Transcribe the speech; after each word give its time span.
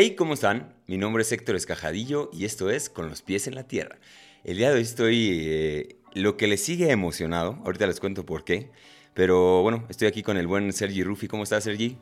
Hey, 0.00 0.14
¿cómo 0.14 0.34
están? 0.34 0.72
Mi 0.86 0.96
nombre 0.96 1.22
es 1.22 1.32
Héctor 1.32 1.56
Escajadillo 1.56 2.30
y 2.32 2.44
esto 2.44 2.70
es 2.70 2.88
Con 2.88 3.08
los 3.08 3.20
pies 3.20 3.48
en 3.48 3.56
la 3.56 3.64
tierra. 3.64 3.98
El 4.44 4.58
día 4.58 4.68
de 4.68 4.76
hoy 4.76 4.82
estoy 4.82 5.40
eh, 5.42 5.96
lo 6.14 6.36
que 6.36 6.46
le 6.46 6.56
sigue 6.56 6.92
emocionado, 6.92 7.58
ahorita 7.64 7.88
les 7.88 7.98
cuento 7.98 8.24
por 8.24 8.44
qué, 8.44 8.70
pero 9.12 9.60
bueno, 9.62 9.84
estoy 9.88 10.06
aquí 10.06 10.22
con 10.22 10.36
el 10.36 10.46
buen 10.46 10.72
Sergi 10.72 11.02
Rufi. 11.02 11.26
¿Cómo 11.26 11.42
estás, 11.42 11.64
Sergi? 11.64 11.96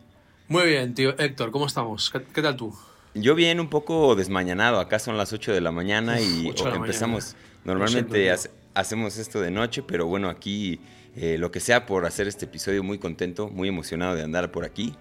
Muy 0.48 0.66
bien, 0.66 0.92
tío. 0.92 1.18
Héctor, 1.18 1.50
¿cómo 1.50 1.66
estamos? 1.66 2.12
¿Qué, 2.34 2.42
tal 2.42 2.54
tú? 2.54 2.76
Yo 3.14 3.34
bien, 3.34 3.60
un 3.60 3.70
poco 3.70 4.14
desmañanado. 4.14 4.78
Acá 4.78 4.98
son 4.98 5.16
las 5.16 5.32
8 5.32 5.54
de 5.54 5.62
la 5.62 5.72
mañana 5.72 6.20
y 6.20 6.52
empezamos. 6.74 7.34
Normalmente 7.64 8.30
hacemos 8.74 9.16
esto 9.16 9.40
de 9.40 9.50
noche, 9.50 9.82
pero 9.82 10.04
bueno, 10.04 10.28
aquí 10.28 10.80
eh, 11.16 11.38
lo 11.38 11.50
que 11.50 11.60
sea 11.60 11.86
por 11.86 12.04
hacer 12.04 12.28
este 12.28 12.44
episodio, 12.44 12.82
muy 12.82 12.98
contento, 12.98 13.48
muy 13.48 13.70
emocionado 13.70 14.16
de 14.16 14.22
andar 14.22 14.52
por 14.52 14.66
aquí. 14.66 14.94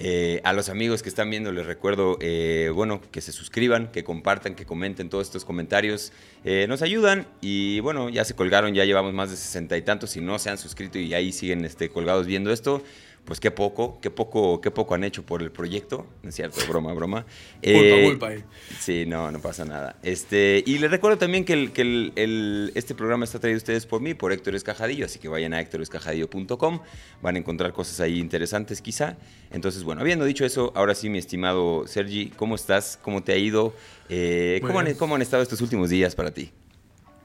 Eh, 0.00 0.40
a 0.44 0.52
los 0.52 0.68
amigos 0.68 1.02
que 1.02 1.08
están 1.08 1.28
viendo 1.28 1.50
les 1.50 1.66
recuerdo, 1.66 2.18
eh, 2.20 2.70
bueno, 2.72 3.00
que 3.10 3.20
se 3.20 3.32
suscriban, 3.32 3.90
que 3.90 4.04
compartan, 4.04 4.54
que 4.54 4.64
comenten 4.64 5.08
todos 5.08 5.26
estos 5.26 5.44
comentarios. 5.44 6.12
Eh, 6.44 6.66
nos 6.68 6.82
ayudan 6.82 7.26
y 7.40 7.80
bueno, 7.80 8.08
ya 8.08 8.24
se 8.24 8.34
colgaron, 8.34 8.74
ya 8.74 8.84
llevamos 8.84 9.12
más 9.12 9.30
de 9.30 9.36
sesenta 9.36 9.76
y 9.76 9.82
tantos. 9.82 10.10
Si 10.10 10.20
no 10.20 10.38
se 10.38 10.50
han 10.50 10.58
suscrito 10.58 10.98
y 10.98 11.14
ahí 11.14 11.32
siguen 11.32 11.64
este, 11.64 11.88
colgados 11.88 12.26
viendo 12.26 12.52
esto, 12.52 12.82
pues 13.28 13.40
qué 13.40 13.50
poco, 13.50 14.00
qué 14.00 14.10
poco, 14.10 14.62
qué 14.62 14.70
poco 14.70 14.94
han 14.94 15.04
hecho 15.04 15.22
por 15.22 15.42
el 15.42 15.52
proyecto, 15.52 16.06
¿no 16.22 16.30
es 16.30 16.34
cierto? 16.34 16.62
Broma, 16.66 16.94
broma. 16.94 17.26
Eh, 17.60 18.06
culpa, 18.06 18.28
culpa. 18.28 18.46
Sí, 18.78 19.04
no, 19.04 19.30
no 19.30 19.40
pasa 19.40 19.64
nada. 19.64 19.96
Este, 20.02 20.62
y 20.64 20.78
les 20.78 20.90
recuerdo 20.90 21.18
también 21.18 21.44
que, 21.44 21.52
el, 21.52 21.72
que 21.72 21.82
el, 21.82 22.72
este 22.74 22.94
programa 22.94 23.24
está 23.24 23.38
traído 23.40 23.56
a 23.56 23.58
ustedes 23.58 23.84
por 23.84 24.00
mí, 24.00 24.14
por 24.14 24.32
Héctor 24.32 24.54
Escajadillo, 24.54 25.04
así 25.04 25.18
que 25.18 25.28
vayan 25.28 25.52
a 25.52 25.60
héctorescajadillo.com, 25.60 26.80
van 27.20 27.34
a 27.34 27.38
encontrar 27.38 27.72
cosas 27.72 28.00
ahí 28.00 28.18
interesantes 28.18 28.80
quizá. 28.80 29.18
Entonces, 29.50 29.82
bueno, 29.82 30.00
habiendo 30.00 30.24
dicho 30.24 30.46
eso, 30.46 30.72
ahora 30.74 30.94
sí, 30.94 31.10
mi 31.10 31.18
estimado 31.18 31.86
Sergi, 31.86 32.30
¿cómo 32.36 32.54
estás? 32.54 32.98
¿Cómo 33.02 33.22
te 33.22 33.32
ha 33.32 33.36
ido? 33.36 33.74
Eh, 34.08 34.60
¿cómo, 34.62 34.78
han, 34.78 34.94
¿Cómo 34.94 35.16
han 35.16 35.22
estado 35.22 35.42
estos 35.42 35.60
últimos 35.60 35.90
días 35.90 36.14
para 36.14 36.32
ti? 36.32 36.52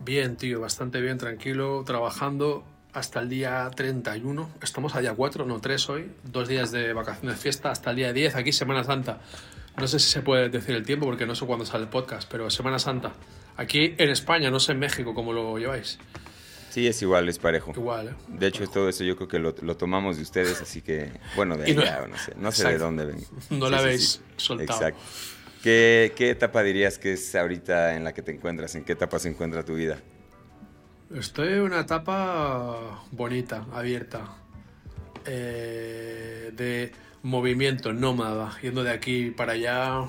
Bien, 0.03 0.35
tío, 0.35 0.59
bastante 0.59 0.99
bien, 0.99 1.17
tranquilo, 1.17 1.83
trabajando 1.85 2.65
hasta 2.93 3.19
el 3.19 3.29
día 3.29 3.69
31. 3.75 4.49
Estamos 4.61 4.95
a 4.95 5.01
día 5.01 5.13
4, 5.13 5.45
no 5.45 5.59
3 5.59 5.89
hoy. 5.89 6.11
Dos 6.23 6.47
días 6.47 6.71
de 6.71 6.93
vacaciones 6.93 7.37
de 7.37 7.41
fiesta 7.41 7.71
hasta 7.71 7.89
el 7.89 7.97
día 7.97 8.13
10. 8.13 8.35
Aquí 8.35 8.51
Semana 8.51 8.83
Santa. 8.83 9.19
No 9.77 9.87
sé 9.87 9.99
si 9.99 10.09
se 10.09 10.21
puede 10.21 10.49
decir 10.49 10.75
el 10.75 10.85
tiempo 10.85 11.05
porque 11.05 11.25
no 11.25 11.35
sé 11.35 11.45
cuándo 11.45 11.65
sale 11.65 11.85
el 11.85 11.89
podcast, 11.89 12.29
pero 12.31 12.49
Semana 12.49 12.77
Santa. 12.79 13.13
Aquí 13.57 13.95
en 13.97 14.09
España, 14.09 14.51
no 14.51 14.59
sé 14.59 14.73
en 14.73 14.79
México 14.79 15.13
cómo 15.13 15.33
lo 15.33 15.57
lleváis. 15.57 15.97
Sí, 16.69 16.87
es 16.87 17.01
igual, 17.01 17.29
es 17.29 17.37
parejo. 17.37 17.71
Igual, 17.75 18.09
¿eh? 18.09 18.13
De 18.27 18.47
hecho, 18.47 18.67
todo 18.67 18.89
eso 18.89 19.03
yo 19.03 19.15
creo 19.15 19.27
que 19.27 19.39
lo, 19.39 19.53
tomamos 19.77 20.17
de 20.17 20.23
ustedes, 20.23 20.59
así 20.59 20.81
que, 20.81 21.11
bueno, 21.35 21.55
de 21.55 21.65
allá, 21.65 22.07
no, 22.07 22.17
sé, 22.17 22.33
no 22.35 22.51
sé 22.51 22.67
de 22.67 22.77
dónde 22.79 23.05
ven. 23.05 23.23
No 23.51 23.69
la 23.69 23.77
habéis 23.77 24.21
soltado. 24.37 24.79
Exacto. 24.79 24.99
¿Qué, 25.61 26.13
¿Qué 26.15 26.31
etapa 26.31 26.63
dirías 26.63 26.97
que 26.97 27.13
es 27.13 27.35
ahorita 27.35 27.95
en 27.95 28.03
la 28.03 28.13
que 28.13 28.23
te 28.23 28.31
encuentras? 28.31 28.73
¿En 28.75 28.83
qué 28.83 28.93
etapa 28.93 29.19
se 29.19 29.29
encuentra 29.29 29.63
tu 29.63 29.75
vida? 29.75 29.99
Estoy 31.13 31.49
en 31.49 31.61
una 31.61 31.81
etapa 31.81 33.03
bonita, 33.11 33.67
abierta, 33.71 34.35
eh, 35.27 36.51
de 36.55 36.91
movimiento 37.21 37.93
nómada, 37.93 38.57
yendo 38.63 38.83
de 38.83 38.89
aquí 38.89 39.29
para 39.29 39.53
allá, 39.53 40.07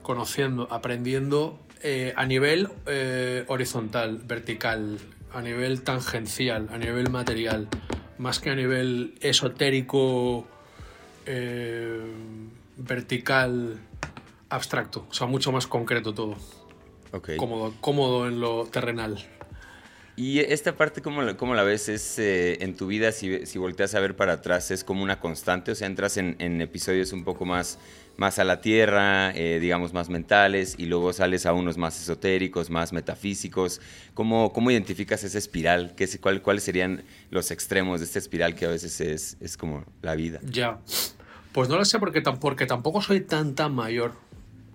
conociendo, 0.00 0.68
aprendiendo 0.70 1.60
eh, 1.82 2.14
a 2.16 2.24
nivel 2.24 2.70
eh, 2.86 3.44
horizontal, 3.46 4.22
vertical, 4.24 4.98
a 5.34 5.42
nivel 5.42 5.82
tangencial, 5.82 6.70
a 6.72 6.78
nivel 6.78 7.10
material, 7.10 7.68
más 8.16 8.40
que 8.40 8.48
a 8.48 8.54
nivel 8.54 9.14
esotérico, 9.20 10.46
vertical, 12.78 13.80
abstracto, 14.48 15.06
o 15.10 15.12
sea, 15.12 15.26
mucho 15.26 15.52
más 15.52 15.66
concreto 15.66 16.14
todo. 16.14 16.36
Cómodo, 17.36 17.74
cómodo 17.82 18.26
en 18.26 18.40
lo 18.40 18.64
terrenal. 18.64 19.22
Y 20.14 20.40
esta 20.40 20.76
parte, 20.76 21.00
¿cómo 21.00 21.22
la, 21.22 21.62
ves? 21.62 21.88
Es 21.88 22.18
eh, 22.18 22.62
en 22.62 22.76
tu 22.76 22.86
vida, 22.86 23.12
si, 23.12 23.46
si, 23.46 23.58
volteas 23.58 23.94
a 23.94 24.00
ver 24.00 24.14
para 24.14 24.34
atrás, 24.34 24.70
es 24.70 24.84
como 24.84 25.02
una 25.02 25.20
constante, 25.20 25.72
o 25.72 25.74
sea, 25.74 25.86
entras 25.86 26.18
en, 26.18 26.60
episodios 26.60 27.14
un 27.14 27.24
poco 27.24 27.46
más, 27.46 27.78
más 28.18 28.38
a 28.38 28.44
la 28.44 28.60
tierra, 28.60 29.30
eh, 29.34 29.58
digamos, 29.58 29.94
más 29.94 30.10
mentales, 30.10 30.74
y 30.76 30.84
luego 30.84 31.14
sales 31.14 31.46
a 31.46 31.54
unos 31.54 31.78
más 31.78 31.98
esotéricos, 31.98 32.68
más 32.68 32.92
metafísicos. 32.92 33.80
¿Cómo, 34.12 34.70
identificas 34.70 35.24
esa 35.24 35.38
espiral? 35.38 35.94
¿Qué, 35.96 36.06
cuál, 36.18 36.42
¿Cuáles 36.42 36.64
serían 36.64 37.04
los 37.30 37.50
extremos 37.50 38.00
de 38.00 38.06
esta 38.06 38.18
espiral 38.18 38.54
que 38.54 38.66
a 38.66 38.68
veces 38.68 39.00
es, 39.00 39.38
es 39.40 39.56
como 39.56 39.82
la 40.02 40.14
vida? 40.14 40.40
Ya, 40.44 40.78
pues 41.52 41.70
no 41.70 41.78
lo 41.78 41.86
sé 41.86 41.98
porque, 41.98 42.20
porque 42.20 42.66
tampoco 42.66 43.00
soy 43.00 43.22
tan, 43.22 43.54
tan 43.54 43.74
mayor. 43.74 44.12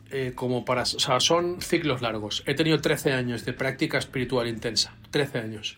Eh, 0.10 0.32
como 0.36 0.64
para... 0.64 0.84
O 0.84 0.86
sea, 0.86 1.20
son 1.20 1.62
ciclos 1.62 2.02
largos. 2.02 2.44
He 2.46 2.54
tenido 2.56 2.80
13 2.80 3.12
años 3.12 3.46
de 3.46 3.54
práctica 3.54 3.98
espiritual 3.98 4.48
intensa. 4.48 4.96
13 5.12 5.40
años. 5.40 5.78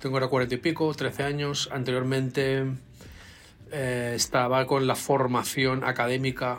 Tengo 0.00 0.16
ahora 0.16 0.28
40 0.28 0.54
y 0.54 0.58
pico, 0.58 0.92
13 0.92 1.22
años. 1.22 1.68
Anteriormente 1.72 2.64
eh, 3.70 4.12
estaba 4.16 4.66
con 4.66 4.86
la 4.86 4.96
formación 4.96 5.84
académica 5.84 6.58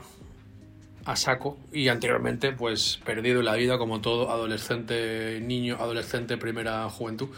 a 1.04 1.16
saco 1.16 1.58
y 1.74 1.88
anteriormente 1.88 2.52
pues 2.52 3.00
perdido 3.04 3.42
la 3.42 3.56
vida 3.56 3.80
como 3.80 4.02
todo 4.02 4.30
adolescente, 4.30 5.40
niño, 5.42 5.78
adolescente, 5.80 6.38
primera 6.38 6.88
juventud. 6.90 7.30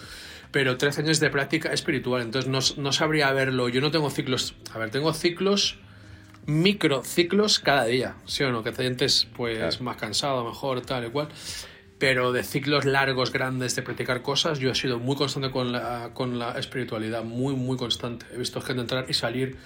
Pero 0.51 0.77
13 0.77 1.01
años 1.01 1.19
de 1.19 1.31
práctica 1.31 1.73
espiritual, 1.73 2.21
entonces 2.21 2.51
no, 2.51 2.59
no 2.83 2.91
sabría 2.91 3.31
verlo. 3.31 3.69
Yo 3.69 3.81
no 3.81 3.89
tengo 3.89 4.11
ciclos... 4.11 4.53
A 4.73 4.77
ver, 4.77 4.91
tengo 4.91 5.11
ciclos 5.13 5.79
microciclos 6.45 7.59
cada 7.59 7.85
día, 7.85 8.15
¿sí 8.25 8.43
o 8.43 8.51
no? 8.51 8.63
Que 8.63 8.71
te 8.71 8.83
sientes 8.83 9.27
pues 9.35 9.81
más 9.81 9.97
cansado, 9.97 10.43
mejor, 10.43 10.81
tal 10.81 11.05
y 11.05 11.09
cual. 11.09 11.29
Pero 11.99 12.33
de 12.33 12.43
ciclos 12.43 12.85
largos, 12.85 13.31
grandes, 13.31 13.75
de 13.75 13.81
practicar 13.81 14.21
cosas, 14.21 14.59
yo 14.59 14.71
he 14.71 14.75
sido 14.75 14.99
muy 14.99 15.15
constante 15.15 15.51
con 15.51 15.71
la, 15.71 16.11
con 16.13 16.37
la 16.37 16.57
espiritualidad, 16.59 17.23
muy, 17.23 17.55
muy 17.55 17.77
constante. 17.77 18.25
He 18.33 18.37
visto 18.37 18.59
gente 18.61 18.81
entrar 18.81 19.05
y 19.07 19.13
salir, 19.13 19.57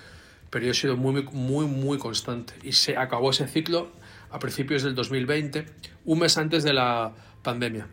pero 0.49 0.65
yo 0.65 0.71
he 0.71 0.75
sido 0.75 0.97
muy, 0.97 1.23
muy, 1.31 1.65
muy 1.65 1.97
constante. 1.97 2.53
Y 2.63 2.73
se 2.73 2.95
acabó 2.95 3.31
ese 3.31 3.47
ciclo 3.47 3.91
a 4.29 4.39
principios 4.39 4.83
del 4.83 4.94
2020, 4.94 5.65
un 6.05 6.19
mes 6.19 6.38
antes 6.38 6.63
de 6.63 6.73
la 6.73 7.13
pandemia. 7.41 7.88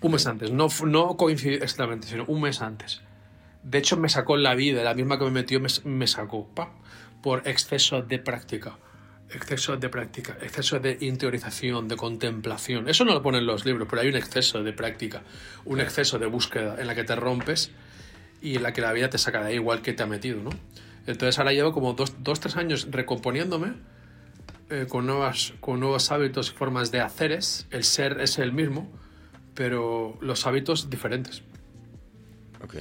Un 0.00 0.12
mes 0.12 0.26
antes, 0.26 0.52
no, 0.52 0.68
no 0.86 1.16
coincidió 1.16 1.56
exactamente, 1.56 2.06
sino 2.06 2.24
un 2.26 2.42
mes 2.42 2.60
antes. 2.60 3.00
De 3.64 3.78
hecho, 3.78 3.96
me 3.96 4.10
sacó 4.10 4.36
la 4.36 4.54
vida, 4.54 4.84
la 4.84 4.94
misma 4.94 5.18
que 5.18 5.24
me 5.24 5.30
metió, 5.30 5.58
me, 5.58 5.68
me 5.84 6.06
sacó. 6.06 6.46
Pa 6.54 6.70
por 7.24 7.48
exceso 7.48 8.02
de 8.02 8.18
práctica. 8.18 8.76
Exceso 9.30 9.78
de 9.78 9.88
práctica, 9.88 10.36
exceso 10.42 10.78
de 10.78 10.98
interiorización, 11.00 11.88
de 11.88 11.96
contemplación. 11.96 12.86
Eso 12.86 13.06
no 13.06 13.14
lo 13.14 13.22
ponen 13.22 13.46
los 13.46 13.64
libros, 13.64 13.88
pero 13.88 14.02
hay 14.02 14.08
un 14.08 14.16
exceso 14.16 14.62
de 14.62 14.74
práctica, 14.74 15.22
un 15.64 15.80
exceso 15.80 16.18
de 16.18 16.26
búsqueda 16.26 16.76
en 16.78 16.86
la 16.86 16.94
que 16.94 17.02
te 17.02 17.16
rompes 17.16 17.70
y 18.42 18.56
en 18.56 18.62
la 18.62 18.74
que 18.74 18.82
la 18.82 18.92
vida 18.92 19.08
te 19.08 19.16
saca 19.16 19.40
de 19.42 19.48
ahí 19.48 19.54
igual 19.54 19.80
que 19.80 19.94
te 19.94 20.02
ha 20.02 20.06
metido, 20.06 20.42
¿no? 20.42 20.50
Entonces 21.06 21.38
ahora 21.38 21.54
llevo 21.54 21.72
como 21.72 21.94
dos, 21.94 22.22
dos 22.22 22.40
tres 22.40 22.56
años 22.56 22.88
recomponiéndome 22.90 23.72
eh, 24.68 24.84
con, 24.86 25.06
nuevas, 25.06 25.54
con 25.60 25.80
nuevos 25.80 26.12
hábitos 26.12 26.50
y 26.50 26.54
formas 26.54 26.90
de 26.90 27.00
haceres. 27.00 27.66
El 27.70 27.84
ser 27.84 28.20
es 28.20 28.38
el 28.38 28.52
mismo, 28.52 28.92
pero 29.54 30.18
los 30.20 30.46
hábitos 30.46 30.90
diferentes. 30.90 31.42
Ok. 32.62 32.74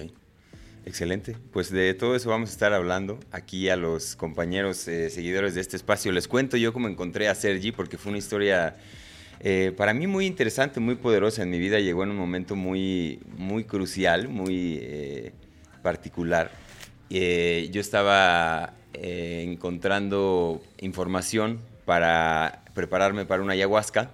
Excelente. 0.86 1.38
Pues 1.52 1.72
de 1.72 1.94
todo 1.94 2.16
eso 2.16 2.30
vamos 2.30 2.50
a 2.50 2.52
estar 2.52 2.74
hablando 2.74 3.20
aquí 3.32 3.70
a 3.70 3.78
los 3.78 4.18
compañeros 4.18 4.88
eh, 4.88 5.10
seguidores 5.10 5.56
de 5.56 5.62
este 5.62 5.78
espacio. 5.78 6.12
Les 6.12 6.28
cuento 6.28 6.58
yo 6.58 6.74
cómo 6.74 6.90
encontré 6.90 7.30
a 7.30 7.36
Sergi 7.36 7.72
porque 7.72 7.98
fue 7.98 8.10
una 8.10 8.20
historia 8.20 8.76
eh, 9.40 9.74
para 9.78 9.94
mí 9.94 10.08
muy 10.08 10.26
interesante, 10.26 10.82
muy 10.82 10.96
poderosa 10.96 11.42
en 11.44 11.52
mi 11.52 11.60
vida. 11.60 11.80
Llegó 11.80 12.04
en 12.04 12.10
un 12.10 12.18
momento 12.18 12.58
muy, 12.58 13.22
muy 13.38 13.64
crucial, 13.64 14.28
muy 14.28 14.80
eh, 14.82 15.32
particular. 15.82 16.52
yo 17.10 17.82
estaba 17.82 18.74
encontrando 18.94 20.62
información 20.80 21.62
para 21.86 22.64
prepararme 22.74 23.26
para 23.26 23.42
una 23.42 23.54
ayahuasca 23.54 24.12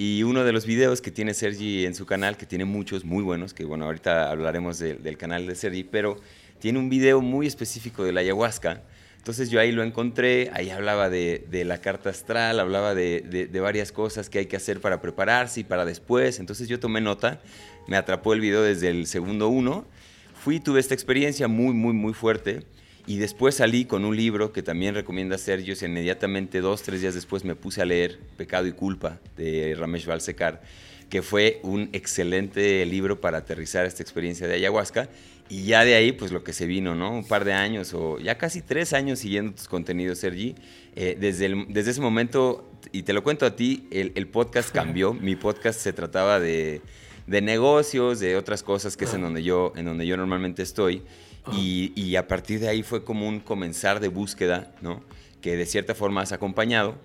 y 0.00 0.22
uno 0.22 0.44
de 0.44 0.52
los 0.52 0.64
videos 0.64 1.02
que 1.02 1.10
tiene 1.10 1.34
Sergi 1.34 1.84
en 1.84 1.92
su 1.92 2.06
canal, 2.06 2.36
que 2.36 2.46
tiene 2.46 2.64
muchos 2.64 3.04
muy 3.04 3.24
buenos, 3.24 3.52
que 3.52 3.64
bueno, 3.64 3.84
ahorita 3.86 4.30
hablaremos 4.30 4.78
del 4.78 5.18
canal 5.18 5.44
de 5.48 5.56
Sergi, 5.56 5.82
pero 5.82 6.20
tiene 6.60 6.78
un 6.78 6.88
video 6.88 7.20
muy 7.20 7.48
específico 7.48 8.04
de 8.04 8.12
la 8.12 8.20
ayahuasca. 8.20 8.84
Entonces 9.16 9.50
yo 9.50 9.58
ahí 9.58 9.72
lo 9.72 9.82
encontré, 9.82 10.52
ahí 10.54 10.70
hablaba 10.70 11.10
de, 11.10 11.44
la 11.66 11.80
carta 11.80 12.10
astral, 12.10 12.60
hablaba 12.60 12.94
de, 12.94 13.48
de, 13.50 13.60
varias 13.60 13.90
cosas 13.90 14.30
que 14.30 14.38
hay 14.38 14.46
que 14.46 14.56
hacer 14.56 14.80
para 14.80 15.00
prepararse 15.00 15.60
y 15.60 15.64
para 15.64 15.84
después. 15.84 16.38
Entonces 16.38 16.68
yo 16.68 16.78
tomé 16.78 17.00
nota, 17.00 17.40
me 17.88 17.96
atrapó 17.96 18.34
el 18.34 18.40
video 18.40 18.62
desde 18.62 18.90
el 18.90 19.08
segundo 19.08 19.48
uno. 19.48 19.84
Fui, 20.32 20.60
tuve 20.60 20.78
esta 20.78 20.94
experiencia 20.94 21.48
muy, 21.48 21.74
muy, 21.74 21.92
muy 21.92 22.14
fuerte. 22.14 22.62
Y 23.08 23.16
después 23.16 23.54
salí 23.54 23.86
con 23.86 24.04
un 24.04 24.14
libro 24.14 24.52
que 24.52 24.62
también 24.62 24.94
recomienda 24.94 25.38
Sergio. 25.38 25.74
Inmediatamente, 25.80 26.60
dos, 26.60 26.82
tres 26.82 27.00
días 27.00 27.14
después, 27.14 27.42
me 27.42 27.54
puse 27.54 27.80
a 27.80 27.86
leer 27.86 28.18
Pecado 28.36 28.66
y 28.66 28.72
Culpa 28.72 29.18
de 29.34 29.74
Ramesh 29.78 30.04
Valsekar. 30.04 30.60
que 31.08 31.22
fue 31.22 31.58
un 31.62 31.88
excelente 31.94 32.84
libro 32.84 33.18
para 33.18 33.38
aterrizar 33.38 33.86
esta 33.86 34.02
experiencia 34.02 34.46
de 34.46 34.56
ayahuasca. 34.56 35.08
Y 35.48 35.64
ya 35.64 35.86
de 35.86 35.94
ahí, 35.94 36.12
pues 36.12 36.32
lo 36.32 36.44
que 36.44 36.52
se 36.52 36.66
vino, 36.66 36.94
¿no? 36.94 37.10
Un 37.10 37.26
par 37.26 37.46
de 37.46 37.54
años 37.54 37.94
o 37.94 38.18
ya 38.18 38.36
casi 38.36 38.60
tres 38.60 38.92
años 38.92 39.20
siguiendo 39.20 39.54
tus 39.54 39.68
contenidos, 39.68 40.18
Sergi. 40.18 40.54
Eh, 40.94 41.16
desde, 41.18 41.64
desde 41.70 41.92
ese 41.92 42.02
momento, 42.02 42.70
y 42.92 43.04
te 43.04 43.14
lo 43.14 43.22
cuento 43.22 43.46
a 43.46 43.56
ti, 43.56 43.88
el, 43.90 44.26
podcast 44.26 44.70
cambió. 44.70 45.14
Mi 45.14 45.34
podcast 45.34 45.80
se 45.80 45.94
trataba 45.94 46.40
de, 46.40 46.82
de, 47.26 47.40
negocios, 47.40 48.20
de 48.20 48.36
otras 48.36 48.62
cosas, 48.62 48.98
que 48.98 49.06
es 49.06 49.14
en 49.14 49.22
donde 49.22 49.42
yo, 49.42 49.72
en 49.76 49.86
donde 49.86 50.06
yo 50.06 50.18
normalmente 50.18 50.62
estoy. 50.62 51.04
Y, 51.52 51.92
y, 51.94 52.16
a 52.16 52.26
partir 52.26 52.60
de 52.60 52.68
ahí 52.68 52.82
fue 52.82 53.04
como 53.04 53.28
un 53.28 53.40
comenzar 53.40 54.00
de 54.00 54.08
búsqueda, 54.08 54.74
¿no? 54.80 55.02
Que 55.40 55.56
de 55.56 55.66
cierta 55.66 55.94
forma 55.94 56.22
has 56.22 56.32
acompañado. 56.32 56.96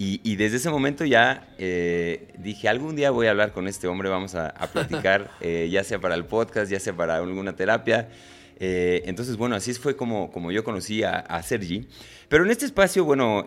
Y, 0.00 0.36
desde 0.36 0.58
ese 0.58 0.70
momento 0.70 1.04
ya 1.04 1.52
eh, 1.58 2.28
dije, 2.38 2.68
algún 2.68 2.94
día 2.94 3.10
voy 3.10 3.26
a 3.26 3.30
hablar 3.30 3.50
con 3.50 3.66
este 3.66 3.88
hombre, 3.88 4.08
vamos 4.08 4.36
a, 4.36 4.54
platicar, 4.72 5.32
eh, 5.40 5.68
ya 5.72 5.82
sea 5.82 5.98
para 5.98 6.14
el 6.14 6.24
podcast, 6.24 6.70
ya 6.70 6.78
sea 6.78 6.94
para 6.94 7.16
alguna 7.16 7.56
terapia. 7.56 8.08
Eh, 8.60 9.02
entonces, 9.06 9.36
bueno, 9.36 9.56
así 9.56 9.74
fue 9.74 9.96
como, 9.96 10.30
como 10.30 10.52
yo 10.52 10.62
conocí 10.62 11.02
a, 11.02 11.42
Sergi. 11.42 11.88
Pero 12.28 12.44
en 12.44 12.52
este 12.52 12.64
espacio, 12.64 13.04
bueno, 13.04 13.44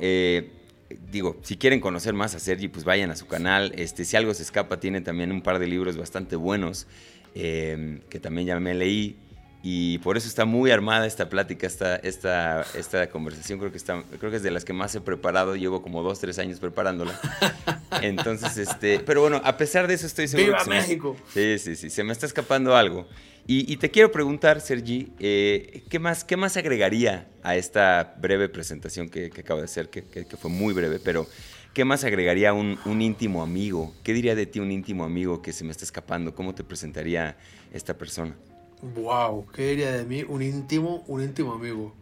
digo, 1.09 1.37
si 1.41 1.55
quieren 1.55 1.79
conocer 1.79 2.13
más 2.13 2.35
a 2.35 2.39
Sergi, 2.39 2.67
pues 2.67 2.83
vayan 2.83 3.11
a 3.11 3.15
su 3.15 3.27
canal. 3.27 3.71
Este, 3.77 4.03
si 4.03 4.17
algo 4.17 4.33
se 4.33 4.43
escapa, 4.43 4.77
tiene 4.77 4.99
también 4.99 5.31
un 5.31 5.41
par 5.43 5.57
de 5.57 5.67
libros 5.67 5.95
bastante 5.95 6.35
buenos 6.35 6.85
que 7.33 8.19
también 8.21 8.47
ya 8.47 8.59
me 8.59 8.73
leí 8.73 9.15
y 9.63 9.99
por 9.99 10.17
eso 10.17 10.27
está 10.27 10.45
muy 10.45 10.71
armada 10.71 11.05
esta 11.05 11.29
plática, 11.29 11.67
esta, 11.67 11.95
esta, 11.97 12.65
esta 12.73 13.09
conversación. 13.09 13.59
Creo 13.59 13.71
que, 13.71 13.77
está, 13.77 14.03
creo 14.19 14.31
que 14.31 14.37
es 14.37 14.43
de 14.43 14.49
las 14.49 14.65
que 14.65 14.73
más 14.73 14.95
he 14.95 15.01
preparado. 15.01 15.55
Llevo 15.55 15.83
como 15.83 16.01
dos, 16.01 16.19
tres 16.19 16.39
años 16.39 16.59
preparándola. 16.59 17.19
Entonces, 18.01 18.57
este, 18.57 18.99
pero 18.99 19.21
bueno, 19.21 19.39
a 19.43 19.57
pesar 19.57 19.87
de 19.87 19.93
eso 19.93 20.07
estoy 20.07 20.27
seguro. 20.27 20.53
¡Viva 20.53 20.65
México! 20.65 21.15
sí, 21.31 21.59
sí, 21.59 21.75
sí, 21.75 21.89
se 21.91 22.03
me 22.03 22.11
está 22.11 22.25
escapando 22.25 22.75
algo. 22.75 23.07
Y, 23.47 23.75
te 23.77 23.89
quiero 23.89 24.11
preguntar, 24.11 24.61
Sergi, 24.61 25.11
eh, 25.19 25.83
¿qué, 25.89 25.99
más, 25.99 26.23
¿qué 26.23 26.37
más 26.37 26.55
agregaría 26.57 27.27
a 27.43 27.57
esta 27.57 28.15
breve 28.21 28.47
presentación 28.47 29.09
que, 29.09 29.29
que 29.29 29.41
acabo 29.41 29.59
de 29.59 29.65
hacer, 29.65 29.89
que, 29.89 30.03
que, 30.03 30.37
fue 30.37 30.49
muy 30.49 30.73
breve, 30.73 30.99
pero 31.03 31.27
¿qué 31.73 31.83
más 31.83 32.05
agregaría 32.05 32.53
un, 32.53 32.79
un 32.85 33.01
íntimo 33.01 33.43
amigo? 33.43 33.93
¿Qué 34.03 34.13
diría 34.13 34.35
de 34.35 34.45
ti 34.45 34.59
un 34.59 34.71
íntimo 34.71 35.03
amigo 35.03 35.41
que 35.41 35.51
se 35.51 35.65
me 35.65 35.71
está 35.71 35.83
escapando? 35.83 36.33
¿Cómo 36.33 36.55
te 36.55 36.63
presentaría 36.63 37.35
esta 37.73 37.97
persona? 37.97 38.35
Wow, 38.81 39.47
¿qué 39.53 39.69
diría 39.69 39.91
de 39.91 40.05
mí? 40.05 40.23
Un 40.27 40.41
íntimo, 40.41 41.03
un 41.07 41.21
íntimo 41.21 41.53
amigo. 41.53 41.93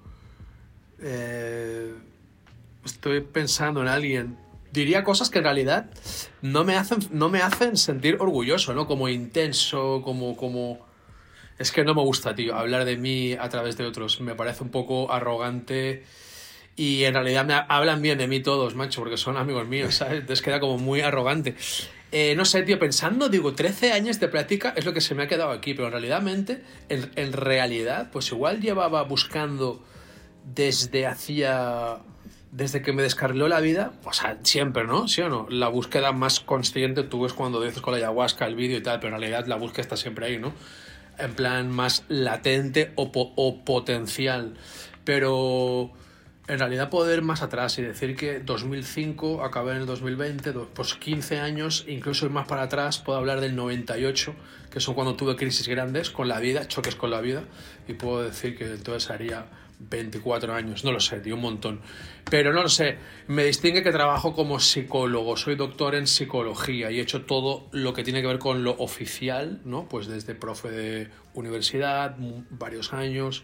Eh, 1.01 1.93
estoy 2.85 3.21
pensando 3.21 3.81
en 3.81 3.89
alguien. 3.89 4.37
Diría 4.71 5.03
cosas 5.03 5.29
que 5.29 5.39
en 5.39 5.45
realidad 5.45 5.89
no 6.41 6.63
me 6.63 6.77
hacen, 6.77 6.99
no 7.11 7.29
me 7.29 7.41
hacen 7.41 7.75
sentir 7.75 8.17
orgulloso, 8.19 8.73
¿no? 8.73 8.87
Como 8.87 9.09
intenso, 9.09 10.01
como, 10.03 10.37
como. 10.37 10.79
Es 11.57 11.71
que 11.73 11.83
no 11.83 11.93
me 11.93 12.01
gusta, 12.01 12.33
tío, 12.33 12.55
hablar 12.55 12.85
de 12.85 12.95
mí 12.95 13.33
a 13.33 13.49
través 13.49 13.75
de 13.75 13.85
otros. 13.85 14.21
Me 14.21 14.35
parece 14.35 14.63
un 14.63 14.69
poco 14.69 15.11
arrogante. 15.11 16.03
Y 16.77 17.03
en 17.03 17.13
realidad 17.13 17.45
me 17.45 17.55
hablan 17.67 18.01
bien 18.01 18.17
de 18.17 18.27
mí 18.27 18.39
todos, 18.39 18.73
macho, 18.73 19.01
porque 19.01 19.17
son 19.17 19.35
amigos 19.35 19.67
míos, 19.67 19.95
¿sabes? 19.95 20.21
Entonces 20.21 20.41
queda 20.41 20.61
como 20.61 20.77
muy 20.77 21.01
arrogante. 21.01 21.55
Eh, 22.11 22.33
no 22.35 22.43
sé, 22.43 22.63
tío, 22.63 22.79
pensando, 22.79 23.29
digo, 23.29 23.53
13 23.53 23.91
años 23.91 24.19
de 24.19 24.27
práctica 24.27 24.73
es 24.75 24.85
lo 24.85 24.93
que 24.93 25.01
se 25.01 25.13
me 25.13 25.23
ha 25.23 25.27
quedado 25.27 25.51
aquí, 25.51 25.75
pero 25.75 25.87
en 25.87 25.91
realidad, 25.91 26.23
en, 26.89 27.33
realidad, 27.33 28.09
pues 28.11 28.31
igual 28.31 28.61
llevaba 28.61 29.03
buscando 29.03 29.83
desde 30.43 31.05
hacía 31.05 31.99
desde 32.51 32.81
que 32.81 32.93
me 32.93 33.03
descarriló 33.03 33.47
la 33.47 33.59
vida, 33.59 33.93
o 34.05 34.11
sea, 34.11 34.39
siempre, 34.41 34.83
¿no? 34.83 35.07
¿Sí 35.07 35.21
o 35.21 35.29
no? 35.29 35.45
La 35.51 35.67
búsqueda 35.67 36.11
más 36.11 36.39
consciente 36.39 37.03
tú 37.03 37.21
ves 37.21 37.33
cuando 37.33 37.61
dices 37.61 37.79
con 37.79 37.91
la 37.91 37.99
ayahuasca 37.99 38.47
el 38.47 38.55
vídeo 38.55 38.79
y 38.79 38.81
tal, 38.81 38.99
pero 38.99 39.13
en 39.13 39.21
realidad 39.21 39.45
la 39.45 39.55
búsqueda 39.55 39.83
está 39.83 39.97
siempre 39.97 40.25
ahí, 40.25 40.39
¿no? 40.39 40.53
En 41.19 41.33
plan 41.35 41.69
más 41.69 42.05
latente 42.07 42.91
o, 42.95 43.11
o 43.13 43.63
potencial. 43.63 44.55
Pero 45.03 45.91
en 46.49 46.57
realidad 46.57 46.89
puedo 46.89 47.13
ir 47.13 47.21
más 47.21 47.43
atrás 47.43 47.77
y 47.77 47.83
decir 47.83 48.15
que 48.15 48.39
2005 48.39 49.43
acabé 49.43 49.73
en 49.73 49.77
el 49.77 49.85
2020, 49.85 50.51
pues 50.73 50.95
15 50.95 51.39
años, 51.39 51.85
incluso 51.87 52.25
ir 52.25 52.31
más 52.31 52.47
para 52.47 52.63
atrás, 52.63 52.97
puedo 52.97 53.19
hablar 53.19 53.39
del 53.39 53.55
98, 53.55 54.33
que 54.71 54.79
son 54.79 54.95
cuando 54.95 55.15
tuve 55.15 55.35
crisis 55.35 55.67
grandes 55.67 56.09
con 56.09 56.27
la 56.27 56.39
vida, 56.39 56.67
choques 56.67 56.95
con 56.95 57.11
la 57.11 57.21
vida, 57.21 57.43
y 57.87 57.93
puedo 57.93 58.23
decir 58.23 58.57
que 58.57 58.65
entonces 58.65 59.11
haría 59.11 59.45
24 59.77 60.55
años, 60.55 60.83
no 60.83 60.91
lo 60.91 60.99
sé, 60.99 61.19
tío, 61.19 61.35
un 61.35 61.41
montón. 61.41 61.81
Pero 62.31 62.51
no 62.51 62.63
lo 62.63 62.69
sé, 62.69 62.97
me 63.27 63.45
distingue 63.45 63.83
que 63.83 63.91
trabajo 63.91 64.33
como 64.33 64.59
psicólogo, 64.59 65.37
soy 65.37 65.55
doctor 65.55 65.93
en 65.93 66.07
psicología 66.07 66.89
y 66.89 66.97
he 66.97 67.01
hecho 67.01 67.25
todo 67.25 67.69
lo 67.73 67.93
que 67.93 68.03
tiene 68.03 68.21
que 68.21 68.27
ver 68.27 68.39
con 68.39 68.63
lo 68.63 68.71
oficial, 68.71 69.61
¿no? 69.65 69.87
Pues 69.87 70.07
desde 70.07 70.33
profe 70.33 70.71
de 70.71 71.09
universidad, 71.35 72.15
varios 72.49 72.91
años, 72.91 73.43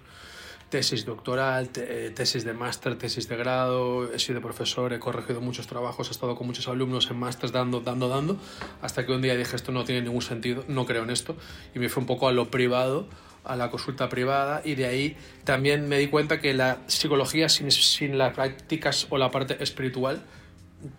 tesis 0.69 1.05
doctoral, 1.05 1.69
eh, 1.75 2.11
tesis 2.13 2.43
de 2.43 2.53
máster, 2.53 2.97
tesis 2.97 3.27
de 3.29 3.37
grado, 3.37 4.11
he 4.11 4.19
sido 4.19 4.41
profesor, 4.41 4.93
he 4.93 4.99
corregido 4.99 5.41
muchos 5.41 5.67
trabajos, 5.67 6.07
he 6.09 6.11
estado 6.11 6.35
con 6.35 6.47
muchos 6.47 6.67
alumnos 6.67 7.09
en 7.11 7.17
máster 7.17 7.51
dando, 7.51 7.81
dando, 7.81 8.09
dando, 8.09 8.37
hasta 8.81 9.05
que 9.05 9.11
un 9.11 9.21
día 9.21 9.35
dije 9.35 9.55
esto 9.55 9.71
no 9.71 9.83
tiene 9.83 10.01
ningún 10.01 10.21
sentido, 10.21 10.65
no 10.67 10.85
creo 10.85 11.03
en 11.03 11.11
esto, 11.11 11.35
y 11.73 11.79
me 11.79 11.89
fui 11.89 12.01
un 12.01 12.07
poco 12.07 12.27
a 12.27 12.31
lo 12.31 12.49
privado, 12.49 13.07
a 13.43 13.55
la 13.55 13.69
consulta 13.69 14.09
privada, 14.09 14.61
y 14.65 14.75
de 14.75 14.87
ahí 14.87 15.17
también 15.43 15.87
me 15.87 15.97
di 15.99 16.07
cuenta 16.07 16.39
que 16.39 16.53
la 16.53 16.79
psicología 16.87 17.47
sin, 17.47 17.71
sin 17.71 18.17
las 18.17 18.33
prácticas 18.33 19.07
o 19.09 19.17
la 19.17 19.29
parte 19.31 19.61
espiritual 19.63 20.23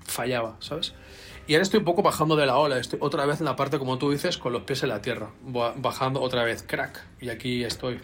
fallaba, 0.04 0.56
¿sabes? 0.60 0.94
Y 1.48 1.54
ahora 1.54 1.62
estoy 1.62 1.78
un 1.78 1.84
poco 1.84 2.02
bajando 2.02 2.34
de 2.34 2.46
la 2.46 2.56
ola, 2.56 2.78
estoy 2.78 2.98
otra 3.02 3.24
vez 3.24 3.38
en 3.40 3.44
la 3.44 3.54
parte, 3.54 3.78
como 3.78 3.98
tú 3.98 4.10
dices, 4.10 4.36
con 4.36 4.52
los 4.52 4.62
pies 4.62 4.82
en 4.82 4.88
la 4.88 5.00
tierra, 5.00 5.30
bajando 5.76 6.20
otra 6.20 6.44
vez, 6.44 6.64
crack, 6.66 7.04
y 7.20 7.28
aquí 7.28 7.62
estoy. 7.62 8.00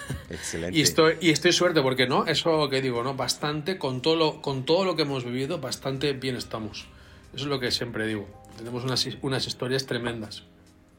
Excelente. 0.30 0.78
Y 0.78 0.82
estoy, 0.82 1.16
y 1.20 1.30
estoy 1.30 1.52
suerte 1.52 1.82
porque, 1.82 2.06
¿no? 2.06 2.26
Eso 2.26 2.68
que 2.68 2.80
digo, 2.80 3.02
¿no? 3.02 3.14
Bastante, 3.14 3.78
con 3.78 4.02
todo, 4.02 4.16
lo, 4.16 4.42
con 4.42 4.64
todo 4.64 4.84
lo 4.84 4.96
que 4.96 5.02
hemos 5.02 5.24
vivido, 5.24 5.58
bastante 5.58 6.12
bien 6.12 6.36
estamos. 6.36 6.86
Eso 7.34 7.44
es 7.44 7.50
lo 7.50 7.60
que 7.60 7.70
siempre 7.70 8.06
digo. 8.06 8.28
Tenemos 8.56 8.84
unas, 8.84 9.06
unas 9.22 9.46
historias 9.46 9.86
tremendas. 9.86 10.44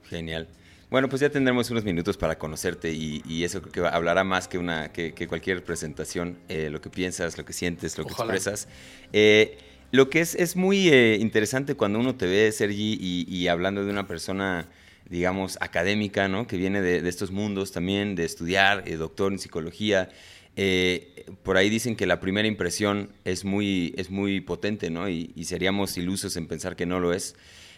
Genial. 0.10 0.48
Bueno, 0.90 1.10
pues 1.10 1.22
ya 1.22 1.30
tendremos 1.30 1.72
unos 1.72 1.84
minutos 1.84 2.18
para 2.18 2.38
conocerte 2.38 2.92
y, 2.92 3.44
eso 3.44 3.64
creo 3.64 3.72
que 3.72 3.96
hablará 3.96 4.24
más 4.24 4.48
que, 4.48 4.60
una, 4.60 4.92
que, 4.92 5.28
cualquier 5.28 5.64
presentación, 5.64 6.38
eh, 6.50 6.70
lo 6.70 6.82
que 6.82 6.92
piensas, 6.92 7.36
lo 7.36 7.46
que 7.46 7.54
sientes, 7.54 7.98
lo 7.98 8.06
que 8.06 8.14
expresas. 8.14 8.68
Eh, 9.12 9.58
lo 9.92 10.12
que 10.12 10.22
es, 10.22 10.36
es 10.36 10.56
muy 10.56 10.90
eh, 10.90 11.18
interesante 11.20 11.74
cuando 11.74 11.98
uno 11.98 12.16
te 12.16 12.28
ve, 12.28 12.52
Sergi, 12.52 12.96
y, 13.02 13.26
y 13.28 13.48
hablando 13.48 13.84
de 13.84 13.90
una 13.90 14.06
persona 14.06 14.68
digamos, 15.10 15.58
académica, 15.62 16.28
¿no? 16.28 16.48
Que 16.48 16.58
viene 16.58 16.82
de, 16.82 17.08
estos 17.08 17.32
mundos 17.32 17.72
también, 17.72 18.16
de 18.16 18.26
estudiar, 18.26 18.84
eh, 18.88 18.96
doctor 18.96 19.32
en 19.32 19.40
psicología. 19.40 20.10
Eh, 20.56 21.26
por 21.44 21.58
ahí 21.58 21.70
dicen 21.70 21.96
que 21.96 22.06
la 22.06 22.20
primera 22.20 22.48
impresión 22.48 23.10
es 23.26 23.44
muy, 23.44 23.94
es 23.98 24.10
muy 24.10 24.42
potente, 24.42 24.90
¿no? 24.90 25.10
Y, 25.10 25.32
seríamos 25.46 25.98
ilusos 25.98 26.36
en 26.38 26.48
pensar 26.48 26.76
que 26.76 26.86
no 26.86 27.00
lo 27.00 27.14
es. 27.14 27.36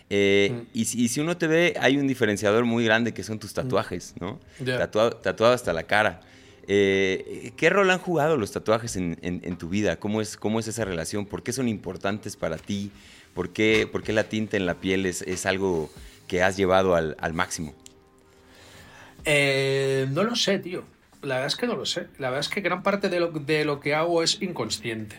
Eh, 0.09 0.51
mm. 0.53 0.61
y, 0.73 0.85
si, 0.85 1.19
uno 1.19 1.37
te 1.37 1.47
ve, 1.47 1.73
hay 1.79 1.97
un 1.97 2.07
diferenciador 2.07 2.65
muy 2.65 2.85
grande 2.85 3.13
que 3.13 3.23
son 3.23 3.39
tus 3.39 3.53
tatuajes, 3.53 4.13
¿no? 4.19 4.39
Tatuado, 4.63 5.53
hasta 5.53 5.73
la 5.73 5.83
cara. 5.83 6.21
¿Qué 6.67 7.69
rol 7.69 7.91
han 7.91 7.99
jugado 7.99 8.37
los 8.37 8.51
tatuajes 8.51 8.95
en, 8.95 9.57
tu 9.57 9.69
vida? 9.69 9.97
¿Cómo 9.97 10.21
es, 10.21 10.37
¿Cómo 10.37 10.59
es 10.59 10.67
esa 10.67 10.85
relación? 10.85 11.25
¿Por 11.25 11.43
qué 11.43 11.53
son 11.53 11.67
importantes 11.67 12.35
para 12.35 12.57
ti? 12.57 12.91
¿Por 13.33 13.51
qué, 13.51 13.87
por 13.91 14.03
qué 14.03 14.13
la 14.13 14.29
tinta 14.29 14.57
en 14.57 14.65
la 14.65 14.75
piel 14.75 15.05
es, 15.05 15.21
es 15.21 15.45
algo 15.45 15.91
que 16.27 16.43
has 16.43 16.57
llevado 16.57 16.95
al, 16.95 17.33
máximo? 17.33 17.73
Eh, 19.23 20.07
no 20.11 20.23
lo 20.23 20.35
sé, 20.35 20.59
tío. 20.59 20.83
La 21.21 21.35
verdad 21.35 21.47
es 21.47 21.55
que 21.55 21.67
no 21.67 21.75
lo 21.75 21.85
sé. 21.85 22.07
La 22.19 22.29
verdad 22.29 22.41
es 22.41 22.49
que 22.49 22.61
gran 22.61 22.83
parte 22.83 23.09
de 23.09 23.19
lo, 23.19 23.31
de 23.31 23.65
lo 23.65 23.79
que 23.79 23.95
hago 23.95 24.21
es 24.21 24.41
inconsciente. 24.41 25.17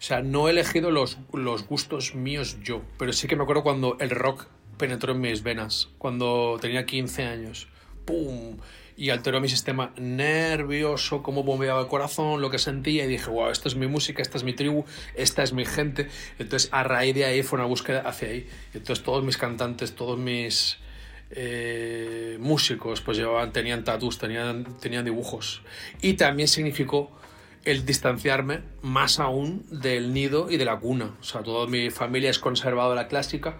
O 0.00 0.02
sea, 0.02 0.22
no 0.22 0.48
he 0.48 0.52
elegido 0.52 0.90
los, 0.90 1.18
los 1.32 1.66
gustos 1.66 2.14
míos 2.14 2.56
yo, 2.62 2.82
pero 2.98 3.12
sí 3.12 3.28
que 3.28 3.36
me 3.36 3.42
acuerdo 3.42 3.62
cuando 3.62 3.98
el 4.00 4.10
rock 4.10 4.46
penetró 4.78 5.12
en 5.12 5.20
mis 5.20 5.42
venas, 5.42 5.90
cuando 5.98 6.58
tenía 6.58 6.86
15 6.86 7.24
años. 7.24 7.68
¡Pum! 8.06 8.56
Y 9.00 9.08
alteró 9.08 9.40
mi 9.40 9.48
sistema 9.48 9.94
nervioso, 9.96 11.22
cómo 11.22 11.42
bombeaba 11.42 11.80
el 11.80 11.86
corazón, 11.86 12.42
lo 12.42 12.50
que 12.50 12.58
sentía 12.58 13.06
y 13.06 13.08
dije, 13.08 13.30
wow, 13.30 13.48
esta 13.48 13.66
es 13.66 13.74
mi 13.74 13.86
música, 13.86 14.20
esta 14.20 14.36
es 14.36 14.44
mi 14.44 14.52
tribu, 14.52 14.84
esta 15.14 15.42
es 15.42 15.54
mi 15.54 15.64
gente. 15.64 16.08
Entonces 16.38 16.68
a 16.70 16.82
raíz 16.82 17.14
de 17.14 17.24
ahí 17.24 17.42
fue 17.42 17.58
una 17.58 17.66
búsqueda 17.66 18.02
hacia 18.02 18.28
ahí. 18.28 18.46
Entonces 18.74 19.02
todos 19.02 19.24
mis 19.24 19.38
cantantes, 19.38 19.94
todos 19.94 20.18
mis 20.18 20.76
eh, 21.30 22.36
músicos 22.40 23.00
pues 23.00 23.16
llevaban, 23.16 23.54
tenían 23.54 23.84
tatus, 23.84 24.18
tenían, 24.18 24.76
tenían 24.80 25.06
dibujos. 25.06 25.62
Y 26.02 26.12
también 26.14 26.46
significó 26.46 27.10
el 27.64 27.86
distanciarme 27.86 28.60
más 28.82 29.18
aún 29.18 29.64
del 29.70 30.12
nido 30.12 30.50
y 30.50 30.58
de 30.58 30.66
la 30.66 30.78
cuna. 30.78 31.16
O 31.18 31.24
sea, 31.24 31.42
toda 31.42 31.66
mi 31.66 31.88
familia 31.88 32.28
es 32.28 32.38
conservadora 32.38 33.08
clásica 33.08 33.56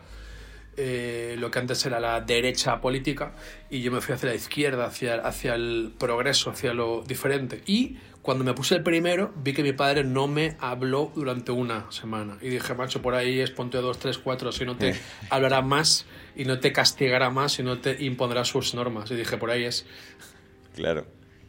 eh, 0.83 1.37
lo 1.39 1.51
que 1.51 1.59
antes 1.59 1.85
era 1.85 2.01
la 2.01 2.23
derecha 2.23 2.81
política 2.81 3.33
y 3.69 3.83
yo 3.83 3.93
me 3.93 4.01
fui 4.01 4.15
hacia 4.15 4.31
la 4.31 4.35
izquierda, 4.35 4.87
hacia, 4.87 5.17
hacia 5.17 5.55
el 5.55 5.93
progreso, 5.99 6.49
hacia 6.49 6.73
lo 6.73 7.03
diferente. 7.07 7.61
Y 7.67 7.99
Cuando 8.23 8.45
me 8.45 8.55
puse 8.55 8.77
el 8.77 8.83
primero, 8.83 9.31
vi 9.37 9.53
que 9.53 9.63
mi 9.63 9.73
padre 9.73 10.05
no 10.05 10.27
me 10.27 10.57
habló 10.59 11.13
durante 11.15 11.53
una 11.53 11.91
semana. 11.91 12.39
Y 12.41 12.49
dije, 12.49 12.75
macho, 12.75 13.03
por 13.03 13.15
ahí 13.15 13.41
es 13.41 13.51
ponte 13.51 13.79
dos, 13.79 13.99
tres, 13.99 14.17
cuatro, 14.17 14.53
si 14.53 14.65
no 14.65 14.77
te 14.77 14.95
hablará 15.31 15.61
más 15.61 16.07
y 16.35 16.45
no 16.45 16.61
te 16.61 16.73
castigará 16.73 17.29
más 17.29 17.59
y 17.59 17.63
no 17.63 17.79
te 17.79 18.03
impondrá 18.03 18.45
sus 18.45 18.75
normas. 18.75 19.11
Y 19.11 19.17
dije, 19.17 19.37
por 19.37 19.51
ahí 19.51 19.65
es. 19.65 19.85
Claro. 20.75 21.07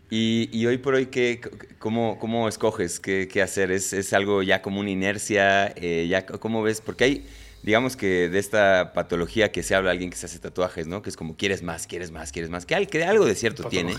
Y, 0.09 0.65
hoy 0.65 0.77
por 0.77 0.95
hoy, 0.95 1.05
¿qué, 1.05 1.39
cómo, 1.79 2.19
cómo 2.19 2.49
escoges 2.49 2.99
qué, 2.99 3.29
qué 3.31 3.41
hacer? 3.41 3.71
¿Es, 3.71 3.93
¿Es, 3.93 4.11
algo 4.11 4.43
ya 4.43 4.61
como 4.61 4.81
una 4.81 4.89
inercia? 4.89 5.73
Eh, 5.77 6.07
ya, 6.09 6.25
¿Cómo 6.25 6.61
ves? 6.63 6.81
Porque 6.81 7.03
hay, 7.05 7.25
digamos 7.63 7.95
que 7.95 8.29
de 8.29 8.39
esta 8.39 8.93
patología 8.93 9.51
que 9.51 9.63
se 9.63 9.75
habla 9.75 9.91
alguien 9.91 10.09
que 10.09 10.17
se 10.17 10.25
hace 10.25 10.39
tatuajes, 10.39 10.87
¿no? 10.87 11.01
Que 11.01 11.09
es 11.09 11.17
como 11.17 11.35
quieres 11.35 11.63
más, 11.63 11.87
quieres 11.87 12.11
más, 12.11 12.31
quieres 12.31 12.49
más. 12.49 12.65
Que, 12.65 12.75
algo 12.75 13.25
de 13.25 13.35
cierto 13.35 13.63
tiene. 13.65 13.95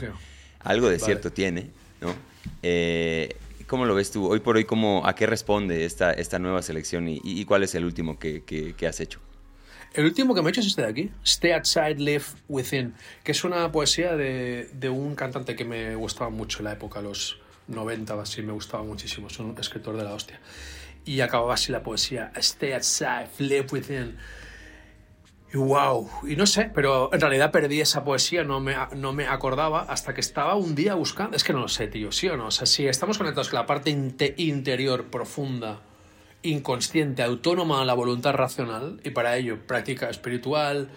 Algo 0.60 0.88
de 0.88 0.98
cierto 0.98 1.32
tiene, 1.32 1.70
¿no? 2.00 2.14
Eh, 2.62 3.36
¿Cómo 3.66 3.86
lo 3.86 3.94
ves 3.94 4.10
tú? 4.10 4.26
Hoy 4.26 4.40
por 4.40 4.56
hoy, 4.56 4.64
¿cómo, 4.64 5.06
¿a 5.06 5.14
qué 5.14 5.26
responde 5.26 5.84
esta, 5.84 6.12
esta 6.12 6.38
nueva 6.38 6.62
selección 6.62 7.08
y, 7.08 7.44
cuál 7.46 7.62
es 7.62 7.74
el 7.74 7.84
último 7.84 8.18
que, 8.18 8.42
que 8.44 8.86
has 8.86 9.00
hecho? 9.00 9.20
El 9.94 10.06
último 10.06 10.34
que 10.34 10.40
me 10.40 10.48
he 10.48 10.50
hecho 10.50 10.60
es 10.60 10.68
este 10.68 10.82
de 10.82 10.88
aquí, 10.88 11.10
Stay 11.22 11.52
Outside, 11.52 11.96
Live 11.98 12.24
Within, 12.48 12.94
que 13.22 13.32
es 13.32 13.44
una 13.44 13.70
poesía 13.70 14.16
de, 14.16 14.70
de 14.72 14.88
un 14.88 15.14
cantante 15.14 15.54
que 15.54 15.66
me 15.66 15.94
gustaba 15.96 16.30
mucho 16.30 16.60
en 16.60 16.64
la 16.64 16.72
época, 16.72 17.02
los 17.02 17.38
90 17.68 18.20
así, 18.20 18.40
me 18.40 18.52
gustaba 18.52 18.82
muchísimo, 18.84 19.26
es 19.26 19.38
un 19.38 19.54
escritor 19.58 19.96
de 19.96 20.04
la 20.04 20.14
hostia. 20.14 20.40
Y 21.04 21.20
acababa 21.20 21.54
así 21.54 21.72
la 21.72 21.82
poesía, 21.82 22.32
Stay 22.36 22.72
Outside, 22.72 23.28
Live 23.38 23.66
Within. 23.72 24.16
Y 25.52 25.58
wow, 25.58 26.08
y 26.26 26.36
no 26.36 26.46
sé, 26.46 26.70
pero 26.74 27.12
en 27.12 27.20
realidad 27.20 27.50
perdí 27.50 27.80
esa 27.80 28.04
poesía, 28.04 28.42
no 28.42 28.60
me, 28.60 28.74
no 28.96 29.12
me 29.12 29.26
acordaba 29.26 29.82
hasta 29.82 30.14
que 30.14 30.22
estaba 30.22 30.54
un 30.54 30.74
día 30.74 30.94
buscando, 30.94 31.36
es 31.36 31.44
que 31.44 31.52
no 31.52 31.60
lo 31.60 31.68
sé, 31.68 31.88
tío, 31.88 32.10
sí 32.10 32.28
o 32.28 32.38
no, 32.38 32.46
o 32.46 32.50
sea, 32.50 32.64
si 32.64 32.86
estamos 32.86 33.18
conectados 33.18 33.50
con 33.50 33.58
la 33.58 33.66
parte 33.66 33.90
interior 33.90 35.10
profunda 35.10 35.82
inconsciente, 36.42 37.22
autónoma 37.22 37.84
la 37.84 37.94
voluntad 37.94 38.32
racional, 38.32 39.00
y 39.04 39.10
para 39.10 39.36
ello 39.36 39.58
práctica 39.66 40.08
espiritual, 40.08 40.88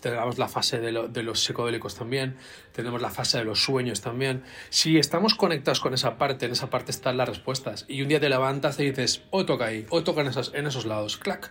tenemos 0.00 0.38
la 0.38 0.48
fase 0.48 0.78
de, 0.80 0.92
los 1.22 1.44
psicodélicos 1.44 1.94
también, 1.94 2.36
tenemos 2.72 3.02
la 3.02 3.10
fase 3.10 3.38
de 3.38 3.44
los 3.44 3.62
sueños 3.62 4.00
también. 4.00 4.42
Si 4.70 4.98
estamos 4.98 5.34
conectados 5.34 5.80
con 5.80 5.94
esa 5.94 6.18
parte, 6.18 6.46
en 6.46 6.52
esa 6.52 6.70
parte 6.70 6.90
están 6.90 7.16
las 7.16 7.28
respuestas. 7.28 7.84
Y 7.88 8.02
un 8.02 8.08
día 8.08 8.20
te 8.20 8.28
levantas 8.28 8.78
y 8.80 8.84
dices, 8.84 9.22
hoy 9.30 9.46
toca 9.46 9.66
ahí, 9.66 9.86
hoy 9.90 10.04
toca 10.04 10.22
en, 10.22 10.30
en 10.54 10.66
esos 10.66 10.86
lados, 10.86 11.16
clac. 11.16 11.50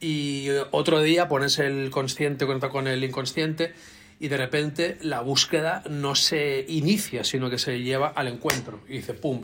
Y 0.00 0.48
otro 0.70 1.00
día 1.00 1.28
pones 1.28 1.58
el 1.58 1.90
consciente 1.90 2.46
conecta 2.46 2.68
con 2.68 2.88
el 2.88 3.02
inconsciente 3.04 3.74
y 4.20 4.28
de 4.28 4.36
repente 4.36 4.96
la 5.02 5.20
búsqueda 5.20 5.82
no 5.88 6.14
se 6.14 6.64
inicia, 6.68 7.24
sino 7.24 7.50
que 7.50 7.58
se 7.58 7.80
lleva 7.80 8.08
al 8.08 8.28
encuentro. 8.28 8.80
Y 8.88 8.94
dice, 8.98 9.14
pum, 9.14 9.42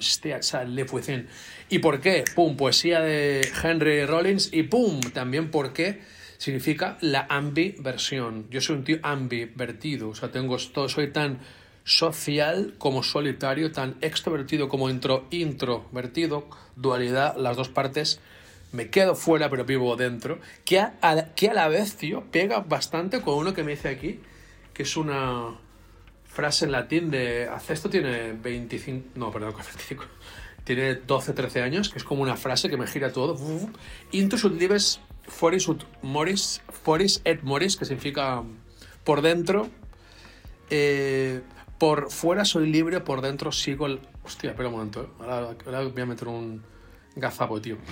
live 0.67 0.89
within. 0.93 1.29
¿Y 1.69 1.81
por 1.81 2.01
qué? 2.01 2.25
Pum, 2.35 2.57
poesía 2.57 3.01
de 3.01 3.47
Henry 3.63 4.07
Rollins 4.07 4.51
y 4.53 4.63
pum, 4.63 5.01
también 5.13 5.51
porque 5.51 6.01
significa 6.41 6.97
la 7.03 7.27
ambiversión. 7.29 8.47
Yo 8.49 8.63
soy 8.63 8.77
un 8.77 8.85
tío 8.85 8.99
ambivertido, 9.03 10.09
o 10.09 10.15
sea, 10.15 10.33
tengo 10.33 10.59
soy 10.59 11.13
tan 11.13 11.39
social 11.85 12.75
como 12.79 13.03
solitario, 13.03 13.73
tan 13.73 13.97
extrovertido 14.01 14.67
como 14.71 14.89
intro, 14.89 15.27
introvertido, 15.31 16.49
dualidad, 16.77 17.37
las 17.37 17.59
dos 17.59 17.69
partes. 17.69 18.21
Me 18.73 18.89
quedo 18.89 19.15
fuera 19.17 19.51
pero 19.51 19.67
vivo 19.67 19.95
dentro, 19.97 20.39
que 20.65 20.81
a, 20.81 20.95
que 21.37 21.51
a 21.51 21.55
la 21.55 21.69
vez, 21.69 21.97
tío, 21.97 22.25
pega 22.31 22.61
bastante 22.61 23.21
con 23.21 23.35
uno 23.35 23.53
que 23.53 23.63
me 23.63 23.73
dice 23.73 23.91
aquí, 23.91 24.21
que 24.73 24.85
es 24.85 24.97
una 24.97 25.59
frase 26.25 26.65
en 26.65 26.73
latín 26.73 27.11
de... 27.11 27.51
Esto 27.69 27.91
tiene 27.91 28.33
25... 28.33 29.09
No, 29.17 29.31
perdón, 29.31 29.53
25. 29.57 30.05
Tiene 30.65 30.95
12, 30.95 31.35
13 31.35 31.61
años, 31.61 31.91
que 31.91 31.99
es 31.99 32.05
como 32.05 32.23
una 32.23 32.37
frase 32.37 32.71
que 32.71 32.79
me 32.79 32.87
gira 32.87 33.13
todo. 33.13 33.37
Intus 34.13 34.45
libes 34.45 35.01
foris 35.31 35.69
ut 35.69 35.87
moris, 36.03 36.61
foris 36.83 37.21
et 37.25 37.43
moris, 37.43 37.77
que 37.77 37.85
significa 37.85 38.43
por 39.05 39.23
dentro... 39.23 39.69
Eh, 40.71 41.41
por 41.79 42.11
fuera 42.11 42.45
soy 42.45 42.71
libre, 42.71 43.01
por 43.01 43.23
dentro 43.23 43.53
sigo 43.53 43.87
el... 43.87 44.01
Hostia, 44.23 44.51
espera 44.51 44.69
un 44.69 44.75
momento. 44.75 45.03
¿eh? 45.03 45.09
Ahora, 45.21 45.83
voy 45.89 46.03
a 46.03 46.07
meter 46.07 46.29
un 46.29 46.63
gazapo, 47.17 47.61
tío. 47.61 47.79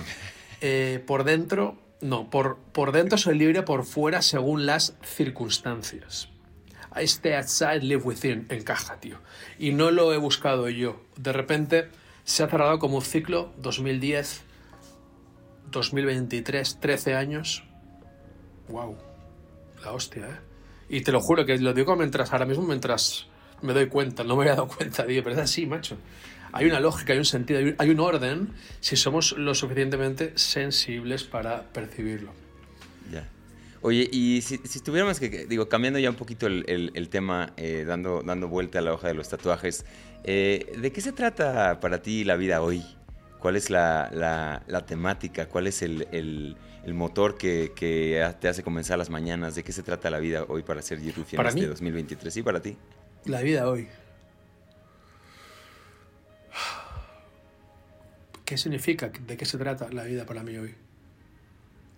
Eh, 0.61 1.01
por 1.07 1.23
dentro... 1.23 1.77
No, 2.01 2.29
por, 2.29 2.57
por 2.57 2.91
dentro 2.91 3.17
soy 3.17 3.37
libre, 3.37 3.63
por 3.63 3.85
fuera 3.85 4.21
según 4.21 4.65
las 4.65 4.97
circunstancias. 5.03 6.29
I 6.93 7.03
stay 7.03 7.33
outside, 7.33 7.81
live 7.81 8.03
within, 8.03 8.45
encaja, 8.49 8.99
tío. 8.99 9.19
Y 9.57 9.71
no 9.71 9.89
lo 9.91 10.13
he 10.13 10.17
buscado 10.17 10.67
yo. 10.69 11.01
De 11.15 11.31
repente 11.31 11.89
se 12.25 12.43
ha 12.43 12.47
cerrado 12.47 12.77
como 12.79 12.97
un 12.97 13.03
ciclo 13.03 13.53
2010, 13.57 14.43
2023, 15.71 16.79
13 16.79 17.15
años. 17.15 17.63
¡Wow! 18.67 18.97
La 19.83 19.93
hostia, 19.93 20.27
¿eh? 20.27 20.49
Y 20.89 21.01
te 21.01 21.11
lo 21.11 21.21
juro 21.21 21.45
que 21.45 21.57
lo 21.59 21.73
digo 21.73 21.95
mientras, 21.95 22.31
ahora 22.33 22.45
mismo 22.45 22.65
mientras 22.65 23.27
me 23.61 23.73
doy 23.73 23.87
cuenta, 23.87 24.23
no 24.23 24.35
me 24.35 24.43
había 24.43 24.55
dado 24.55 24.67
cuenta, 24.67 25.05
tío, 25.05 25.23
pero 25.23 25.35
es 25.35 25.41
así, 25.41 25.65
macho. 25.65 25.97
Hay 26.51 26.65
una 26.65 26.79
lógica, 26.79 27.13
hay 27.13 27.19
un 27.19 27.25
sentido, 27.25 27.59
hay 27.77 27.89
un 27.89 27.99
orden 27.99 28.49
si 28.79 28.95
somos 28.95 29.33
lo 29.33 29.53
suficientemente 29.53 30.33
sensibles 30.35 31.23
para 31.23 31.63
percibirlo. 31.63 32.31
Ya. 33.11 33.27
Oye, 33.81 34.09
y 34.11 34.41
si, 34.41 34.57
si, 34.63 34.79
tuviéramos 34.81 35.19
que, 35.19 35.45
digo, 35.45 35.69
cambiando 35.69 35.99
ya 35.99 36.09
un 36.09 36.15
poquito 36.15 36.47
el, 36.47 37.09
tema, 37.09 37.53
eh, 37.55 37.85
dando, 37.87 38.23
dando 38.23 38.47
vuelta 38.47 38.79
a 38.79 38.81
la 38.81 38.93
hoja 38.93 39.07
de 39.07 39.13
los 39.13 39.29
tatuajes, 39.29 39.85
eh, 40.23 40.73
¿de 40.81 40.91
qué 40.91 41.01
se 41.01 41.11
trata 41.11 41.79
para 41.79 42.01
ti 42.01 42.23
la 42.23 42.35
vida 42.35 42.61
hoy? 42.61 42.83
¿Cuál 43.39 43.55
es 43.55 43.69
la, 43.69 44.83
temática? 44.85 45.47
¿Cuál 45.47 45.67
es 45.67 45.81
el, 45.81 46.55
motor 46.87 47.37
que, 47.37 47.71
te 48.39 48.47
hace 48.47 48.63
comenzar 48.63 48.97
las 48.97 49.09
mañanas? 49.09 49.55
¿De 49.55 49.63
qué 49.63 49.71
se 49.71 49.83
trata 49.83 50.09
la 50.09 50.19
vida 50.19 50.45
hoy 50.47 50.63
para 50.63 50.81
ser 50.81 50.99
Yerufi 50.99 51.35
en 51.35 51.45
este 51.45 51.67
2023? 51.67 52.33
¿Sí, 52.33 52.43
para 52.43 52.61
ti? 52.61 52.77
La 53.25 53.41
vida 53.41 53.69
hoy. 53.69 53.87
¿Qué 58.45 58.57
significa? 58.57 59.09
¿De 59.09 59.37
qué 59.37 59.45
se 59.45 59.57
trata 59.57 59.89
la 59.91 60.03
vida 60.03 60.25
para 60.25 60.43
mí 60.43 60.57
hoy? 60.57 60.73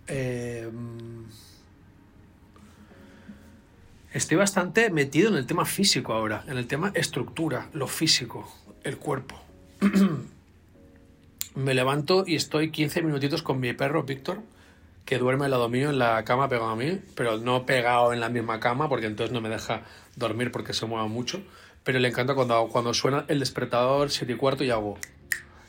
Eh, 0.08 0.70
Estoy 4.14 4.36
bastante 4.36 4.90
metido 4.90 5.30
en 5.30 5.36
el 5.36 5.46
tema 5.46 5.64
físico 5.66 6.14
ahora, 6.14 6.44
en 6.48 6.58
el 6.58 6.68
tema 6.68 6.92
estructura, 6.96 7.70
lo 7.72 7.88
físico, 7.88 8.52
el 8.84 8.98
cuerpo. 8.98 9.42
Me 11.56 11.74
levanto 11.74 12.24
y 12.26 12.36
estoy 12.36 12.72
15 12.72 13.02
minutitos 13.02 13.44
con 13.44 13.60
mi 13.60 13.74
perro 13.74 14.04
Víctor, 14.04 14.42
que 15.06 15.18
duerme 15.18 15.46
al 15.46 15.52
lado 15.52 15.70
mío 15.70 15.90
en 15.90 16.00
la 16.00 16.24
cama 16.24 16.48
pegado 16.48 16.70
a 16.70 16.76
mí, 16.76 17.00
pero 17.16 17.38
no 17.38 17.66
pegado 17.66 18.14
en 18.14 18.20
la 18.20 18.30
misma 18.30 18.60
cama 18.60 18.88
porque 18.88 19.08
entonces 19.08 19.34
no 19.34 19.42
me 19.42 19.50
deja 19.50 19.82
dormir 20.16 20.52
porque 20.52 20.74
se 20.74 20.86
mueva 20.86 21.08
mucho. 21.08 21.42
Pero 21.84 22.00
le 22.00 22.08
encanta 22.08 22.36
cuando, 22.36 22.68
cuando 22.68 22.94
suena 22.94 23.26
el 23.28 23.40
despertador 23.40 24.12
7 24.12 24.34
y 24.34 24.36
cuarto 24.36 24.64
y 24.64 24.70
hago... 24.70 24.98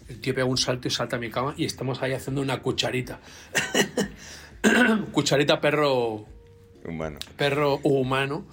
El 0.08 0.20
tío 0.20 0.34
pega 0.34 0.46
un 0.46 0.58
salto 0.58 0.88
y 0.88 0.90
salta 0.90 1.16
a 1.16 1.18
mi 1.18 1.30
cama 1.30 1.54
y 1.56 1.64
estamos 1.64 2.02
ahí 2.02 2.12
haciendo 2.12 2.42
una 2.42 2.60
cucharita. 2.60 3.20
cucharita 5.12 5.60
perro 5.60 6.26
Humano. 6.84 7.18
Perro 7.36 7.78
humano. 7.82 8.44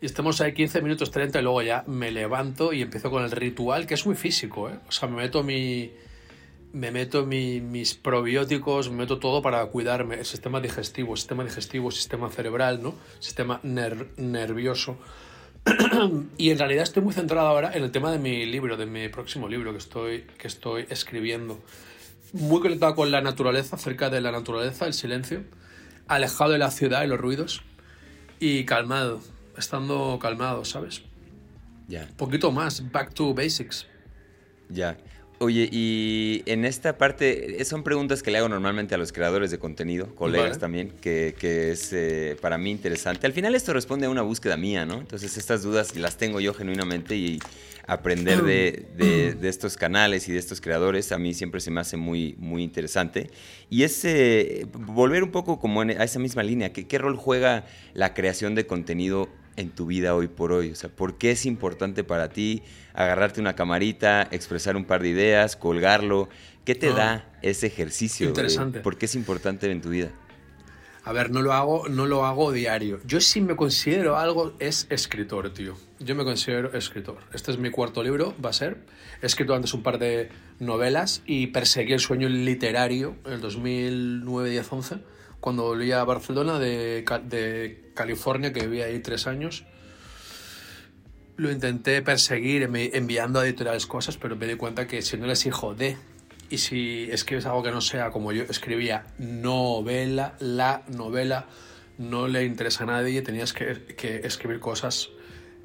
Y 0.00 0.06
estamos 0.06 0.40
ahí 0.40 0.52
15 0.52 0.82
minutos 0.82 1.10
30 1.10 1.38
y 1.38 1.42
luego 1.42 1.62
ya 1.62 1.84
me 1.86 2.10
levanto 2.10 2.72
y 2.72 2.82
empiezo 2.82 3.10
con 3.10 3.24
el 3.24 3.30
ritual, 3.30 3.86
que 3.86 3.94
es 3.94 4.04
muy 4.04 4.14
físico, 4.14 4.68
¿eh? 4.68 4.78
O 4.88 4.92
sea, 4.92 5.08
me 5.08 5.16
meto 5.16 5.42
mi... 5.42 5.90
Me 6.72 6.90
meto 6.90 7.24
mis 7.24 7.94
probióticos, 7.94 8.90
me 8.90 8.96
meto 8.98 9.18
todo 9.18 9.40
para 9.40 9.64
cuidarme. 9.66 10.16
El 10.16 10.26
sistema 10.26 10.60
digestivo, 10.60 11.16
sistema 11.16 11.44
digestivo, 11.44 11.90
sistema 11.90 12.30
cerebral, 12.30 12.82
¿no? 12.82 12.94
Sistema 13.18 13.60
nervioso. 13.62 14.98
y 16.36 16.50
en 16.50 16.58
realidad 16.58 16.84
estoy 16.84 17.02
muy 17.02 17.12
centrado 17.12 17.48
ahora 17.48 17.72
en 17.74 17.82
el 17.82 17.90
tema 17.90 18.12
de 18.12 18.18
mi 18.18 18.46
libro, 18.46 18.76
de 18.76 18.86
mi 18.86 19.08
próximo 19.08 19.48
libro 19.48 19.72
que 19.72 19.78
estoy, 19.78 20.22
que 20.38 20.46
estoy 20.46 20.86
escribiendo. 20.90 21.60
Muy 22.32 22.60
conectado 22.60 22.94
con 22.94 23.10
la 23.10 23.20
naturaleza, 23.20 23.76
cerca 23.78 24.10
de 24.10 24.20
la 24.20 24.30
naturaleza, 24.30 24.86
el 24.86 24.92
silencio, 24.92 25.44
alejado 26.06 26.52
de 26.52 26.58
la 26.58 26.70
ciudad 26.70 27.02
y 27.04 27.08
los 27.08 27.18
ruidos 27.18 27.62
y 28.38 28.64
calmado, 28.64 29.20
estando 29.56 30.18
calmado, 30.20 30.64
¿sabes? 30.64 31.02
Ya. 31.88 32.06
Un 32.10 32.16
poquito 32.16 32.52
más, 32.52 32.90
back 32.92 33.14
to 33.14 33.34
basics. 33.34 33.86
Ya. 34.68 34.96
Oye, 35.38 35.68
y 35.70 36.42
en 36.46 36.64
esta 36.64 36.96
parte, 36.96 37.62
son 37.66 37.82
preguntas 37.82 38.22
que 38.22 38.30
le 38.30 38.38
hago 38.38 38.48
normalmente 38.48 38.94
a 38.94 38.98
los 38.98 39.12
creadores 39.12 39.50
de 39.50 39.58
contenido, 39.58 40.14
colegas 40.14 40.58
también, 40.58 40.90
que, 41.02 41.34
que 41.38 41.72
es 41.72 41.92
eh, 41.92 42.38
para 42.40 42.56
mí 42.56 42.70
interesante. 42.70 43.26
Al 43.26 43.34
final 43.34 43.54
esto 43.54 43.74
responde 43.74 44.06
a 44.06 44.10
una 44.10 44.22
búsqueda 44.22 44.56
mía, 44.56 44.86
¿no? 44.86 44.94
Entonces 44.98 45.36
estas 45.36 45.62
dudas 45.62 45.94
las 45.94 46.16
tengo 46.16 46.40
yo 46.40 46.54
genuinamente 46.54 47.16
y 47.16 47.38
aprender 47.86 48.44
de, 48.44 48.86
de, 48.96 49.36
estos 49.48 49.76
canales 49.76 50.26
y 50.28 50.32
de 50.32 50.38
estos 50.38 50.62
creadores 50.62 51.12
a 51.12 51.18
mí 51.18 51.34
siempre 51.34 51.60
se 51.60 51.70
me 51.70 51.82
hace 51.82 51.98
muy, 51.98 52.34
muy 52.38 52.62
interesante. 52.62 53.30
Y 53.68 53.82
es 53.82 54.06
eh, 54.06 54.66
volver 54.72 55.22
un 55.22 55.32
poco 55.32 55.60
como 55.60 55.82
a 55.82 55.84
esa 55.84 56.18
misma 56.18 56.44
línea, 56.44 56.72
¿qué, 56.72 56.86
¿qué 56.86 56.96
rol 56.96 57.16
juega 57.16 57.66
la 57.92 58.14
creación 58.14 58.54
de 58.54 58.66
contenido 58.66 59.28
en 59.56 59.70
tu 59.70 59.86
vida 59.86 60.14
hoy 60.14 60.28
por 60.28 60.52
hoy? 60.52 60.70
O 60.70 60.74
sea, 60.74 60.90
¿por 60.90 61.18
qué 61.18 61.32
es 61.32 61.46
importante 61.46 62.04
para 62.04 62.28
ti 62.28 62.62
agarrarte 62.94 63.40
una 63.40 63.54
camarita, 63.54 64.28
expresar 64.30 64.76
un 64.76 64.84
par 64.84 65.02
de 65.02 65.08
ideas, 65.08 65.56
colgarlo? 65.56 66.28
¿Qué 66.64 66.74
te 66.74 66.88
ah. 66.88 66.94
da 66.94 67.38
ese 67.42 67.66
ejercicio? 67.66 68.28
Interesante. 68.28 68.80
¿Por 68.80 68.98
qué 68.98 69.06
es 69.06 69.14
importante 69.14 69.70
en 69.70 69.80
tu 69.80 69.90
vida? 69.90 70.10
A 71.06 71.12
ver, 71.12 71.30
no 71.30 71.40
lo 71.40 71.52
hago, 71.52 71.88
no 71.88 72.04
lo 72.04 72.26
hago 72.26 72.50
diario. 72.50 72.98
Yo 73.06 73.20
sí 73.20 73.40
me 73.40 73.54
considero 73.54 74.16
algo, 74.16 74.54
es 74.58 74.88
escritor, 74.90 75.54
tío. 75.54 75.76
Yo 76.00 76.16
me 76.16 76.24
considero 76.24 76.72
escritor. 76.72 77.18
Este 77.32 77.52
es 77.52 77.58
mi 77.58 77.70
cuarto 77.70 78.02
libro, 78.02 78.34
va 78.44 78.50
a 78.50 78.52
ser. 78.52 78.78
He 79.22 79.26
escrito 79.26 79.54
antes 79.54 79.72
un 79.72 79.84
par 79.84 80.00
de 80.00 80.30
novelas 80.58 81.22
y 81.24 81.46
perseguí 81.46 81.92
el 81.92 82.00
sueño 82.00 82.28
literario 82.28 83.14
en 83.24 83.34
el 83.34 83.40
2009, 83.40 84.50
10, 84.50 84.72
11, 84.72 84.96
cuando 85.40 85.64
volví 85.64 85.92
a 85.92 86.04
Barcelona 86.04 86.58
de, 86.58 87.04
de 87.24 87.90
California, 87.94 88.52
que 88.52 88.66
vivía 88.66 88.86
ahí 88.86 88.98
tres 89.00 89.26
años. 89.26 89.64
Lo 91.36 91.50
intenté 91.50 92.00
perseguir 92.02 92.62
enviando 92.94 93.40
a 93.40 93.44
editoriales 93.46 93.86
cosas, 93.86 94.16
pero 94.16 94.36
me 94.36 94.46
di 94.46 94.56
cuenta 94.56 94.86
que 94.86 95.02
si 95.02 95.16
no 95.16 95.26
eres 95.26 95.44
hijo 95.44 95.74
de 95.74 95.96
y 96.48 96.58
si 96.58 97.08
escribes 97.10 97.46
algo 97.46 97.62
que 97.62 97.70
no 97.70 97.80
sea 97.80 98.10
como 98.10 98.32
yo 98.32 98.44
escribía, 98.44 99.06
novela, 99.18 100.34
la 100.38 100.82
novela, 100.88 101.46
no 101.98 102.28
le 102.28 102.44
interesa 102.44 102.84
a 102.84 102.86
nadie, 102.86 103.22
tenías 103.22 103.52
que, 103.52 104.20
escribir 104.24 104.60
cosas, 104.60 105.10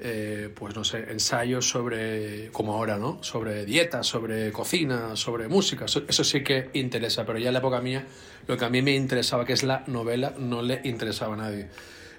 eh, 0.04 0.50
pues 0.52 0.74
no 0.74 0.82
sé, 0.82 1.12
ensayos 1.12 1.68
sobre, 1.68 2.50
como 2.50 2.74
ahora, 2.74 2.98
¿no? 2.98 3.22
Sobre 3.22 3.64
dieta, 3.64 4.02
sobre 4.02 4.50
cocina, 4.50 5.14
sobre 5.14 5.46
música, 5.46 5.84
eso, 5.84 6.24
sí 6.24 6.42
que 6.42 6.70
interesa, 6.72 7.24
pero 7.24 7.38
ya 7.38 7.48
en 7.48 7.52
la 7.52 7.60
época 7.60 7.80
mía, 7.80 8.04
lo 8.48 8.56
que 8.56 8.64
a 8.64 8.68
mí 8.68 8.82
me 8.82 8.96
interesaba, 8.96 9.44
que 9.44 9.52
es 9.52 9.62
la 9.62 9.84
novela, 9.86 10.34
no 10.36 10.60
le 10.62 10.80
interesaba 10.82 11.34
a 11.34 11.36
nadie. 11.36 11.68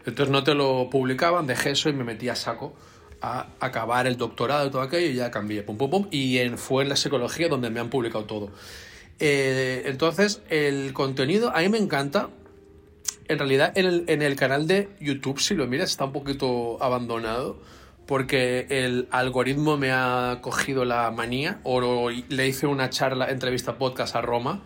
Entonces 0.05 0.31
no 0.31 0.45
te 0.45 0.55
lo 0.55 0.89
publicaban, 0.89 1.45
dejé 1.45 1.71
eso 1.71 1.89
y 1.89 1.93
me 1.93 2.05
metí 2.05 2.29
a 2.29 2.35
saco 2.35 2.73
a 3.21 3.47
acabar 3.59 4.07
el 4.07 4.15
doctorado 4.15 4.67
y 4.67 4.71
todo 4.71 4.81
aquello 4.81 5.07
y 5.07 5.15
ya 5.15 5.29
cambié, 5.29 5.63
pum, 5.63 5.77
pum, 5.77 5.89
pum, 5.89 6.07
y 6.09 6.37
en, 6.37 6.57
fue 6.57 6.83
en 6.83 6.89
la 6.89 6.95
psicología 6.95 7.49
donde 7.49 7.69
me 7.69 7.81
han 7.81 7.89
publicado 7.89 8.23
todo. 8.23 8.51
Eh, 9.19 9.83
entonces, 9.87 10.41
el 10.49 10.93
contenido 10.93 11.53
a 11.53 11.59
mí 11.59 11.69
me 11.69 11.79
encanta. 11.79 12.29
En 13.27 13.39
realidad, 13.39 13.71
en 13.75 14.21
el, 14.21 14.35
canal 14.35 14.67
de 14.67 14.89
YouTube, 14.99 15.39
si 15.39 15.55
lo 15.55 15.67
miras, 15.67 15.91
está 15.91 16.05
un 16.05 16.11
poquito 16.11 16.81
abandonado 16.81 17.61
porque 18.05 18.67
el 18.69 19.07
algoritmo 19.11 19.77
me 19.77 19.91
ha 19.91 20.39
cogido 20.41 20.83
la 20.83 21.09
manía. 21.11 21.59
O 21.63 22.09
le 22.09 22.47
hice 22.47 22.67
una 22.67 22.89
charla, 22.89 23.29
entrevista 23.29 23.77
podcast 23.77 24.15
a 24.15 24.21
Roma 24.21 24.61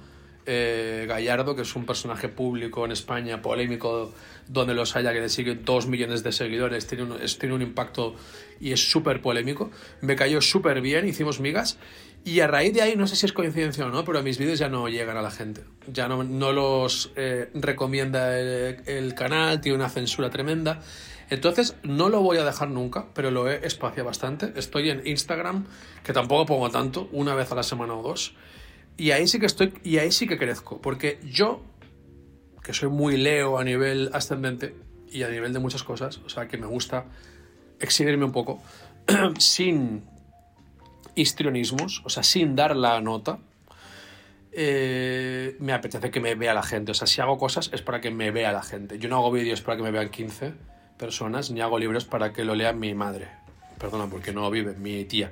eh, 0.49 1.05
Gallardo, 1.09 1.57
que 1.57 1.63
es 1.63 1.75
un 1.75 1.85
personaje 1.85 2.29
público 2.29 2.85
en 2.85 2.93
España, 2.93 3.41
polémico, 3.41 4.13
donde 4.47 4.73
los 4.73 4.95
haya, 4.95 5.11
que 5.11 5.19
le 5.19 5.27
siguen 5.27 5.65
dos 5.65 5.87
millones 5.87 6.23
de 6.23 6.31
seguidores, 6.31 6.87
tiene 6.87 7.03
un, 7.03 7.17
tiene 7.37 7.53
un 7.53 7.61
impacto 7.61 8.15
y 8.61 8.71
es 8.71 8.89
súper 8.89 9.21
polémico. 9.21 9.69
Me 9.99 10.15
cayó 10.15 10.39
súper 10.39 10.79
bien, 10.79 11.05
hicimos 11.05 11.41
migas. 11.41 11.77
Y 12.23 12.41
a 12.41 12.47
raíz 12.47 12.73
de 12.73 12.81
ahí, 12.81 12.95
no 12.95 13.07
sé 13.07 13.15
si 13.15 13.25
es 13.25 13.33
coincidencia 13.33 13.85
o 13.85 13.89
no, 13.89 14.03
pero 14.03 14.21
mis 14.21 14.37
vídeos 14.37 14.59
ya 14.59 14.67
no 14.67 14.89
llegan 14.89 15.15
a 15.15 15.21
la 15.21 15.31
gente. 15.31 15.63
Ya 15.87 16.09
no, 16.09 16.23
no 16.23 16.51
los 16.51 17.11
eh, 17.15 17.49
recomienda 17.53 18.37
el, 18.37 18.81
el, 18.85 19.15
canal, 19.15 19.61
tiene 19.61 19.77
una 19.77 19.89
censura 19.89 20.29
tremenda. 20.29 20.81
Entonces, 21.29 21.75
no 21.83 22.09
lo 22.09 22.21
voy 22.21 22.37
a 22.37 22.43
dejar 22.43 22.69
nunca, 22.69 23.07
pero 23.13 23.31
lo 23.31 23.49
he 23.49 23.65
espaciado 23.65 24.05
bastante. 24.05 24.51
Estoy 24.55 24.89
en 24.89 25.05
Instagram, 25.05 25.65
que 26.03 26.11
tampoco 26.11 26.45
pongo 26.45 26.69
tanto, 26.69 27.07
una 27.11 27.33
vez 27.33 27.51
a 27.51 27.55
la 27.55 27.63
semana 27.63 27.95
o 27.95 28.01
dos. 28.01 28.35
Y 28.97 29.11
ahí 29.11 29.27
sí 29.27 29.39
que 29.39 29.45
estoy, 29.45 29.73
y 29.83 29.99
ahí 29.99 30.11
sí 30.11 30.27
que 30.27 30.37
crezco, 30.37 30.81
porque 30.81 31.19
yo, 31.23 31.61
que 32.63 32.73
soy 32.73 32.89
muy 32.89 33.15
leo 33.15 33.59
a 33.59 33.63
nivel 33.63 34.09
ascendente 34.13 34.75
y 35.07 35.21
a 35.23 35.29
nivel 35.29 35.53
de 35.53 35.59
muchas 35.59 35.83
cosas, 35.83 36.17
o 36.25 36.29
sea, 36.29 36.47
que 36.47 36.57
me 36.57 36.65
gusta 36.65 37.05
exhibirme 37.79 38.25
un 38.25 38.31
poco, 38.31 38.61
sin 39.37 40.03
histrionismos, 41.17 42.01
o 42.05 42.09
sea, 42.09 42.23
sin 42.23 42.55
dar 42.55 42.75
la 42.75 43.01
nota, 43.01 43.39
eh, 44.51 45.57
me 45.59 45.73
apetece 45.73 46.09
que 46.09 46.19
me 46.19 46.35
vea 46.35 46.53
la 46.53 46.63
gente. 46.63 46.91
O 46.91 46.95
sea, 46.95 47.07
si 47.07 47.21
hago 47.21 47.37
cosas 47.37 47.69
es 47.73 47.81
para 47.81 48.01
que 48.01 48.11
me 48.11 48.31
vea 48.31 48.51
la 48.51 48.63
gente. 48.63 48.97
Yo 48.99 49.09
no 49.09 49.17
hago 49.17 49.31
vídeos 49.31 49.61
para 49.61 49.77
que 49.77 49.83
me 49.83 49.91
vean 49.91 50.09
15 50.09 50.53
personas, 50.97 51.51
ni 51.51 51.61
hago 51.61 51.77
libros 51.77 52.05
para 52.05 52.33
que 52.33 52.43
lo 52.45 52.55
lea 52.55 52.73
mi 52.73 52.93
madre 52.93 53.27
perdona, 53.77 54.07
porque 54.07 54.33
no 54.33 54.49
vive 54.49 54.73
mi 54.73 55.05
tía. 55.05 55.31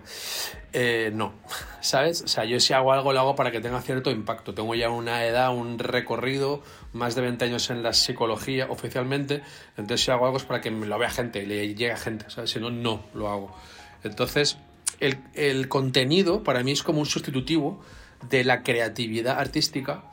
Eh, 0.74 1.12
no, 1.14 1.34
¿sabes? 1.82 2.22
O 2.22 2.28
sea, 2.28 2.46
yo 2.46 2.60
si 2.60 2.74
hago 2.74 2.94
algo 2.94 3.14
lo 3.14 3.20
hago 3.20 3.36
para 3.36 3.52
que 3.52 3.60
tenga 3.60 3.82
cierto 3.82 4.12
impacto. 4.12 4.54
Tengo 4.54 4.76
ya 4.76 4.90
una 4.90 5.26
edad, 5.26 5.54
un 5.54 5.80
recorrido, 5.80 6.62
más 6.94 7.16
de 7.16 7.22
20 7.22 7.46
años 7.46 7.70
en 7.70 7.84
la 7.84 7.94
psicología 7.94 8.68
oficialmente, 8.70 9.42
entonces 9.78 10.06
si 10.06 10.12
hago 10.12 10.26
algo 10.26 10.38
es 10.38 10.44
para 10.44 10.62
que 10.62 10.72
me 10.72 10.86
lo 10.86 10.98
vea 10.98 11.10
gente 11.10 11.46
le 11.46 11.68
llegue 11.68 11.92
a 11.92 11.98
gente, 11.98 12.30
¿sabes? 12.30 12.52
Si 12.52 12.60
no, 12.60 12.70
no 12.70 13.04
lo 13.14 13.30
hago. 13.30 13.56
Entonces, 14.04 14.58
el, 15.00 15.18
el 15.34 15.68
contenido 15.68 16.44
para 16.44 16.64
mí 16.64 16.72
es 16.72 16.84
como 16.84 17.00
un 17.00 17.06
sustitutivo 17.06 17.82
de 18.30 18.44
la 18.44 18.64
creatividad 18.64 19.40
artística, 19.40 20.04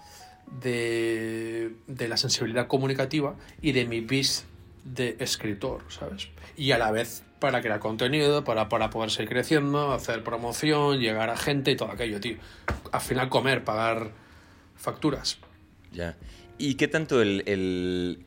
de, 0.61 1.73
de 1.87 2.09
la 2.09 2.16
sensibilidad 2.16 2.66
comunicativa 2.66 3.37
y 3.61 3.73
de 3.73 3.87
mi 3.87 4.01
bis 4.01 4.45
de 4.85 5.16
escritor, 5.21 5.83
¿sabes? 5.88 6.29
Y 6.57 6.73
a 6.73 6.79
la 6.79 6.90
vez 6.90 7.23
para 7.38 7.61
crear 7.61 7.81
contenido, 7.81 8.45
para, 8.45 8.68
para 8.68 8.90
poder 8.90 9.11
seguir 9.11 9.31
creciendo, 9.31 9.92
hacer 9.92 10.23
promoción, 10.23 11.01
llegar 11.01 11.31
a 11.31 11.37
gente 11.37 11.71
y 11.73 11.77
todo 11.77 11.90
aquello, 11.90 12.21
tío. 12.21 12.37
Al 12.92 13.01
final 13.01 13.29
comer, 13.29 13.64
pagar 13.64 14.11
facturas. 14.77 15.38
Ya. 15.92 16.16
¿Y 16.59 16.75
qué 16.75 16.88
tanto 16.88 17.23
el, 17.23 17.42
el 17.47 18.25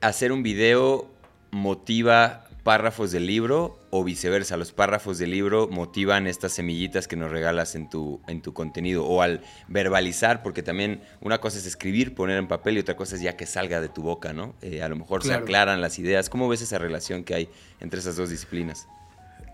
hacer 0.00 0.32
un 0.32 0.42
video 0.42 1.10
motiva 1.50 2.46
párrafos 2.62 3.12
del 3.12 3.26
libro 3.26 3.78
o 3.90 4.04
viceversa, 4.04 4.56
los 4.56 4.72
párrafos 4.72 5.18
del 5.18 5.30
libro 5.30 5.68
motivan 5.68 6.26
estas 6.26 6.52
semillitas 6.52 7.08
que 7.08 7.16
nos 7.16 7.30
regalas 7.30 7.74
en 7.74 7.88
tu, 7.88 8.20
en 8.28 8.42
tu 8.42 8.52
contenido 8.52 9.04
o 9.04 9.22
al 9.22 9.42
verbalizar, 9.68 10.42
porque 10.42 10.62
también 10.62 11.02
una 11.20 11.38
cosa 11.38 11.58
es 11.58 11.66
escribir, 11.66 12.14
poner 12.14 12.38
en 12.38 12.48
papel 12.48 12.76
y 12.76 12.80
otra 12.80 12.96
cosa 12.96 13.16
es 13.16 13.22
ya 13.22 13.36
que 13.36 13.46
salga 13.46 13.80
de 13.80 13.88
tu 13.88 14.02
boca, 14.02 14.32
¿no? 14.32 14.54
Eh, 14.62 14.82
a 14.82 14.88
lo 14.88 14.96
mejor 14.96 15.24
se 15.24 15.34
aclaran 15.34 15.80
las 15.80 15.98
ideas. 15.98 16.28
¿Cómo 16.28 16.48
ves 16.48 16.62
esa 16.62 16.78
relación 16.78 17.24
que 17.24 17.34
hay 17.34 17.48
entre 17.80 18.00
esas 18.00 18.16
dos 18.16 18.30
disciplinas? 18.30 18.86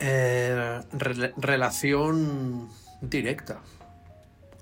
Eh, 0.01 0.81
relación 1.37 2.69
directa. 3.01 3.61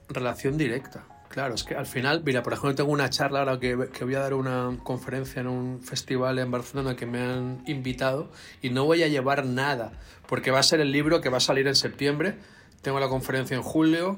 Relación 0.09 0.59
directa. 0.59 1.04
Claro, 1.35 1.57
es 1.57 1.64
que 1.64 1.75
al 1.75 1.87
final, 1.87 2.23
mira, 2.25 2.44
por 2.44 2.53
ejemplo, 2.53 2.77
tengo 2.77 2.92
una 2.92 3.11
charla 3.11 3.40
ahora 3.40 3.59
que, 3.59 3.75
voy 3.75 4.14
a 4.14 4.20
dar 4.20 4.35
una 4.35 4.79
conferencia 4.85 5.40
en 5.40 5.49
un 5.49 5.83
festival 5.83 6.38
en 6.38 6.49
Barcelona 6.53 6.94
que 6.94 7.07
me 7.07 7.20
han 7.20 7.64
invitado 7.66 8.31
y 8.62 8.70
no 8.70 8.85
voy 8.85 9.03
a 9.03 9.09
llevar 9.09 9.44
nada, 9.44 9.90
porque 10.29 10.53
va 10.53 10.61
a 10.61 10.62
ser 10.62 10.79
el 10.79 10.92
libro 10.92 11.20
que 11.20 11.31
va 11.31 11.38
a 11.38 11.40
salir 11.40 11.66
en 11.66 11.75
septiembre, 11.75 12.37
tengo 12.83 13.01
la 13.01 13.09
conferencia 13.09 13.57
en 13.57 13.64
julio 13.64 14.16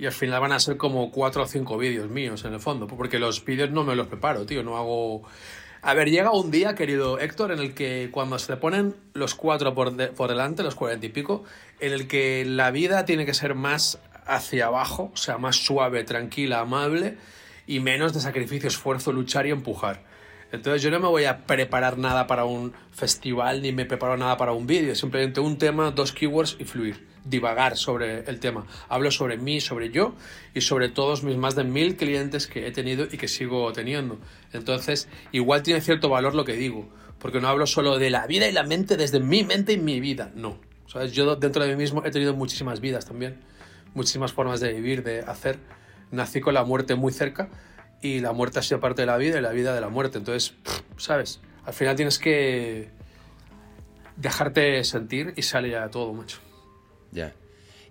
y 0.00 0.06
al 0.06 0.10
final 0.10 0.40
van 0.40 0.50
a 0.50 0.58
ser 0.58 0.76
como 0.76 1.12
cuatro 1.12 1.44
o 1.44 1.46
cinco 1.46 1.78
vídeos 1.78 2.10
míos 2.10 2.44
en 2.44 2.54
el 2.54 2.58
fondo, 2.58 2.88
porque 2.88 3.20
los 3.20 3.44
vídeos 3.44 3.70
no 3.70 3.84
me 3.84 3.94
los 3.94 4.08
preparo, 4.08 4.44
tío, 4.44 4.64
no 4.64 4.76
hago... 4.76 5.22
A 5.80 5.94
ver, 5.94 6.10
llega 6.10 6.32
un 6.32 6.50
día, 6.50 6.74
querido 6.74 7.20
Héctor, 7.20 7.52
en 7.52 7.60
el 7.60 7.72
que 7.72 8.08
cuando 8.10 8.40
se 8.40 8.48
te 8.48 8.56
ponen 8.56 8.96
los 9.14 9.36
cuatro 9.36 9.76
por, 9.76 9.96
por 10.14 10.28
delante, 10.28 10.64
los 10.64 10.74
cuarenta 10.74 11.06
y 11.06 11.10
pico, 11.10 11.44
en 11.78 11.92
el 11.92 12.08
que 12.08 12.44
la 12.44 12.72
vida 12.72 13.04
tiene 13.04 13.26
que 13.26 13.34
ser 13.34 13.54
más 13.54 14.00
hacia 14.26 14.66
abajo, 14.66 15.10
o 15.12 15.16
sea, 15.16 15.38
más 15.38 15.56
suave, 15.56 16.04
tranquila, 16.04 16.60
amable 16.60 17.16
y 17.66 17.80
menos 17.80 18.12
de 18.12 18.20
sacrificio, 18.20 18.68
esfuerzo, 18.68 19.12
luchar 19.12 19.46
y 19.46 19.50
empujar. 19.50 20.02
Entonces 20.52 20.82
yo 20.82 20.90
no 20.90 21.00
me 21.00 21.08
voy 21.08 21.24
a 21.24 21.46
preparar 21.46 21.96
nada 21.96 22.26
para 22.26 22.44
un 22.44 22.74
festival 22.90 23.62
ni 23.62 23.72
me 23.72 23.86
preparo 23.86 24.18
nada 24.18 24.36
para 24.36 24.52
un 24.52 24.66
vídeo, 24.66 24.94
simplemente 24.94 25.40
un 25.40 25.56
tema, 25.56 25.90
dos 25.92 26.12
keywords 26.12 26.56
y 26.58 26.64
fluir, 26.64 27.06
divagar 27.24 27.78
sobre 27.78 28.20
el 28.28 28.38
tema. 28.38 28.66
Hablo 28.90 29.10
sobre 29.10 29.38
mí, 29.38 29.62
sobre 29.62 29.88
yo 29.90 30.14
y 30.52 30.60
sobre 30.60 30.90
todos 30.90 31.22
mis 31.22 31.38
más 31.38 31.54
de 31.54 31.64
mil 31.64 31.96
clientes 31.96 32.46
que 32.46 32.66
he 32.66 32.70
tenido 32.70 33.06
y 33.10 33.16
que 33.16 33.28
sigo 33.28 33.72
teniendo. 33.72 34.18
Entonces 34.52 35.08
igual 35.32 35.62
tiene 35.62 35.80
cierto 35.80 36.10
valor 36.10 36.34
lo 36.34 36.44
que 36.44 36.52
digo, 36.52 36.86
porque 37.18 37.40
no 37.40 37.48
hablo 37.48 37.66
solo 37.66 37.98
de 37.98 38.10
la 38.10 38.26
vida 38.26 38.46
y 38.46 38.52
la 38.52 38.62
mente 38.62 38.98
desde 38.98 39.20
mi 39.20 39.44
mente 39.44 39.72
y 39.72 39.78
mi 39.78 40.00
vida, 40.00 40.32
no. 40.34 40.58
¿Sabes? 40.86 41.12
Yo 41.12 41.34
dentro 41.36 41.64
de 41.64 41.70
mí 41.70 41.76
mismo 41.76 42.04
he 42.04 42.10
tenido 42.10 42.34
muchísimas 42.34 42.80
vidas 42.80 43.06
también 43.06 43.38
muchísimas 43.94 44.32
formas 44.32 44.60
de 44.60 44.72
vivir, 44.72 45.02
de 45.02 45.20
hacer. 45.20 45.58
Nací 46.10 46.40
con 46.40 46.54
la 46.54 46.64
muerte 46.64 46.94
muy 46.94 47.12
cerca 47.12 47.48
y 48.00 48.20
la 48.20 48.32
muerte 48.32 48.58
ha 48.58 48.62
sido 48.62 48.80
parte 48.80 49.02
de 49.02 49.06
la 49.06 49.16
vida 49.16 49.38
y 49.38 49.40
la 49.40 49.52
vida 49.52 49.74
de 49.74 49.80
la 49.80 49.88
muerte. 49.88 50.18
Entonces, 50.18 50.54
¿sabes? 50.96 51.40
Al 51.64 51.72
final 51.72 51.96
tienes 51.96 52.18
que 52.18 52.90
dejarte 54.16 54.82
sentir 54.84 55.32
y 55.36 55.42
sale 55.42 55.70
ya 55.70 55.88
todo, 55.88 56.12
mucho. 56.12 56.38
Ya. 57.12 57.32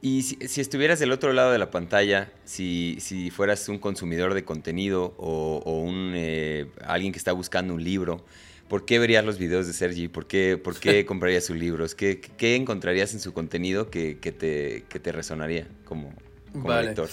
Y 0.02 0.24
si, 0.24 0.62
estuvieras 0.62 1.00
del 1.00 1.12
otro 1.12 1.32
lado 1.32 1.52
de 1.52 1.60
la 1.60 1.70
pantalla, 1.70 2.32
si, 2.44 2.98
si 3.00 3.30
fueras 3.30 3.70
un 3.70 3.78
consumidor 3.78 4.34
de 4.34 4.44
contenido 4.44 5.14
o, 5.18 5.80
un, 5.80 6.14
eh, 6.16 6.68
alguien 6.86 7.12
que 7.12 7.20
está 7.20 7.34
buscando 7.34 7.76
un 7.76 7.84
libro, 7.84 8.26
¿por 8.72 8.86
qué 8.86 9.00
verías 9.00 9.26
los 9.26 9.38
videos 9.38 9.68
de 9.68 9.74
Sergi? 9.74 10.08
¿Por 10.08 10.28
qué, 10.28 10.56
por 10.56 10.80
qué 10.80 11.06
comprarías 11.06 11.44
sus 11.44 11.58
libros? 11.58 11.94
¿Qué, 11.94 12.22
¿Qué, 12.22 12.56
encontrarías 12.56 13.14
en 13.14 13.20
su 13.20 13.34
contenido 13.34 13.90
que, 13.90 14.18
que, 14.20 14.32
te, 14.32 14.86
que 14.88 14.98
te, 14.98 15.12
resonaría 15.12 15.68
como, 15.84 16.14
como 16.54 16.72
lector? 16.80 17.10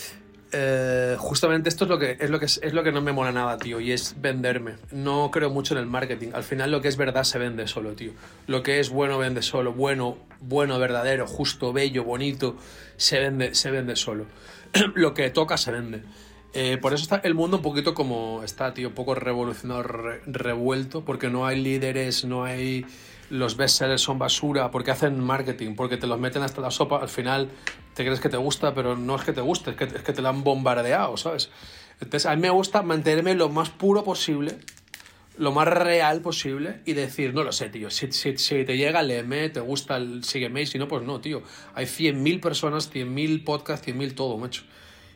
Eh, 0.52 1.16
justamente 1.18 1.68
esto 1.68 1.84
es 1.84 1.90
lo 1.90 1.98
que 1.98 2.16
es 2.20 2.30
lo 2.30 2.38
que 2.38 2.46
es, 2.46 2.72
lo 2.72 2.84
que 2.84 2.92
no 2.92 3.02
me 3.02 3.10
mola 3.10 3.32
nada, 3.32 3.58
tío, 3.58 3.80
y 3.80 3.90
es 3.90 4.14
venderme. 4.20 4.74
No 4.92 5.32
creo 5.32 5.50
mucho 5.50 5.74
en 5.74 5.80
el 5.80 5.86
marketing. 5.86 6.28
Al 6.32 6.44
final 6.44 6.70
lo 6.70 6.80
que 6.80 6.86
es 6.86 6.96
verdad 6.96 7.24
se 7.24 7.40
vende 7.40 7.66
solo, 7.66 7.94
tío. 7.94 8.12
Lo 8.46 8.62
que 8.62 8.78
es 8.78 8.90
bueno 8.90 9.18
vende 9.18 9.42
solo, 9.42 9.72
bueno, 9.72 10.16
bueno, 10.38 10.78
verdadero, 10.78 11.26
justo, 11.26 11.72
bello, 11.72 12.04
bonito, 12.04 12.56
se 12.96 13.18
vende, 13.18 13.56
se 13.56 13.72
vende 13.72 13.96
solo. 13.96 14.26
lo 14.94 15.12
que 15.12 15.28
toca 15.30 15.56
se 15.56 15.72
vende. 15.72 16.02
Eh, 16.54 16.78
por 16.80 16.94
eso 16.94 17.02
está 17.02 17.16
el 17.24 17.34
mundo 17.34 17.58
un 17.58 17.62
poquito 17.62 17.94
como 17.94 18.42
está, 18.42 18.72
tío, 18.72 18.88
un 18.88 18.94
poco 18.94 19.14
revolucionado, 19.14 19.82
revuelto, 20.26 21.04
porque 21.04 21.28
no 21.28 21.46
hay 21.46 21.61
líderes, 21.61 22.24
no 22.24 22.44
hay 22.44 22.87
los 23.30 23.56
bestsellers 23.56 24.00
son 24.00 24.18
basura 24.18 24.70
porque 24.70 24.90
hacen 24.90 25.20
marketing, 25.20 25.74
porque 25.74 25.96
te 25.96 26.06
los 26.06 26.18
meten 26.18 26.42
hasta 26.42 26.61
la 26.61 26.70
sopa, 26.70 26.98
al 27.00 27.08
final 27.08 27.50
te 27.94 28.04
crees 28.04 28.20
que 28.20 28.28
te 28.28 28.37
gusta, 28.37 28.74
pero 28.74 28.96
no 28.96 29.16
es 29.16 29.22
que 29.22 29.32
te 29.32 29.40
guste, 29.40 29.70
es 29.72 29.76
que, 29.76 29.87
te 29.87 30.22
lo 30.22 30.28
han 30.28 30.44
bombardeado, 30.44 31.16
¿sabes? 31.16 31.50
Entonces 32.00 32.26
a 32.26 32.34
mí 32.34 32.42
me 32.42 32.50
gusta 32.50 32.82
mantenerme 32.82 33.34
lo 33.34 33.48
más 33.48 33.70
puro 33.70 34.02
posible, 34.02 34.56
lo 35.37 35.52
más 35.52 35.68
real 35.68 36.20
posible 36.20 36.80
y 36.87 36.94
decir, 36.94 37.34
no 37.34 37.42
lo 37.42 37.52
sé, 37.52 37.68
tío, 37.68 37.90
si, 37.90 38.11
si, 38.12 38.38
si 38.38 38.64
te 38.64 38.76
llega, 38.76 39.02
léeme, 39.02 39.50
te 39.50 39.61
gusta, 39.61 40.00
sígueme, 40.22 40.62
y 40.62 40.66
si 40.66 40.78
no, 40.78 40.88
pues 40.88 41.02
no, 41.02 41.20
tío. 41.20 41.42
Hay 41.74 41.87
100.000 41.87 42.40
personas, 42.40 42.90
100.000 42.92 43.44
podcasts, 43.44 43.87
100.000 43.87 44.14
todo, 44.14 44.38
macho 44.38 44.62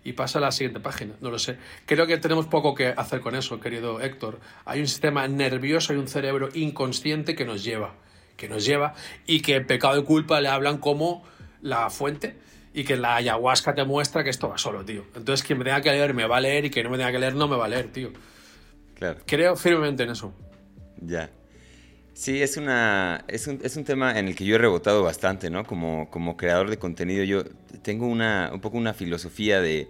y 0.05 0.13
pasa 0.15 0.39
a 0.39 0.43
la 0.43 0.53
siguiente 0.53 0.81
página. 0.81 1.15
No 1.21 1.31
lo 1.31 1.39
sé. 1.39 1.59
Creo 1.87 2.07
que 2.07 2.19
tenemos 2.19 2.47
poco 2.47 2.75
que 2.75 2.89
hacer 2.89 3.21
con 3.21 3.35
eso, 3.35 3.61
querido 3.61 4.01
Héctor. 4.01 4.41
Hay 4.65 4.81
un 4.81 4.89
sistema 4.89 5.27
nervioso 5.29 5.95
y 5.95 5.97
un 5.97 6.09
cerebro 6.09 6.49
inconsciente 6.55 7.35
que 7.35 7.45
nos 7.45 7.65
lleva, 7.65 7.95
que 8.37 8.49
nos 8.49 8.65
lleva 8.65 8.95
y 9.27 9.41
que 9.41 9.57
el 9.57 9.67
pecado 9.67 9.99
y 9.99 10.05
culpa 10.05 10.41
le 10.41 10.49
hablan 10.49 10.79
como 10.79 11.25
la 11.61 11.91
fuente 11.91 12.37
y 12.75 12.85
que 12.85 12.97
la 12.97 13.17
ayahuasca 13.17 13.75
te 13.75 13.85
muestra 13.85 14.25
que 14.25 14.31
esto 14.31 14.49
va 14.49 14.59
solo, 14.59 14.85
tío. 14.85 15.05
Entonces 15.15 15.47
quien 15.47 15.59
me 15.59 15.65
tenga 15.65 15.81
que 15.81 15.91
leer 15.91 16.15
me 16.15 16.27
va 16.27 16.39
a 16.39 16.41
leer 16.41 16.65
y 16.65 16.71
quien 16.71 16.85
no 16.85 16.91
me 16.91 16.97
tenga 16.97 17.13
que 17.13 17.19
leer 17.19 17.35
no 17.35 17.49
me 17.49 17.57
va 17.57 17.67
a 17.67 17.69
leer, 17.69 17.93
tío. 17.93 18.13
Claro. 18.95 19.21
Creo 19.27 19.57
firmemente 19.57 20.05
en 20.05 20.11
eso. 20.11 20.33
Ya. 21.01 21.31
Sí, 22.15 22.43
es, 22.43 22.57
una, 22.57 23.25
es, 23.29 23.47
un, 23.47 23.61
es 23.63 23.77
un 23.77 23.85
tema 23.85 24.19
en 24.19 24.29
el 24.29 24.37
que 24.37 24.45
yo 24.45 24.55
he 24.55 24.59
rebotado 24.59 25.03
bastante, 25.03 25.51
¿no? 25.51 25.65
Como, 25.65 26.11
como 26.11 26.37
creador 26.37 26.69
de 26.69 26.79
contenido, 26.79 27.25
yo 27.25 27.45
tengo 27.83 28.07
una, 28.07 28.51
un 28.53 28.61
poco 28.61 28.77
una 28.77 28.93
filosofía 28.93 29.61
de, 29.61 29.89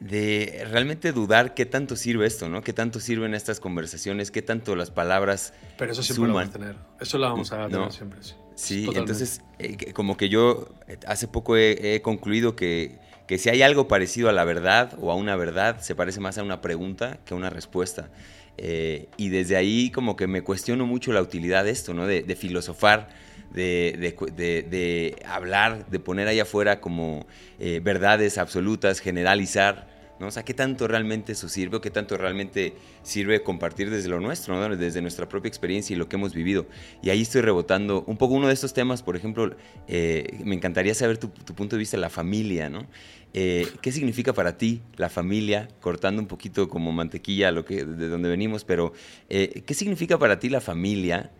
de 0.00 0.66
realmente 0.70 1.12
dudar 1.12 1.52
qué 1.54 1.66
tanto 1.66 1.94
sirve 1.94 2.26
esto, 2.26 2.48
¿no? 2.48 2.62
Qué 2.62 2.72
tanto 2.72 2.98
sirven 2.98 3.34
estas 3.34 3.60
conversaciones, 3.60 4.30
qué 4.30 4.40
tanto 4.40 4.74
las 4.74 4.90
palabras 4.90 5.52
Pero 5.76 5.92
eso 5.92 6.02
siempre 6.02 6.28
lo 6.28 6.34
vamos 6.34 6.48
a 6.48 6.52
tener. 6.58 6.76
Eso 6.98 7.18
lo 7.18 7.28
vamos 7.28 7.52
a 7.52 7.68
tener 7.68 7.92
siempre, 7.92 8.22
sí. 8.22 8.34
Sí, 8.54 8.90
entonces, 8.94 9.42
eh, 9.58 9.92
como 9.92 10.16
que 10.16 10.28
yo 10.28 10.68
eh, 10.86 10.98
hace 11.06 11.28
poco 11.28 11.56
he, 11.56 11.94
he 11.94 12.02
concluido 12.02 12.56
que, 12.56 12.98
que, 13.26 13.38
si 13.38 13.48
hay 13.48 13.62
algo 13.62 13.88
parecido 13.88 14.28
a 14.28 14.32
la 14.32 14.44
verdad 14.44 14.98
o 15.00 15.10
a 15.10 15.14
una 15.14 15.36
verdad, 15.36 15.80
se 15.80 15.94
parece 15.94 16.20
más 16.20 16.36
a 16.36 16.42
una 16.42 16.60
pregunta 16.60 17.18
que 17.24 17.32
a 17.32 17.36
una 17.36 17.48
respuesta. 17.48 18.10
Eh, 18.58 19.08
y 19.16 19.30
desde 19.30 19.56
ahí 19.56 19.90
como 19.90 20.16
que 20.16 20.26
me 20.26 20.42
cuestiono 20.42 20.86
mucho 20.86 21.12
la 21.12 21.22
utilidad 21.22 21.64
de 21.64 21.70
esto, 21.70 21.94
¿no? 21.94 22.06
De, 22.06 22.22
filosofar, 22.36 23.08
de, 23.52 25.16
hablar, 25.26 25.86
de 25.86 25.98
poner 25.98 26.28
ahí 26.28 26.40
afuera 26.40 26.80
como 26.80 27.26
eh, 27.58 27.80
verdades 27.82 28.38
absolutas, 28.38 29.00
generalizar, 29.00 29.88
¿no? 30.20 30.28
O 30.28 30.30
sea, 30.30 30.44
¿qué 30.44 30.54
tanto 30.54 30.86
realmente 30.86 31.32
eso 31.32 31.48
sirve 31.48 31.78
o 31.78 31.80
qué 31.80 31.90
tanto 31.90 32.16
realmente 32.16 32.74
sirve 33.02 33.42
compartir 33.42 33.90
desde 33.90 34.08
lo 34.08 34.20
nuestro, 34.20 34.76
desde 34.76 35.02
nuestra 35.02 35.28
propia 35.28 35.48
experiencia 35.48 35.94
y 35.94 35.98
lo 35.98 36.08
que 36.08 36.16
hemos 36.16 36.34
vivido? 36.34 36.66
Y 37.02 37.10
ahí 37.10 37.22
estoy 37.22 37.40
rebotando 37.40 38.04
un 38.06 38.16
poco 38.16 38.34
uno 38.34 38.46
de 38.46 38.54
estos 38.54 38.74
temas, 38.74 39.02
por 39.02 39.16
ejemplo, 39.16 39.56
eh, 39.88 40.38
me 40.44 40.54
encantaría 40.54 40.94
saber 40.94 41.18
tu, 41.18 41.28
tu, 41.28 41.54
punto 41.54 41.76
de 41.76 41.80
vista 41.80 41.96
la 41.96 42.10
familia, 42.10 42.68
¿no? 42.68 42.86
Eh, 43.32 43.68
¿Qué 43.80 43.92
significa 43.92 44.32
para 44.32 44.58
ti 44.58 44.82
la 44.96 45.08
familia? 45.08 45.68
Cortando 45.80 46.20
un 46.20 46.26
poquito 46.26 46.68
como 46.68 46.90
mantequilla 46.90 47.52
lo 47.52 47.64
que, 47.64 47.84
de 47.84 48.08
donde 48.08 48.28
venimos, 48.28 48.64
pero 48.64 48.92
eh, 49.28 49.62
¿qué 49.64 49.74
significa 49.74 50.18
para 50.18 50.40
ti 50.40 50.48
la 50.48 50.60
familia? 50.60 51.30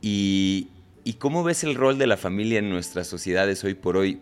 Y, 0.00 0.68
cómo 1.18 1.44
ves 1.44 1.64
el 1.64 1.74
rol 1.74 1.98
de 1.98 2.06
la 2.06 2.16
familia 2.16 2.58
en 2.58 2.70
nuestras 2.70 3.06
sociedades 3.06 3.62
hoy 3.64 3.74
por 3.74 3.96
hoy? 3.96 4.20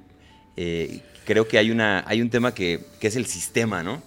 Eh, 0.57 1.01
creo 1.25 1.49
que 1.49 1.59
hay, 1.59 1.71
una, 1.71 2.05
hay 2.07 2.21
un 2.23 2.31
tema 2.31 2.55
que, 2.55 2.81
que 3.01 3.09
es 3.09 3.17
el 3.17 3.27
sistema, 3.27 3.83
¿no? 3.83 4.03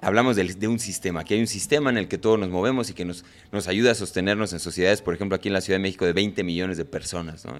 hablamos 0.00 0.36
de, 0.36 0.68
un 0.68 0.78
sistema, 0.78 1.24
que 1.24 1.34
hay 1.34 1.40
un 1.40 1.46
sistema 1.46 1.90
en 1.90 1.98
el 1.98 2.08
que 2.08 2.18
todos 2.18 2.38
nos 2.38 2.48
movemos 2.48 2.90
y 2.90 2.94
que 2.94 3.04
nos, 3.04 3.24
nos 3.52 3.68
ayuda 3.68 3.92
a 3.92 3.94
sostenernos 3.94 4.52
en 4.52 4.60
sociedades, 4.60 5.02
por 5.02 5.14
ejemplo, 5.14 5.36
aquí 5.36 5.48
en 5.48 5.54
la 5.54 5.60
Ciudad 5.60 5.78
de 5.78 5.82
México, 5.82 6.06
de 6.06 6.12
20 6.12 6.42
millones 6.42 6.78
de 6.78 6.84
personas. 6.84 7.44
¿no? 7.44 7.54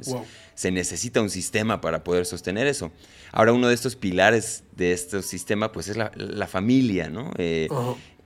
Se 0.55 0.71
necesita 0.71 1.21
un 1.21 1.31
sistema 1.31 1.81
para 1.81 2.03
poder 2.03 2.27
sostener 2.27 2.67
eso. 2.67 2.91
Ahora, 3.33 3.53
uno 3.53 3.69
de 3.69 3.75
estos 3.75 3.97
pilares 3.97 4.65
de 4.77 4.93
este 4.93 5.23
sistema, 5.23 5.73
pues 5.73 5.89
es 5.89 5.97
la, 5.97 6.47
familia, 6.47 7.11
¿no? 7.11 7.31
Eh, 7.37 7.69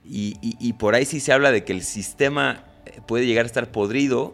y, 0.03 0.73
por 0.73 0.95
ahí 0.95 1.05
sí 1.05 1.19
se 1.19 1.31
habla 1.31 1.51
de 1.51 1.63
que 1.63 1.73
el 1.73 1.83
sistema 1.83 2.65
puede 3.07 3.25
llegar 3.25 3.45
a 3.45 3.47
estar 3.47 3.71
podrido. 3.71 4.33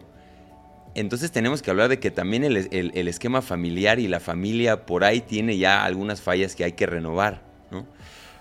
Entonces 0.94 1.32
tenemos 1.32 1.62
que 1.62 1.70
hablar 1.70 1.88
de 1.88 1.98
que 1.98 2.10
también 2.10 2.44
el, 2.44 2.68
el 2.70 3.08
esquema 3.08 3.40
familiar 3.42 3.98
y 3.98 4.08
la 4.08 4.20
familia 4.20 4.84
por 4.84 5.04
ahí 5.04 5.20
tiene 5.20 5.56
ya 5.56 5.84
algunas 5.84 6.20
fallas 6.20 6.54
que 6.54 6.64
hay 6.64 6.72
que 6.72 6.86
renovar, 6.86 7.42
¿no? 7.70 7.86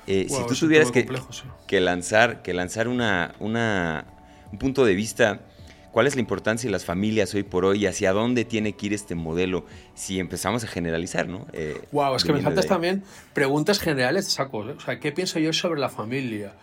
Eh, 0.08 0.28
si 0.30 0.46
tú 0.48 0.56
tuvieras 0.56 0.92
que, 0.92 1.08
que, 1.68 1.80
lanzar, 1.80 2.42
que 2.42 2.54
lanzar 2.54 2.88
una, 2.88 3.36
una, 3.40 4.06
un 4.52 4.58
punto 4.58 4.84
de 4.84 4.96
vista, 4.96 5.42
¿cuál 5.92 6.08
es 6.08 6.16
la 6.16 6.22
importancia 6.22 6.68
de 6.68 6.72
las 6.72 6.86
familias 6.86 7.34
hoy 7.36 7.44
por 7.44 7.66
hoy 7.66 7.84
y 7.84 7.86
hacia 7.86 8.12
dónde 8.12 8.44
tiene 8.44 8.74
que 8.74 8.88
ir 8.88 8.94
este 8.94 9.14
modelo 9.14 9.66
si 9.94 10.20
empezamos 10.20 10.64
a 10.64 10.68
generalizar? 10.68 11.28
¿no? 11.28 11.48
wow, 11.92 12.14
eh, 12.14 12.18
es 12.18 12.24
que 12.24 12.34
me 12.34 12.42
faltas 12.42 12.66
también 12.66 13.04
preguntas 13.34 13.80
generales 13.80 14.26
de 14.26 14.32
saco. 14.32 14.68
¿eh? 14.68 14.74
O 14.78 14.82
sea, 14.82 15.00
¿qué 15.00 15.12
pienso 15.12 15.40
yo 15.40 15.54
sobre 15.54 15.80
la 15.80 15.90
familia? 15.90 16.54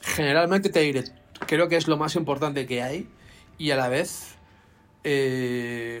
Generalmente 0.00 0.68
te 0.70 0.80
diré, 0.80 1.04
creo 1.46 1.68
que 1.68 1.76
es 1.76 1.88
lo 1.88 1.96
más 1.96 2.14
importante 2.14 2.66
que 2.66 2.82
hay 2.82 3.08
y 3.58 3.72
a 3.72 3.76
la 3.76 3.88
vez 3.88 4.37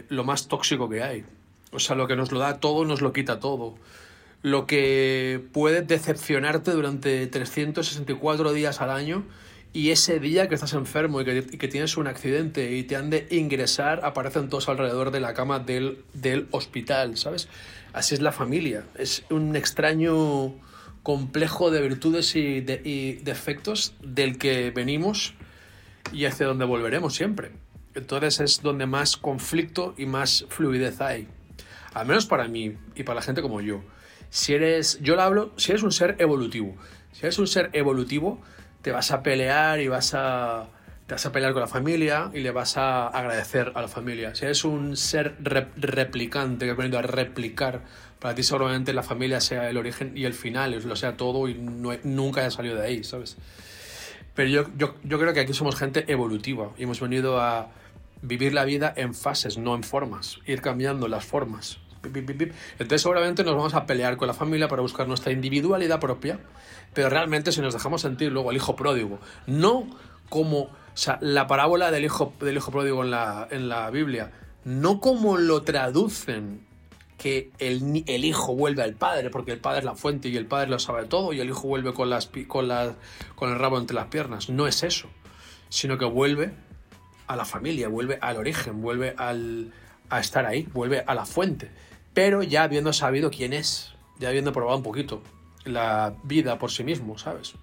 lo 0.08 0.24
más 0.24 0.48
tóxico 0.48 0.88
que 0.88 1.02
hay. 1.02 1.24
O 1.72 1.78
sea, 1.78 1.96
lo 1.96 2.06
que 2.06 2.16
nos 2.16 2.32
lo 2.32 2.38
da 2.38 2.60
todo 2.60 2.84
nos 2.84 3.00
lo 3.00 3.12
quita 3.12 3.40
todo 3.40 3.76
lo 4.42 4.66
que 4.66 5.44
puede 5.52 5.82
decepcionarte 5.82 6.70
durante 6.70 7.26
364 7.26 8.52
días 8.52 8.80
al 8.80 8.90
año 8.90 9.24
y 9.72 9.90
ese 9.90 10.18
día 10.20 10.48
que 10.48 10.54
estás 10.54 10.72
enfermo 10.74 11.20
y 11.20 11.24
que, 11.24 11.68
tienes 11.68 11.96
un 11.96 12.06
accidente 12.06 12.74
y 12.74 12.84
te 12.84 12.96
han 12.96 13.10
de 13.10 13.26
ingresar, 13.30 14.00
aparecen 14.04 14.48
todos 14.48 14.68
alrededor 14.68 15.10
de 15.10 15.20
la 15.20 15.34
cama 15.34 15.58
del, 15.58 16.04
hospital, 16.52 17.16
¿sabes? 17.16 17.48
Así 17.92 18.14
es 18.14 18.22
la 18.22 18.32
familia. 18.32 18.84
Es 18.96 19.24
un 19.30 19.56
extraño 19.56 20.54
complejo 21.02 21.70
de 21.70 21.82
virtudes 21.82 22.34
y, 22.34 22.60
de, 22.60 22.80
y 22.84 23.14
defectos 23.24 23.94
del 24.02 24.38
que 24.38 24.70
venimos 24.70 25.34
y 26.12 26.24
hacia 26.24 26.46
donde 26.46 26.64
volveremos 26.64 27.14
siempre. 27.14 27.50
Entonces 27.94 28.40
es 28.40 28.62
donde 28.62 28.86
más 28.86 29.16
conflicto 29.16 29.94
y 29.96 30.06
más 30.06 30.46
fluidez 30.48 31.00
hay. 31.00 31.28
Al 31.94 32.06
menos 32.06 32.26
para 32.26 32.48
mí 32.48 32.76
y 32.94 33.02
para 33.02 33.16
la 33.16 33.22
gente 33.22 33.42
como 33.42 33.60
yo. 33.60 33.82
Si 34.30 34.54
eres, 34.54 34.98
yo 35.00 35.16
lo 35.16 35.22
hablo, 35.22 35.52
si 35.56 35.72
eres 35.72 35.82
un 35.82 35.92
ser 35.92 36.16
evolutivo, 36.18 36.76
si 37.12 37.20
eres 37.20 37.38
un 37.38 37.46
ser 37.46 37.70
evolutivo, 37.72 38.40
te 38.82 38.92
vas 38.92 39.10
a 39.10 39.22
pelear 39.22 39.80
y 39.80 39.88
vas 39.88 40.12
a, 40.14 40.68
te 41.06 41.14
vas 41.14 41.24
a 41.24 41.32
pelear 41.32 41.54
con 41.54 41.62
la 41.62 41.68
familia 41.68 42.30
y 42.34 42.40
le 42.40 42.50
vas 42.50 42.76
a 42.76 43.08
agradecer 43.08 43.72
a 43.74 43.80
la 43.80 43.88
familia. 43.88 44.34
Si 44.34 44.44
eres 44.44 44.64
un 44.64 44.96
ser 44.96 45.36
replicante, 45.40 46.66
que 46.66 46.72
ha 46.72 46.74
venido 46.74 46.98
a 46.98 47.02
replicar, 47.02 47.80
para 48.18 48.34
ti 48.34 48.42
seguramente 48.42 48.92
la 48.92 49.02
familia 49.02 49.40
sea 49.40 49.70
el 49.70 49.78
origen 49.78 50.12
y 50.16 50.24
el 50.24 50.34
final, 50.34 50.78
lo 50.84 50.96
sea 50.96 51.16
todo 51.16 51.48
y 51.48 51.54
nunca 51.54 52.42
haya 52.42 52.50
salido 52.50 52.76
de 52.76 52.86
ahí, 52.86 53.04
¿sabes? 53.04 53.38
Pero 54.38 54.50
yo, 54.50 54.66
yo, 54.76 54.94
yo 55.02 55.18
creo 55.18 55.34
que 55.34 55.40
aquí 55.40 55.52
somos 55.52 55.74
gente 55.74 56.04
evolutiva 56.06 56.70
y 56.78 56.84
hemos 56.84 57.00
venido 57.00 57.40
a 57.40 57.70
vivir 58.22 58.54
la 58.54 58.64
vida 58.64 58.94
en 58.96 59.12
fases, 59.12 59.58
no 59.58 59.74
en 59.74 59.82
formas, 59.82 60.38
ir 60.46 60.60
cambiando 60.60 61.08
las 61.08 61.24
formas. 61.24 61.80
Entonces 62.04 63.02
seguramente 63.02 63.42
nos 63.42 63.56
vamos 63.56 63.74
a 63.74 63.84
pelear 63.84 64.16
con 64.16 64.28
la 64.28 64.34
familia 64.34 64.68
para 64.68 64.80
buscar 64.80 65.08
nuestra 65.08 65.32
individualidad 65.32 65.98
propia, 65.98 66.38
pero 66.94 67.08
realmente 67.10 67.50
si 67.50 67.60
nos 67.60 67.74
dejamos 67.74 68.02
sentir 68.02 68.30
luego 68.30 68.52
el 68.52 68.58
hijo 68.58 68.76
pródigo, 68.76 69.18
no 69.48 69.88
como, 70.28 70.70
la 71.20 71.48
parábola 71.48 71.90
del 71.90 72.04
hijo, 72.04 72.32
del 72.38 72.58
hijo 72.58 72.70
pródigo 72.70 73.02
en 73.02 73.10
la, 73.10 73.48
en 73.50 73.68
la 73.68 73.90
Biblia, 73.90 74.30
no 74.62 75.00
como 75.00 75.36
lo 75.36 75.62
traducen 75.62 76.67
que 77.18 77.50
el, 77.58 78.04
el, 78.06 78.24
hijo 78.24 78.54
vuelve 78.54 78.82
al 78.82 78.94
padre, 78.94 79.28
porque 79.28 79.52
el 79.52 79.58
padre 79.58 79.80
es 79.80 79.84
la 79.84 79.94
fuente 79.94 80.28
y 80.28 80.36
el 80.36 80.46
padre 80.46 80.70
lo 80.70 80.78
sabe 80.78 81.04
todo, 81.04 81.32
y 81.32 81.40
el 81.40 81.48
hijo 81.48 81.68
vuelve 81.68 81.92
con, 81.92 82.08
las, 82.08 82.30
con, 82.46 82.68
con 83.34 83.50
el 83.50 83.58
rabo 83.58 83.78
entre 83.78 83.94
las 83.94 84.06
piernas. 84.06 84.48
No 84.48 84.66
es 84.66 84.82
eso, 84.84 85.08
sino 85.68 85.98
que 85.98 86.04
vuelve 86.04 86.52
a 87.26 87.36
la 87.36 87.44
familia, 87.44 87.88
vuelve 87.88 88.18
al 88.22 88.36
origen, 88.36 88.80
vuelve 88.80 89.14
al, 89.18 89.72
a 90.08 90.20
estar 90.20 90.46
ahí, 90.46 90.66
vuelve 90.72 91.04
a 91.06 91.14
la 91.14 91.26
fuente 91.26 91.70
pero 92.18 92.42
ya 92.42 92.64
habiendo 92.64 92.92
sabido 92.92 93.30
quién 93.30 93.52
es, 93.52 93.94
ya 94.18 94.30
habiendo 94.30 94.52
probado 94.52 94.76
un 94.76 94.82
poquito 94.82 95.22
la 95.64 96.16
vida 96.24 96.58
por 96.58 96.72
sí 96.72 96.82
mismo, 96.82 97.16
¿sabes? 97.16 97.54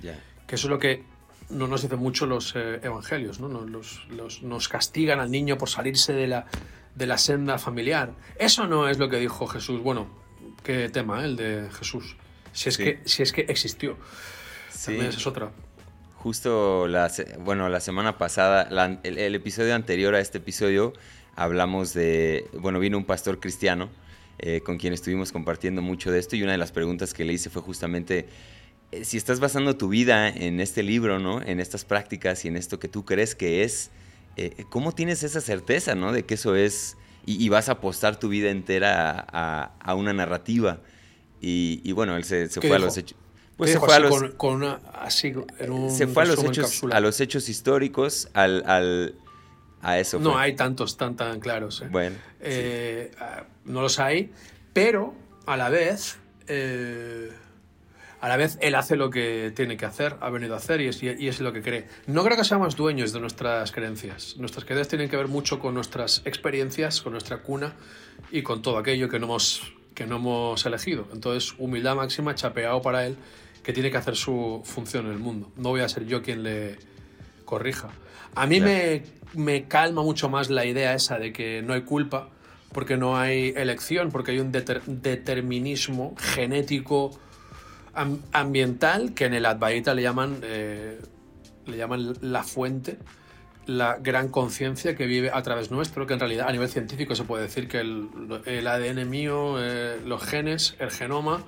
Que 0.00 0.54
eso 0.54 0.68
es 0.68 0.70
lo 0.70 0.78
que 0.78 1.04
no 1.50 1.66
nos 1.66 1.82
dicen 1.82 1.98
mucho 1.98 2.24
los 2.24 2.56
eh, 2.56 2.80
evangelios, 2.82 3.40
¿no? 3.40 3.48
Nos, 3.48 4.08
nos, 4.42 4.68
castigan 4.70 5.20
al 5.20 5.30
niño 5.30 5.58
por 5.58 5.68
salirse 5.68 6.14
de 6.14 6.26
la, 6.26 6.46
de 6.94 7.06
la 7.06 7.18
senda 7.18 7.58
familiar. 7.58 8.14
Eso 8.38 8.66
no 8.66 8.88
es 8.88 8.98
lo 8.98 9.08
que 9.08 9.18
dijo 9.18 9.46
Jesús. 9.46 9.82
Bueno, 9.82 10.08
qué 10.62 10.88
tema, 10.88 11.22
¿eh? 11.22 11.24
el 11.26 11.36
de 11.36 11.68
Jesús. 11.78 12.16
Si 12.52 12.68
es, 12.68 12.76
que, 12.76 13.00
si 13.04 13.22
es 13.22 13.32
que 13.32 13.42
existió. 13.48 13.96
Sí. 14.70 14.86
También 14.86 15.06
esa 15.06 15.18
es 15.18 15.26
otra. 15.26 15.50
Justo 16.16 16.86
la, 16.86 17.10
bueno, 17.40 17.68
la 17.68 17.80
semana 17.80 18.18
pasada, 18.18 18.68
la- 18.70 19.00
el, 19.02 19.18
el 19.18 19.34
episodio 19.34 19.74
anterior 19.74 20.14
a 20.14 20.20
este 20.20 20.38
episodio, 20.38 20.92
hablamos 21.34 21.94
de, 21.94 22.46
bueno, 22.60 22.78
vino 22.78 22.96
un 22.98 23.04
pastor 23.04 23.40
cristiano 23.40 23.88
eh, 24.38 24.60
con 24.60 24.76
quien 24.78 24.92
estuvimos 24.92 25.32
compartiendo 25.32 25.82
mucho 25.82 26.12
de 26.12 26.18
esto 26.18 26.36
y 26.36 26.42
una 26.42 26.52
de 26.52 26.58
las 26.58 26.72
preguntas 26.72 27.14
que 27.14 27.24
le 27.24 27.32
hice 27.32 27.50
fue 27.50 27.62
justamente, 27.62 28.28
eh, 28.92 29.04
si 29.04 29.16
estás 29.16 29.40
basando 29.40 29.76
tu 29.76 29.88
vida 29.88 30.28
en 30.28 30.60
este 30.60 30.82
libro, 30.82 31.18
¿no? 31.18 31.40
En 31.42 31.58
estas 31.58 31.84
prácticas 31.84 32.44
y 32.44 32.48
en 32.48 32.56
esto 32.56 32.78
que 32.78 32.88
tú 32.88 33.04
crees 33.04 33.34
que 33.34 33.64
es, 33.64 33.90
eh, 34.36 34.64
¿cómo 34.70 34.92
tienes 34.92 35.22
esa 35.22 35.40
certeza, 35.40 35.94
¿no? 35.94 36.12
De 36.12 36.24
que 36.24 36.34
eso 36.34 36.54
es, 36.56 36.96
y, 37.26 37.42
y 37.44 37.48
vas 37.48 37.68
a 37.68 37.72
apostar 37.72 38.18
tu 38.18 38.28
vida 38.28 38.50
entera 38.50 39.10
a, 39.10 39.26
a- 39.64 39.72
a 39.80 39.94
una 39.94 40.12
narrativa. 40.12 40.80
Y, 41.40 41.80
y 41.84 41.92
bueno, 41.92 42.16
él 42.16 42.24
se, 42.24 42.48
se 42.48 42.60
¿Qué 42.60 42.68
fue 42.68 42.76
a 42.76 42.80
los 42.80 42.96
hechos. 42.96 43.16
¿Qué 43.18 43.56
Pues 43.56 43.72
se 43.72 43.80
fue 43.80 43.94
a 43.94 43.98
los, 44.00 44.10
con, 44.18 44.32
con 44.32 44.54
una, 44.54 44.80
así, 45.00 45.32
un 45.68 45.90
se 45.90 46.06
fue 46.06 46.22
a 46.22 46.26
los, 46.26 46.42
hechos, 46.42 46.82
a 46.90 47.00
los 47.00 47.20
hechos 47.20 47.48
históricos, 47.48 48.28
al, 48.32 48.64
al- 48.66 49.14
a 49.82 49.98
eso. 49.98 50.18
No 50.20 50.38
hay 50.38 50.54
tantos 50.54 50.96
tan 50.96 51.16
tan 51.16 51.40
claros. 51.40 51.82
¿eh? 51.82 51.88
Bueno, 51.90 52.16
Eh, 52.40 53.10
ah, 53.20 53.44
No 53.64 53.82
los 53.82 53.98
hay, 53.98 54.30
pero 54.72 55.14
a 55.46 55.56
la 55.56 55.68
vez, 55.68 56.16
eh, 56.46 57.30
a 58.22 58.28
la 58.28 58.36
vez 58.38 58.56
él 58.62 58.74
hace 58.76 58.96
lo 58.96 59.10
que 59.10 59.52
tiene 59.54 59.76
que 59.76 59.84
hacer, 59.84 60.16
ha 60.20 60.30
venido 60.30 60.54
a 60.54 60.58
hacer 60.58 60.80
y 60.80 60.86
es, 60.88 61.02
y 61.02 61.28
es 61.28 61.40
lo 61.40 61.52
que 61.52 61.60
cree. 61.60 61.86
No 62.06 62.24
creo 62.24 62.36
que 62.38 62.44
seamos 62.44 62.76
dueños 62.76 63.12
de 63.12 63.20
nuestras 63.20 63.72
creencias. 63.72 64.36
Nuestras 64.38 64.64
creencias 64.64 64.88
tienen 64.88 65.10
que 65.10 65.16
ver 65.16 65.28
mucho 65.28 65.58
con 65.58 65.74
nuestras 65.74 66.22
experiencias, 66.24 67.02
con 67.02 67.12
nuestra 67.12 67.38
cuna 67.42 67.74
y 68.30 68.42
con 68.42 68.62
todo 68.62 68.78
aquello 68.78 69.08
que 69.08 69.18
no 69.18 69.26
hemos, 69.26 69.72
que 69.94 70.06
no 70.06 70.16
hemos 70.16 70.64
elegido. 70.64 71.08
Entonces, 71.12 71.54
humildad 71.58 71.96
máxima, 71.96 72.34
chapeado 72.34 72.80
para 72.80 73.04
él, 73.06 73.16
que 73.64 73.72
tiene 73.72 73.90
que 73.90 73.96
hacer 73.96 74.14
su 74.16 74.62
función 74.64 75.06
en 75.06 75.12
el 75.12 75.18
mundo. 75.18 75.50
No 75.56 75.70
voy 75.70 75.80
a 75.80 75.88
ser 75.88 76.06
yo 76.06 76.22
quien 76.22 76.42
le 76.44 76.78
corrija. 77.44 77.90
A 78.34 78.46
mí 78.46 78.60
Claro. 78.60 78.72
me, 79.34 79.44
me 79.44 79.64
calma 79.68 80.02
mucho 80.02 80.28
más 80.28 80.48
la 80.48 80.64
idea 80.64 80.94
esa 80.94 81.18
de 81.18 81.32
que 81.32 81.60
no 81.62 81.74
hay 81.74 81.82
culpa, 81.82 82.28
porque 82.72 82.96
no 82.96 83.18
hay 83.18 83.52
elección, 83.56 84.10
porque 84.10 84.30
hay 84.30 84.38
un 84.38 84.52
deter- 84.52 84.82
determinismo 84.84 86.14
genético 86.18 87.18
ambiental 87.94 89.14
que 89.14 89.26
en 89.26 89.34
el 89.34 89.46
Advaita 89.46 89.94
le 89.94 90.02
llaman, 90.02 90.40
eh, 90.42 91.00
le 91.66 91.76
llaman 91.76 92.14
la 92.20 92.42
fuente, 92.42 92.98
la 93.66 93.98
gran 93.98 94.28
conciencia 94.28 94.96
que 94.96 95.06
vive 95.06 95.30
a 95.32 95.42
través 95.42 95.70
nuestro, 95.70 96.06
que 96.06 96.14
en 96.14 96.20
realidad 96.20 96.48
a 96.48 96.52
nivel 96.52 96.68
científico 96.68 97.14
se 97.14 97.24
puede 97.24 97.44
decir 97.44 97.68
que 97.68 97.80
el, 97.80 98.66
ADN 98.66 99.08
mío, 99.08 99.56
eh, 99.58 100.00
los 100.04 100.22
genes, 100.22 100.74
el 100.78 100.90
genoma, 100.90 101.44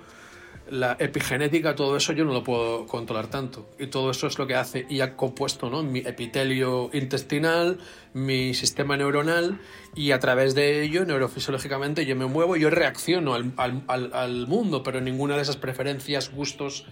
la 0.71 0.97
epigenética, 0.99 1.75
todo 1.75 1.97
eso 1.97 2.13
yo 2.15 2.25
no 2.25 2.33
lo 2.33 2.43
puedo 2.43 2.87
controlar 2.87 3.27
tanto. 3.29 3.69
Y 3.79 3.89
todo 3.89 4.11
eso 4.11 4.27
es 4.27 4.39
lo 4.39 4.47
que 4.47 4.55
hace 4.55 4.87
y 4.89 5.01
ha 5.01 5.17
compuesto 5.17 5.69
¿no? 5.69 5.83
mi 5.83 5.99
epitelio 6.01 6.89
intestinal, 6.93 7.79
mi 8.15 8.55
sistema 8.55 8.97
neuronal, 8.97 9.61
y 9.95 10.13
a 10.13 10.19
través 10.21 10.55
de 10.55 10.83
ello, 10.83 11.05
neurofisiológicamente, 11.05 12.07
yo 12.07 12.17
me 12.17 12.27
muevo, 12.27 12.57
yo 12.57 12.71
reacciono 12.71 13.35
al, 13.35 13.53
al- 13.57 14.11
al- 14.13 14.47
mundo, 14.47 14.83
pero 14.83 15.01
ninguna 15.01 15.37
de 15.37 15.43
esas 15.43 15.57
preferencias, 15.57 16.33
gustos 16.33 16.87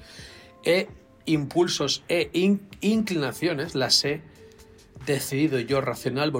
e 0.64 0.88
impulsos 1.24 2.02
e 2.08 2.30
in- 2.34 2.68
inclinaciones 2.80 3.74
las 3.74 4.04
he 4.04 4.20
decidido 5.06 5.58
yo 5.58 5.80
racional 5.80 6.32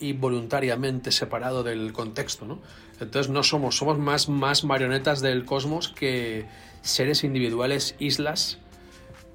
y 0.00 0.12
voluntariamente 0.12 1.12
separado 1.12 1.62
del 1.62 1.92
contexto, 1.92 2.44
¿no? 2.44 2.60
Entonces 3.00 3.30
no 3.30 3.42
somos, 3.42 3.76
somos 3.76 3.98
más, 3.98 4.28
más 4.28 4.64
marionetas 4.64 5.22
del 5.22 5.44
cosmos 5.44 5.88
que 5.88 6.44
seres 6.82 7.24
individuales, 7.24 7.94
islas, 7.98 8.58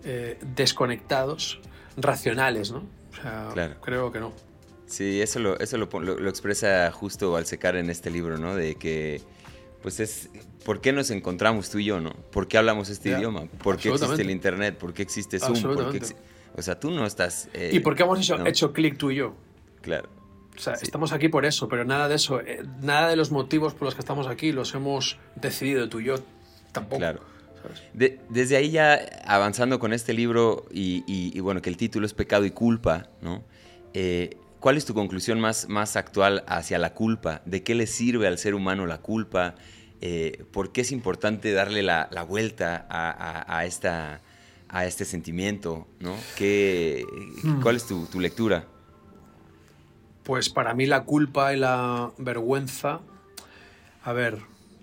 eh, 0.04 0.38
desconectados, 0.56 1.60
racionales, 1.98 2.72
¿no? 2.72 2.84
O 3.12 3.16
sea, 3.22 3.50
Claro. 3.54 3.76
creo 3.82 4.12
que 4.12 4.20
no. 4.20 4.32
Sí, 4.86 5.22
eso 5.22 5.40
lo, 5.40 5.60
eso 5.60 5.78
lo, 5.78 5.90
pon- 5.90 6.06
lo- 6.06 6.18
lo 6.20 6.30
expresa 6.30 6.90
justo 6.92 7.36
al 7.36 7.46
secar 7.46 7.76
en 7.76 7.90
este 7.90 8.10
libro, 8.10 8.38
¿no? 8.38 8.56
De 8.56 8.76
que, 8.76 9.22
pues 9.82 10.00
es, 10.00 10.30
¿por 10.64 10.80
qué 10.82 10.94
nos 10.94 11.10
encontramos 11.10 11.70
tú 11.70 11.80
y 11.80 11.86
yo, 11.86 12.00
no? 12.00 12.12
¿Por 12.32 12.48
qué 12.48 12.58
hablamos 12.58 12.90
este 12.90 13.10
idioma? 13.10 13.46
¿Por 13.64 13.78
qué 13.78 13.90
existe 13.90 14.22
el 14.22 14.30
Internet? 14.32 14.78
¿Por 14.78 14.94
qué 14.94 15.02
existe 15.02 15.40
Zoom? 15.40 15.62
¿Por 15.62 15.92
qué 15.92 16.02
o 16.56 16.62
sea, 16.62 16.80
tú 16.80 16.90
no 16.90 17.06
estás... 17.06 17.50
eh, 17.54 17.70
¿Y 17.74 17.82
por 17.82 17.96
qué 17.96 18.02
hemos 18.04 18.20
hecho, 18.20 18.38
¿no? 18.38 18.48
hecho 18.48 18.74
clic 18.74 18.98
tú 18.98 19.12
y 19.12 19.16
yo? 19.18 19.36
Claro. 19.82 20.10
O 20.56 20.60
sea, 20.60 20.76
Sí. 20.76 20.86
estamos 20.86 21.12
aquí 21.12 21.30
por 21.30 21.46
eso, 21.46 21.68
pero 21.68 21.86
nada 21.86 22.08
de 22.08 22.16
eso, 22.16 22.40
eh, 22.42 22.64
nada 22.82 23.10
de 23.10 23.16
los 23.16 23.30
motivos 23.32 23.74
por 23.76 23.84
los 23.84 23.94
que 23.94 24.00
estamos 24.00 24.26
aquí 24.26 24.52
los 24.52 24.74
hemos 24.74 25.20
decidido 25.36 25.88
tú 25.88 26.00
y 26.00 26.06
yo 26.06 26.16
tampoco. 26.72 26.98
Claro. 26.98 27.20
Desde 27.94 28.56
ahí 28.58 28.72
ya 28.72 29.00
avanzando 29.26 29.80
con 29.80 29.94
este 29.94 30.14
libro 30.14 30.66
y, 30.72 31.04
y- 31.08 31.32
y 31.36 31.40
bueno, 31.40 31.62
que 31.62 31.70
el 31.70 31.78
título 31.78 32.06
es 32.06 32.14
Pecado 32.14 32.46
y 32.46 32.52
Culpa, 32.52 33.08
¿no? 33.22 33.44
Eh, 33.94 34.38
¿Cuál 34.60 34.78
es 34.78 34.86
tu 34.86 34.94
conclusión 34.94 35.40
más, 35.40 35.70
más 35.70 35.96
actual 35.96 36.44
hacia 36.48 36.80
la 36.80 36.94
culpa? 36.94 37.42
¿De 37.46 37.64
qué 37.64 37.76
le 37.76 37.86
sirve 37.88 38.28
al 38.28 38.38
ser 38.38 38.56
humano 38.56 38.86
la 38.86 38.98
culpa? 39.00 39.56
Eh, 40.02 40.44
¿Por 40.52 40.72
qué 40.72 40.82
es 40.82 40.92
importante 40.92 41.52
darle 41.54 41.84
la, 41.84 42.08
la 42.12 42.24
vuelta 42.24 42.86
a, 42.90 43.10
a- 43.12 43.58
a 43.60 43.66
esta, 43.66 44.22
a 44.70 44.86
este 44.86 45.06
sentimiento? 45.06 45.88
¿no? 46.00 46.16
¿Qué, 46.36 47.06
Hmm. 47.44 47.62
¿Cuál 47.62 47.76
es 47.76 47.86
tu, 47.86 48.06
tu 48.08 48.20
lectura? 48.20 48.66
Pues 50.24 50.50
para 50.50 50.74
mí 50.74 50.86
la 50.86 51.04
culpa 51.04 51.54
y 51.54 51.58
la 51.58 52.12
vergüenza, 52.18 53.00
a 54.04 54.12
ver, 54.14 54.40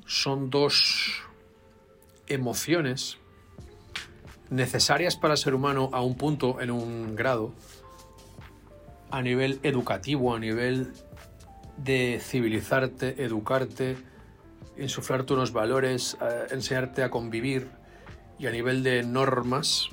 son 0.07 0.51
dos 0.51 1.24
emociones 2.27 3.19
necesarias 4.51 5.17
para 5.17 5.35
el 5.35 5.39
ser 5.39 5.55
humano 5.55 5.91
a 5.93 6.03
un 6.03 6.17
punto, 6.17 6.61
en 6.61 6.71
un 6.71 7.17
grado, 7.17 7.53
a 9.11 9.23
nivel 9.23 9.61
educativo, 9.63 10.35
a 10.35 10.39
nivel 10.39 10.93
de 11.77 12.21
civilizarte, 12.23 13.25
educarte, 13.25 13.97
insuflarte 14.79 15.33
unos 15.33 15.53
valores, 15.53 16.17
eh, 16.21 16.47
enseñarte 16.51 17.03
a 17.03 17.11
convivir 17.11 17.69
y 18.39 18.47
a 18.47 18.51
nivel 18.51 18.83
de 18.83 19.03
normas 19.03 19.91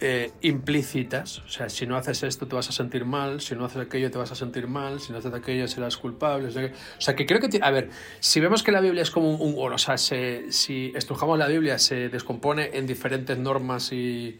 eh, 0.00 0.30
implícitas. 0.40 1.38
O 1.40 1.48
sea, 1.48 1.68
si 1.68 1.86
no 1.86 1.96
haces 1.96 2.22
esto 2.22 2.46
te 2.46 2.54
vas 2.54 2.68
a 2.68 2.72
sentir 2.72 3.04
mal, 3.04 3.40
si 3.40 3.54
no 3.54 3.64
haces 3.64 3.82
aquello 3.82 4.10
te 4.10 4.18
vas 4.18 4.32
a 4.32 4.34
sentir 4.34 4.66
mal, 4.66 5.00
si 5.00 5.12
no 5.12 5.18
haces 5.18 5.32
aquello 5.32 5.68
serás 5.68 5.96
culpable. 5.96 6.48
O 6.48 6.50
sea, 6.98 7.16
que, 7.16 7.26
creo 7.26 7.40
que... 7.40 7.58
A 7.62 7.70
ver, 7.70 7.90
si 8.20 8.40
vemos 8.40 8.62
que 8.62 8.72
la 8.72 8.80
Biblia 8.80 9.02
es 9.02 9.10
como 9.10 9.30
un... 9.30 9.54
un- 9.54 9.72
o 9.72 9.78
sea, 9.78 9.96
se- 9.98 10.50
si 10.52 10.92
estrujamos 10.94 11.38
la 11.38 11.46
Biblia 11.48 11.78
se 11.78 12.08
descompone 12.08 12.70
en 12.74 12.86
diferentes 12.86 13.38
normas 13.38 13.92
y 13.92 14.38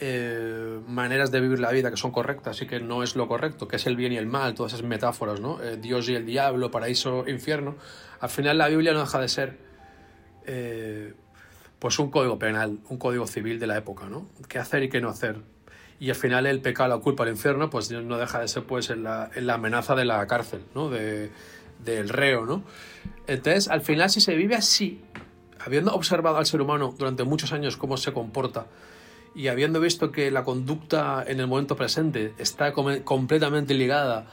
eh, 0.00 0.80
maneras 0.86 1.30
de 1.30 1.40
vivir 1.40 1.60
la 1.60 1.70
vida 1.70 1.90
que 1.90 1.96
son 1.96 2.10
correctas 2.10 2.60
y 2.62 2.66
que 2.66 2.80
no 2.80 3.02
es 3.02 3.16
lo 3.16 3.28
correcto, 3.28 3.68
que 3.68 3.76
es 3.76 3.86
el 3.86 3.96
bien 3.96 4.12
y 4.12 4.16
el 4.16 4.26
mal, 4.26 4.54
todas 4.54 4.72
esas 4.72 4.84
metáforas, 4.86 5.40
¿no? 5.40 5.62
Eh, 5.62 5.76
Dios 5.76 6.08
y 6.08 6.14
el 6.14 6.24
diablo, 6.24 6.70
paraíso, 6.70 7.28
infierno. 7.28 7.76
Al 8.20 8.30
final 8.30 8.58
la 8.58 8.68
Biblia 8.68 8.92
no 8.92 9.00
deja 9.00 9.20
de 9.20 9.28
ser... 9.28 9.70
pues 11.80 11.98
un 11.98 12.10
código 12.10 12.38
penal, 12.38 12.78
un 12.88 12.98
código 12.98 13.26
civil 13.26 13.58
de 13.58 13.66
la 13.66 13.76
época, 13.76 14.08
¿no? 14.08 14.28
¿Qué 14.48 14.58
hacer 14.58 14.84
y 14.84 14.88
qué 14.88 15.00
no 15.00 15.08
hacer? 15.08 15.42
Y 15.98 16.10
al 16.10 16.16
final 16.16 16.46
el 16.46 16.60
pecado, 16.60 16.90
la 16.90 16.98
culpa, 16.98 17.24
el 17.24 17.30
infierno, 17.30 17.68
pues 17.70 17.90
no 17.90 18.18
deja 18.18 18.38
de 18.40 18.48
ser 18.48 18.64
pues 18.64 18.90
en 18.90 19.02
la, 19.02 19.30
la 19.36 19.54
amenaza 19.54 19.94
de 19.94 20.04
la 20.04 20.24
cárcel, 20.26 20.60
¿no? 20.74 20.90
De, 20.90 21.30
del 21.84 22.08
reo, 22.10 22.46
¿no? 22.46 22.62
Entonces, 23.26 23.68
al 23.68 23.80
final, 23.80 24.10
si 24.10 24.20
se 24.20 24.34
vive 24.34 24.54
así, 24.54 25.00
habiendo 25.58 25.94
observado 25.94 26.36
al 26.36 26.46
ser 26.46 26.60
humano 26.60 26.94
durante 26.96 27.24
muchos 27.24 27.52
años 27.52 27.76
cómo 27.76 27.96
se 27.96 28.12
comporta 28.12 28.66
y 29.34 29.48
habiendo 29.48 29.80
visto 29.80 30.10
que 30.12 30.30
la 30.30 30.44
conducta 30.44 31.24
en 31.26 31.40
el 31.40 31.46
momento 31.46 31.76
presente 31.76 32.34
está 32.38 32.72
completamente 32.72 33.74
ligada 33.74 34.26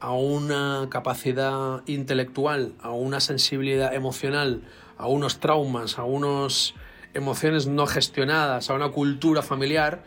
a 0.00 0.12
una 0.12 0.88
capacidad 0.90 1.82
intelectual, 1.86 2.74
a 2.80 2.90
una 2.90 3.20
sensibilidad 3.20 3.94
emocional, 3.94 4.62
a 4.98 5.06
unos 5.06 5.40
traumas, 5.40 5.98
a 5.98 6.04
unas 6.04 6.74
emociones 7.14 7.66
no 7.66 7.86
gestionadas, 7.86 8.70
a 8.70 8.74
una 8.74 8.90
cultura 8.90 9.42
familiar, 9.42 10.04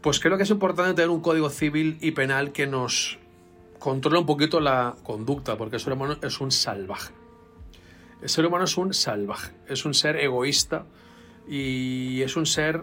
pues 0.00 0.20
creo 0.20 0.36
que 0.36 0.42
es 0.42 0.50
importante 0.50 0.94
tener 0.94 1.10
un 1.10 1.20
código 1.20 1.48
civil 1.50 1.98
y 2.00 2.10
penal 2.10 2.52
que 2.52 2.66
nos 2.66 3.18
controle 3.78 4.18
un 4.18 4.26
poquito 4.26 4.60
la 4.60 4.96
conducta, 5.02 5.56
porque 5.56 5.76
el 5.76 5.82
ser 5.82 5.92
humano 5.92 6.16
es 6.22 6.40
un 6.40 6.50
salvaje. 6.50 7.12
El 8.22 8.28
ser 8.28 8.46
humano 8.46 8.64
es 8.64 8.76
un 8.76 8.94
salvaje, 8.94 9.52
es 9.68 9.84
un 9.84 9.94
ser 9.94 10.16
egoísta 10.16 10.86
y 11.48 12.22
es 12.22 12.36
un 12.36 12.46
ser 12.46 12.82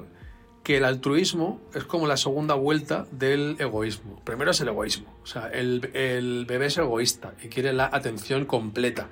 que 0.64 0.78
el 0.78 0.86
altruismo 0.86 1.60
es 1.74 1.84
como 1.86 2.06
la 2.06 2.18
segunda 2.18 2.54
vuelta 2.54 3.08
del 3.12 3.56
egoísmo. 3.60 4.22
Primero 4.24 4.52
es 4.52 4.62
el 4.62 4.68
egoísmo, 4.68 5.12
o 5.24 5.26
sea, 5.26 5.48
el, 5.48 5.90
el 5.94 6.46
bebé 6.46 6.68
es 6.68 6.78
egoísta 6.78 7.34
y 7.44 7.48
quiere 7.48 7.74
la 7.74 7.90
atención 7.92 8.46
completa. 8.46 9.10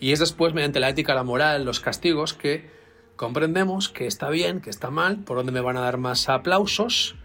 Y 0.00 0.12
es 0.12 0.18
después, 0.18 0.54
mediante 0.54 0.80
la 0.80 0.88
ética, 0.88 1.14
la 1.14 1.24
moral, 1.24 1.64
los 1.64 1.80
castigos, 1.80 2.34
que 2.34 2.77
comprendemos 3.18 3.88
que 3.90 4.06
está 4.06 4.30
bien, 4.30 4.60
que 4.60 4.70
está 4.70 4.90
mal, 4.90 5.18
por 5.18 5.36
dónde 5.36 5.52
me 5.52 5.60
van 5.60 5.76
a 5.76 5.80
dar 5.80 5.98
más 5.98 6.28
aplausos 6.28 7.16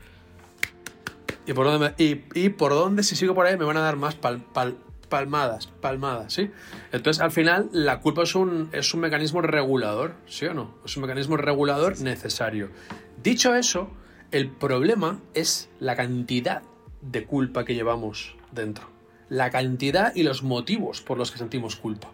y 1.45 1.53
por 1.53 1.67
dónde, 1.67 1.93
y, 1.97 2.49
por 2.49 2.71
dónde 2.73 3.03
si 3.03 3.15
sigo 3.15 3.35
por 3.35 3.45
ahí, 3.45 3.57
me 3.57 3.63
van 3.63 3.77
a 3.77 3.81
dar 3.81 3.95
más 3.95 4.19
pal- 4.19 4.43
pal- 4.53 4.75
palmadas, 5.07 5.67
palmadas, 5.67 6.33
¿sí? 6.33 6.49
Entonces, 6.91 7.21
al 7.21 7.31
final, 7.31 7.69
la 7.71 7.99
culpa 7.99 8.23
es 8.23 8.33
un, 8.33 8.69
es 8.71 8.93
un 8.95 9.01
mecanismo 9.01 9.41
regulador, 9.43 10.15
¿sí 10.25 10.47
o 10.47 10.55
no? 10.55 10.73
Es 10.83 10.97
un 10.97 11.03
mecanismo 11.03 11.37
regulador 11.37 12.01
necesario. 12.01 12.69
Dicho 13.21 13.53
eso, 13.53 13.91
el 14.31 14.49
problema 14.49 15.19
es 15.35 15.69
la 15.79 15.95
cantidad 15.95 16.63
de 17.01 17.25
culpa 17.25 17.65
que 17.65 17.75
llevamos 17.75 18.35
dentro. 18.51 18.89
La 19.29 19.51
cantidad 19.51 20.15
y 20.15 20.23
los 20.23 20.41
motivos 20.41 21.01
por 21.01 21.19
los 21.19 21.29
que 21.31 21.37
sentimos 21.37 21.75
culpa 21.75 22.09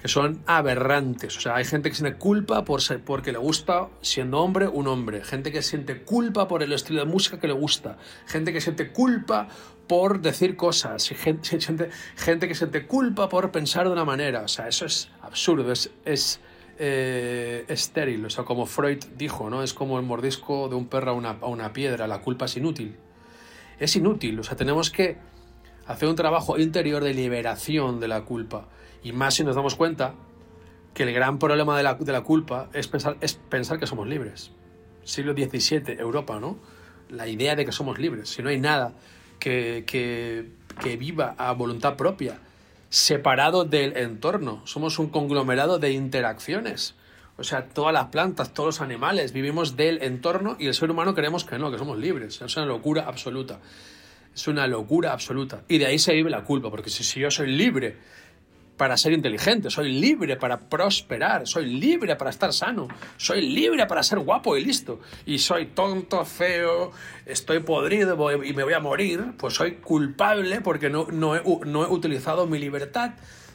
que 0.00 0.08
son 0.08 0.42
aberrantes. 0.46 1.36
O 1.36 1.40
sea, 1.40 1.56
hay 1.56 1.64
gente 1.64 1.90
que 1.90 1.96
siente 1.96 2.16
culpa 2.16 2.64
por 2.64 2.80
ser, 2.80 3.04
porque 3.04 3.32
le 3.32 3.38
gusta, 3.38 3.88
siendo 4.00 4.40
hombre, 4.40 4.66
un 4.66 4.86
hombre. 4.86 5.22
Gente 5.22 5.52
que 5.52 5.60
siente 5.62 6.02
culpa 6.02 6.48
por 6.48 6.62
el 6.62 6.72
estilo 6.72 7.00
de 7.00 7.06
música 7.06 7.38
que 7.38 7.46
le 7.46 7.52
gusta. 7.52 7.98
Gente 8.26 8.52
que 8.52 8.62
siente 8.62 8.92
culpa 8.92 9.48
por 9.86 10.22
decir 10.22 10.56
cosas. 10.56 11.06
Gente, 12.16 12.48
que 12.48 12.54
siente 12.54 12.86
culpa 12.86 13.28
por 13.28 13.50
pensar 13.50 13.86
de 13.86 13.92
una 13.92 14.06
manera. 14.06 14.42
O 14.42 14.48
sea, 14.48 14.68
eso 14.68 14.86
es 14.86 15.10
absurdo, 15.20 15.70
es, 15.70 15.90
es 16.06 16.40
eh, 16.78 17.66
estéril. 17.68 18.24
O 18.24 18.30
sea, 18.30 18.44
como 18.44 18.64
Freud 18.64 19.04
dijo, 19.18 19.50
¿no? 19.50 19.62
Es 19.62 19.74
como 19.74 19.98
el 19.98 20.06
mordisco 20.06 20.70
de 20.70 20.76
un 20.76 20.86
perro 20.86 21.10
a 21.10 21.14
una, 21.14 21.30
a 21.42 21.46
una 21.46 21.74
piedra. 21.74 22.06
La 22.06 22.22
culpa 22.22 22.46
es 22.46 22.56
inútil. 22.56 22.96
Es 23.78 23.96
inútil. 23.96 24.40
O 24.40 24.44
sea, 24.44 24.56
tenemos 24.56 24.90
que 24.90 25.18
hacer 25.86 26.08
un 26.08 26.16
trabajo 26.16 26.58
interior 26.58 27.04
de 27.04 27.12
liberación 27.12 28.00
de 28.00 28.08
la 28.08 28.22
culpa 28.22 28.68
y 29.02 29.12
más 29.12 29.34
si 29.34 29.44
nos 29.44 29.56
damos 29.56 29.74
cuenta 29.74 30.14
que 30.94 31.04
el 31.04 31.12
gran 31.12 31.38
problema 31.38 31.76
de 31.76 31.82
la, 31.82 31.94
de 31.94 32.12
la 32.12 32.22
culpa 32.22 32.68
es 32.72 32.88
pensar, 32.88 33.16
es 33.20 33.34
pensar 33.34 33.78
que 33.78 33.86
somos 33.86 34.08
libres. 34.08 34.50
Siglo 35.04 35.32
XVII, 35.32 35.98
Europa, 35.98 36.40
¿no? 36.40 36.58
La 37.08 37.26
idea 37.26 37.56
de 37.56 37.64
que 37.64 37.72
somos 37.72 37.98
libres. 37.98 38.28
Si 38.28 38.42
no 38.42 38.50
hay 38.50 38.58
nada 38.58 38.92
que, 39.38 39.84
que, 39.86 40.50
que 40.80 40.96
viva 40.96 41.34
a 41.38 41.52
voluntad 41.52 41.96
propia, 41.96 42.38
separado 42.88 43.64
del 43.64 43.96
entorno. 43.96 44.62
Somos 44.66 44.98
un 44.98 45.08
conglomerado 45.08 45.78
de 45.78 45.92
interacciones. 45.92 46.94
O 47.38 47.44
sea, 47.44 47.68
todas 47.68 47.94
las 47.94 48.06
plantas, 48.06 48.52
todos 48.52 48.66
los 48.66 48.80
animales, 48.80 49.32
vivimos 49.32 49.76
del 49.76 50.02
entorno 50.02 50.56
y 50.58 50.66
el 50.66 50.74
ser 50.74 50.90
humano 50.90 51.14
creemos 51.14 51.44
que 51.44 51.58
no, 51.58 51.70
que 51.70 51.78
somos 51.78 51.98
libres. 51.98 52.42
Es 52.42 52.56
una 52.56 52.66
locura 52.66 53.04
absoluta. 53.06 53.60
Es 54.34 54.46
una 54.46 54.66
locura 54.66 55.12
absoluta. 55.12 55.62
Y 55.66 55.78
de 55.78 55.86
ahí 55.86 55.98
se 55.98 56.12
vive 56.12 56.30
la 56.30 56.44
culpa, 56.44 56.70
porque 56.70 56.90
si, 56.90 57.02
si 57.02 57.20
yo 57.20 57.30
soy 57.30 57.46
libre 57.48 57.96
para 58.80 58.96
ser 58.96 59.12
inteligente, 59.12 59.68
soy 59.68 59.92
libre 59.92 60.38
para 60.38 60.58
prosperar, 60.58 61.46
soy 61.46 61.66
libre 61.66 62.16
para 62.16 62.30
estar 62.30 62.50
sano, 62.50 62.88
soy 63.18 63.42
libre 63.42 63.84
para 63.84 64.02
ser 64.02 64.20
guapo 64.20 64.56
y 64.56 64.64
listo. 64.64 65.00
Y 65.26 65.36
soy 65.36 65.66
tonto, 65.66 66.24
feo, 66.24 66.90
estoy 67.26 67.58
podrido 67.58 68.16
y 68.42 68.54
me 68.54 68.64
voy 68.64 68.72
a 68.72 68.80
morir, 68.80 69.34
pues 69.36 69.52
soy 69.52 69.72
culpable 69.72 70.62
porque 70.62 70.88
no, 70.88 71.08
no, 71.12 71.36
he, 71.36 71.42
no 71.66 71.84
he 71.84 71.88
utilizado 71.88 72.46
mi 72.46 72.58
libertad 72.58 73.10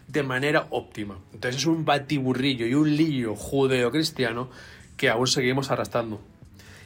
de 0.07 0.21
manera 0.21 0.67
óptima. 0.69 1.17
Entonces 1.33 1.61
es 1.61 1.65
un 1.65 1.85
batiburrillo 1.85 2.67
y 2.67 2.75
un 2.75 2.95
lío 2.95 3.35
judeo-cristiano 3.35 4.51
que 4.95 5.09
aún 5.09 5.25
seguimos 5.25 5.71
arrastrando 5.71 6.21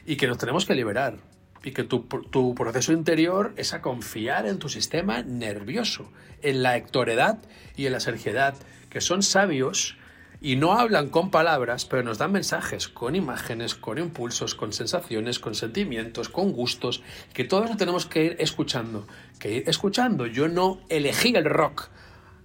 y 0.05 0.15
que 0.15 0.27
nos 0.27 0.37
tenemos 0.37 0.65
que 0.65 0.75
liberar 0.75 1.17
y 1.63 1.71
que 1.71 1.83
tu, 1.83 2.01
tu, 2.01 2.55
proceso 2.55 2.93
interior 2.93 3.53
es 3.57 3.73
a 3.73 3.81
confiar 3.81 4.45
en 4.45 4.59
tu 4.59 4.69
sistema 4.69 5.21
nervioso, 5.23 6.09
en 6.41 6.63
la 6.63 6.77
hectoredad 6.77 7.39
y 7.75 7.85
en 7.85 7.93
la 7.93 7.99
sergiedad, 7.99 8.55
que 8.89 9.01
son 9.01 9.23
sabios 9.23 9.97
y 10.41 10.55
no 10.55 10.73
hablan 10.73 11.09
con 11.09 11.31
palabras, 11.31 11.85
pero 11.85 12.03
nos 12.03 12.17
dan 12.17 12.31
mensajes 12.31 12.87
con 12.87 13.15
imágenes, 13.15 13.75
con 13.75 13.97
impulsos, 13.97 14.55
con 14.55 14.71
sensaciones, 14.71 15.39
con 15.39 15.53
sentimientos, 15.53 16.29
con 16.29 16.53
gustos, 16.53 17.03
que 17.33 17.43
todo 17.43 17.65
eso 17.65 17.75
tenemos 17.75 18.05
que 18.05 18.23
ir 18.23 18.35
escuchando, 18.39 19.05
que 19.37 19.51
ir 19.51 19.63
escuchando. 19.67 20.27
Yo 20.27 20.47
no 20.47 20.79
elegí 20.87 21.35
el 21.35 21.45
rock, 21.45 21.89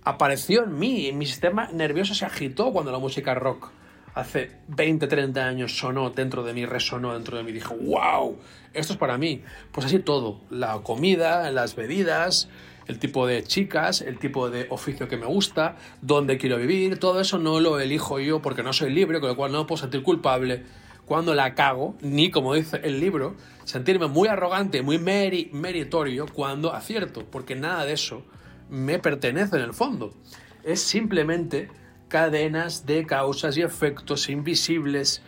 apareció 0.02 0.64
en 0.64 0.78
mí, 0.78 1.12
mi 1.12 1.26
sistema 1.26 1.68
nervioso 1.72 2.14
se 2.14 2.24
agitó 2.24 2.72
cuando 2.72 2.90
la 2.90 2.98
música 2.98 3.34
rock 3.34 3.70
hace 4.14 4.50
20, 4.68 5.06
30 5.06 5.44
años 5.44 5.76
sonó 5.76 6.10
dentro 6.10 6.42
de 6.44 6.52
mí, 6.52 6.66
resonó 6.66 7.14
dentro 7.14 7.36
de 7.36 7.42
mí, 7.42 7.52
dije, 7.52 7.74
wow, 7.74 8.38
esto 8.74 8.92
es 8.94 8.98
para 8.98 9.18
mí. 9.18 9.42
Pues 9.72 9.86
así 9.86 9.98
todo, 9.98 10.40
la 10.50 10.80
comida, 10.82 11.50
las 11.50 11.76
bebidas, 11.76 12.48
el 12.86 12.98
tipo 12.98 13.26
de 13.26 13.42
chicas, 13.42 14.00
el 14.02 14.18
tipo 14.18 14.50
de 14.50 14.66
oficio 14.70 15.08
que 15.08 15.16
me 15.16 15.26
gusta, 15.26 15.76
dónde 16.02 16.38
quiero 16.38 16.58
vivir, 16.58 16.98
todo 16.98 17.20
eso 17.20 17.38
no 17.38 17.60
lo 17.60 17.80
elijo 17.80 18.20
yo 18.20 18.42
porque 18.42 18.62
no 18.62 18.72
soy 18.72 18.92
libre, 18.92 19.20
con 19.20 19.30
lo 19.30 19.36
cual 19.36 19.52
no 19.52 19.66
puedo 19.66 19.80
sentir 19.80 20.02
culpable 20.02 20.64
cuando 21.06 21.34
la 21.34 21.54
cago, 21.54 21.96
ni 22.00 22.30
como 22.30 22.54
dice 22.54 22.80
el 22.82 23.00
libro, 23.00 23.36
sentirme 23.64 24.06
muy 24.06 24.28
arrogante, 24.28 24.82
muy 24.82 24.98
meritorio 24.98 26.26
cuando 26.32 26.72
acierto, 26.72 27.24
porque 27.30 27.54
nada 27.54 27.84
de 27.84 27.92
eso 27.92 28.22
me 28.70 28.98
pertenece 28.98 29.56
en 29.56 29.62
el 29.62 29.74
fondo. 29.74 30.14
Es 30.62 30.80
simplemente 30.80 31.68
cadenas 32.08 32.86
de 32.86 33.04
causas 33.06 33.56
y 33.56 33.62
efectos 33.62 34.28
invisibles 34.28 35.22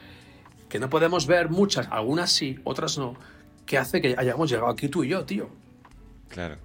que 0.69 0.79
no 0.79 0.91
podemos 0.91 1.27
ver, 1.27 1.49
muchas, 1.49 1.89
algunas 1.91 2.33
sí, 2.33 2.59
otras 2.65 2.99
no, 2.99 3.15
que 3.67 3.79
hace 3.79 4.01
que 4.01 4.15
hayamos 4.17 4.49
llegado 4.49 4.71
aquí 4.71 4.89
tú 4.89 5.05
y 5.05 5.09
yo, 5.09 5.25
tío. 5.25 5.49
Claro. 6.29 6.57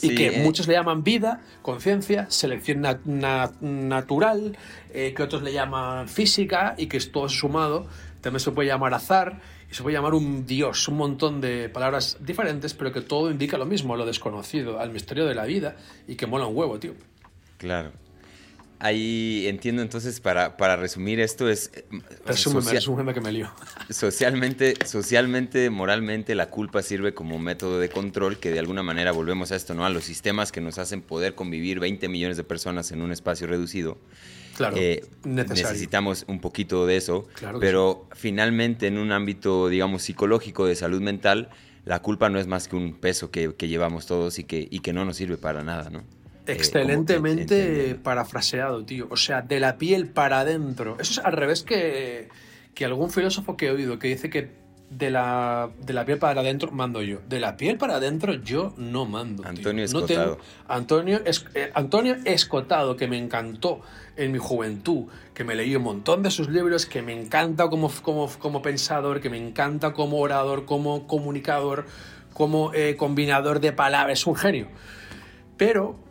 y 0.00 0.14
que 0.14 0.28
eh. 0.28 0.42
muchos 0.44 0.68
le 0.68 0.74
llaman 0.74 1.02
vida, 1.02 1.40
conciencia, 1.62 2.30
selección 2.30 2.82
natural, 3.60 4.56
eh, 4.94 5.12
que 5.14 5.22
otros 5.22 5.42
le 5.42 5.52
llaman 5.52 6.08
física 6.08 6.74
y 6.78 6.86
que 6.86 6.96
es 6.98 7.10
todo 7.10 7.28
sumado. 7.28 7.88
También 8.20 8.40
se 8.40 8.52
puede 8.52 8.68
llamar 8.68 8.94
azar 8.94 9.40
y 9.70 9.74
se 9.74 9.82
puede 9.82 9.96
llamar 9.96 10.14
un 10.14 10.46
dios, 10.46 10.86
un 10.88 10.96
montón 10.96 11.40
de 11.40 11.68
palabras 11.68 12.18
diferentes, 12.20 12.74
pero 12.74 12.92
que 12.92 13.00
todo 13.00 13.30
indica 13.30 13.58
lo 13.58 13.66
mismo, 13.66 13.94
a 13.94 13.96
lo 13.96 14.06
desconocido, 14.06 14.78
al 14.78 14.90
misterio 14.90 15.26
de 15.26 15.34
la 15.34 15.44
vida 15.44 15.76
y 16.06 16.14
que 16.14 16.26
mola 16.26 16.46
un 16.46 16.56
huevo, 16.56 16.78
tío. 16.78 16.94
Claro. 17.58 17.90
Ahí 18.80 19.46
entiendo 19.48 19.82
entonces, 19.82 20.20
para, 20.20 20.56
para 20.56 20.76
resumir 20.76 21.18
esto, 21.18 21.48
es... 21.48 21.72
Eh, 21.74 21.84
Resúmeme, 22.24 23.12
que 23.12 23.20
me 23.20 23.32
lío. 23.32 23.50
Socialmente, 23.90 24.74
socialmente, 24.86 25.68
moralmente, 25.68 26.36
la 26.36 26.48
culpa 26.48 26.82
sirve 26.82 27.12
como 27.12 27.38
método 27.40 27.80
de 27.80 27.88
control 27.88 28.38
que 28.38 28.50
de 28.52 28.60
alguna 28.60 28.84
manera 28.84 29.10
volvemos 29.10 29.50
a 29.50 29.56
esto, 29.56 29.74
¿no? 29.74 29.84
A 29.84 29.90
los 29.90 30.04
sistemas 30.04 30.52
que 30.52 30.60
nos 30.60 30.78
hacen 30.78 31.02
poder 31.02 31.34
convivir 31.34 31.80
20 31.80 32.08
millones 32.08 32.36
de 32.36 32.44
personas 32.44 32.92
en 32.92 33.02
un 33.02 33.10
espacio 33.10 33.48
reducido. 33.48 33.98
Claro, 34.56 34.76
eh, 34.76 35.04
necesitamos 35.24 36.24
un 36.28 36.40
poquito 36.40 36.86
de 36.86 36.96
eso, 36.96 37.26
pero 37.60 38.08
finalmente 38.12 38.86
en 38.86 38.98
un 38.98 39.12
ámbito, 39.12 39.68
digamos, 39.68 40.02
psicológico 40.02 40.66
de 40.66 40.74
salud 40.74 41.00
mental, 41.00 41.48
la 41.84 42.00
culpa 42.00 42.28
no 42.28 42.38
es 42.38 42.46
más 42.46 42.68
que 42.68 42.76
un 42.76 42.94
peso 42.94 43.30
que, 43.30 43.54
que 43.54 43.68
llevamos 43.68 44.06
todos 44.06 44.38
y 44.38 44.44
que, 44.44 44.68
y 44.70 44.80
que 44.80 44.92
no 44.92 45.04
nos 45.04 45.16
sirve 45.16 45.36
para 45.36 45.62
nada, 45.64 45.90
¿no? 45.90 46.02
Eh, 46.48 46.52
Excelentemente 46.52 47.94
parafraseado, 48.02 48.84
tío. 48.84 49.06
O 49.10 49.16
sea, 49.16 49.42
de 49.42 49.60
la 49.60 49.76
piel 49.76 50.08
para 50.08 50.40
adentro. 50.40 50.96
Eso 50.98 51.20
es 51.20 51.26
al 51.26 51.32
revés 51.32 51.62
que, 51.62 52.28
que 52.74 52.84
algún 52.86 53.10
filósofo 53.10 53.56
que 53.56 53.66
he 53.66 53.70
oído 53.70 53.98
que 53.98 54.08
dice 54.08 54.30
que 54.30 54.56
de 54.90 55.10
la, 55.10 55.68
de 55.78 55.92
la 55.92 56.06
piel 56.06 56.18
para 56.18 56.40
adentro 56.40 56.70
mando 56.70 57.02
yo. 57.02 57.20
De 57.28 57.38
la 57.38 57.58
piel 57.58 57.76
para 57.76 57.96
adentro 57.96 58.32
yo 58.32 58.72
no 58.78 59.04
mando. 59.04 59.44
Antonio 59.44 59.84
Escotado. 59.84 60.38
Antonio, 60.66 61.20
es, 61.26 61.44
eh, 61.54 61.70
Antonio 61.74 62.16
Escotado, 62.24 62.96
que 62.96 63.06
me 63.06 63.18
encantó 63.18 63.82
en 64.16 64.32
mi 64.32 64.38
juventud, 64.38 65.04
que 65.34 65.44
me 65.44 65.54
leí 65.54 65.76
un 65.76 65.82
montón 65.82 66.22
de 66.22 66.30
sus 66.30 66.48
libros, 66.48 66.86
que 66.86 67.02
me 67.02 67.12
encanta 67.12 67.68
como, 67.68 67.90
como, 68.02 68.28
como 68.38 68.62
pensador, 68.62 69.20
que 69.20 69.28
me 69.28 69.36
encanta 69.36 69.92
como 69.92 70.18
orador, 70.18 70.64
como 70.64 71.06
comunicador, 71.06 71.84
como 72.32 72.72
eh, 72.72 72.96
combinador 72.96 73.60
de 73.60 73.72
palabras. 73.72 74.20
Es 74.20 74.26
un 74.26 74.34
genio. 74.34 74.68
Pero 75.58 76.07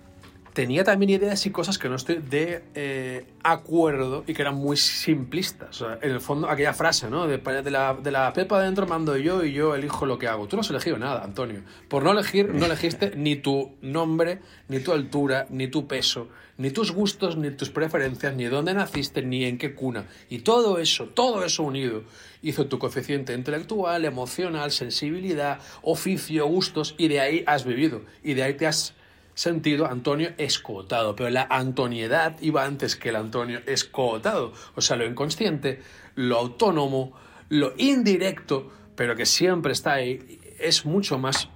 tenía 0.57 0.83
también 0.83 1.11
ideas 1.11 1.45
y 1.45 1.51
cosas 1.51 1.77
que 1.77 1.87
no 1.87 1.97
estoy 1.97 2.15
de 2.15 2.63
eh, 2.73 3.27
acuerdo 3.43 4.23
y 4.25 4.33
que 4.33 4.41
eran 4.41 4.55
muy 4.55 4.75
simplistas. 4.75 5.83
en 6.01 6.09
el 6.09 6.19
fondo, 6.19 6.49
aquella 6.49 6.73
frase, 6.73 7.11
¿no? 7.11 7.27
De, 7.27 7.39
la, 7.69 7.93
de 7.93 8.09
la 8.09 8.33
pepa 8.33 8.57
adentro 8.57 8.87
mando 8.87 9.15
yo 9.17 9.43
y 9.43 9.53
yo 9.53 9.75
elijo 9.75 10.07
lo 10.07 10.17
que 10.17 10.27
hago. 10.27 10.47
Tú 10.47 10.55
no 10.55 10.61
has 10.61 10.69
elegido 10.71 10.97
nada, 10.97 11.23
Antonio. 11.23 11.61
Por 11.87 12.01
no 12.01 12.11
elegir, 12.11 12.55
no 12.55 12.65
elegiste 12.65 13.11
ni 13.15 13.35
tu 13.35 13.75
nombre, 13.83 14.39
ni 14.67 14.79
tu 14.79 14.93
altura, 14.93 15.45
ni 15.51 15.67
tu 15.67 15.85
peso, 15.85 16.27
ni 16.57 16.71
tus 16.71 16.91
gustos, 16.91 17.37
ni 17.37 17.51
tus 17.51 17.69
preferencias, 17.69 18.33
ni 18.33 18.45
dónde 18.45 18.73
naciste, 18.73 19.21
ni 19.21 19.45
en 19.45 19.59
qué 19.59 19.75
cuna. 19.75 20.07
Y 20.27 20.39
todo 20.39 20.79
eso, 20.79 21.05
todo 21.05 21.45
eso 21.45 21.61
unido, 21.61 22.01
hizo 22.41 22.65
tu 22.65 22.79
coeficiente 22.79 23.35
intelectual, 23.35 24.05
emocional, 24.05 24.71
sensibilidad, 24.71 25.59
oficio, 25.83 26.47
gustos, 26.47 26.95
y 26.97 27.09
de 27.09 27.19
ahí 27.19 27.43
has 27.45 27.63
vivido. 27.63 28.01
Y 28.23 28.33
de 28.33 28.41
ahí 28.41 28.55
te 28.55 28.65
has 28.65 28.96
sentido 29.37 29.85
Antonio 29.85 30.31
escotado, 30.39 31.15
pero 31.15 31.29
la 31.29 31.47
antoniedad 31.49 32.35
iba 32.41 32.65
antes 32.65 32.95
que 32.95 33.09
el 33.09 33.15
Antonio 33.15 33.61
escotado, 33.67 34.51
o 34.75 34.81
sea, 34.81 34.97
lo 34.97 35.05
inconsciente, 35.05 35.81
lo 36.15 36.37
autónomo, 36.37 37.13
lo 37.49 37.73
indirecto, 37.77 38.71
pero 38.95 39.15
que 39.15 39.27
siempre 39.27 39.73
está 39.73 39.93
ahí, 39.93 40.39
es 40.59 40.85
mucho 40.85 41.19
más 41.19 41.49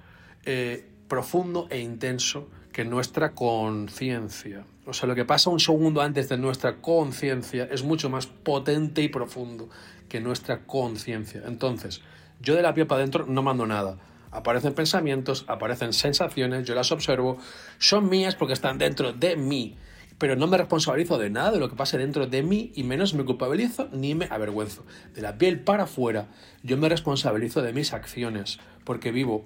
eh, 0.46 0.88
profundo 1.08 1.68
e 1.72 1.80
intenso 1.80 2.48
que 2.72 2.86
nuestra 2.86 3.34
conciencia. 3.34 4.64
O 4.86 4.94
sea, 4.94 5.10
lo 5.10 5.16
que 5.16 5.26
pasa 5.26 5.50
un 5.50 5.60
segundo 5.60 6.02
antes 6.02 6.30
de 6.30 6.38
nuestra 6.38 6.78
conciencia 6.82 7.68
es 7.72 7.84
mucho 7.84 8.12
más 8.12 8.28
potente 8.28 9.02
y 9.02 9.10
profundo 9.10 9.70
que 10.08 10.22
nuestra 10.22 10.66
conciencia. 10.68 11.42
Entonces, 11.48 12.02
yo 12.40 12.56
de 12.56 12.62
la 12.62 12.76
piel 12.76 12.86
para 12.86 13.00
adentro 13.00 13.26
no 13.26 13.42
mando 13.42 13.66
nada 13.66 13.98
Aparecen 14.32 14.74
pensamientos, 14.74 15.46
aparecen 15.48 15.94
sensaciones, 15.94 16.66
yo 16.66 16.74
las 16.74 16.92
observo, 16.92 17.38
son 17.78 18.10
mías 18.10 18.36
porque 18.36 18.54
están 18.54 18.78
dentro 18.78 19.12
de 19.12 19.36
mí, 19.36 19.76
pero 20.18 20.36
no 20.36 20.48
me 20.48 20.58
responsabilizo 20.58 21.18
de 21.18 21.30
nada 21.30 21.52
de 21.52 21.60
lo 21.60 21.70
que 21.70 21.76
pase 21.76 21.98
dentro 21.98 22.28
de 22.28 22.42
mí 22.42 22.72
y 22.76 22.84
menos 22.84 23.14
me 23.14 23.26
culpabilizo 23.26 23.90
ni 23.92 24.16
me 24.16 24.28
avergüenzo. 24.30 24.86
De 25.14 25.22
la 25.22 25.38
piel 25.38 25.60
para 25.60 25.84
afuera, 25.84 26.28
yo 26.64 26.78
me 26.78 26.88
responsabilizo 26.88 27.62
de 27.62 27.74
mis 27.74 27.92
acciones 27.92 28.60
porque 28.86 29.12
vivo, 29.12 29.46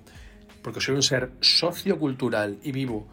porque 0.61 0.81
soy 0.81 0.95
un 0.95 1.03
ser 1.03 1.31
sociocultural 1.41 2.59
y 2.61 2.71
vivo 2.71 3.07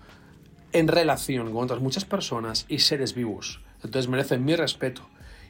en 0.73 0.89
relación 0.89 1.53
con 1.53 1.65
otras 1.65 1.81
muchas 1.81 2.05
personas 2.05 2.67
y 2.69 2.81
seres 2.81 3.15
vivos. 3.15 3.61
Entonces 3.83 4.09
merecen 4.09 4.45
mi 4.45 4.57
respeto 4.57 5.09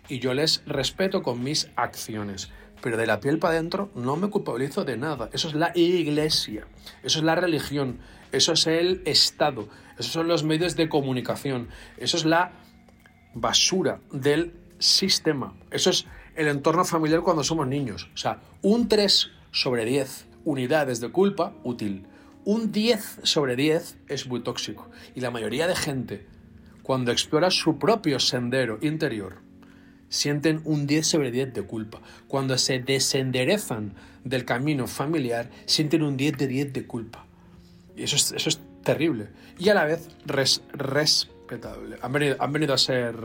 y 0.09 0.19
yo 0.19 0.35
les 0.35 0.63
respeto 0.67 1.23
con 1.23 1.43
mis 1.43 1.71
acciones. 1.77 2.51
Pero 2.83 2.97
de 2.97 3.07
la 3.07 3.21
piel 3.21 3.39
para 3.39 3.55
adentro 3.55 3.91
no 3.95 4.17
me 4.17 4.29
culpabilizo 4.29 4.85
de 4.85 4.97
nada. 4.97 5.31
Eso 5.33 5.49
es 5.49 5.55
la 5.55 5.73
iglesia, 5.75 6.67
eso 7.03 7.21
es 7.21 7.25
la 7.25 7.37
religión, 7.37 8.01
eso 8.33 8.53
es 8.53 8.67
el 8.67 9.03
Estado, 9.07 9.69
esos 9.99 10.13
son 10.13 10.29
los 10.29 10.43
medios 10.43 10.77
de 10.77 10.89
comunicación, 10.89 11.69
eso 11.97 12.17
es 12.17 12.25
la 12.25 12.53
basura 13.35 14.01
del 14.13 14.53
sistema, 14.79 15.55
eso 15.71 15.91
es 15.91 16.07
el 16.35 16.49
entorno 16.49 16.85
familiar 16.85 17.21
cuando 17.21 17.45
somos 17.45 17.69
niños. 17.69 18.11
O 18.15 18.17
sea, 18.17 18.41
un 18.63 18.89
3 18.89 19.31
sobre 19.53 19.85
10 19.85 20.27
unidades 20.45 21.01
de 21.01 21.11
culpa 21.11 21.55
útil. 21.63 22.07
Un 22.45 22.73
10 22.73 23.21
sobre 23.23 23.55
10 23.55 23.99
es 24.09 24.27
muy 24.27 24.41
tóxico. 24.41 24.91
Y 25.15 25.21
la 25.21 25.31
mayoría 25.31 25.69
de 25.69 25.77
gente, 25.77 26.27
cuando 26.83 27.13
explora 27.13 27.51
su 27.51 27.79
propio 27.79 28.19
sendero 28.19 28.79
interior, 28.81 29.42
sienten 30.13 30.61
un 30.65 30.87
10 30.87 31.07
sobre 31.07 31.31
10 31.31 31.55
de 31.55 31.63
culpa. 31.63 32.01
Cuando 32.29 32.59
se 32.59 32.79
desenderezan 32.79 33.95
del 34.25 34.45
camino 34.45 34.87
familiar, 34.87 35.51
sienten 35.67 36.03
un 36.03 36.17
10 36.17 36.37
de 36.37 36.47
10 36.47 36.73
de 36.73 36.87
culpa. 36.87 37.25
Y 37.97 38.03
eso 38.05 38.17
es, 38.17 38.33
eso 38.33 38.49
es 38.51 38.61
terrible. 38.85 39.29
Y 39.59 39.71
a 39.71 39.75
la 39.75 39.85
vez 39.85 40.09
respetable. 40.25 41.97
Han 42.03 42.13
venido, 42.13 42.37
han 42.39 42.53
venido 42.53 42.75
a 42.75 42.79
ser. 42.79 43.17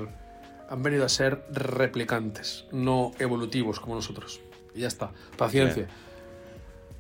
Han 0.69 0.83
venido 0.83 1.05
a 1.05 1.09
ser 1.09 1.45
replicantes, 1.53 2.65
no 2.73 3.13
evolutivos 3.19 3.79
como 3.79 3.95
nosotros. 3.95 4.41
Y 4.75 4.81
ya 4.81 4.87
está. 4.87 5.11
Paciencia. 5.37 5.87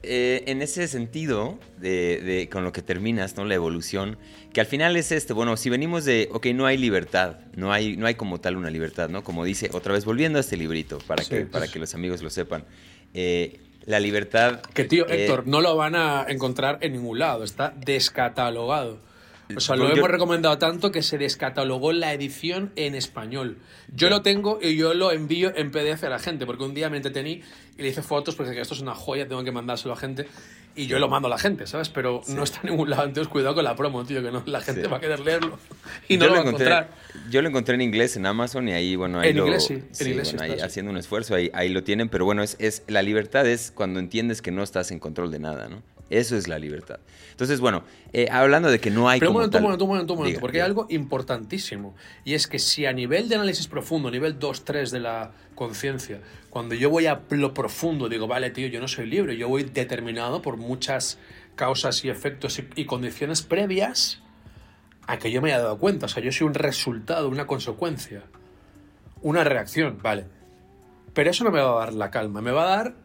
Eh, 0.03 0.43
en 0.45 0.61
ese 0.61 0.87
sentido, 0.87 1.59
de, 1.79 2.47
con 2.51 2.63
lo 2.63 2.71
que 2.71 2.81
terminas, 2.81 3.35
¿no? 3.35 3.45
La 3.45 3.55
evolución, 3.55 4.17
que 4.53 4.61
al 4.61 4.67
final 4.67 4.95
es 4.95 5.11
este, 5.11 5.33
bueno, 5.33 5.57
si 5.57 5.69
venimos 5.69 6.05
de, 6.05 6.29
ok, 6.31 6.47
no 6.47 6.65
hay 6.65 6.77
libertad, 6.77 7.37
no 7.55 7.73
hay, 7.73 7.97
no 7.97 8.05
hay 8.05 8.15
como 8.15 8.39
tal 8.39 8.57
una 8.57 8.69
libertad, 8.69 9.09
¿no? 9.09 9.23
Como 9.23 9.43
dice, 9.43 9.69
otra 9.73 9.93
vez 9.93 10.05
volviendo 10.05 10.37
a 10.37 10.41
este 10.41 10.55
librito, 10.55 10.99
para, 11.07 11.23
que, 11.23 11.45
para 11.45 11.67
que 11.67 11.79
los 11.79 11.95
amigos 11.95 12.21
lo 12.21 12.29
sepan. 12.29 12.63
Eh, 13.13 13.59
la 13.85 13.99
libertad... 13.99 14.61
Que 14.73 14.83
tío, 14.83 15.07
eh, 15.07 15.23
Héctor, 15.23 15.47
no 15.47 15.61
lo 15.61 15.75
van 15.75 15.95
a 15.95 16.25
encontrar 16.27 16.77
en 16.81 16.93
ningún 16.93 17.19
lado, 17.19 17.43
está 17.43 17.73
descatalogado. 17.75 18.99
O 19.55 19.59
sea, 19.59 19.75
lo 19.75 19.89
hemos 19.89 20.09
recomendado 20.09 20.57
tanto 20.57 20.91
que 20.91 21.01
se 21.01 21.17
descatalogó 21.17 21.93
la 21.93 22.13
edición 22.13 22.71
en 22.75 22.95
español. 22.95 23.57
Yo 23.93 24.09
lo 24.09 24.21
tengo 24.21 24.59
y 24.61 24.75
yo 24.75 24.93
lo 24.93 25.11
envío 25.11 25.53
en 25.55 25.71
PDF 25.71 26.03
a 26.03 26.09
la 26.09 26.19
gente, 26.19 26.45
porque 26.45 26.63
un 26.63 26.73
día 26.73 26.89
me 26.89 26.97
entretení 26.97 27.41
y 27.77 27.81
le 27.81 27.89
hice 27.89 28.01
fotos 28.01 28.35
porque 28.35 28.59
esto 28.59 28.73
es 28.73 28.81
una 28.81 28.95
joya, 28.95 29.27
tengo 29.27 29.43
que 29.43 29.51
mandárselo 29.51 29.93
a 29.93 29.97
gente. 29.97 30.27
Y 30.75 30.85
yo 30.85 30.99
lo 30.99 31.07
mando 31.07 31.27
a 31.27 31.31
la 31.31 31.39
gente, 31.39 31.65
¿sabes? 31.65 31.89
Pero 31.89 32.21
no 32.27 32.43
está 32.43 32.59
en 32.61 32.69
ningún 32.69 32.91
lado. 32.91 33.05
Entonces, 33.05 33.31
cuidado 33.31 33.55
con 33.55 33.63
la 33.63 33.75
promo, 33.75 34.05
tío, 34.05 34.21
que 34.21 34.31
no, 34.31 34.43
la 34.45 34.61
gente 34.61 34.87
va 34.87 34.97
a 34.97 34.99
querer 34.99 35.19
leerlo 35.21 35.57
y 36.07 36.17
no 36.17 36.27
lo, 36.27 36.33
va 36.33 36.37
a 36.37 36.41
encontrar. 36.41 36.89
Yo 37.31 37.41
lo 37.41 37.49
encontré 37.49 37.73
en 37.73 37.81
inglés 37.81 38.15
en 38.15 38.27
Amazon 38.27 38.67
y 38.67 38.73
ahí, 38.73 38.95
bueno, 38.95 39.19
ahí 39.19 39.29
en 39.29 39.37
lo, 39.37 39.45
inglés, 39.45 39.65
sí. 39.65 39.81
En 39.99 40.07
inglés 40.07 40.35
ahí, 40.39 40.59
haciendo 40.59 40.91
un 40.91 40.97
esfuerzo, 40.97 41.33
ahí, 41.33 41.49
ahí 41.53 41.69
lo 41.69 41.83
tienen. 41.83 42.09
Pero 42.09 42.25
bueno, 42.25 42.43
es, 42.43 42.57
es, 42.59 42.83
la 42.85 43.01
libertad 43.01 43.47
es 43.47 43.71
cuando 43.71 43.99
entiendes 43.99 44.43
que 44.43 44.51
no 44.51 44.61
estás 44.61 44.91
en 44.91 44.99
control 44.99 45.31
de 45.31 45.39
nada, 45.39 45.67
¿no? 45.67 45.81
Eso 46.09 46.37
es 46.37 46.47
la 46.47 46.57
libertad. 46.57 46.99
Entonces, 47.31 47.59
bueno, 47.59 47.83
eh, 48.13 48.27
hablando 48.31 48.69
de 48.69 48.79
que 48.79 48.89
no 48.89 49.09
hay... 49.09 49.19
Pero 49.19 49.31
un 49.31 49.37
momento, 49.37 49.57
un 49.57 49.63
momento, 49.63 49.83
un 49.83 49.89
momento, 49.89 50.13
un 50.13 50.19
momento, 50.19 50.39
porque 50.39 50.61
hay 50.61 50.65
algo 50.65 50.87
importantísimo. 50.89 51.95
Y 52.23 52.33
es 52.33 52.47
que 52.47 52.59
si 52.59 52.85
a 52.85 52.93
nivel 52.93 53.27
de 53.29 53.35
análisis 53.35 53.67
profundo, 53.67 54.09
nivel 54.09 54.39
2, 54.39 54.65
3 54.65 54.91
de 54.91 54.99
la 54.99 55.31
conciencia, 55.55 56.21
cuando 56.49 56.75
yo 56.75 56.89
voy 56.89 57.07
a 57.07 57.21
lo 57.29 57.53
profundo, 57.53 58.07
digo, 58.09 58.27
vale, 58.27 58.49
tío, 58.51 58.67
yo 58.67 58.79
no 58.79 58.87
soy 58.87 59.05
libre, 59.05 59.37
yo 59.37 59.49
voy 59.49 59.63
determinado 59.63 60.41
por 60.41 60.57
muchas 60.57 61.19
causas 61.55 62.03
y 62.05 62.09
efectos 62.09 62.59
y, 62.59 62.67
y 62.75 62.85
condiciones 62.85 63.41
previas 63.41 64.21
a 65.07 65.17
que 65.17 65.31
yo 65.31 65.41
me 65.41 65.51
haya 65.51 65.63
dado 65.63 65.77
cuenta. 65.77 66.05
O 66.05 66.09
sea, 66.09 66.23
yo 66.23 66.31
soy 66.31 66.47
un 66.47 66.53
resultado, 66.53 67.27
una 67.27 67.47
consecuencia, 67.47 68.23
una 69.21 69.43
reacción, 69.43 69.99
vale. 70.01 70.25
Pero 71.13 71.31
eso 71.31 71.43
no 71.43 71.51
me 71.51 71.59
va 71.59 71.71
a 71.71 71.85
dar 71.85 71.93
la 71.93 72.11
calma, 72.11 72.41
me 72.41 72.51
va 72.51 72.63
a 72.63 72.77
dar 72.77 72.95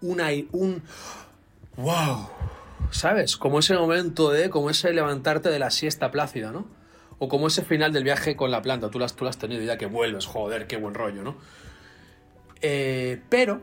una, 0.00 0.28
un 0.52 0.82
wow, 1.76 2.28
¿sabes? 2.90 3.36
Como 3.36 3.58
ese 3.58 3.74
momento 3.74 4.30
de, 4.30 4.50
como 4.50 4.70
ese 4.70 4.92
levantarte 4.92 5.50
de 5.50 5.58
la 5.58 5.70
siesta 5.70 6.10
plácida, 6.10 6.52
¿no? 6.52 6.66
O 7.18 7.28
como 7.28 7.46
ese 7.46 7.62
final 7.62 7.92
del 7.92 8.04
viaje 8.04 8.36
con 8.36 8.50
la 8.50 8.62
planta, 8.62 8.90
tú 8.90 8.98
lo 8.98 9.04
has, 9.04 9.14
tú 9.14 9.26
has 9.26 9.38
tenido 9.38 9.62
ya 9.62 9.76
que 9.76 9.86
vuelves, 9.86 10.26
joder, 10.26 10.66
qué 10.66 10.76
buen 10.76 10.94
rollo, 10.94 11.22
¿no? 11.22 11.36
Eh, 12.60 13.20
pero, 13.28 13.60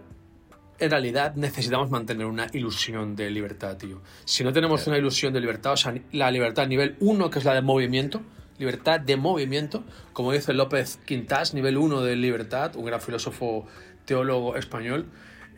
en 0.79 0.89
realidad, 0.89 1.35
necesitamos 1.35 1.89
mantener 1.89 2.25
una 2.25 2.47
ilusión 2.53 3.15
de 3.15 3.29
libertad, 3.29 3.77
tío. 3.77 4.01
Si 4.25 4.43
no 4.43 4.53
tenemos 4.53 4.87
una 4.87 4.97
ilusión 4.97 5.33
de 5.33 5.41
libertad, 5.41 5.73
o 5.73 5.77
sea, 5.77 5.93
la 6.11 6.31
libertad 6.31 6.67
nivel 6.67 6.95
1, 6.99 7.29
que 7.29 7.39
es 7.39 7.45
la 7.45 7.53
de 7.53 7.61
movimiento, 7.61 8.21
libertad 8.57 8.99
de 8.99 9.15
movimiento, 9.15 9.83
como 10.13 10.31
dice 10.31 10.53
López 10.53 10.97
Quintas, 11.05 11.53
nivel 11.53 11.77
1 11.77 12.01
de 12.01 12.15
libertad, 12.15 12.75
un 12.75 12.85
gran 12.85 13.01
filósofo 13.01 13.65
teólogo 14.05 14.55
español, 14.55 15.05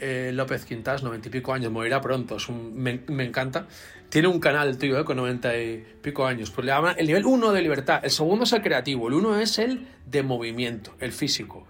eh, 0.01 0.31
López 0.33 0.65
Quintas, 0.65 1.03
noventa 1.03 1.27
y 1.27 1.31
pico 1.31 1.53
años, 1.53 1.71
morirá 1.71 2.01
pronto, 2.01 2.37
me, 2.73 2.99
encanta. 3.23 3.67
Tiene 4.09 4.27
un 4.27 4.39
canal, 4.39 4.77
tío, 4.77 4.99
eh, 4.99 5.05
con 5.05 5.17
noventa 5.17 5.55
y 5.57 5.77
pico 6.01 6.25
años. 6.25 6.49
Pues 6.49 6.65
le 6.65 6.71
llama 6.71 6.93
el 6.93 7.07
nivel 7.07 7.25
1 7.25 7.51
de 7.51 7.61
libertad. 7.61 8.01
El 8.03 8.09
segundo 8.09 8.43
es 8.43 8.53
el 8.53 8.61
creativo, 8.61 9.07
el 9.07 9.13
uno 9.13 9.39
es 9.39 9.59
el 9.59 9.87
de 10.07 10.23
movimiento, 10.23 10.95
el 10.99 11.11
físico. 11.11 11.67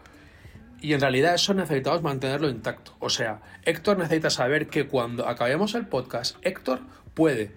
Y 0.79 0.93
en 0.93 1.01
realidad 1.01 1.35
eso 1.35 1.53
necesitamos 1.53 2.01
mantenerlo 2.01 2.49
intacto. 2.49 2.95
O 2.99 3.09
sea, 3.09 3.41
Héctor 3.63 3.99
necesita 3.99 4.29
saber 4.29 4.67
que 4.67 4.87
cuando 4.87 5.27
acabemos 5.27 5.75
el 5.75 5.85
podcast, 5.85 6.37
Héctor 6.41 6.79
puede 7.13 7.51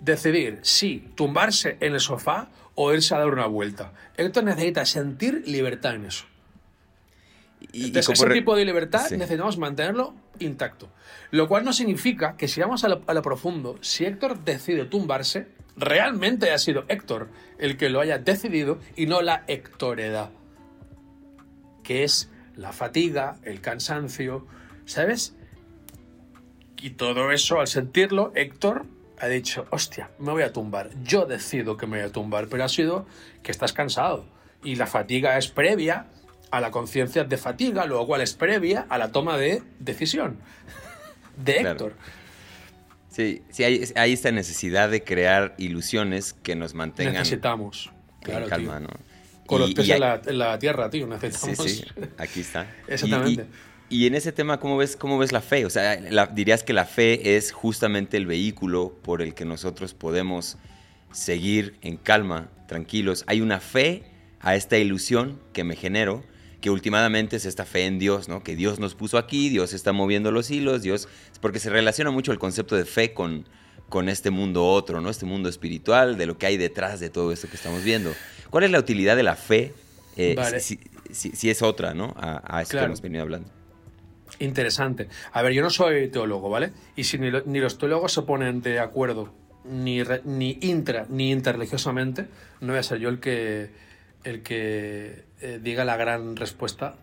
decidir 0.00 0.58
si 0.62 1.10
tumbarse 1.14 1.78
en 1.80 1.94
el 1.94 2.00
sofá 2.00 2.50
o 2.74 2.92
irse 2.92 3.14
a 3.14 3.18
dar 3.18 3.28
una 3.28 3.46
vuelta. 3.46 3.92
Héctor 4.16 4.44
necesita 4.44 4.84
sentir 4.84 5.44
libertad 5.46 5.94
en 5.94 6.04
eso. 6.04 6.26
Y, 7.72 7.96
ese 7.96 8.12
tipo 8.30 8.56
de 8.56 8.64
libertad 8.64 9.10
necesitamos 9.10 9.58
mantenerlo 9.58 10.14
intacto. 10.38 10.88
Lo 11.30 11.48
cual 11.48 11.64
no 11.64 11.72
significa 11.72 12.36
que 12.36 12.48
si 12.48 12.60
vamos 12.60 12.84
a 12.84 12.88
lo, 12.88 13.22
profundo, 13.22 13.76
si 13.82 14.06
Héctor 14.06 14.42
decide 14.44 14.86
tumbarse, 14.86 15.48
realmente 15.76 16.50
ha 16.50 16.58
sido 16.58 16.84
Héctor 16.88 17.28
el 17.58 17.76
que 17.76 17.90
lo 17.90 18.00
haya 18.00 18.18
decidido 18.18 18.78
y 18.96 19.06
no 19.06 19.20
la 19.20 19.44
Héctoredad. 19.46 20.30
Que 21.82 22.04
es 22.04 22.30
la 22.56 22.72
fatiga, 22.72 23.36
el 23.42 23.60
cansancio, 23.60 24.46
¿sabes? 24.86 25.34
Y 26.80 26.90
todo 26.90 27.32
eso, 27.32 27.60
al 27.60 27.66
sentirlo, 27.66 28.32
Héctor 28.34 28.86
ha 29.20 29.26
dicho, 29.26 29.66
hostia, 29.70 30.10
me 30.18 30.32
voy 30.32 30.42
a 30.42 30.52
tumbar. 30.52 30.90
Yo 31.02 31.26
decido 31.26 31.76
que 31.76 31.86
me 31.86 31.98
voy 31.98 32.08
a 32.08 32.12
tumbar, 32.12 32.48
pero 32.48 32.64
ha 32.64 32.68
sido 32.68 33.06
que 33.42 33.50
estás 33.50 33.72
cansado. 33.72 34.26
Y 34.62 34.76
la 34.76 34.86
fatiga 34.86 35.36
es 35.38 35.48
previa 35.48 36.06
a 36.50 36.60
la 36.60 36.70
conciencia 36.70 37.24
de 37.24 37.36
fatiga, 37.36 37.86
lo 37.86 38.06
cual 38.06 38.20
es 38.20 38.34
previa 38.34 38.86
a 38.88 38.98
la 38.98 39.12
toma 39.12 39.36
de 39.36 39.62
decisión 39.78 40.38
de 41.36 41.58
Héctor. 41.58 41.94
Sí, 43.10 43.42
sí 43.50 43.64
hay, 43.64 43.84
hay, 43.96 44.12
esta 44.12 44.30
necesidad 44.30 44.90
de 44.90 45.02
crear 45.02 45.54
ilusiones 45.58 46.34
que 46.42 46.54
nos 46.54 46.74
mantengan. 46.74 47.14
Necesitamos. 47.14 47.90
Claro, 48.22 48.44
en 48.44 48.50
calma, 48.50 48.80
¿no? 48.80 48.88
Con 49.46 49.60
los 49.60 49.72
pies 49.72 49.88
en, 49.88 50.38
la, 50.38 50.58
tierra, 50.58 50.90
tío, 50.90 51.06
necesitamos. 51.06 51.58
Sí, 51.58 51.82
sí, 51.82 51.84
aquí 52.18 52.40
está. 52.40 52.70
Exactamente. 52.88 53.46
Y, 53.88 54.06
en 54.06 54.14
ese 54.14 54.30
tema, 54.32 54.60
¿cómo 54.60 54.76
ves, 54.76 54.96
cómo 54.96 55.16
ves 55.16 55.32
la 55.32 55.40
fe? 55.40 55.64
O 55.64 55.70
sea, 55.70 55.96
dirías 56.26 56.62
que 56.62 56.74
la 56.74 56.84
fe 56.84 57.36
es 57.36 57.52
justamente 57.52 58.18
el 58.18 58.26
vehículo 58.26 58.92
por 59.02 59.22
el 59.22 59.34
que 59.34 59.46
nosotros 59.46 59.94
podemos 59.94 60.58
seguir 61.10 61.78
en 61.80 61.96
calma, 61.96 62.50
tranquilos. 62.66 63.24
Hay 63.26 63.40
una 63.40 63.60
fe 63.60 64.04
a 64.40 64.54
esta 64.54 64.76
ilusión 64.76 65.40
que 65.54 65.64
me 65.64 65.74
genero 65.74 66.22
que 66.60 66.70
últimamente 66.70 67.36
es 67.36 67.44
esta 67.44 67.64
fe 67.64 67.86
en 67.86 67.98
Dios, 67.98 68.28
¿no? 68.28 68.42
Que 68.42 68.56
Dios 68.56 68.78
nos 68.78 68.94
puso 68.94 69.18
aquí, 69.18 69.48
Dios 69.48 69.72
está 69.72 69.92
moviendo 69.92 70.32
los 70.32 70.50
hilos, 70.50 70.82
Dios, 70.82 71.08
porque 71.40 71.60
se 71.60 71.70
relaciona 71.70 72.10
mucho 72.10 72.32
el 72.32 72.38
concepto 72.38 72.74
de 72.74 72.84
fe 72.84 73.14
con, 73.14 73.46
con 73.88 74.08
este 74.08 74.30
mundo 74.30 74.66
otro, 74.66 75.00
¿no? 75.00 75.10
Este 75.10 75.24
mundo 75.24 75.48
espiritual, 75.48 76.18
de 76.18 76.26
lo 76.26 76.36
que 76.36 76.46
hay 76.46 76.56
detrás 76.56 77.00
de 77.00 77.10
todo 77.10 77.32
esto 77.32 77.48
que 77.48 77.56
estamos 77.56 77.84
viendo. 77.84 78.12
¿Cuál 78.50 78.64
es 78.64 78.70
la 78.70 78.78
utilidad 78.78 79.16
de 79.16 79.22
la 79.22 79.36
fe 79.36 79.72
eh, 80.16 80.36
si, 80.60 81.50
es 81.50 81.62
otra, 81.62 81.94
¿no? 81.94 82.14
A, 82.16 82.60
esto 82.60 82.76
que 82.76 82.84
hemos 82.84 83.00
venido 83.00 83.22
hablando. 83.22 83.48
Interesante. 84.40 85.08
A 85.32 85.42
ver, 85.42 85.52
yo 85.52 85.62
no 85.62 85.70
soy 85.70 86.08
teólogo, 86.08 86.50
¿vale? 86.50 86.72
Y 86.96 87.04
si 87.04 87.18
ni, 87.18 87.30
los 87.30 87.78
teólogos 87.78 88.12
se 88.12 88.22
ponen 88.22 88.60
de 88.62 88.80
acuerdo, 88.80 89.32
ni, 89.64 90.02
ni 90.24 90.58
intra 90.62 91.06
ni 91.08 91.30
interreligiosamente, 91.30 92.26
no 92.60 92.72
voy 92.72 92.78
a 92.78 92.82
ser 92.82 92.98
yo 92.98 93.08
el 93.08 93.20
que 93.20 93.70
el 94.28 94.42
que 94.42 95.24
eh, 95.40 95.58
diga 95.62 95.84
la 95.84 95.96
gran 95.96 96.36
respuesta 96.36 96.94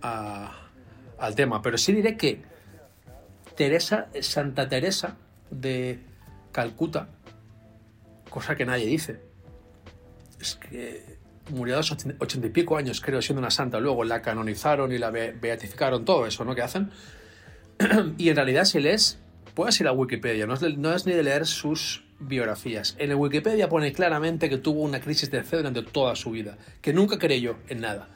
al 0.00 1.34
tema. 1.34 1.60
Pero 1.60 1.76
sí 1.76 1.92
diré 1.92 2.16
que 2.16 2.42
Teresa, 3.56 4.08
Santa 4.20 4.68
Teresa, 4.68 5.16
de 5.50 5.98
Calcuta, 6.52 7.08
cosa 8.30 8.54
que 8.54 8.64
nadie 8.64 8.86
dice, 8.86 9.20
es 10.40 10.54
que 10.54 11.18
murió 11.50 11.74
a 11.74 11.78
los 11.78 11.90
ochenta 11.90 12.46
y 12.46 12.50
pico 12.50 12.76
años, 12.76 13.00
creo, 13.00 13.20
siendo 13.22 13.40
una 13.40 13.50
santa. 13.50 13.80
Luego 13.80 14.04
la 14.04 14.22
canonizaron 14.22 14.92
y 14.92 14.98
la 14.98 15.10
beatificaron, 15.10 16.04
todo 16.04 16.26
eso, 16.26 16.44
¿no? 16.44 16.54
Que 16.54 16.62
hacen. 16.62 16.90
y 18.18 18.28
en 18.28 18.36
realidad, 18.36 18.64
si 18.64 18.80
lees, 18.80 19.18
puedes 19.54 19.80
ir 19.80 19.88
a 19.88 19.92
Wikipedia, 19.92 20.46
no 20.46 20.54
es, 20.54 20.62
no 20.78 20.92
es 20.94 21.06
ni 21.06 21.12
de 21.12 21.22
leer 21.22 21.46
sus 21.46 22.04
biografías. 22.18 22.96
En 22.98 23.10
el 23.10 23.16
Wikipedia 23.16 23.68
pone 23.68 23.92
claramente 23.92 24.48
que 24.48 24.58
tuvo 24.58 24.82
una 24.82 25.00
crisis 25.00 25.30
de 25.30 25.42
fe 25.42 25.58
durante 25.58 25.82
toda 25.82 26.16
su 26.16 26.30
vida, 26.30 26.58
que 26.80 26.92
nunca 26.92 27.18
creyó 27.18 27.56
en 27.68 27.80
nada, 27.80 28.08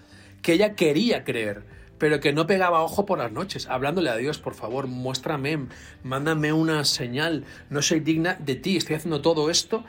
que 0.43 0.55
ella 0.55 0.75
quería 0.75 1.25
creer, 1.25 1.63
pero 1.99 2.21
que 2.21 2.33
no 2.33 2.47
pegaba 2.47 2.83
ojo 2.83 3.07
por 3.07 3.19
las 3.19 3.31
noches, 3.31 3.69
hablándole 3.69 4.11
a 4.11 4.17
Dios, 4.17 4.39
por 4.39 4.55
favor, 4.55 4.87
muéstrame, 4.89 5.67
mándame 6.03 6.53
una 6.53 6.85
señal, 6.85 7.45
no 7.71 7.81
soy 7.81 8.01
digna 8.01 8.35
de 8.35 8.57
ti, 8.57 8.77
estoy 8.77 8.97
haciendo 8.97 9.21
todo 9.21 9.51
esto 9.51 9.85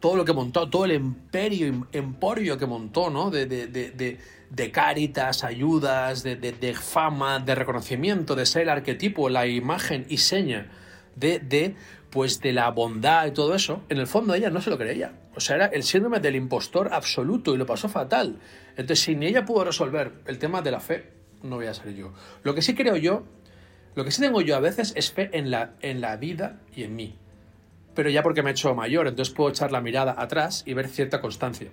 todo 0.00 0.16
lo 0.16 0.26
que 0.26 0.34
montó, 0.34 0.68
todo 0.68 0.84
el 0.84 0.92
imperio, 0.92 1.86
emporio 1.90 2.58
que 2.58 2.66
montó, 2.66 3.08
¿no? 3.08 3.30
De, 3.30 3.46
de, 3.46 3.66
de, 3.68 4.18
de 4.50 4.70
cáritas, 4.70 5.44
ayudas, 5.44 6.22
de, 6.22 6.74
fama, 6.74 7.38
de 7.38 7.54
reconocimiento, 7.54 8.34
de 8.36 8.44
ser 8.44 8.62
el 8.62 8.68
arquetipo, 8.68 9.30
la 9.30 9.46
imagen 9.46 10.04
y 10.10 10.18
seña 10.18 10.70
de, 11.16 11.74
pues, 12.14 12.40
de 12.40 12.54
la 12.54 12.70
bondad 12.70 13.26
y 13.26 13.32
todo 13.32 13.54
eso, 13.54 13.82
en 13.90 13.98
el 13.98 14.06
fondo 14.06 14.32
ella 14.34 14.48
no 14.48 14.62
se 14.62 14.70
lo 14.70 14.78
creía. 14.78 15.12
O 15.34 15.40
sea, 15.40 15.56
era 15.56 15.66
el 15.66 15.82
síndrome 15.82 16.20
del 16.20 16.36
impostor 16.36 16.88
absoluto 16.94 17.54
y 17.54 17.58
lo 17.58 17.66
pasó 17.66 17.90
fatal. 17.90 18.38
Entonces, 18.70 19.00
si 19.00 19.14
ni 19.14 19.26
ella 19.26 19.44
pudo 19.44 19.64
resolver 19.64 20.12
el 20.26 20.38
tema 20.38 20.62
de 20.62 20.70
la 20.70 20.80
fe, 20.80 21.10
no 21.42 21.56
voy 21.56 21.66
a 21.66 21.74
ser 21.74 21.94
yo. 21.94 22.14
Lo 22.42 22.54
que 22.54 22.62
sí 22.62 22.74
creo 22.74 22.96
yo, 22.96 23.24
lo 23.94 24.04
que 24.04 24.10
sí 24.10 24.22
tengo 24.22 24.40
yo 24.40 24.56
a 24.56 24.60
veces 24.60 24.94
es 24.96 25.12
fe 25.12 25.28
en 25.32 25.50
la, 25.50 25.74
en 25.82 26.00
la 26.00 26.16
vida 26.16 26.60
y 26.74 26.84
en 26.84 26.96
mí 26.96 27.18
pero 27.94 28.10
ya 28.10 28.22
porque 28.22 28.42
me 28.42 28.50
he 28.50 28.52
hecho 28.52 28.74
mayor, 28.74 29.06
entonces 29.06 29.32
puedo 29.32 29.50
echar 29.50 29.72
la 29.72 29.80
mirada 29.80 30.14
atrás 30.18 30.64
y 30.66 30.74
ver 30.74 30.88
cierta 30.88 31.20
constancia. 31.20 31.70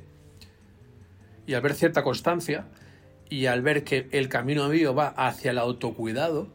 Y 1.48 1.56
al 1.56 1.62
ver 1.62 1.74
cierta 1.74 2.04
constancia 2.04 2.66
y 3.30 3.48
al 3.48 3.62
ver 3.62 3.84
que 3.84 4.08
el 4.12 4.30
camino 4.30 4.70
mío 4.70 4.94
va 4.94 5.08
hacia 5.08 5.52
el 5.52 5.58
autocuidado, 5.58 6.50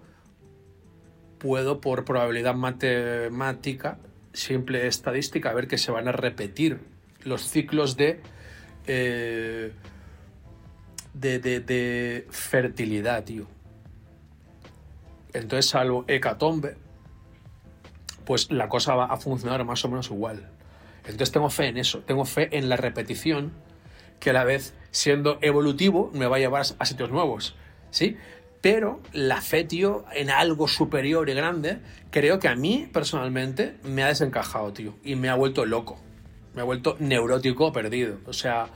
puedo 1.47 1.80
por 1.80 2.05
probabilidad 2.05 2.57
matemática, 2.57 3.99
simple 4.32 4.88
estadística, 4.88 5.53
ver 5.53 5.68
que 5.68 5.78
se 5.78 5.92
van 5.92 6.09
a 6.09 6.12
repetir 6.12 6.80
los 7.22 7.49
ciclos 7.49 7.97
de, 7.97 8.20
eh, 8.88 9.72
de, 11.14 11.38
de, 11.38 11.61
de 11.61 12.26
fertilidad, 12.30 13.22
tío. 13.22 13.47
Entonces, 15.32 15.70
salvo 15.70 16.05
hecatombe, 16.09 16.76
pues 18.24 18.51
la 18.51 18.68
cosa 18.68 18.97
va 18.97 19.05
a 19.05 19.16
funcionar 19.16 19.64
más 19.64 19.84
o 19.84 19.88
menos 19.88 20.11
igual. 20.11 20.51
Entonces 21.05 21.30
tengo 21.30 21.49
fe 21.49 21.68
en 21.68 21.76
eso, 21.76 22.01
tengo 22.01 22.24
fe 22.24 22.57
en 22.59 22.68
la 22.68 22.76
repetición, 22.76 23.53
que 24.18 24.30
a 24.30 24.32
la 24.32 24.42
vez, 24.42 24.74
siendo 24.90 25.38
evolutivo, 25.42 26.11
me 26.12 26.26
va 26.26 26.36
a 26.36 26.38
llevar 26.40 26.64
a 26.76 26.86
sitios 26.86 27.11
nuevos, 27.12 27.55
¿sí? 27.90 28.16
Pero 28.69 29.01
la 29.12 29.43
fe, 29.43 29.62
tío, 29.62 30.05
en 30.12 30.29
algo 30.29 30.67
superior 30.67 31.31
y 31.31 31.35
grande, 31.35 31.79
creo 32.11 32.41
que 32.41 32.49
a 32.49 32.57
mí, 32.57 32.89
personalmente, 32.93 33.77
me 33.85 34.03
ha 34.03 34.09
desencajado, 34.09 34.73
tío, 34.73 34.97
y 35.05 35.14
me 35.14 35.29
ha 35.29 35.37
vuelto 35.37 35.64
loco, 35.64 36.01
me 36.53 36.62
ha 36.62 36.64
vuelto 36.64 36.97
neurótico 36.99 37.73
perdido. 37.73 38.19
O 38.27 38.33
sea, 38.33 38.67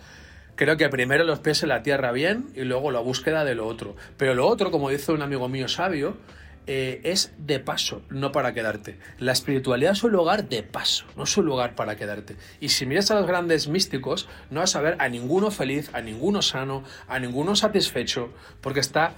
creo 0.55 0.77
que 0.77 0.89
primero 0.91 1.25
los 1.25 1.41
pies 1.41 1.65
en 1.65 1.71
la 1.71 1.83
tierra 1.83 2.13
bien 2.13 2.51
y 2.55 2.61
luego 2.61 2.93
la 2.93 3.01
búsqueda 3.01 3.45
de 3.45 3.57
lo 3.57 3.67
otro. 3.67 3.97
Pero 4.17 4.37
lo 4.37 4.47
otro, 4.47 4.71
como 4.71 4.91
dice 4.91 5.11
un 5.11 5.23
amigo 5.23 5.49
mío 5.49 5.67
sabio, 5.67 6.17
eh, 6.69 7.01
es 7.03 7.33
de 7.39 7.59
paso, 7.59 8.03
no 8.11 8.31
para 8.31 8.55
quedarte. 8.55 8.97
La 9.19 9.33
espiritualidad 9.33 9.95
es 9.95 10.05
un 10.05 10.13
lugar 10.13 10.49
de 10.49 10.63
paso, 10.63 11.05
no 11.17 11.25
es 11.25 11.37
un 11.37 11.47
lugar 11.47 11.75
para 11.75 11.97
quedarte. 11.97 12.37
Y 12.61 12.69
si 12.69 12.87
miras 12.87 13.11
a 13.11 13.17
los 13.17 13.27
grandes 13.27 13.67
místicos, 13.67 14.29
no 14.51 14.61
vas 14.61 14.77
a 14.77 14.81
ver 14.83 14.95
a 15.01 15.09
ninguno 15.09 15.51
feliz, 15.51 15.91
a 15.95 16.01
ninguno 16.01 16.43
sano, 16.43 16.85
a 17.09 17.19
ninguno 17.19 17.57
satisfecho, 17.57 18.33
porque 18.61 18.79
está 18.79 19.15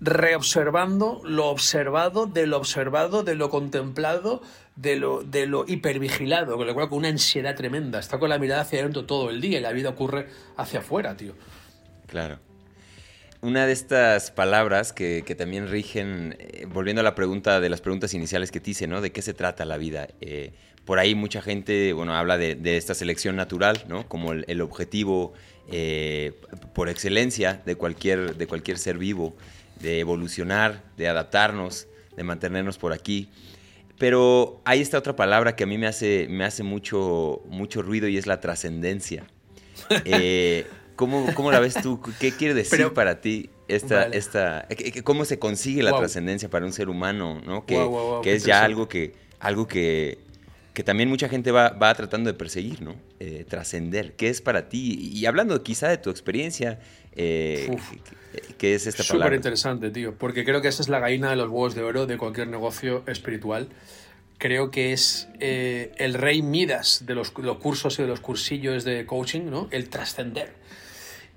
reobservando 0.00 1.20
lo 1.24 1.46
observado 1.46 2.26
de 2.26 2.46
lo 2.46 2.58
observado, 2.58 3.22
de 3.22 3.34
lo 3.34 3.50
contemplado, 3.50 4.42
de 4.76 4.96
lo, 4.96 5.22
de 5.22 5.46
lo 5.46 5.64
hipervigilado, 5.66 6.56
con 6.56 6.66
lo 6.66 6.74
cual 6.74 6.88
con 6.88 6.98
una 6.98 7.08
ansiedad 7.08 7.54
tremenda. 7.54 7.98
Está 7.98 8.18
con 8.18 8.28
la 8.28 8.38
mirada 8.38 8.62
hacia 8.62 8.80
adentro 8.80 9.06
todo 9.06 9.30
el 9.30 9.40
día 9.40 9.58
y 9.58 9.62
la 9.62 9.72
vida 9.72 9.90
ocurre 9.90 10.28
hacia 10.56 10.80
afuera, 10.80 11.16
tío. 11.16 11.34
Claro 12.06 12.38
una 13.46 13.66
de 13.66 13.72
estas 13.72 14.30
palabras 14.30 14.92
que, 14.92 15.22
también 15.38 15.68
rigen, 15.68 16.36
eh, 16.38 16.66
volviendo 16.68 17.00
a 17.00 17.04
la 17.04 17.14
pregunta 17.14 17.60
de 17.60 17.68
las 17.68 17.80
preguntas 17.80 18.12
iniciales 18.14 18.50
que 18.50 18.60
te 18.60 18.70
hice, 18.72 18.86
¿no? 18.86 19.00
¿De 19.00 19.12
qué 19.12 19.22
se 19.22 19.34
trata 19.34 19.64
la 19.64 19.76
vida? 19.76 20.08
Eh, 20.20 20.52
por 20.84 20.98
ahí 20.98 21.14
mucha 21.14 21.42
gente, 21.42 21.92
bueno, 21.92 22.14
habla 22.14 22.38
de, 22.38 22.76
esta 22.76 22.94
selección 22.94 23.36
natural, 23.36 23.84
¿no? 23.88 24.08
Como 24.08 24.32
el, 24.32 24.60
objetivo 24.60 25.32
eh, 25.70 26.32
por 26.74 26.88
excelencia 26.88 27.62
de 27.64 27.76
cualquier, 27.76 28.36
de 28.36 28.46
cualquier 28.46 28.78
ser 28.78 28.98
vivo, 28.98 29.36
de 29.80 30.00
evolucionar, 30.00 30.82
de 30.96 31.08
adaptarnos, 31.08 31.86
de 32.16 32.24
mantenernos 32.24 32.78
por 32.78 32.92
aquí. 32.92 33.28
Pero 33.98 34.60
hay 34.64 34.80
esta 34.80 34.98
otra 34.98 35.16
palabra 35.16 35.56
que 35.56 35.64
a 35.64 35.66
mí 35.66 35.78
me 35.78 35.86
hace, 35.86 36.26
me 36.28 36.44
hace 36.44 36.62
mucho, 36.62 37.42
mucho 37.48 37.82
ruido 37.82 38.08
y 38.08 38.16
es 38.16 38.26
la 38.26 38.40
trascendencia. 38.40 39.26
¿Cómo, 40.96 41.26
¿Cómo, 41.34 41.52
la 41.52 41.60
ves 41.60 41.74
tú? 41.82 42.00
¿Qué 42.18 42.32
quiere 42.32 42.54
decir 42.54 42.92
para 42.94 43.20
ti 43.20 43.50
esta, 43.68 44.04
esta, 44.04 44.66
cómo 45.04 45.26
se 45.26 45.38
consigue 45.38 45.82
la 45.82 45.96
trascendencia 45.96 46.48
para 46.48 46.64
un 46.64 46.72
ser 46.72 46.88
humano, 46.88 47.42
¿no? 47.44 47.66
Que, 47.66 47.76
que 48.22 48.34
es 48.34 48.44
ya 48.44 48.64
algo 48.64 48.88
que, 48.88 49.14
algo 49.38 49.66
que, 49.66 50.18
que 50.72 50.82
también 50.82 51.08
mucha 51.08 51.28
gente 51.28 51.52
va, 51.52 51.70
va 51.70 51.94
tratando 51.94 52.32
de 52.32 52.34
perseguir, 52.34 52.80
¿no? 52.80 52.96
Eh, 53.20 53.44
trascender. 53.46 54.14
¿Qué 54.16 54.28
es 54.28 54.40
para 54.40 54.68
ti? 54.70 55.10
Y 55.12 55.26
hablando 55.26 55.62
quizá 55.62 55.88
de 55.88 55.98
tu 55.98 56.08
experiencia, 56.08 56.80
eh, 57.16 57.76
¿qué 58.58 58.74
es 58.74 58.86
esta 58.86 59.02
palabra? 59.02 59.26
Súper 59.26 59.36
interesante, 59.36 59.90
tío, 59.90 60.14
porque 60.14 60.44
creo 60.44 60.60
que 60.60 60.68
esa 60.68 60.82
es 60.82 60.88
la 60.88 61.00
gallina 61.00 61.30
de 61.30 61.36
los 61.36 61.48
huevos 61.48 61.74
de 61.74 61.82
oro 61.82 62.06
de 62.06 62.18
cualquier 62.18 62.48
negocio 62.48 63.02
espiritual. 63.06 63.68
Creo 64.38 64.70
que 64.70 64.92
es 64.92 65.28
eh, 65.40 65.92
el 65.96 66.14
rey 66.14 66.42
Midas 66.42 67.04
de 67.06 67.14
los, 67.14 67.32
los 67.38 67.56
cursos 67.58 67.98
y 67.98 68.02
de 68.02 68.08
los 68.08 68.20
cursillos 68.20 68.84
de 68.84 69.06
coaching, 69.06 69.50
¿no? 69.50 69.68
El 69.70 69.88
trascender 69.88 70.52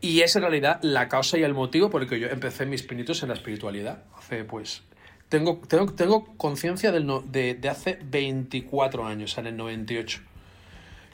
y 0.01 0.21
es 0.21 0.35
en 0.35 0.43
realidad 0.43 0.79
la 0.81 1.09
causa 1.09 1.37
y 1.37 1.43
el 1.43 1.53
motivo 1.53 1.89
por 1.89 2.01
el 2.01 2.09
que 2.09 2.19
yo 2.19 2.27
empecé 2.27 2.65
mis 2.65 2.83
pinitos 2.83 3.21
en 3.23 3.29
la 3.29 3.35
espiritualidad. 3.35 4.03
Hace 4.17 4.43
pues. 4.43 4.83
Tengo, 5.27 5.61
tengo, 5.67 5.93
tengo 5.93 6.25
conciencia 6.37 6.91
de, 6.91 7.55
de 7.55 7.69
hace 7.69 7.99
24 8.03 9.05
años, 9.05 9.37
en 9.37 9.47
el 9.47 9.57
98. 9.57 10.21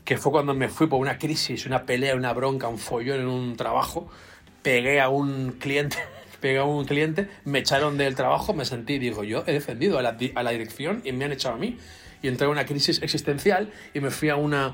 Que 0.06 0.18
fue 0.18 0.32
cuando 0.32 0.54
me 0.54 0.70
fui 0.70 0.88
por 0.88 1.00
una 1.00 1.18
crisis, 1.18 1.66
una 1.66 1.86
pelea, 1.86 2.16
una 2.16 2.32
bronca, 2.32 2.68
un 2.68 2.78
follón 2.78 3.22
en 3.22 3.28
un 3.28 3.58
trabajo. 3.58 4.10
Pegué 4.66 5.00
a 5.00 5.10
un 5.10 5.52
cliente, 5.60 5.98
pegué 6.42 6.58
a 6.58 6.64
un 6.64 6.86
cliente, 6.86 7.30
me 7.44 7.60
echaron 7.60 8.00
del 8.00 8.16
trabajo, 8.16 8.52
me 8.56 8.66
sentí, 8.66 8.98
digo, 8.98 9.24
yo 9.24 9.44
he 9.46 9.54
defendido 9.54 10.00
a 10.00 10.02
la, 10.02 10.18
a 10.34 10.42
la 10.42 10.50
dirección 10.50 11.04
y 11.06 11.12
me 11.12 11.26
han 11.26 11.32
echado 11.32 11.54
a 11.54 11.60
mí. 11.60 11.78
Y 12.24 12.30
entré 12.30 12.46
en 12.46 12.52
una 12.52 12.66
crisis 12.66 13.00
existencial 13.04 13.72
y 13.94 14.00
me 14.00 14.10
fui 14.10 14.30
a 14.30 14.38
una 14.38 14.74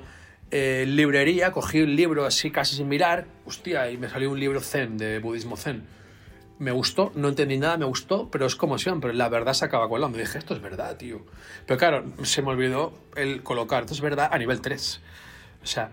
eh, 0.50 0.86
librería, 0.88 1.52
cogí 1.52 1.82
un 1.82 1.94
libro 1.94 2.26
así 2.26 2.52
casi 2.52 2.78
sin 2.78 2.88
mirar, 2.88 3.26
hostia, 3.46 3.92
y 3.92 3.98
me 3.98 4.08
salió 4.08 4.32
un 4.32 4.40
libro 4.40 4.62
zen, 4.62 4.98
de 4.98 5.20
budismo 5.20 5.58
zen. 5.58 5.84
Me 6.58 6.72
gustó, 6.72 7.12
no 7.16 7.28
entendí 7.28 7.58
nada, 7.58 7.76
me 7.76 7.84
gustó, 7.84 8.32
pero 8.32 8.46
es 8.46 8.56
como 8.56 8.78
siempre, 8.78 9.14
la 9.14 9.28
verdad 9.28 9.52
se 9.52 9.66
acaba 9.66 9.90
colando. 9.90 10.18
Me 10.18 10.24
dije, 10.24 10.38
esto 10.38 10.54
es 10.54 10.62
verdad, 10.62 10.96
tío. 10.96 11.26
Pero 11.66 11.78
claro, 11.78 12.06
se 12.24 12.42
me 12.42 12.48
olvidó 12.48 12.94
el 13.18 13.44
colocar, 13.44 13.82
esto 13.82 13.94
es 13.94 14.00
verdad 14.00 14.30
a 14.32 14.38
nivel 14.38 14.62
3. 14.62 15.02
O 15.64 15.66
sea, 15.66 15.92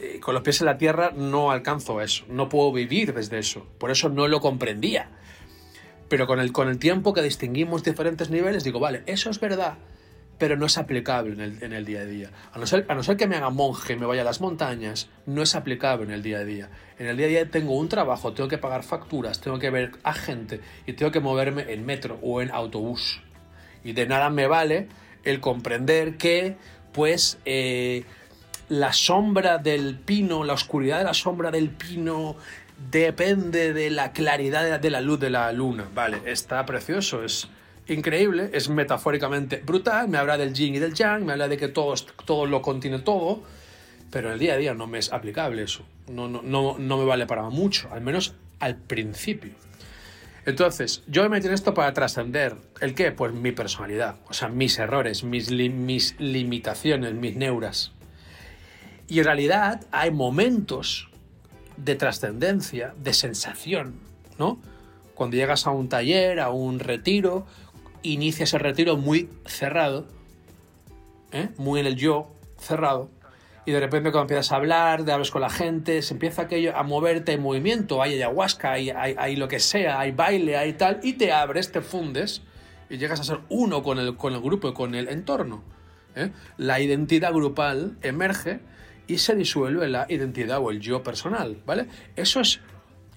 eh, 0.00 0.20
con 0.20 0.34
los 0.34 0.42
pies 0.42 0.60
en 0.60 0.66
la 0.66 0.78
tierra 0.78 1.12
no 1.14 1.50
alcanzo 1.50 2.00
eso, 2.00 2.24
no 2.28 2.48
puedo 2.48 2.72
vivir 2.72 3.14
desde 3.14 3.38
eso, 3.38 3.66
por 3.78 3.90
eso 3.90 4.08
no 4.08 4.28
lo 4.28 4.40
comprendía. 4.40 5.10
Pero 6.08 6.26
con 6.26 6.38
el, 6.38 6.52
con 6.52 6.68
el 6.68 6.78
tiempo 6.78 7.12
que 7.12 7.22
distinguimos 7.22 7.82
diferentes 7.82 8.30
niveles, 8.30 8.62
digo, 8.62 8.78
vale, 8.78 9.02
eso 9.06 9.28
es 9.28 9.40
verdad, 9.40 9.78
pero 10.38 10.56
no 10.56 10.66
es 10.66 10.78
aplicable 10.78 11.32
en 11.32 11.72
el, 11.72 11.84
día 11.84 12.00
a 12.00 12.04
día. 12.04 12.30
A 12.52 12.58
no, 12.58 12.66
ser, 12.66 12.84
a 12.88 12.94
no 12.94 13.02
ser 13.02 13.16
que 13.16 13.26
me 13.26 13.36
haga 13.36 13.50
monje 13.50 13.96
me 13.96 14.06
vaya 14.06 14.22
a 14.22 14.24
las 14.24 14.40
montañas, 14.40 15.08
no 15.24 15.42
es 15.42 15.54
aplicable 15.54 16.04
en 16.04 16.12
el 16.12 16.22
día 16.22 16.38
a 16.38 16.44
día. 16.44 16.70
En 16.98 17.06
el 17.06 17.16
día 17.16 17.26
a 17.26 17.28
día 17.28 17.50
tengo 17.50 17.76
un 17.76 17.88
trabajo, 17.88 18.32
tengo 18.34 18.48
que 18.48 18.58
pagar 18.58 18.82
facturas, 18.82 19.40
tengo 19.40 19.58
que 19.58 19.70
ver 19.70 19.92
a 20.02 20.12
gente 20.12 20.60
y 20.86 20.92
tengo 20.92 21.10
que 21.10 21.20
moverme 21.20 21.72
en 21.72 21.86
metro 21.86 22.18
o 22.22 22.42
en 22.42 22.50
autobús. 22.50 23.22
Y 23.82 23.92
de 23.92 24.06
nada 24.06 24.30
me 24.30 24.46
vale 24.46 24.88
el 25.24 25.40
comprender 25.40 26.16
que, 26.18 26.56
pues, 26.92 27.38
eh, 27.44 28.04
la 28.68 28.92
sombra 28.92 29.58
del 29.58 29.96
pino, 29.96 30.44
la 30.44 30.54
oscuridad 30.54 30.98
de 30.98 31.04
la 31.04 31.14
sombra 31.14 31.50
del 31.50 31.70
pino 31.70 32.36
depende 32.90 33.72
de 33.72 33.90
la 33.90 34.12
claridad 34.12 34.80
de 34.80 34.90
la 34.90 35.00
luz 35.00 35.20
de 35.20 35.30
la 35.30 35.50
luna. 35.52 35.88
Vale, 35.94 36.20
está 36.26 36.64
precioso, 36.66 37.24
es 37.24 37.48
increíble, 37.88 38.50
es 38.52 38.68
metafóricamente 38.68 39.62
brutal, 39.64 40.08
me 40.08 40.18
habla 40.18 40.36
del 40.36 40.52
yin 40.52 40.74
y 40.74 40.78
del 40.78 40.94
yang, 40.94 41.24
me 41.24 41.32
habla 41.32 41.48
de 41.48 41.56
que 41.56 41.68
todo, 41.68 42.46
lo 42.46 42.62
contiene 42.62 42.98
todo, 42.98 43.42
pero 44.10 44.28
en 44.28 44.34
el 44.34 44.38
día 44.38 44.54
a 44.54 44.56
día 44.56 44.74
no 44.74 44.86
me 44.86 44.98
es 44.98 45.12
aplicable 45.12 45.62
eso, 45.62 45.84
no, 46.08 46.28
no, 46.28 46.42
no, 46.42 46.76
no 46.78 46.98
me 46.98 47.04
vale 47.04 47.26
para 47.26 47.42
mucho, 47.48 47.88
al 47.92 48.00
menos 48.00 48.34
al 48.58 48.76
principio. 48.76 49.52
Entonces, 50.46 51.02
yo 51.08 51.24
me 51.24 51.28
metí 51.28 51.48
en 51.48 51.54
esto 51.54 51.74
para 51.74 51.92
trascender. 51.92 52.54
¿El 52.80 52.94
qué? 52.94 53.10
Pues 53.10 53.32
mi 53.32 53.50
personalidad. 53.50 54.14
O 54.28 54.32
sea, 54.32 54.48
mis 54.48 54.78
errores, 54.78 55.24
mis, 55.24 55.50
mis 55.50 56.14
limitaciones, 56.20 57.14
mis 57.14 57.34
neuras. 57.34 57.95
Y 59.08 59.18
en 59.18 59.24
realidad 59.24 59.82
hay 59.92 60.10
momentos 60.10 61.08
de 61.76 61.94
trascendencia, 61.94 62.94
de 63.02 63.12
sensación, 63.12 63.94
¿no? 64.38 64.58
Cuando 65.14 65.36
llegas 65.36 65.66
a 65.66 65.70
un 65.70 65.88
taller, 65.88 66.40
a 66.40 66.50
un 66.50 66.78
retiro, 66.78 67.46
inicias 68.02 68.52
el 68.54 68.60
retiro 68.60 68.96
muy 68.96 69.30
cerrado, 69.46 70.06
¿eh? 71.32 71.48
muy 71.56 71.80
en 71.80 71.86
el 71.86 71.96
yo, 71.96 72.28
cerrado, 72.58 73.10
y 73.66 73.72
de 73.72 73.80
repente 73.80 74.12
cuando 74.12 74.22
empiezas 74.22 74.52
a 74.52 74.56
hablar, 74.56 75.04
de 75.04 75.12
hablas 75.12 75.32
con 75.32 75.40
la 75.40 75.50
gente, 75.50 76.00
se 76.00 76.14
empieza 76.14 76.42
aquello 76.42 76.76
a 76.76 76.84
moverte 76.84 77.32
en 77.32 77.42
movimiento, 77.42 78.00
hay 78.00 78.14
ayahuasca, 78.14 78.72
hay, 78.72 78.90
hay, 78.90 79.34
lo 79.34 79.48
que 79.48 79.58
sea, 79.58 79.98
hay 79.98 80.12
baile, 80.12 80.56
hay 80.56 80.74
tal, 80.74 81.00
y 81.02 81.14
te 81.14 81.32
abres, 81.32 81.72
te 81.72 81.80
fundes 81.80 82.42
y 82.88 82.98
llegas 82.98 83.18
a 83.18 83.24
ser 83.24 83.40
uno 83.48 83.82
con 83.82 83.98
el, 83.98 84.16
con 84.16 84.34
el 84.34 84.40
grupo 84.40 84.68
y 84.68 84.72
con 84.72 84.94
el 84.94 85.08
entorno. 85.08 85.64
¿eh? 86.14 86.30
La 86.56 86.78
identidad 86.78 87.32
grupal 87.32 87.96
emerge 88.02 88.60
y 89.06 89.18
se 89.18 89.34
disuelve 89.34 89.88
la 89.88 90.06
identidad 90.08 90.58
o 90.60 90.70
el 90.70 90.80
yo 90.80 91.02
personal, 91.02 91.58
¿vale? 91.66 91.86
Eso 92.14 92.40
es 92.40 92.60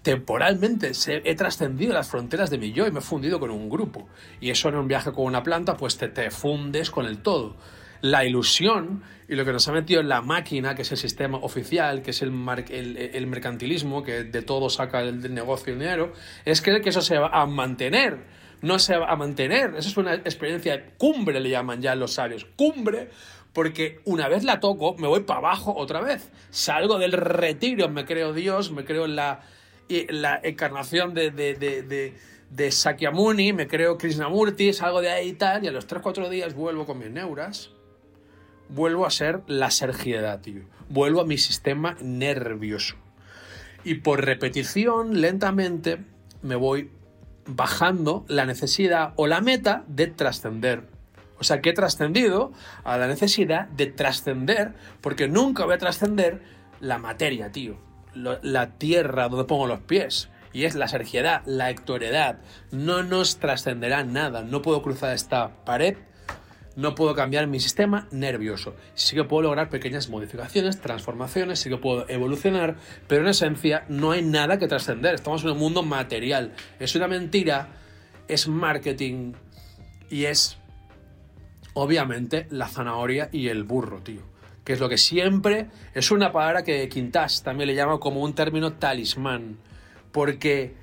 temporalmente, 0.02 0.92
he 1.08 1.36
trascendido 1.36 1.94
las 1.94 2.10
fronteras 2.10 2.50
de 2.50 2.58
mi 2.58 2.72
yo 2.72 2.88
y 2.88 2.92
me 2.92 3.00
he 3.00 3.02
fundido 3.02 3.40
con 3.40 3.52
un 3.52 3.70
grupo. 3.70 4.08
Y 4.40 4.50
eso 4.50 4.70
en 4.70 4.76
un 4.76 4.88
viaje 4.88 5.12
con 5.12 5.26
una 5.26 5.44
planta, 5.44 5.76
pues 5.76 5.98
te, 5.98 6.08
te 6.08 6.32
fundes 6.32 6.90
con 6.90 7.06
el 7.06 7.20
todo 7.20 7.56
la 8.02 8.26
ilusión 8.26 9.04
y 9.28 9.36
lo 9.36 9.46
que 9.46 9.52
nos 9.52 9.68
ha 9.68 9.72
metido 9.72 10.02
en 10.02 10.10
la 10.10 10.22
máquina, 10.22 10.76
que 10.76 10.82
es 10.82 10.92
el 10.92 10.98
sistema 10.98 11.38
oficial, 11.38 12.02
que 12.02 12.12
es 12.12 12.22
el, 12.22 12.32
el, 12.72 13.28
mercantilismo, 13.28 14.04
que 14.04 14.24
de 14.24 14.42
todo 14.42 14.70
saca 14.70 15.02
el, 15.02 15.34
negocio 15.34 15.74
el 15.74 15.80
dinero, 15.80 16.14
es 16.46 16.62
creer 16.62 16.82
que 16.82 16.90
eso 16.90 17.02
se 17.02 17.18
va 17.18 17.28
a 17.28 17.46
mantener. 17.46 18.40
No 18.62 18.78
se 18.78 18.98
va 18.98 19.10
a 19.10 19.16
mantener. 19.16 19.76
Eso 19.78 19.88
es 19.90 19.98
una 19.98 20.16
experiencia 20.16 20.94
cumbre, 20.98 21.40
le 21.40 21.50
llaman 21.50 21.82
ya 21.82 21.96
los 21.96 22.14
sabios. 22.14 22.46
Cumbre, 22.58 23.10
porque 23.54 24.00
una 24.06 24.28
vez 24.28 24.44
la 24.44 24.60
toco, 24.60 24.96
me 24.98 25.08
voy 25.08 25.22
para 25.22 25.40
abajo 25.40 25.74
otra 25.76 26.02
vez. 26.02 26.32
Salgo 26.50 27.00
del 27.00 27.14
retiro, 27.14 27.90
me 27.90 28.06
creo 28.06 28.34
Dios, 28.34 28.72
me 28.72 28.86
creo 28.86 29.06
en 29.06 29.16
la, 29.16 29.42
encarnación 30.44 31.14
de, 31.14 31.32
de, 31.32 31.56
de, 31.56 32.14
de, 32.50 32.72
Sakyamuni, 32.72 33.54
me 33.54 33.68
creo 33.68 33.98
Krishnamurti, 33.98 34.74
salgo 34.74 35.02
de 35.02 35.10
ahí 35.10 35.30
y 35.30 35.34
tal, 35.34 35.64
y 35.64 35.68
a 35.68 35.72
los 35.72 35.88
3-4 35.88 36.30
días 36.30 36.54
vuelvo 36.54 36.86
con 36.86 37.00
mis 37.00 37.10
neuras 37.10 37.72
vuelvo 38.70 39.06
a 39.06 39.12
ser 39.12 39.42
la 39.48 39.72
sergiedad, 39.72 40.40
tío. 40.40 40.62
Vuelvo 40.88 41.22
a 41.22 41.26
mi 41.26 41.38
sistema 41.38 41.98
nervioso. 42.02 42.96
Y 43.84 43.96
por 43.96 44.24
repetición, 44.24 45.22
lentamente, 45.22 46.00
me 46.42 46.56
voy 46.56 46.92
bajando 47.46 48.26
la 48.28 48.46
necesidad 48.46 49.14
o 49.16 49.28
la 49.28 49.42
meta 49.42 49.84
de 49.88 50.08
trascender. 50.08 50.88
O 51.40 51.44
sea, 51.44 51.62
que 51.62 51.70
he 51.70 51.74
trascendido 51.74 52.52
a 52.84 52.98
la 52.98 53.08
necesidad 53.08 53.68
de 53.70 53.88
trascender, 53.88 54.74
porque 55.02 55.28
nunca 55.28 55.66
voy 55.66 55.76
a 55.76 55.78
trascender 55.78 56.42
la 56.80 56.98
materia, 56.98 57.52
tío. 57.52 57.78
La 58.14 58.72
tierra 58.78 59.30
donde 59.30 59.46
pongo 59.46 59.68
los 59.68 59.80
pies. 59.82 60.30
Y 60.52 60.66
es 60.66 60.76
la 60.76 60.88
sergiedad, 60.88 61.44
la 61.46 61.70
hectoredad. 61.70 62.40
No 62.72 63.04
nos 63.04 63.38
trascenderá 63.38 64.04
nada. 64.04 64.44
No 64.44 64.62
puedo 64.62 64.82
cruzar 64.82 65.14
esta 65.14 65.64
pared 65.64 65.96
no 66.80 66.96
puedo 66.96 67.14
cambiar 67.14 67.48
mi 67.48 67.60
sistema 67.60 68.08
nervioso. 68.12 68.74
Sí 68.94 69.14
que 69.14 69.26
puedo 69.26 69.44
lograr 69.44 69.70
pequeñas 69.70 70.08
modificaciones, 70.08 70.80
transformaciones, 70.80 71.60
sí 71.60 71.70
que 71.70 71.76
puedo 71.76 72.08
evolucionar, 72.08 72.78
pero 73.08 73.24
en 73.24 73.28
esencia 73.28 73.84
no 73.90 74.12
hay 74.12 74.22
nada 74.22 74.58
que 74.60 74.68
trascender. 74.68 75.16
Estamos 75.16 75.44
en 75.44 75.50
un 75.50 75.58
mundo 75.58 75.84
material. 75.84 76.54
Es 76.80 76.96
una 76.96 77.10
mentira, 77.10 77.68
es 78.30 78.48
marketing 78.48 79.34
y 80.10 80.26
es 80.26 80.59
obviamente 81.82 82.48
la 82.50 82.68
zanahoria 82.68 83.30
y 83.32 83.48
el 83.48 83.64
burro, 83.64 84.02
tío. 84.02 84.22
Que 84.64 84.74
es 84.74 84.80
lo 84.80 84.90
que 84.90 84.98
siempre 84.98 85.68
es 85.94 86.12
una 86.12 86.32
palabra 86.32 86.64
que 86.64 86.88
Quintas 86.90 87.44
también 87.44 87.68
le 87.68 87.76
llama 87.76 88.00
como 88.00 88.22
un 88.22 88.34
término 88.34 88.74
talismán. 88.74 89.58
Porque 90.12 90.74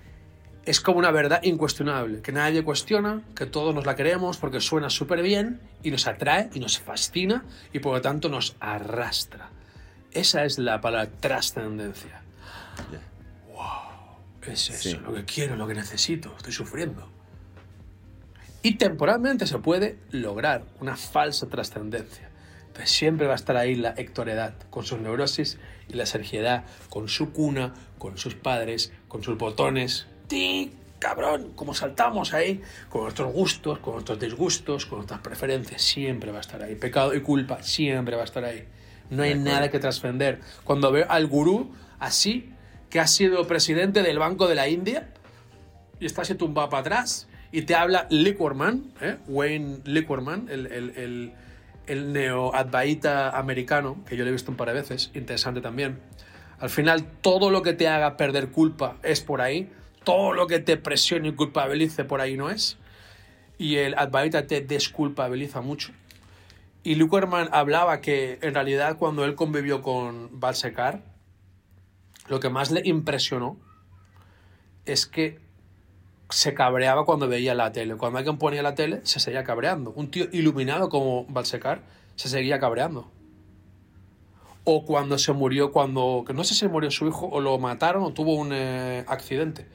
es 0.67 0.81
como 0.81 0.99
una 0.99 1.13
verdad 1.13 1.41
incuestionable, 1.45 2.21
que 2.21 2.33
nadie 2.33 2.65
cuestiona, 2.65 3.23
que 3.37 3.47
todos 3.47 3.73
nos 3.75 3.87
la 3.87 3.95
queremos 3.95 4.37
porque 4.37 4.61
suena 4.61 4.91
súper 4.91 5.23
bien 5.23 5.61
y 5.83 5.93
nos 5.93 6.09
atrae 6.09 6.51
y 6.55 6.61
nos 6.61 6.81
fascina 6.81 7.45
y 7.73 7.79
por 7.79 7.95
lo 7.95 8.01
tanto 8.01 8.29
nos 8.29 8.57
arrastra. 8.59 9.51
Esa 10.11 10.45
es 10.45 10.59
la 10.59 10.81
palabra 10.81 11.11
trascendencia. 11.21 12.23
¡Wow! 13.55 14.53
Es 14.53 14.71
eso, 14.71 15.01
lo 15.01 15.15
que 15.15 15.25
quiero, 15.25 15.55
lo 15.55 15.69
que 15.69 15.75
necesito, 15.75 16.35
estoy 16.37 16.53
sufriendo. 16.53 17.16
Y 18.67 18.79
temporalmente 18.79 19.47
se 19.47 19.59
puede 19.59 19.97
lograr 20.11 20.65
una 20.81 20.97
falsa 20.97 21.47
trascendencia. 21.49 22.31
Pero 22.73 22.85
siempre 22.89 23.29
va 23.29 23.35
a 23.35 23.37
estar 23.37 23.57
ahí 23.57 23.77
la 23.77 23.95
hectoredad, 23.97 24.55
con 24.71 24.85
sus 24.85 24.99
neurosis 24.99 25.57
y 25.89 25.93
la 25.93 26.05
sergiedad, 26.05 26.65
con 26.91 27.07
su 27.07 27.31
cuna, 27.31 27.75
con 27.99 28.19
sus 28.19 28.35
padres, 28.35 28.93
con 29.07 29.23
sus 29.23 29.39
botones, 29.39 30.09
ti, 30.27 30.73
cabrón, 30.99 31.53
como 31.55 31.75
saltamos 31.75 32.35
ahí, 32.35 32.61
con 32.89 33.03
nuestros 33.03 33.33
gustos, 33.33 33.79
con 33.79 33.93
nuestros 33.93 34.19
disgustos, 34.19 34.85
con 34.85 34.99
nuestras 34.99 35.21
preferencias, 35.21 35.81
siempre 35.81 36.33
va 36.33 36.39
a 36.39 36.41
estar 36.41 36.61
ahí. 36.61 36.75
Pecado 36.75 37.15
y 37.15 37.21
culpa 37.21 37.63
siempre 37.63 38.17
va 38.17 38.23
a 38.23 38.25
estar 38.25 38.45
ahí. 38.45 38.67
No 39.11 39.23
hay 39.23 39.37
nada 39.37 39.71
que 39.71 39.79
trascender. 39.79 40.41
Cuando 40.65 40.91
veo 40.91 41.07
al 41.09 41.29
gurú 41.29 41.71
así, 42.01 42.53
que 42.91 42.99
ha 42.99 43.07
sido 43.07 43.47
presidente 43.47 44.03
del 44.03 44.19
Banco 44.19 44.49
de 44.49 44.57
la 44.57 44.67
India, 44.67 45.09
y 46.01 46.07
está 46.07 46.23
así 46.23 46.35
tumbado 46.35 46.69
para 46.69 46.81
atrás, 46.81 47.29
y 47.53 47.63
te 47.63 47.75
habla 47.75 48.07
Liquorman, 48.11 48.93
¿eh? 49.01 49.17
Wayne 49.27 49.79
Liquorman, 49.85 50.49
el, 50.51 50.67
el, 50.67 50.91
el, 50.97 51.33
el 51.87 52.13
neo-advaita 52.13 53.31
americano, 53.31 54.05
que 54.09 54.17
yo 54.17 54.25
le 54.25 54.31
he 54.31 54.33
visto 54.33 54.51
un 54.51 54.57
par 54.57 54.69
de 54.69 54.75
veces, 54.75 55.11
interesante 55.15 55.61
también. 55.61 56.01
Al 56.59 56.71
final, 56.71 57.05
todo 57.21 57.51
lo 57.51 57.63
que 57.63 57.73
te 57.73 57.89
haga 57.89 58.17
perder 58.17 58.51
culpa 58.51 58.97
es 59.03 59.21
por 59.21 59.41
ahí 59.41 59.71
todo 60.07 60.33
lo 60.33 60.47
que 60.47 60.61
te 60.61 60.77
presione 60.77 61.29
y 61.31 61.33
culpabilice 61.33 62.05
por 62.05 62.21
ahí 62.21 62.37
no 62.37 62.49
es. 62.49 62.79
Y 63.59 63.77
el 63.79 63.99
Advaita 63.99 64.47
te 64.47 64.61
desculpabiliza 64.61 65.63
mucho. 65.63 65.93
Y 66.85 66.95
Luke 66.95 67.17
Herman 67.17 67.49
hablaba 67.51 68.01
que 68.01 68.39
en 68.41 68.55
realidad 68.55 68.99
cuando 68.99 69.25
él 69.25 69.35
convivió 69.35 69.83
con 69.83 70.39
Balsekar, 70.39 71.03
lo 72.29 72.39
que 72.39 72.51
más 72.51 72.71
le 72.71 72.83
impresionó 72.85 73.59
es 74.85 75.07
que 75.07 75.41
se 76.31 76.55
cabreaba 76.55 77.05
cuando 77.05 77.29
veía 77.29 77.55
la 77.55 77.73
tele. 77.73 77.97
Cuando 77.97 78.19
alguien 78.19 78.39
ponía 78.39 78.63
la 78.63 78.75
tele, 78.75 79.01
se 79.05 79.21
seguía 79.21 79.45
cabreando. 79.45 79.93
Un 79.93 80.11
tío 80.11 80.27
iluminado 80.33 80.89
como 80.89 81.25
Balsekar 81.27 81.83
se 82.15 82.29
seguía 82.29 82.59
cabreando. 82.59 83.11
O 84.65 84.85
cuando 84.85 85.19
se 85.19 85.33
murió, 85.33 85.71
cuando, 85.71 86.25
no 86.35 86.45
sé 86.45 86.55
si 86.55 86.67
murió 86.67 86.91
su 86.91 87.07
hijo 87.07 87.29
o 87.29 87.41
lo 87.41 87.59
mataron 87.59 88.03
o 88.03 88.13
tuvo 88.13 88.35
un 88.35 88.51
eh, 88.53 89.05
accidente 89.07 89.67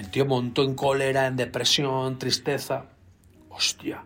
el 0.00 0.08
tío 0.08 0.24
montó 0.24 0.62
en 0.62 0.74
cólera, 0.74 1.26
en 1.26 1.36
depresión, 1.36 2.18
tristeza. 2.18 2.86
Hostia. 3.50 4.02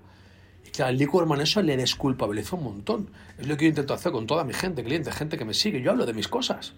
Y 0.67 0.71
claro, 0.71 0.91
el 0.91 0.99
Liquorman 0.99 1.41
eso 1.41 1.63
le 1.63 1.77
desculpabiliza 1.77 2.57
un 2.57 2.65
montón. 2.65 3.11
Es 3.39 3.47
lo 3.47 3.57
que 3.57 3.67
yo 3.67 3.69
intento 3.69 3.95
hacer 3.95 4.11
con 4.11 4.27
toda 4.27 4.43
mi 4.43 4.55
gente, 4.55 4.83
cliente, 4.83 5.13
gente 5.13 5.39
que 5.39 5.45
me 5.45 5.55
sigue. 5.55 5.81
Yo 5.83 5.93
hablo 5.93 6.05
de 6.05 6.13
mis 6.13 6.27
cosas. 6.27 6.73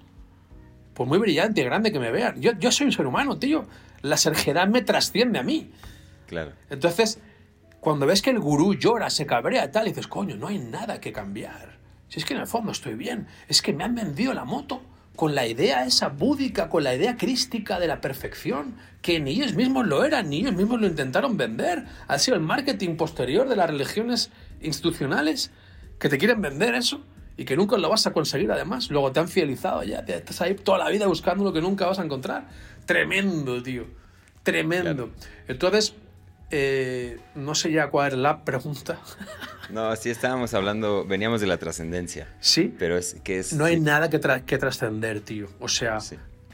Pues 0.92 1.08
muy 1.08 1.18
brillante 1.18 1.62
y 1.62 1.64
grande 1.64 1.92
que 1.92 1.98
me 1.98 2.10
vean. 2.10 2.42
Yo, 2.42 2.52
yo 2.58 2.70
soy 2.70 2.86
un 2.86 2.92
ser 2.92 3.06
humano, 3.06 3.38
tío. 3.38 3.64
La 4.06 4.16
serjedad 4.16 4.68
me 4.68 4.82
trasciende 4.82 5.38
a 5.38 5.42
mí. 5.42 5.70
Claro. 6.26 6.52
Entonces, 6.70 7.18
cuando 7.80 8.06
ves 8.06 8.22
que 8.22 8.30
el 8.30 8.40
gurú 8.40 8.74
llora, 8.74 9.10
se 9.10 9.26
cabrea 9.26 9.64
y 9.64 9.70
tal, 9.70 9.86
dices, 9.86 10.06
coño, 10.06 10.36
no 10.36 10.48
hay 10.48 10.58
nada 10.58 11.00
que 11.00 11.12
cambiar. 11.12 11.78
Si 12.08 12.20
es 12.20 12.24
que 12.24 12.34
en 12.34 12.40
el 12.40 12.46
fondo 12.46 12.72
estoy 12.72 12.94
bien, 12.94 13.26
es 13.48 13.62
que 13.62 13.72
me 13.72 13.84
han 13.84 13.94
vendido 13.94 14.32
la 14.32 14.44
moto 14.44 14.82
con 15.16 15.34
la 15.34 15.46
idea 15.46 15.84
esa 15.84 16.08
búdica, 16.08 16.68
con 16.68 16.84
la 16.84 16.94
idea 16.94 17.16
crística 17.16 17.80
de 17.80 17.88
la 17.88 18.00
perfección, 18.00 18.76
que 19.02 19.18
ni 19.18 19.32
ellos 19.32 19.54
mismos 19.54 19.86
lo 19.86 20.04
eran, 20.04 20.28
ni 20.28 20.40
ellos 20.40 20.54
mismos 20.54 20.80
lo 20.80 20.86
intentaron 20.86 21.36
vender. 21.36 21.84
Ha 22.06 22.18
sido 22.18 22.36
el 22.36 22.42
marketing 22.42 22.96
posterior 22.96 23.48
de 23.48 23.56
las 23.56 23.70
religiones 23.70 24.30
institucionales 24.60 25.50
que 25.98 26.08
te 26.08 26.18
quieren 26.18 26.40
vender 26.40 26.74
eso 26.74 27.02
y 27.36 27.44
que 27.44 27.56
nunca 27.56 27.76
lo 27.76 27.88
vas 27.88 28.06
a 28.06 28.12
conseguir 28.12 28.50
además. 28.50 28.90
Luego 28.90 29.12
te 29.12 29.20
han 29.20 29.28
fidelizado 29.28 29.82
ya, 29.82 30.04
te 30.04 30.16
estás 30.16 30.40
ahí 30.40 30.54
toda 30.54 30.78
la 30.78 30.88
vida 30.88 31.06
buscando 31.06 31.44
lo 31.44 31.52
que 31.52 31.60
nunca 31.60 31.86
vas 31.86 31.98
a 31.98 32.04
encontrar. 32.04 32.48
Tremendo, 32.86 33.62
tío. 33.62 33.84
Tremendo. 34.42 35.10
Entonces, 35.48 35.94
eh, 36.50 37.18
no 37.34 37.54
sé 37.54 37.72
ya 37.72 37.88
cuál 37.90 38.12
es 38.12 38.18
la 38.18 38.44
pregunta. 38.44 39.00
No, 39.68 39.96
sí 39.96 40.10
estábamos 40.10 40.54
hablando, 40.54 41.04
veníamos 41.04 41.40
de 41.40 41.48
la 41.48 41.56
trascendencia. 41.56 42.28
Sí. 42.38 42.72
Pero 42.78 42.96
es 42.96 43.16
que 43.24 43.40
es... 43.40 43.52
No 43.52 43.64
hay 43.64 43.80
nada 43.80 44.08
que, 44.08 44.20
que 44.46 44.58
trascender, 44.58 45.22
tío. 45.22 45.48
O 45.58 45.66
sea, 45.66 45.98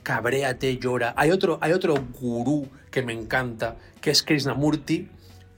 cabréate, 0.02 0.78
llora. 0.78 1.12
Hay 1.18 1.30
otro, 1.30 1.58
hay 1.60 1.72
otro 1.72 1.94
gurú 2.18 2.70
que 2.90 3.02
me 3.02 3.12
encanta, 3.12 3.76
que 4.00 4.10
es 4.10 4.22
Krishnamurti, 4.22 5.10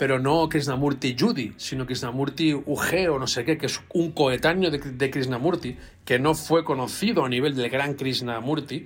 pero 0.05 0.19
no 0.19 0.51
Krishnamurti 0.51 1.17
Judy, 1.19 1.55
sino 1.57 1.87
Krishnamurti 1.87 2.53
UG 2.53 3.09
o 3.11 3.19
no 3.19 3.27
sé 3.27 3.43
qué, 3.43 3.57
que 3.57 3.65
es 3.65 3.81
un 3.95 4.13
coetáneo 4.13 4.71
de, 4.71 4.77
de 4.77 5.11
Krishnamurti, 5.11 5.79
que 6.05 6.19
no 6.19 6.35
fue 6.35 6.63
conocido 6.63 7.25
a 7.25 7.29
nivel 7.31 7.57
del 7.57 7.71
gran 7.71 7.95
Krishnamurti, 7.95 8.85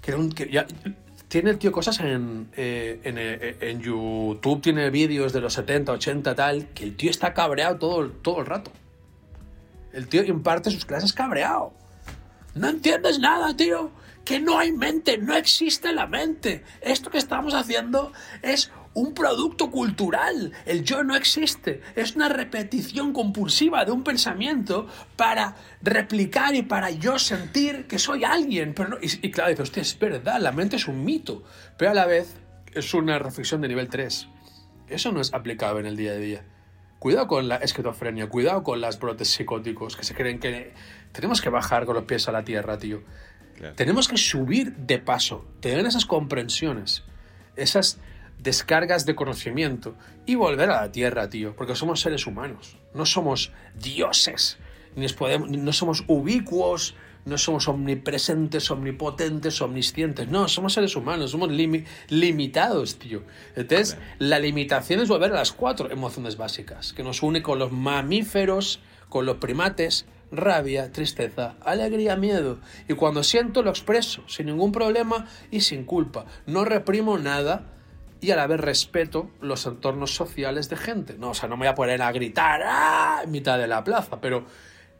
que, 0.00 0.14
un, 0.14 0.32
que 0.32 0.50
ya, 0.50 0.66
tiene 1.28 1.50
el 1.50 1.58
tío 1.58 1.70
cosas 1.70 2.00
en, 2.00 2.48
eh, 2.56 3.02
en, 3.04 3.18
eh, 3.18 3.58
en 3.60 3.82
YouTube, 3.82 4.62
tiene 4.62 4.88
vídeos 4.88 5.34
de 5.34 5.42
los 5.42 5.52
70, 5.52 5.92
80, 5.92 6.34
tal, 6.34 6.68
que 6.68 6.84
el 6.84 6.96
tío 6.96 7.10
está 7.10 7.34
cabreado 7.34 7.76
todo, 7.76 8.08
todo 8.08 8.40
el 8.40 8.46
rato. 8.46 8.72
El 9.92 10.08
tío 10.08 10.24
imparte 10.24 10.70
sus 10.70 10.86
clases 10.86 11.12
cabreado. 11.12 11.74
No 12.54 12.70
entiendes 12.70 13.18
nada, 13.18 13.54
tío. 13.54 13.90
Que 14.24 14.40
no 14.40 14.58
hay 14.58 14.72
mente, 14.72 15.18
no 15.18 15.34
existe 15.34 15.92
la 15.92 16.06
mente. 16.06 16.64
Esto 16.80 17.10
que 17.10 17.18
estamos 17.18 17.52
haciendo 17.52 18.12
es 18.42 18.70
un 18.94 19.14
producto 19.14 19.70
cultural. 19.70 20.52
El 20.66 20.84
yo 20.84 21.04
no 21.04 21.14
existe. 21.14 21.80
Es 21.94 22.16
una 22.16 22.28
repetición 22.28 23.12
compulsiva 23.12 23.84
de 23.84 23.92
un 23.92 24.02
pensamiento 24.02 24.86
para 25.16 25.56
replicar 25.82 26.54
y 26.54 26.62
para 26.62 26.90
yo 26.90 27.18
sentir 27.18 27.86
que 27.86 27.98
soy 27.98 28.24
alguien. 28.24 28.74
Pero 28.74 28.98
y, 29.00 29.30
claro, 29.30 29.50
dice, 29.50 29.62
hostia, 29.62 29.82
es 29.82 29.98
verdad, 29.98 30.40
la 30.40 30.52
mente 30.52 30.76
es 30.76 30.88
un 30.88 31.04
mito. 31.04 31.42
Pero 31.76 31.92
a 31.92 31.94
la 31.94 32.06
vez 32.06 32.36
es 32.74 32.94
una 32.94 33.18
reflexión 33.18 33.60
de 33.60 33.68
nivel 33.68 33.88
3. 33.88 34.28
Eso 34.88 35.12
no 35.12 35.20
es 35.20 35.32
aplicable 35.32 35.80
en 35.80 35.86
el 35.86 35.96
día 35.96 36.12
a 36.12 36.16
día. 36.16 36.44
Cuidado 36.98 37.28
con 37.28 37.48
la 37.48 37.56
esquizofrenia, 37.56 38.28
cuidado 38.28 38.62
con 38.62 38.80
las 38.80 38.98
brotes 38.98 39.30
psicóticos 39.30 39.96
que 39.96 40.04
se 40.04 40.14
creen 40.14 40.38
que 40.38 40.74
tenemos 41.12 41.40
que 41.40 41.48
bajar 41.48 41.86
con 41.86 41.94
los 41.94 42.04
pies 42.04 42.28
a 42.28 42.32
la 42.32 42.44
tierra, 42.44 42.78
tío. 42.78 43.02
Tenemos 43.76 44.08
que 44.08 44.16
subir 44.16 44.74
de 44.74 44.98
paso, 44.98 45.46
tener 45.60 45.84
esas 45.86 46.06
comprensiones, 46.06 47.04
esas 47.56 47.98
descargas 48.42 49.06
de 49.06 49.14
conocimiento 49.14 49.94
y 50.26 50.34
volver 50.34 50.70
a 50.70 50.82
la 50.82 50.92
tierra, 50.92 51.28
tío, 51.28 51.54
porque 51.56 51.74
somos 51.74 52.00
seres 52.00 52.26
humanos, 52.26 52.76
no 52.94 53.06
somos 53.06 53.52
dioses, 53.78 54.58
ni 54.96 55.08
podemos, 55.08 55.50
no 55.50 55.72
somos 55.72 56.04
ubicuos, 56.06 56.94
no 57.24 57.36
somos 57.36 57.68
omnipresentes, 57.68 58.70
omnipotentes, 58.70 59.60
omniscientes, 59.60 60.28
no, 60.28 60.48
somos 60.48 60.72
seres 60.72 60.96
humanos, 60.96 61.30
somos 61.30 61.50
limitados, 62.08 62.98
tío. 62.98 63.22
Entonces, 63.56 63.98
la 64.18 64.38
limitación 64.38 65.00
es 65.00 65.08
volver 65.08 65.32
a 65.32 65.36
las 65.36 65.52
cuatro 65.52 65.90
emociones 65.90 66.36
básicas, 66.36 66.92
que 66.92 67.02
nos 67.02 67.22
une 67.22 67.42
con 67.42 67.58
los 67.58 67.72
mamíferos, 67.72 68.80
con 69.08 69.26
los 69.26 69.36
primates, 69.36 70.06
rabia, 70.32 70.92
tristeza, 70.92 71.56
alegría, 71.60 72.16
miedo. 72.16 72.58
Y 72.88 72.94
cuando 72.94 73.22
siento 73.22 73.62
lo 73.62 73.70
expreso, 73.70 74.22
sin 74.26 74.46
ningún 74.46 74.72
problema 74.72 75.26
y 75.50 75.60
sin 75.60 75.84
culpa. 75.84 76.24
No 76.46 76.64
reprimo 76.64 77.18
nada 77.18 77.79
y 78.20 78.30
a 78.30 78.36
la 78.36 78.46
vez 78.46 78.60
respeto 78.60 79.30
los 79.40 79.66
entornos 79.66 80.14
sociales 80.14 80.68
de 80.68 80.76
gente. 80.76 81.16
No, 81.18 81.30
o 81.30 81.34
sea, 81.34 81.48
no 81.48 81.56
me 81.56 81.60
voy 81.60 81.68
a 81.68 81.74
poner 81.74 82.02
a 82.02 82.12
gritar 82.12 82.60
¡ah! 82.64 83.22
en 83.24 83.30
mitad 83.30 83.58
de 83.58 83.66
la 83.66 83.82
plaza, 83.82 84.20
pero 84.20 84.44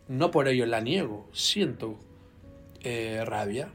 no 0.09 0.31
por 0.31 0.49
ello 0.49 0.64
la 0.66 0.81
niego. 0.81 1.29
Siento 1.33 1.99
eh, 2.83 3.23
rabia. 3.27 3.68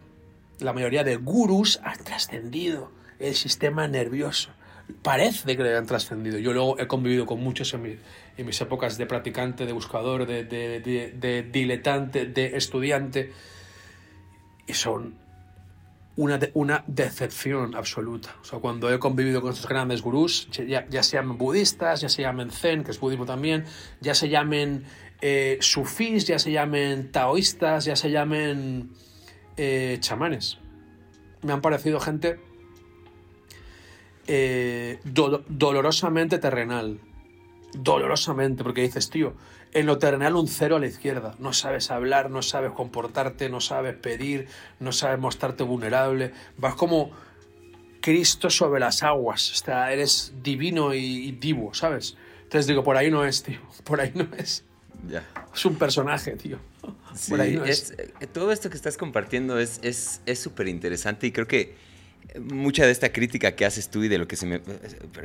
La 0.60 0.74
mayoría 0.74 1.04
de 1.04 1.18
gurús 1.18 1.80
han 1.84 2.04
trascendido 2.04 2.91
el 3.20 3.36
sistema 3.36 3.88
nervioso. 3.88 4.50
Parece 5.02 5.56
que 5.58 5.64
le 5.64 5.76
han 5.76 5.86
trascendido. 5.86 6.38
Yo 6.39 6.54
luego 6.54 6.80
he 6.80 6.88
convivido 6.88 7.26
con 7.26 7.39
muchos 7.39 7.74
en, 7.74 8.00
mis 8.38 8.62
épocas 8.62 8.98
de 8.98 9.06
practicante, 9.06 9.66
de 9.66 9.74
buscador, 9.74 10.26
de, 10.26 10.43
de, 10.43 10.80
de 10.80 11.43
diletante, 11.43 12.26
de 12.26 12.58
estudiante. 12.58 13.32
Y 14.68 14.74
son 14.74 15.25
una, 16.18 16.39
una 16.53 16.84
decepción 16.88 17.76
absoluta. 17.76 18.36
O 18.41 18.45
sea, 18.45 18.59
cuando 18.59 18.93
he 18.93 18.99
convivido 18.99 19.41
con 19.41 19.51
estos 19.53 19.68
grandes 19.68 20.01
gurús, 20.01 20.47
ya, 20.51 20.88
ya 20.88 21.03
se 21.03 21.18
llamen 21.18 21.38
budistas, 21.38 22.01
ya 22.01 22.09
se 22.09 22.22
llamen 22.22 22.51
zen, 22.51 22.84
que 22.84 22.91
es 22.91 22.99
budismo 22.99 23.26
también, 23.26 23.66
ya 24.01 24.16
se 24.16 24.30
llamen 24.30 24.86
eh, 25.22 25.57
sufís, 25.61 26.26
ya 26.26 26.39
se 26.39 26.51
llamen 26.51 27.11
taoístas, 27.11 27.86
ya 27.86 27.95
se 27.95 28.11
llamen 28.11 28.91
eh, 29.57 29.97
chamanes. 29.99 30.57
Me 31.41 31.53
han 31.53 31.61
parecido 31.61 31.99
gente 31.99 32.39
eh, 34.28 34.99
dolorosamente 35.03 36.38
terrenal. 36.39 36.99
Dolorosamente, 37.74 38.63
porque 38.63 38.82
dices, 38.82 39.09
tío, 39.09 39.34
en 39.76 39.86
lo 39.86 39.98
terrenal 39.98 40.38
un 40.38 40.48
cero 40.48 40.78
a 40.78 40.80
la 40.80 40.88
izquierda. 40.88 41.36
No 41.38 41.52
sabes 41.52 41.92
hablar, 41.92 42.32
no 42.32 42.42
sabes 42.42 42.72
comportarte, 42.72 43.50
no 43.50 43.60
sabes 43.60 43.94
pedir, 43.94 44.48
no 44.80 44.94
sabes 44.94 45.20
mostrarte 45.20 45.64
vulnerable. 45.64 46.32
Vas 46.58 46.76
como 46.76 47.12
Cristo 48.00 48.50
sobre 48.50 48.80
las 48.80 49.04
aguas. 49.04 49.52
O 49.52 49.56
sea, 49.56 49.92
eres 49.92 50.34
divino 50.42 50.94
y, 50.94 51.30
divo, 51.34 51.74
¿sabes? 51.74 52.16
Entonces 52.44 52.68
digo, 52.68 52.86
por 52.86 52.96
ahí 52.96 53.12
no 53.12 53.26
es, 53.26 53.44
tío. 53.44 53.60
Por 53.84 54.00
ahí 54.00 54.14
no 54.16 54.28
es. 54.38 54.64
Ya. 55.10 55.28
Es 55.54 55.66
un 55.66 55.76
personaje, 55.76 56.38
tío. 56.38 56.58
por 57.30 57.42
ahí 57.42 57.58
no 57.58 57.66
es. 57.66 57.92
Eh, 57.98 58.28
todo 58.32 58.54
esto 58.54 58.70
que 58.70 58.78
estás 58.78 58.96
compartiendo 58.96 59.60
es 59.60 59.82
súper 60.36 60.68
es, 60.68 60.74
interesante 60.74 61.28
y 61.28 61.32
creo 61.32 61.48
que 61.48 61.76
mucha 62.40 62.86
de 62.86 62.92
esta 62.92 63.12
crítica 63.12 63.56
que 63.56 63.66
haces 63.66 63.90
tú 63.90 64.04
y 64.04 64.08
de 64.08 64.18
lo 64.18 64.28
que 64.28 64.38
se 64.38 64.46
me, 64.46 64.62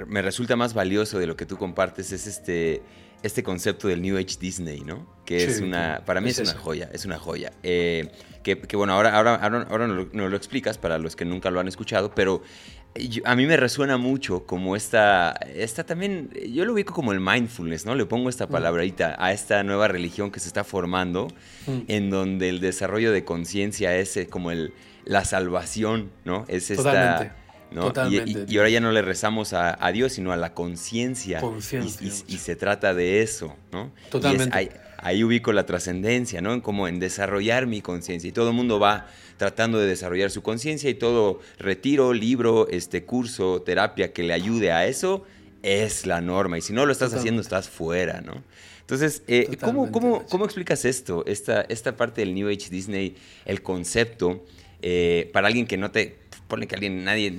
me 0.07 0.23
resulta 0.23 0.57
más 0.57 0.75
valioso 0.75 1.19
de 1.21 1.27
lo 1.27 1.37
que 1.37 1.47
tú 1.47 1.57
compartes 1.57 2.13
es 2.13 2.27
este 2.27 2.83
este 3.23 3.43
concepto 3.43 3.89
del 3.89 4.03
New 4.03 4.17
Age 4.17 4.37
Disney, 4.41 4.81
¿no? 4.81 5.07
Que 5.25 5.45
es 5.45 5.61
una, 5.61 6.03
para 6.05 6.21
mí 6.21 6.31
es, 6.31 6.39
una 6.39 6.55
joya, 6.55 6.91
es 6.93 7.05
una 7.05 7.19
joya. 7.19 7.53
Eh, 7.63 8.11
que, 8.43 8.55
bueno, 8.77 8.95
ahora, 8.95 9.17
ahora, 9.17 9.35
ahora, 9.35 9.67
ahora 9.71 9.87
no, 9.87 10.29
lo, 10.29 10.37
explicas 10.37 10.79
para 10.79 10.99
los 10.99 11.15
que 11.15 11.25
nunca 11.25 11.51
lo 11.51 11.61
han 11.61 11.69
escuchado, 11.69 12.15
pero 12.15 12.43
a 13.25 13.37
mí 13.37 13.47
me 13.47 13.57
resuena 13.57 13.99
mucho 13.99 14.47
como 14.47 14.75
esta, 14.75 15.33
esta 15.55 15.85
también, 15.85 16.31
yo 16.49 16.65
lo 16.65 16.73
ubico 16.73 16.95
como 16.95 17.13
el 17.13 17.21
mindfulness, 17.21 17.87
¿no? 17.87 17.95
Le 17.95 18.07
pongo 18.07 18.29
esta 18.29 18.47
mm. 18.47 18.51
palabrita 18.51 19.17
a 19.19 19.33
esta 19.33 19.63
nueva 19.63 19.89
religión 19.89 20.31
que 20.31 20.41
se 20.41 20.49
está 20.49 20.65
formando, 20.65 21.29
mm. 21.67 21.81
en 21.89 22.11
donde 22.11 22.49
el 22.49 22.61
desarrollo 22.61 23.13
de 23.13 23.25
conciencia 23.25 23.97
es 23.97 24.17
eh, 24.17 24.27
como 24.27 24.51
el, 24.51 24.73
la 25.05 25.25
salvación, 25.25 26.11
¿no? 26.25 26.45
Es 26.49 26.71
esta... 26.71 27.37
Y, 27.73 28.57
ahora 28.57 28.69
ya 28.69 28.81
no 28.81 28.93
le 28.93 29.03
rezamos 29.03 29.53
a, 29.53 29.93
Dios, 29.93 30.13
sino 30.13 30.33
a 30.33 30.37
la 30.37 30.55
conciencia. 30.55 31.41
Y, 32.01 32.39
se 32.39 32.57
trata 32.57 32.95
de 32.95 33.23
eso, 33.23 33.55
¿no? 33.73 33.93
Totalmente. 34.11 34.71
ahí, 34.99 35.25
ubico 35.25 35.53
la 35.53 35.67
trascendencia, 35.67 36.41
¿no? 36.41 36.63
Como 36.63 36.89
en 36.89 36.99
desarrollar 36.99 37.67
mi 37.67 37.81
conciencia. 37.81 38.29
Y 38.29 38.33
todo 38.33 38.51
el 38.51 38.57
mundo 38.57 38.79
va 38.79 39.07
tratando 39.37 39.79
de 39.79 39.87
desarrollar 39.87 40.31
su 40.31 40.43
conciencia 40.43 40.91
y 40.91 40.95
todo 40.95 41.41
retiro, 41.59 42.13
libro, 42.13 42.69
este 42.69 43.05
curso, 43.05 43.63
terapia 43.63 44.13
que 44.13 44.23
le 44.23 44.35
ayude 44.35 44.73
a 44.73 44.87
eso 44.87 45.25
es 45.63 46.07
la 46.07 46.21
norma. 46.21 46.59
Y 46.59 46.61
si 46.61 46.73
no 46.73 46.87
lo 46.87 46.93
estás 46.93 47.15
haciendo, 47.15 47.41
estás 47.41 47.69
fuera, 47.69 48.21
¿no? 48.21 48.43
Entonces, 48.81 49.23
eh, 49.29 49.57
¿cómo, 49.61 49.93
cómo, 49.93 50.27
cómo, 50.27 50.45
explicas 50.45 50.85
esto? 50.85 51.25
Esta, 51.27 51.63
esta 51.63 51.97
parte 51.97 52.23
del 52.23 52.35
New 52.35 52.49
Age 52.49 52.71
Disney, 52.71 53.17
el 53.45 53.63
concepto, 53.63 54.45
eh, 54.83 55.31
para 55.33 55.47
alguien 55.47 55.67
que 55.67 55.77
no 55.77 55.91
te 55.91 56.19
ponle 56.51 56.69
que 56.69 56.75
alguien, 56.75 57.05
nadie, 57.05 57.33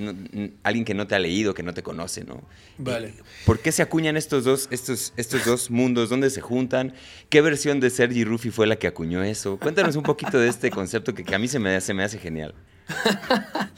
alguien 0.64 0.84
que 0.84 0.96
no 0.96 1.06
te 1.06 1.14
ha 1.14 1.20
leído, 1.20 1.54
que 1.54 1.62
no 1.62 1.76
te 1.76 1.84
conoce, 1.84 2.24
¿no? 2.24 2.42
Vale. 2.80 3.14
¿Por 3.46 3.60
qué 3.60 3.72
se 3.72 3.84
acuñan 3.84 4.18
estos 4.18 4.44
dos, 4.44 4.68
estos, 4.72 5.14
estos 5.18 5.46
dos 5.46 5.70
mundos? 5.70 6.10
¿Dónde 6.10 6.32
se 6.32 6.42
juntan? 6.42 6.96
¿Qué 7.30 7.42
versión 7.42 7.80
de 7.80 7.92
Sergi 7.92 8.24
Ruffi 8.24 8.50
fue 8.50 8.66
la 8.66 8.78
que 8.78 8.88
acuñó 8.88 9.22
eso? 9.22 9.60
Cuéntanos 9.60 9.96
un 9.96 10.04
poquito 10.04 10.40
de 10.40 10.50
este 10.50 10.72
concepto 10.72 11.14
que, 11.14 11.36
a 11.36 11.38
mí 11.38 11.48
se 11.48 11.60
me, 11.60 11.80
se 11.80 11.94
me 11.94 12.04
hace 12.04 12.18
genial. 12.18 12.56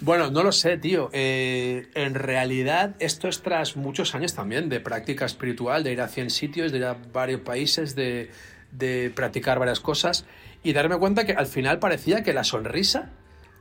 Bueno, 0.00 0.30
no 0.30 0.44
lo 0.44 0.52
sé, 0.52 0.78
tío. 0.78 1.10
Eh, 1.12 1.88
en 1.94 2.14
realidad, 2.14 2.94
esto 3.00 3.26
es 3.26 3.42
tras 3.42 3.76
muchos 3.76 4.14
años 4.14 4.32
también 4.32 4.68
de 4.68 4.78
práctica 4.78 5.26
espiritual, 5.26 5.82
de 5.82 5.90
ir 5.90 6.00
a 6.00 6.06
100 6.06 6.30
sitios, 6.30 6.70
de 6.70 6.78
ir 6.78 6.84
a 6.84 6.96
varios 7.12 7.40
países, 7.40 7.96
de, 7.96 8.30
de 8.70 9.10
practicar 9.14 9.58
varias 9.58 9.80
cosas 9.80 10.24
y 10.62 10.72
darme 10.72 10.96
cuenta 10.98 11.24
que 11.24 11.32
al 11.32 11.46
final 11.46 11.78
parecía 11.78 12.22
que 12.22 12.32
la 12.32 12.44
sonrisa 12.44 13.10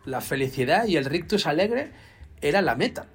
la 0.07 0.21
felicidad 0.21 0.87
y 0.87 0.95
el 0.95 1.05
rictus 1.05 1.45
alegre 1.45 1.91
era 2.41 2.61
la 2.61 2.75
meta. 2.75 3.07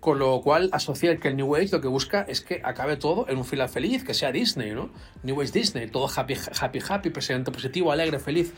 Con 0.00 0.18
lo 0.18 0.40
cual 0.40 0.70
asocié 0.72 1.18
que 1.18 1.28
el 1.28 1.36
New 1.36 1.56
Age 1.56 1.70
lo 1.72 1.80
que 1.80 1.88
busca 1.88 2.22
es 2.22 2.40
que 2.40 2.60
acabe 2.64 2.96
todo 2.96 3.28
en 3.28 3.38
un 3.38 3.44
final 3.44 3.68
feliz, 3.68 4.04
que 4.04 4.14
sea 4.14 4.30
Disney, 4.30 4.70
¿no? 4.70 4.90
New 5.22 5.40
Age 5.40 5.52
Disney, 5.52 5.88
todo 5.88 6.08
happy, 6.14 6.34
happy, 6.60 6.78
happy, 6.86 7.10
presidente 7.10 7.50
positivo, 7.50 7.90
alegre, 7.90 8.18
feliz. 8.18 8.52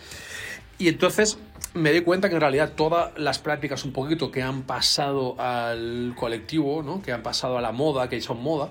Y 0.78 0.88
entonces 0.88 1.38
me 1.74 1.92
di 1.92 2.00
cuenta 2.02 2.28
que 2.28 2.34
en 2.34 2.40
realidad 2.40 2.72
todas 2.76 3.16
las 3.18 3.38
prácticas 3.38 3.84
un 3.84 3.92
poquito 3.92 4.30
que 4.30 4.42
han 4.42 4.62
pasado 4.62 5.40
al 5.40 6.14
colectivo, 6.16 6.82
¿no? 6.82 7.02
que 7.02 7.12
han 7.12 7.22
pasado 7.22 7.58
a 7.58 7.60
la 7.60 7.72
moda, 7.72 8.08
que 8.08 8.20
son 8.20 8.42
moda, 8.42 8.70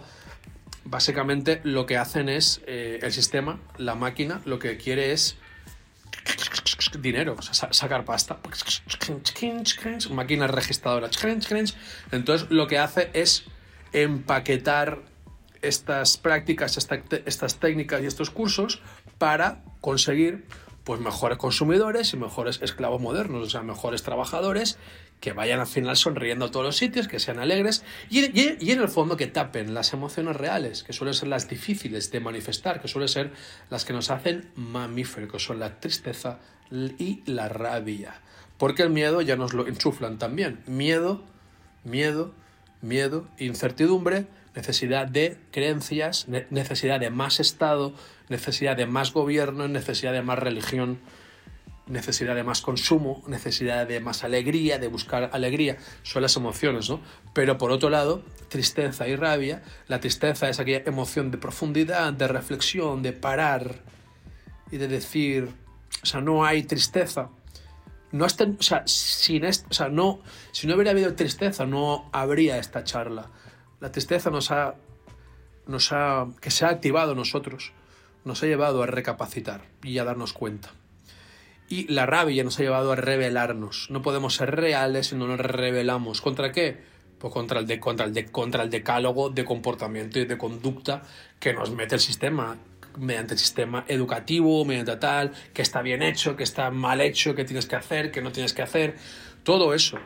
básicamente 0.83 1.61
lo 1.63 1.85
que 1.85 1.97
hacen 1.97 2.29
es 2.29 2.61
eh, 2.67 2.99
el 3.01 3.11
sistema, 3.11 3.59
la 3.77 3.95
máquina, 3.95 4.41
lo 4.45 4.59
que 4.59 4.77
quiere 4.77 5.11
es 5.11 5.37
dinero, 6.99 7.35
sacar 7.41 8.05
pasta. 8.05 8.39
Máquinas 10.11 10.51
registradoras. 10.51 11.11
Entonces 12.11 12.49
lo 12.49 12.67
que 12.67 12.77
hace 12.77 13.09
es 13.13 13.45
empaquetar 13.93 14.99
estas 15.61 16.17
prácticas, 16.17 16.77
estas 16.77 17.59
técnicas 17.59 18.01
y 18.01 18.05
estos 18.05 18.29
cursos 18.29 18.81
para 19.17 19.63
conseguir 19.79 20.45
pues 20.83 20.99
mejores 20.99 21.37
consumidores 21.37 22.13
y 22.13 22.17
mejores 22.17 22.59
esclavos 22.61 22.99
modernos, 22.99 23.45
o 23.45 23.49
sea, 23.49 23.61
mejores 23.61 24.01
trabajadores 24.01 24.79
que 25.21 25.33
vayan 25.33 25.59
al 25.59 25.67
final 25.67 25.95
sonriendo 25.95 26.45
a 26.45 26.51
todos 26.51 26.65
los 26.65 26.77
sitios, 26.77 27.07
que 27.07 27.19
sean 27.19 27.39
alegres 27.39 27.85
y, 28.09 28.25
y, 28.37 28.71
en 28.71 28.81
el 28.81 28.89
fondo 28.89 29.15
que 29.15 29.27
tapen 29.27 29.73
las 29.73 29.93
emociones 29.93 30.35
reales, 30.35 30.83
que 30.83 30.93
suelen 30.93 31.13
ser 31.13 31.29
las 31.29 31.47
difíciles 31.47 32.11
de 32.11 32.19
manifestar, 32.19 32.81
que 32.81 32.87
suelen 32.87 33.07
ser 33.07 33.31
las 33.69 33.85
que 33.85 33.93
nos 33.93 34.09
hacen 34.09 34.49
mamíferos, 34.55 35.31
que 35.31 35.39
son 35.39 35.59
la 35.59 35.79
tristeza 35.79 36.39
y 36.71 37.21
la 37.27 37.47
rabia. 37.47 38.15
Porque 38.57 38.81
el 38.81 38.89
miedo 38.89 39.21
ya 39.21 39.35
nos 39.35 39.53
lo 39.53 39.67
enchuflan 39.67 40.17
también. 40.17 40.59
Miedo, 40.65 41.23
miedo, 41.83 42.33
miedo, 42.81 43.27
incertidumbre, 43.37 44.25
necesidad 44.55 45.07
de 45.07 45.37
creencias, 45.51 46.27
necesidad 46.49 46.99
de 46.99 47.11
más 47.11 47.39
Estado, 47.39 47.93
necesidad 48.27 48.75
de 48.75 48.87
más 48.87 49.13
gobierno, 49.13 49.67
necesidad 49.67 50.13
de 50.13 50.23
más 50.23 50.39
religión, 50.39 50.99
necesidad 51.87 52.35
de 52.35 52.43
más 52.43 52.61
consumo, 52.61 53.23
necesidad 53.27 53.87
de 53.87 53.99
más 53.99 54.23
alegría, 54.23 54.77
de 54.79 54.87
buscar 54.87 55.29
alegría, 55.33 55.77
son 56.03 56.21
las 56.21 56.35
emociones, 56.35 56.89
¿no? 56.89 57.01
Pero 57.33 57.57
por 57.57 57.71
otro 57.71 57.89
lado, 57.89 58.23
tristeza 58.49 59.07
y 59.07 59.15
rabia, 59.15 59.63
la 59.87 59.99
tristeza 59.99 60.49
es 60.49 60.59
aquella 60.59 60.83
emoción 60.85 61.31
de 61.31 61.37
profundidad, 61.37 62.13
de 62.13 62.27
reflexión, 62.27 63.01
de 63.01 63.13
parar 63.13 63.81
y 64.71 64.77
de 64.77 64.87
decir, 64.87 65.49
o 66.01 66.05
sea, 66.05 66.21
no 66.21 66.45
hay 66.45 66.63
tristeza. 66.63 67.29
No 68.11 68.25
o 68.25 68.29
sea, 68.61 68.83
sin 68.85 69.45
o 69.45 69.73
sea, 69.73 69.87
no, 69.87 70.19
si 70.51 70.67
no 70.67 70.75
hubiera 70.75 70.91
habido 70.91 71.15
tristeza, 71.15 71.65
no 71.65 72.09
habría 72.11 72.57
esta 72.57 72.83
charla. 72.83 73.29
La 73.79 73.91
tristeza 73.91 74.29
nos 74.29 74.51
ha, 74.51 74.75
nos 75.65 75.91
ha, 75.93 76.27
que 76.41 76.51
se 76.51 76.65
ha 76.65 76.69
activado 76.69 77.15
nosotros, 77.15 77.71
nos 78.25 78.43
ha 78.43 78.47
llevado 78.47 78.83
a 78.83 78.85
recapacitar 78.85 79.61
y 79.81 79.97
a 79.97 80.03
darnos 80.03 80.33
cuenta. 80.33 80.71
Y 81.71 81.87
la 81.87 82.05
rabia 82.05 82.43
nos 82.43 82.59
ha 82.59 82.63
llevado 82.63 82.91
a 82.91 82.97
rebelarnos. 82.97 83.87
No 83.89 84.01
podemos 84.01 84.35
ser 84.35 84.53
reales 84.57 85.07
si 85.07 85.15
no 85.15 85.25
nos 85.25 85.39
rebelamos. 85.39 86.19
¿Contra 86.19 86.51
qué? 86.51 86.77
Pues 87.17 87.33
contra 87.33 87.61
el, 87.61 87.65
de, 87.65 87.79
contra, 87.79 88.05
el 88.05 88.13
de, 88.13 88.25
contra 88.25 88.63
el 88.63 88.69
decálogo 88.69 89.29
de 89.29 89.45
comportamiento 89.45 90.19
y 90.19 90.25
de 90.25 90.37
conducta 90.37 91.03
que 91.39 91.53
nos 91.53 91.71
mete 91.71 91.95
el 91.95 92.01
sistema, 92.01 92.57
mediante 92.97 93.35
el 93.35 93.39
sistema 93.39 93.85
educativo, 93.87 94.65
mediante 94.65 94.97
tal, 94.97 95.31
que 95.53 95.61
está 95.61 95.81
bien 95.81 96.03
hecho, 96.03 96.35
que 96.35 96.43
está 96.43 96.71
mal 96.71 96.99
hecho, 96.99 97.35
que 97.35 97.45
tienes 97.45 97.67
que 97.67 97.77
hacer, 97.77 98.11
que 98.11 98.21
no 98.21 98.33
tienes 98.33 98.51
que 98.51 98.63
hacer, 98.63 98.97
todo 99.43 99.73
eso. 99.73 99.97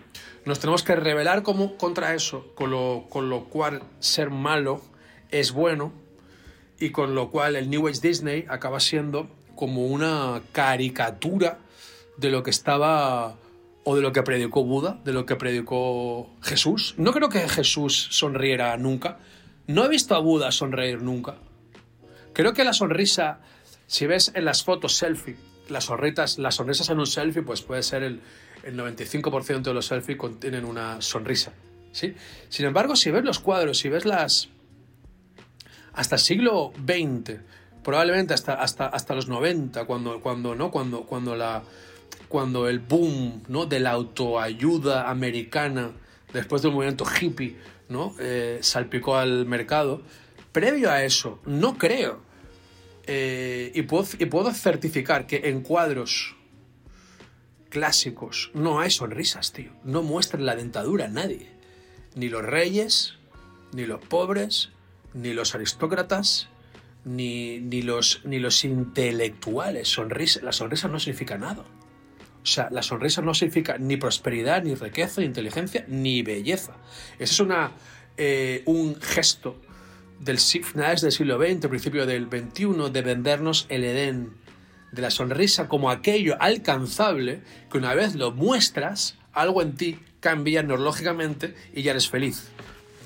Nos 0.46 0.60
tenemos 0.60 0.84
que 0.84 0.96
rebelar 0.96 1.42
como 1.42 1.78
contra 1.78 2.14
eso, 2.14 2.54
con 2.54 2.70
lo, 2.70 3.08
con 3.10 3.32
lo 3.32 3.46
cual 3.46 3.82
ser 4.00 4.30
malo 4.30 4.84
es 5.32 5.52
bueno 5.52 5.94
y 6.80 6.92
con 6.92 7.16
lo 7.16 7.32
cual 7.32 7.56
el 7.56 7.72
New 7.72 7.88
Age 7.88 8.02
Disney 8.02 8.46
acaba 8.50 8.80
siendo 8.80 9.28
como 9.56 9.86
una 9.86 10.42
caricatura 10.52 11.60
de 12.18 12.30
lo 12.30 12.44
que 12.44 12.50
estaba 12.52 13.36
o 13.84 13.96
de 13.96 14.02
lo 14.02 14.12
que 14.12 14.24
predicó 14.24 14.64
Buda, 14.64 15.00
de 15.04 15.14
lo 15.14 15.26
que 15.26 15.36
predicó 15.36 16.30
Jesús. 16.42 16.96
No 16.98 17.14
creo 17.14 17.30
que 17.30 17.48
Jesús 17.48 18.08
sonriera 18.12 18.76
nunca. 18.78 19.20
No 19.68 19.86
he 19.86 19.90
visto 19.90 20.16
a 20.16 20.20
Buda 20.20 20.52
sonreír 20.52 21.02
nunca. 21.02 21.36
Creo 22.34 22.54
que 22.54 22.64
la 22.64 22.74
sonrisa, 22.74 23.40
si 23.88 24.08
ves 24.08 24.32
en 24.36 24.46
las 24.46 24.64
fotos 24.64 24.96
selfie, 24.96 25.38
las 25.70 25.86
sonrisas, 25.86 26.38
las 26.38 26.56
sonrisas 26.56 26.90
en 26.90 27.00
un 27.00 27.08
selfie, 27.08 27.44
pues 27.44 27.62
puede 27.62 27.84
ser 27.84 28.04
el, 28.04 28.22
el 28.64 28.78
95% 28.78 29.62
de 29.62 29.74
los 29.74 29.86
selfies 29.86 30.18
contienen 30.18 30.66
una 30.66 31.02
sonrisa. 31.02 31.54
¿sí? 31.92 32.16
Sin 32.50 32.66
embargo, 32.66 32.96
si 32.96 33.12
ves 33.12 33.24
los 33.24 33.40
cuadros, 33.40 33.78
si 33.78 33.90
ves 33.90 34.06
las... 34.06 34.50
Hasta 35.94 36.16
el 36.16 36.22
siglo 36.22 36.74
XX, 36.76 37.40
probablemente 37.86 38.34
hasta, 38.34 38.56
hasta, 38.56 38.88
hasta 38.88 39.14
los 39.14 39.30
90, 39.30 39.86
cuando, 39.86 40.20
cuando, 40.20 40.56
¿no? 40.56 40.72
cuando, 40.72 41.04
cuando, 41.04 41.36
la, 41.36 41.64
cuando 42.28 42.68
el 42.68 42.80
boom 42.80 43.44
¿no? 43.48 43.68
de 43.68 43.80
la 43.80 43.92
autoayuda 43.92 45.10
americana, 45.10 45.92
después 46.34 46.64
del 46.64 46.72
movimiento 46.72 47.06
hippie, 47.06 47.56
¿no? 47.88 48.16
Eh, 48.20 48.58
salpicó 48.62 49.16
al 49.16 49.46
mercado, 49.46 50.02
previo 50.52 50.90
a 50.90 51.04
eso, 51.04 51.40
no 51.46 51.78
creo, 51.78 52.22
eh, 53.06 53.72
y, 53.76 53.84
puedo, 53.84 54.08
y 54.18 54.26
puedo 54.26 54.52
certificar 54.52 55.28
que 55.28 55.42
en 55.50 55.62
cuadros 55.62 56.36
clásicos 57.70 58.50
no 58.56 58.80
hay 58.80 58.90
sonrisas, 58.90 59.52
tío. 59.52 59.72
No 59.84 60.02
muestran 60.02 60.46
la 60.46 60.56
dentadura 60.56 61.06
a 61.06 61.10
nadie. 61.10 61.52
Ni 62.16 62.30
los 62.30 62.44
reyes, 62.44 63.14
ni 63.74 63.86
los 63.86 64.00
pobres, 64.04 64.70
ni 65.14 65.34
los 65.34 65.54
aristócratas, 65.54 66.50
ni, 67.06 67.60
ni, 67.60 67.82
los, 67.82 68.22
ni 68.26 68.40
los 68.40 68.66
intelectuales. 68.66 69.88
Sonrisa, 69.88 70.42
la 70.44 70.52
sonrisa 70.52 70.88
no 70.88 71.00
significa 71.00 71.38
nada. 71.38 71.64
O 72.44 72.48
sea, 72.48 72.70
la 72.72 72.84
sonrisa 72.84 73.22
no 73.22 73.34
significa 73.34 73.78
ni 73.78 73.98
prosperidad, 73.98 74.64
ni 74.64 74.76
riqueza, 74.76 75.22
ni 75.22 75.28
inteligencia, 75.28 75.86
ni 75.88 76.22
belleza. 76.22 76.76
Ese 77.14 77.34
es 77.34 77.40
una, 77.40 77.72
eh, 78.18 78.62
un 78.66 79.00
gesto 79.02 79.60
del 80.20 80.40
finales 80.40 81.02
del 81.02 81.12
siglo 81.12 81.38
XX, 81.40 81.68
principio 81.68 82.06
del 82.06 82.26
XXI, 82.26 82.92
de 82.92 83.02
vendernos 83.02 83.66
el 83.70 83.84
Edén, 83.84 84.34
de 84.92 85.02
la 85.02 85.12
sonrisa 85.12 85.68
como 85.68 85.90
aquello 85.90 86.38
alcanzable 86.40 87.42
que 87.72 87.78
una 87.78 87.94
vez 87.94 88.16
lo 88.16 88.32
muestras, 88.32 89.18
algo 89.34 89.62
en 89.62 89.76
ti 89.76 90.00
cambia 90.20 90.64
neurológicamente 90.64 91.54
y 91.74 91.82
ya 91.82 91.92
eres 91.92 92.10
feliz. 92.10 92.50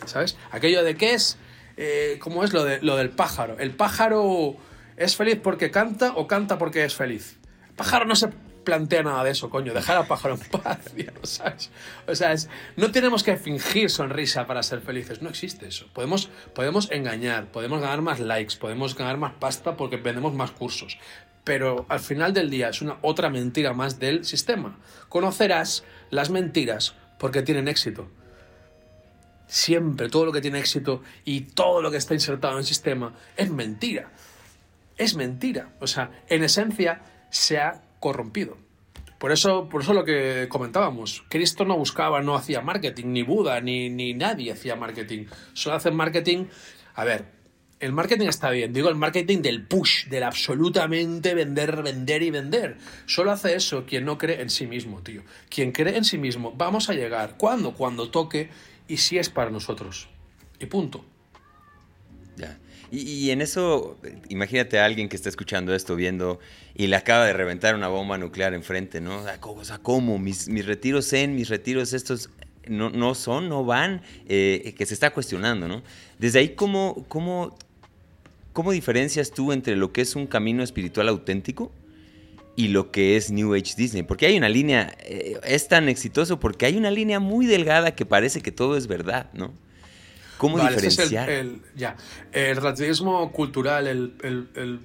¿Sabes? 0.06 0.38
Aquello 0.52 0.84
de 0.84 0.96
qué 0.96 1.14
es 1.14 1.38
eh, 1.82 2.20
¿cómo 2.20 2.44
es 2.44 2.52
lo, 2.52 2.66
de, 2.66 2.82
lo 2.82 2.98
del 2.98 3.10
pájaro? 3.10 3.58
¿El 3.58 3.72
pájaro 3.72 4.58
es 4.98 5.16
feliz 5.16 5.40
porque 5.42 5.72
canta 5.72 6.12
o 6.14 6.28
canta 6.28 6.58
porque 6.58 6.84
es 6.84 6.94
feliz? 6.94 7.38
El 7.70 7.76
pájaro 7.76 8.04
no 8.04 8.18
se 8.18 8.28
plantea 8.66 9.02
nada 9.02 9.24
de 9.24 9.32
eso, 9.32 9.50
coño. 9.50 9.74
Dejar 9.74 9.96
al 9.96 10.06
pájaro 10.06 10.36
en 10.36 10.62
paz. 10.62 10.80
O 12.06 12.16
sea, 12.16 12.36
no 12.76 12.92
tenemos 12.92 13.24
que 13.24 13.38
fingir 13.38 13.90
sonrisa 13.90 14.46
para 14.46 14.62
ser 14.62 14.82
felices. 14.82 15.22
No 15.22 15.30
existe 15.30 15.70
eso. 15.70 15.88
Podemos, 15.94 16.30
podemos 16.54 16.92
engañar, 16.92 17.50
podemos 17.50 17.80
ganar 17.80 18.02
más 18.02 18.20
likes, 18.20 18.58
podemos 18.58 18.96
ganar 18.98 19.16
más 19.16 19.34
pasta 19.40 19.78
porque 19.78 19.96
vendemos 19.96 20.34
más 20.34 20.52
cursos. 20.52 20.98
Pero 21.46 21.86
al 21.88 22.02
final 22.02 22.34
del 22.34 22.50
día 22.50 22.68
es 22.68 22.82
una 22.82 22.98
otra 23.02 23.30
mentira 23.30 23.74
más 23.74 24.00
del 24.00 24.26
sistema. 24.26 24.78
Conocerás 25.08 25.86
las 26.10 26.30
mentiras 26.30 26.94
porque 27.18 27.42
tienen 27.42 27.70
éxito 27.70 28.12
siempre 29.50 30.10
todo 30.10 30.26
lo 30.26 30.32
que 30.32 30.42
tiene 30.42 30.60
éxito 30.60 31.02
y 31.26 31.42
todo 31.42 31.82
lo 31.82 31.92
que 31.92 31.98
está 31.98 32.14
insertado 32.14 32.54
en 32.54 32.60
el 32.60 32.66
sistema 32.66 33.16
es 33.36 33.50
mentira. 33.50 34.12
Es 34.96 35.16
mentira. 35.16 35.74
O 35.82 35.88
sea, 35.88 36.12
en 36.30 36.44
esencia 36.44 37.02
se 37.32 37.58
ha 37.58 37.82
corrompido. 38.00 38.58
Por 39.18 39.34
eso, 39.34 39.68
por 39.68 39.82
eso 39.82 39.94
lo 39.94 40.06
que 40.06 40.48
comentábamos, 40.50 41.26
Cristo 41.30 41.66
no 41.66 41.78
buscaba, 41.78 42.22
no 42.22 42.36
hacía 42.36 42.62
marketing, 42.62 43.08
ni 43.08 43.24
Buda, 43.24 43.60
ni, 43.60 43.90
ni 43.90 44.14
nadie 44.14 44.54
hacía 44.54 44.78
marketing. 44.78 45.26
Solo 45.54 45.76
hacen 45.76 45.96
marketing. 45.96 46.46
A 46.96 47.04
ver, 47.04 47.26
el 47.80 47.92
marketing 47.92 48.28
está 48.28 48.50
bien, 48.50 48.72
digo 48.72 48.88
el 48.88 48.96
marketing 48.96 49.42
del 49.42 49.66
push, 49.66 50.08
del 50.08 50.24
absolutamente 50.24 51.34
vender, 51.34 51.82
vender 51.82 52.24
y 52.24 52.30
vender. 52.30 52.78
Solo 53.08 53.32
hace 53.32 53.56
eso 53.56 53.86
quien 53.86 54.06
no 54.06 54.18
cree 54.18 54.42
en 54.42 54.50
sí 54.50 54.68
mismo, 54.68 55.02
tío. 55.02 55.24
Quien 55.50 55.72
cree 55.72 55.98
en 55.98 56.06
sí 56.06 56.18
mismo, 56.18 56.54
vamos 56.56 56.90
a 56.90 56.94
llegar. 56.94 57.36
¿Cuándo? 57.38 57.74
Cuando 57.74 58.10
toque 58.10 58.50
y 58.90 58.98
si 58.98 59.18
es 59.18 59.30
para 59.30 59.50
nosotros. 59.50 60.10
Y 60.60 60.66
punto. 60.66 61.06
Ya. 62.36 62.60
Y, 62.92 63.30
en 63.30 63.42
eso, 63.42 64.00
imagínate 64.30 64.80
a 64.80 64.86
alguien 64.86 65.10
que 65.10 65.16
está 65.16 65.30
escuchando 65.30 65.76
esto, 65.76 65.96
viendo, 65.96 66.40
y 66.74 66.88
le 66.88 66.96
acaba 66.96 67.26
de 67.26 67.34
reventar 67.34 67.76
una 67.76 67.88
bomba 67.88 68.18
nuclear 68.18 68.56
enfrente, 68.56 69.00
¿no? 69.00 69.20
O 69.42 69.64
sea, 69.64 69.78
¿cómo? 69.78 70.18
Mis, 70.18 70.50
mis 70.50 70.66
retiros 70.66 71.08
Zen, 71.08 71.36
mis 71.36 71.50
retiros 71.50 71.94
estos, 71.94 72.32
no, 72.68 72.90
no 72.90 73.14
son, 73.14 73.48
no 73.48 73.64
van, 73.64 74.02
eh, 74.28 74.74
que 74.76 74.88
se 74.88 74.96
está 74.96 75.12
cuestionando, 75.12 75.68
¿no? 75.68 75.84
Desde 76.18 76.40
ahí, 76.40 76.50
¿cómo, 76.56 77.06
cómo, 77.08 77.56
¿cómo 78.54 78.72
diferencias 78.72 79.30
tú 79.30 79.52
entre 79.52 79.76
lo 79.76 79.94
que 79.94 80.02
es 80.02 80.16
un 80.16 80.26
camino 80.26 80.64
espiritual 80.64 81.10
auténtico 81.10 81.72
y 82.56 82.70
lo 82.70 82.92
que 82.92 83.16
es 83.16 83.32
New 83.32 83.54
Age 83.54 83.74
Disney. 83.78 84.04
Porque 84.04 84.26
hay 84.26 84.38
una 84.38 84.50
línea, 84.50 84.96
eh, 85.00 85.40
es 85.44 85.68
tan 85.68 85.90
exitoso 85.90 86.40
porque 86.40 86.66
hay 86.66 86.78
una 86.78 86.92
línea 86.92 87.20
muy 87.20 87.46
delgada 87.46 87.96
que 87.96 88.06
parece 88.06 88.42
que 88.42 88.52
todo 88.52 88.76
es 88.76 88.88
verdad, 88.88 89.30
¿no? 89.34 89.54
¿Cómo 90.38 90.58
diferenciar? 90.58 91.30
el, 91.30 91.62
ya. 91.76 91.98
el 92.32 92.56
relativismo 92.56 93.30
cultural, 93.34 93.88
el, 93.88 94.80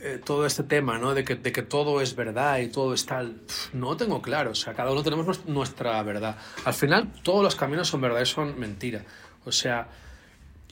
eh, 0.00 0.20
todo 0.24 0.44
este 0.44 0.64
tema, 0.64 0.98
¿no? 0.98 1.14
De 1.14 1.22
que, 1.22 1.36
de 1.36 1.52
que, 1.52 1.62
todo 1.62 2.00
es 2.00 2.16
verdad 2.16 2.58
y 2.58 2.66
todo 2.66 2.92
es 2.92 3.06
tal. 3.06 3.36
no 3.72 3.96
tengo 3.96 4.20
claro. 4.20 4.50
O 4.50 4.54
sea, 4.56 4.74
cada 4.74 4.90
uno 4.90 5.04
tenemos 5.04 5.46
nuestra 5.46 6.02
verdad. 6.02 6.36
Al 6.64 6.74
final, 6.74 7.12
todos 7.22 7.44
los 7.44 7.54
caminos 7.54 7.86
son 7.86 8.00
verdad 8.00 8.22
y 8.22 8.26
son 8.26 8.58
mentira. 8.58 9.04
O 9.44 9.52
sea, 9.52 9.88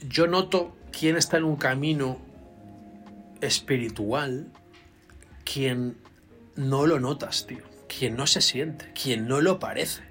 yo 0.09 0.27
noto 0.27 0.75
quién 0.91 1.15
está 1.15 1.37
en 1.37 1.45
un 1.45 1.55
camino 1.55 2.19
espiritual, 3.39 4.51
quien 5.45 5.95
no 6.69 6.85
lo 6.85 6.99
notas, 6.99 7.47
tío. 7.47 7.63
Quien 7.87 8.15
no 8.15 8.27
se 8.27 8.41
siente, 8.41 8.91
quien 8.93 9.27
no 9.27 9.41
lo 9.41 9.59
parece. 9.59 10.01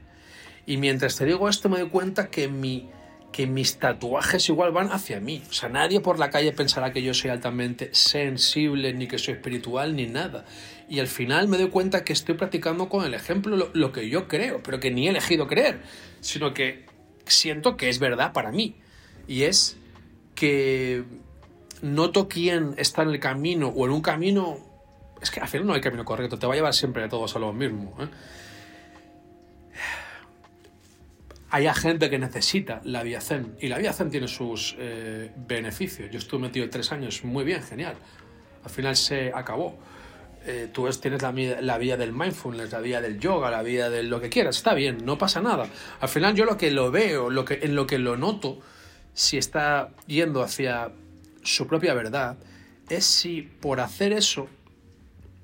Y 0.66 0.76
mientras 0.76 1.16
te 1.16 1.24
digo 1.24 1.48
esto 1.48 1.68
me 1.68 1.80
doy 1.80 1.88
cuenta 1.88 2.30
que, 2.30 2.48
mi, 2.48 2.90
que 3.32 3.46
mis 3.46 3.78
tatuajes 3.78 4.48
igual 4.48 4.72
van 4.72 4.92
hacia 4.92 5.20
mí. 5.20 5.42
O 5.48 5.52
sea, 5.52 5.68
nadie 5.68 6.00
por 6.00 6.18
la 6.18 6.30
calle 6.30 6.52
pensará 6.52 6.92
que 6.92 7.02
yo 7.02 7.14
soy 7.14 7.30
altamente 7.30 7.90
sensible, 7.92 8.92
ni 8.92 9.08
que 9.08 9.18
soy 9.18 9.34
espiritual, 9.34 9.96
ni 9.96 10.06
nada. 10.06 10.44
Y 10.88 11.00
al 11.00 11.08
final 11.08 11.48
me 11.48 11.56
doy 11.56 11.70
cuenta 11.70 12.04
que 12.04 12.12
estoy 12.12 12.34
practicando 12.34 12.88
con 12.88 13.04
el 13.04 13.14
ejemplo 13.14 13.56
lo, 13.56 13.70
lo 13.72 13.92
que 13.92 14.08
yo 14.08 14.28
creo, 14.28 14.62
pero 14.62 14.80
que 14.80 14.90
ni 14.90 15.06
he 15.06 15.10
elegido 15.10 15.46
creer, 15.46 15.80
sino 16.20 16.52
que 16.52 16.86
siento 17.26 17.76
que 17.76 17.88
es 17.88 17.98
verdad 17.98 18.32
para 18.32 18.52
mí. 18.52 18.76
Y 19.26 19.44
es 19.44 19.76
que 20.34 21.04
noto 21.82 22.28
quién 22.28 22.74
está 22.76 23.02
en 23.02 23.10
el 23.10 23.20
camino 23.20 23.68
o 23.68 23.86
en 23.86 23.92
un 23.92 24.02
camino 24.02 24.69
es 25.20 25.30
que 25.30 25.40
al 25.40 25.48
final 25.48 25.66
no 25.66 25.74
hay 25.74 25.80
camino 25.80 26.04
correcto, 26.04 26.38
te 26.38 26.46
va 26.46 26.54
a 26.54 26.56
llevar 26.56 26.74
siempre 26.74 27.08
todos 27.08 27.34
a 27.36 27.38
lo 27.38 27.52
mismo. 27.52 27.96
¿eh? 28.00 28.08
haya 31.50 31.74
gente 31.74 32.08
que 32.08 32.18
necesita 32.18 32.80
la 32.84 33.02
vía 33.02 33.20
Zen. 33.20 33.56
Y 33.60 33.68
la 33.68 33.78
vía 33.78 33.92
Zen 33.92 34.10
tiene 34.10 34.28
sus 34.28 34.76
eh, 34.78 35.30
beneficios. 35.36 36.10
Yo 36.10 36.18
estuve 36.18 36.42
metido 36.42 36.68
tres 36.70 36.92
años, 36.92 37.24
muy 37.24 37.44
bien, 37.44 37.62
genial. 37.62 37.94
Al 38.64 38.70
final 38.70 38.96
se 38.96 39.32
acabó. 39.34 39.78
Eh, 40.46 40.70
tú 40.72 40.88
tienes 41.00 41.20
la, 41.20 41.32
la, 41.32 41.76
vía 41.76 41.96
del 41.96 42.12
mindfulness, 42.12 42.72
la 42.72 42.80
vía 42.80 43.00
del 43.00 43.18
yoga, 43.18 43.50
la 43.50 43.62
vía 43.62 43.90
de 43.90 44.04
lo 44.04 44.20
que 44.20 44.30
quieras. 44.30 44.56
Está 44.56 44.74
bien, 44.74 45.04
no 45.04 45.18
pasa 45.18 45.42
nada. 45.42 45.66
Al 46.00 46.08
final 46.08 46.34
yo 46.34 46.44
lo 46.44 46.56
que 46.56 46.70
lo 46.70 46.90
veo, 46.90 47.30
lo 47.30 47.44
que, 47.44 47.60
en 47.62 47.74
lo 47.74 47.86
que 47.86 47.98
lo 47.98 48.16
noto, 48.16 48.60
si 49.12 49.36
está 49.36 49.90
yendo 50.06 50.42
hacia 50.42 50.92
su 51.42 51.66
propia 51.66 51.94
verdad, 51.94 52.38
es 52.88 53.04
si 53.04 53.42
por 53.42 53.80
hacer 53.80 54.12
eso 54.12 54.48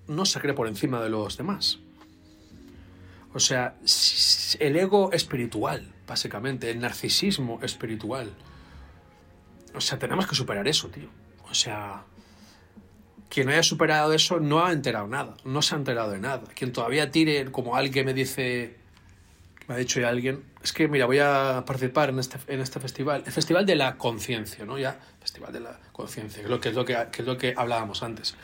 no 0.09 0.25
se 0.25 0.41
cree 0.41 0.55
por 0.55 0.69
encima 0.69 1.01
de 1.01 1.11
los 1.11 1.37
demás. 1.37 1.81
O 3.35 3.41
sea, 3.41 3.75
el 4.61 4.77
ego 4.77 5.13
espiritual, 5.13 5.93
básicamente, 6.07 6.71
el 6.71 6.81
narcisismo 6.81 7.61
espiritual. 7.63 8.33
O 9.75 9.81
sea, 9.81 9.99
tenemos 9.99 10.27
que 10.27 10.35
superar 10.35 10.67
eso, 10.67 10.89
tío. 10.89 11.09
O 11.51 11.55
sea, 11.55 12.05
quien 13.29 13.47
no 13.47 13.53
haya 13.53 13.63
superado 13.63 14.13
eso 14.13 14.41
no 14.41 14.65
ha 14.65 14.73
enterado 14.73 15.07
nada, 15.07 15.37
no 15.45 15.61
se 15.61 15.75
ha 15.75 15.79
enterado 15.79 16.11
de 16.11 16.19
nada. 16.19 16.45
Quien 16.55 16.73
todavía 16.73 17.11
tire, 17.11 17.51
como 17.53 17.77
alguien 17.77 18.07
me 18.07 18.15
dice, 18.15 18.77
me 19.69 19.75
ha 19.75 19.79
dicho 19.79 20.01
ya 20.01 20.09
alguien, 20.09 20.43
es 20.63 20.73
que 20.73 20.89
mira, 20.89 21.07
voy 21.07 21.19
a 21.19 21.65
participar 21.67 22.11
en 22.11 22.19
este, 22.19 22.39
en 22.47 22.61
este 22.61 22.81
festival, 22.81 23.23
el 23.27 23.33
Festival 23.33 23.67
de 23.67 23.77
la 23.77 23.97
Conciencia, 23.97 24.65
¿no? 24.65 24.79
Ya, 24.79 24.99
Festival 25.21 25.53
de 25.53 25.61
la 25.61 25.79
Conciencia, 25.93 26.39
que 26.41 26.45
es 26.45 26.51
lo 26.51 26.61
que, 26.61 26.69
es 26.71 26.75
lo 26.75 26.85
que, 26.85 26.97
que, 27.13 27.23
es 27.23 27.29
lo 27.29 27.37
que 27.37 27.55
hablábamos 27.57 28.03
antes. 28.03 28.35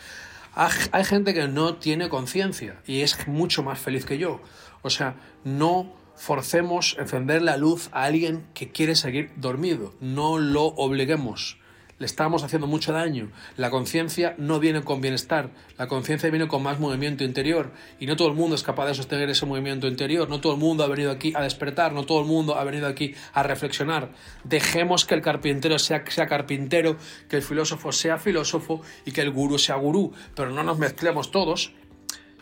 Hay 0.54 1.04
gente 1.04 1.32
que 1.32 1.48
no 1.48 1.76
tiene 1.76 2.08
conciencia 2.08 2.80
y 2.86 3.00
es 3.00 3.26
mucho 3.26 3.62
más 3.62 3.78
feliz 3.78 4.04
que 4.04 4.18
yo. 4.18 4.40
O 4.82 4.90
sea, 4.90 5.14
no 5.44 5.94
forcemos 6.14 6.96
encender 6.98 7.42
la 7.42 7.56
luz 7.56 7.88
a 7.92 8.04
alguien 8.04 8.44
que 8.52 8.70
quiere 8.70 8.94
seguir 8.94 9.30
dormido. 9.36 9.94
No 10.00 10.38
lo 10.38 10.64
obliguemos 10.64 11.56
le 11.98 12.06
estamos 12.06 12.42
haciendo 12.42 12.66
mucho 12.66 12.92
daño. 12.92 13.30
La 13.56 13.70
conciencia 13.70 14.34
no 14.38 14.58
viene 14.58 14.82
con 14.82 15.00
bienestar, 15.00 15.50
la 15.78 15.88
conciencia 15.88 16.30
viene 16.30 16.48
con 16.48 16.62
más 16.62 16.80
movimiento 16.80 17.24
interior 17.24 17.70
y 18.00 18.06
no 18.06 18.16
todo 18.16 18.28
el 18.28 18.34
mundo 18.34 18.56
es 18.56 18.62
capaz 18.62 18.86
de 18.86 18.94
sostener 18.94 19.30
ese 19.30 19.46
movimiento 19.46 19.86
interior, 19.86 20.28
no 20.28 20.40
todo 20.40 20.54
el 20.54 20.58
mundo 20.58 20.84
ha 20.84 20.88
venido 20.88 21.10
aquí 21.10 21.32
a 21.34 21.42
despertar, 21.42 21.92
no 21.92 22.04
todo 22.04 22.20
el 22.20 22.26
mundo 22.26 22.56
ha 22.56 22.64
venido 22.64 22.86
aquí 22.86 23.14
a 23.32 23.42
reflexionar. 23.42 24.10
Dejemos 24.44 25.04
que 25.04 25.14
el 25.14 25.22
carpintero 25.22 25.78
sea, 25.78 26.04
carpintero, 26.04 26.96
que 27.28 27.36
el 27.36 27.42
filósofo 27.42 27.92
sea 27.92 28.18
filósofo 28.18 28.82
y 29.04 29.12
que 29.12 29.20
el 29.20 29.30
gurú 29.30 29.58
sea 29.58 29.76
gurú, 29.76 30.12
pero 30.34 30.50
no 30.50 30.62
nos 30.62 30.78
mezclemos 30.78 31.30
todos 31.30 31.72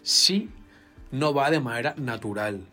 si 0.03 0.49
no 1.11 1.35
va 1.35 1.51
de 1.51 1.61
manera 1.61 1.95
natural. 1.99 2.67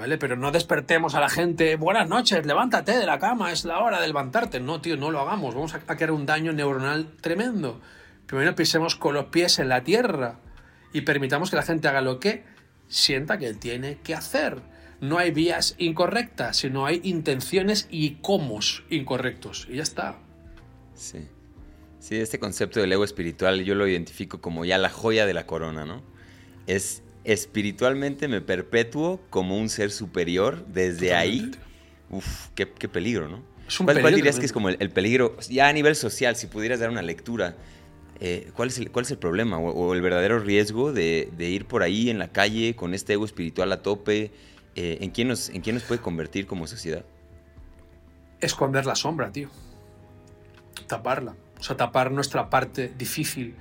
¿Vale? 0.00 0.16
Pero 0.16 0.34
no 0.34 0.50
despertemos 0.50 1.14
a 1.14 1.20
la 1.20 1.28
gente, 1.28 1.76
buenas 1.76 2.08
noches, 2.08 2.46
levántate 2.46 2.96
de 2.96 3.04
la 3.04 3.18
cama, 3.18 3.52
es 3.52 3.66
la 3.66 3.80
hora 3.80 4.00
de 4.00 4.06
levantarte. 4.06 4.58
No, 4.58 4.80
tío, 4.80 4.96
no 4.96 5.10
lo 5.10 5.20
hagamos, 5.20 5.54
vamos 5.54 5.74
a, 5.74 5.80
crear 5.80 6.10
un 6.10 6.24
daño 6.24 6.54
neuronal 6.54 7.18
tremendo. 7.20 7.82
Primero 8.24 8.54
pisemos 8.54 8.96
con 8.96 9.12
los 9.12 9.26
pies 9.26 9.58
en 9.58 9.68
la 9.68 9.84
tierra 9.84 10.38
y 10.94 11.02
permitamos 11.02 11.50
que 11.50 11.56
la 11.56 11.64
gente 11.64 11.86
haga 11.86 12.00
lo 12.00 12.18
que 12.18 12.44
sienta 12.88 13.36
que 13.36 13.52
tiene 13.52 13.98
que 13.98 14.14
hacer. 14.14 14.62
No 15.02 15.18
hay 15.18 15.32
vías 15.32 15.74
incorrectas, 15.76 16.56
sino 16.56 16.86
hay 16.86 17.02
intenciones 17.04 17.86
y 17.90 18.12
cómo 18.22 18.58
incorrectos. 18.88 19.66
Y 19.68 19.76
ya 19.76 19.82
está. 19.82 20.16
Sí. 20.94 21.28
Sí, 21.98 22.16
este 22.16 22.38
concepto 22.38 22.80
del 22.80 22.90
ego 22.90 23.04
espiritual 23.04 23.64
yo 23.64 23.74
lo 23.74 23.86
identifico 23.86 24.40
como 24.40 24.64
ya 24.64 24.78
la 24.78 24.88
joya 24.88 25.26
de 25.26 25.34
la 25.34 25.44
corona, 25.44 25.84
¿no? 25.84 26.02
Es 26.66 27.02
espiritualmente 27.32 28.26
me 28.26 28.40
perpetuo 28.40 29.20
como 29.30 29.56
un 29.56 29.68
ser 29.68 29.92
superior. 29.92 30.66
Desde 30.66 31.14
ahí, 31.14 31.52
uff, 32.10 32.48
qué, 32.54 32.66
peligro, 32.66 33.28
¿no? 33.28 33.42
¿Cuál, 33.84 34.14
dirías 34.14 34.40
que 34.40 34.46
es 34.46 34.52
como 34.52 34.68
el, 34.68 34.90
peligro, 34.90 35.36
ya 35.48 35.68
a 35.68 35.72
nivel 35.72 35.94
social, 35.94 36.34
si 36.34 36.48
pudieras 36.48 36.80
dar 36.80 36.90
una 36.90 37.02
lectura, 37.02 37.56
eh, 38.18 38.50
¿cuál, 38.56 38.70
es 38.70 38.78
el, 38.78 38.90
¿cuál 38.90 39.04
es 39.04 39.12
el 39.12 39.18
problema 39.18 39.58
o, 39.58 39.94
el 39.94 40.02
verdadero 40.02 40.40
riesgo 40.40 40.92
de, 40.92 41.30
ir 41.38 41.66
por 41.66 41.84
ahí 41.84 42.10
en 42.10 42.18
la 42.18 42.32
calle 42.32 42.74
con 42.74 42.94
este 42.94 43.12
ego 43.12 43.24
espiritual 43.24 43.70
a 43.70 43.80
tope? 43.80 44.32
Eh, 44.74 44.98
¿en, 45.00 45.10
quién 45.10 45.28
nos, 45.28 45.50
¿En 45.50 45.60
quién 45.62 45.76
nos 45.76 45.84
puede 45.84 46.00
convertir 46.00 46.48
como 46.48 46.66
sociedad? 46.66 47.04
Esconder 48.40 48.86
la 48.86 48.96
sombra, 48.96 49.30
tío. 49.30 49.50
Taparla. 50.88 51.36
O 51.60 51.62
sea, 51.62 51.76
tapar 51.76 52.10
nuestra 52.10 52.50
parte 52.50 52.92
difícil, 52.98 53.54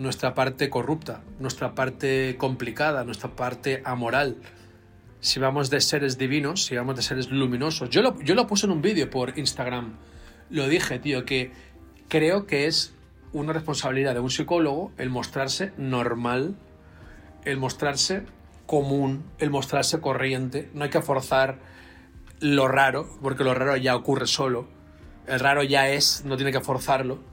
nuestra 0.00 0.34
parte 0.34 0.70
corrupta, 0.70 1.20
nuestra 1.38 1.74
parte 1.74 2.36
complicada, 2.38 3.04
nuestra 3.04 3.36
parte 3.36 3.82
amoral. 3.84 4.36
Si 5.20 5.38
vamos 5.38 5.68
de 5.68 5.82
seres 5.82 6.16
divinos, 6.16 6.64
si 6.64 6.74
vamos 6.74 6.96
de 6.96 7.02
seres 7.02 7.30
luminosos. 7.30 7.90
Yo 7.90 8.00
lo, 8.00 8.18
yo 8.22 8.34
lo 8.34 8.46
puse 8.46 8.64
en 8.64 8.72
un 8.72 8.80
vídeo 8.80 9.10
por 9.10 9.38
Instagram. 9.38 9.96
Lo 10.48 10.68
dije, 10.68 10.98
tío, 10.98 11.26
que 11.26 11.52
creo 12.08 12.46
que 12.46 12.66
es 12.66 12.94
una 13.32 13.52
responsabilidad 13.52 14.14
de 14.14 14.20
un 14.20 14.30
psicólogo 14.30 14.90
el 14.96 15.10
mostrarse 15.10 15.72
normal, 15.76 16.56
el 17.44 17.58
mostrarse 17.58 18.24
común, 18.64 19.24
el 19.38 19.50
mostrarse 19.50 20.00
corriente. 20.00 20.70
No 20.72 20.84
hay 20.84 20.90
que 20.90 21.02
forzar 21.02 21.58
lo 22.40 22.68
raro, 22.68 23.06
porque 23.20 23.44
lo 23.44 23.52
raro 23.52 23.76
ya 23.76 23.94
ocurre 23.94 24.26
solo. 24.26 24.66
El 25.26 25.40
raro 25.40 25.62
ya 25.62 25.90
es, 25.90 26.24
no 26.24 26.36
tiene 26.36 26.52
que 26.52 26.60
forzarlo 26.60 27.29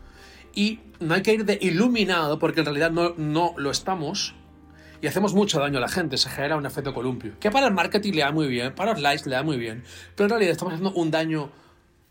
y 0.57 0.79
no 0.99 1.13
hay 1.13 1.21
que 1.21 1.35
ir 1.35 1.45
de 1.45 1.59
iluminado 1.61 2.39
porque 2.39 2.61
en 2.61 2.65
realidad 2.65 2.89
no, 2.89 3.13
no 3.15 3.53
lo 3.57 3.69
estamos 3.69 4.33
y 5.03 5.05
hacemos 5.05 5.35
mucho 5.35 5.59
daño 5.59 5.77
a 5.77 5.81
la 5.81 5.87
gente, 5.87 6.17
se 6.17 6.31
genera 6.31 6.55
un 6.55 6.65
efecto 6.65 6.95
columpio, 6.95 7.33
que 7.39 7.51
para 7.51 7.67
el 7.67 7.73
marketing 7.75 8.13
le 8.13 8.21
da 8.21 8.31
muy 8.31 8.47
bien, 8.47 8.73
para 8.73 8.93
los 8.93 9.01
likes 9.01 9.29
le 9.29 9.35
da 9.35 9.43
muy 9.43 9.57
bien, 9.57 9.83
pero 10.15 10.25
en 10.25 10.29
realidad 10.31 10.53
estamos 10.53 10.73
haciendo 10.73 10.99
un 10.99 11.11
daño, 11.11 11.51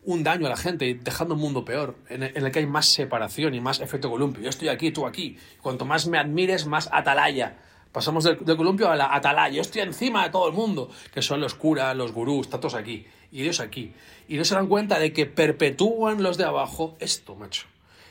un 0.05 0.23
daño 0.23 0.47
a 0.47 0.51
la 0.51 0.57
gente, 0.57 0.97
dejando 1.03 1.35
un 1.35 1.41
mundo 1.41 1.65
peor, 1.65 1.97
en 2.09 2.23
el, 2.23 2.53
que 2.53 2.61
hay 2.61 2.67
más 2.67 2.87
separación 2.87 3.53
y 3.53 3.61
más 3.61 3.81
efecto 3.81 4.09
columpio. 4.09 4.45
Yo 4.45 4.51
estoy 4.51 4.69
aquí, 4.69 4.93
tú 4.93 5.05
aquí. 5.05 5.37
Cuanto 5.61 5.85
más 5.85 6.07
me 6.07 6.17
admires, 6.17 6.67
más 6.67 6.89
atalaya. 6.93 7.59
Pasamos 7.91 8.23
del, 8.23 8.37
columpio 8.37 8.89
a 8.89 8.95
la 8.95 9.13
atalaya. 9.13 9.57
Yo 9.57 9.63
estoy 9.63 9.83
encima 9.83 10.23
de 10.23 10.31
todo 10.31 10.47
el 10.47 10.55
mundo, 10.55 10.89
que 11.13 11.21
son 11.21 11.41
los 11.41 11.57
curas, 11.57 11.97
los 11.97 12.13
gurús, 12.13 12.49
todos 12.49 12.75
aquí, 12.75 13.05
y 13.33 13.43
ellos 13.43 13.59
aquí. 13.59 13.93
Y 14.29 14.37
no 14.37 14.45
se 14.45 14.55
dan 14.55 14.69
cuenta 14.69 15.01
de 15.01 15.13
que 15.13 15.27
perpetúan 15.27 16.23
los 16.23 16.39
de 16.39 16.45
abajo 16.45 16.97
esto, 17.01 17.35
macho 17.35 17.67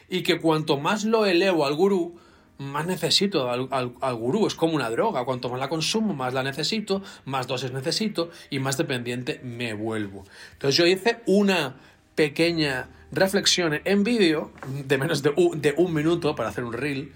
y 0.09 0.23
que 0.23 0.39
cuanto 0.39 0.77
más 0.77 1.03
lo 1.03 1.25
elevo 1.25 1.65
al 1.65 1.75
gurú, 1.75 2.17
más 2.57 2.85
necesito 2.85 3.49
al, 3.49 3.67
al, 3.71 4.15
gurú. 4.15 4.47
Es 4.47 4.55
como 4.55 4.75
una 4.75 4.89
droga. 4.89 5.25
Cuanto 5.25 5.49
más 5.49 5.59
la 5.59 5.69
consumo, 5.69 6.13
más 6.13 6.33
la 6.33 6.43
necesito, 6.43 7.01
más 7.25 7.47
dosis 7.47 7.71
necesito 7.71 8.29
y 8.49 8.59
más 8.59 8.77
dependiente 8.77 9.39
me 9.43 9.73
vuelvo. 9.73 10.23
Entonces 10.53 10.77
yo 10.77 10.85
hice 10.85 11.19
una 11.25 11.75
pequeña 12.15 12.89
reflexión 13.11 13.81
en 13.83 14.03
vídeo 14.03 14.51
de 14.85 14.97
menos 14.97 15.21
de 15.21 15.33
un, 15.35 15.61
de 15.61 15.73
un 15.77 15.93
minuto 15.93 16.35
para 16.35 16.49
hacer 16.49 16.63
un 16.63 16.73
reel 16.73 17.13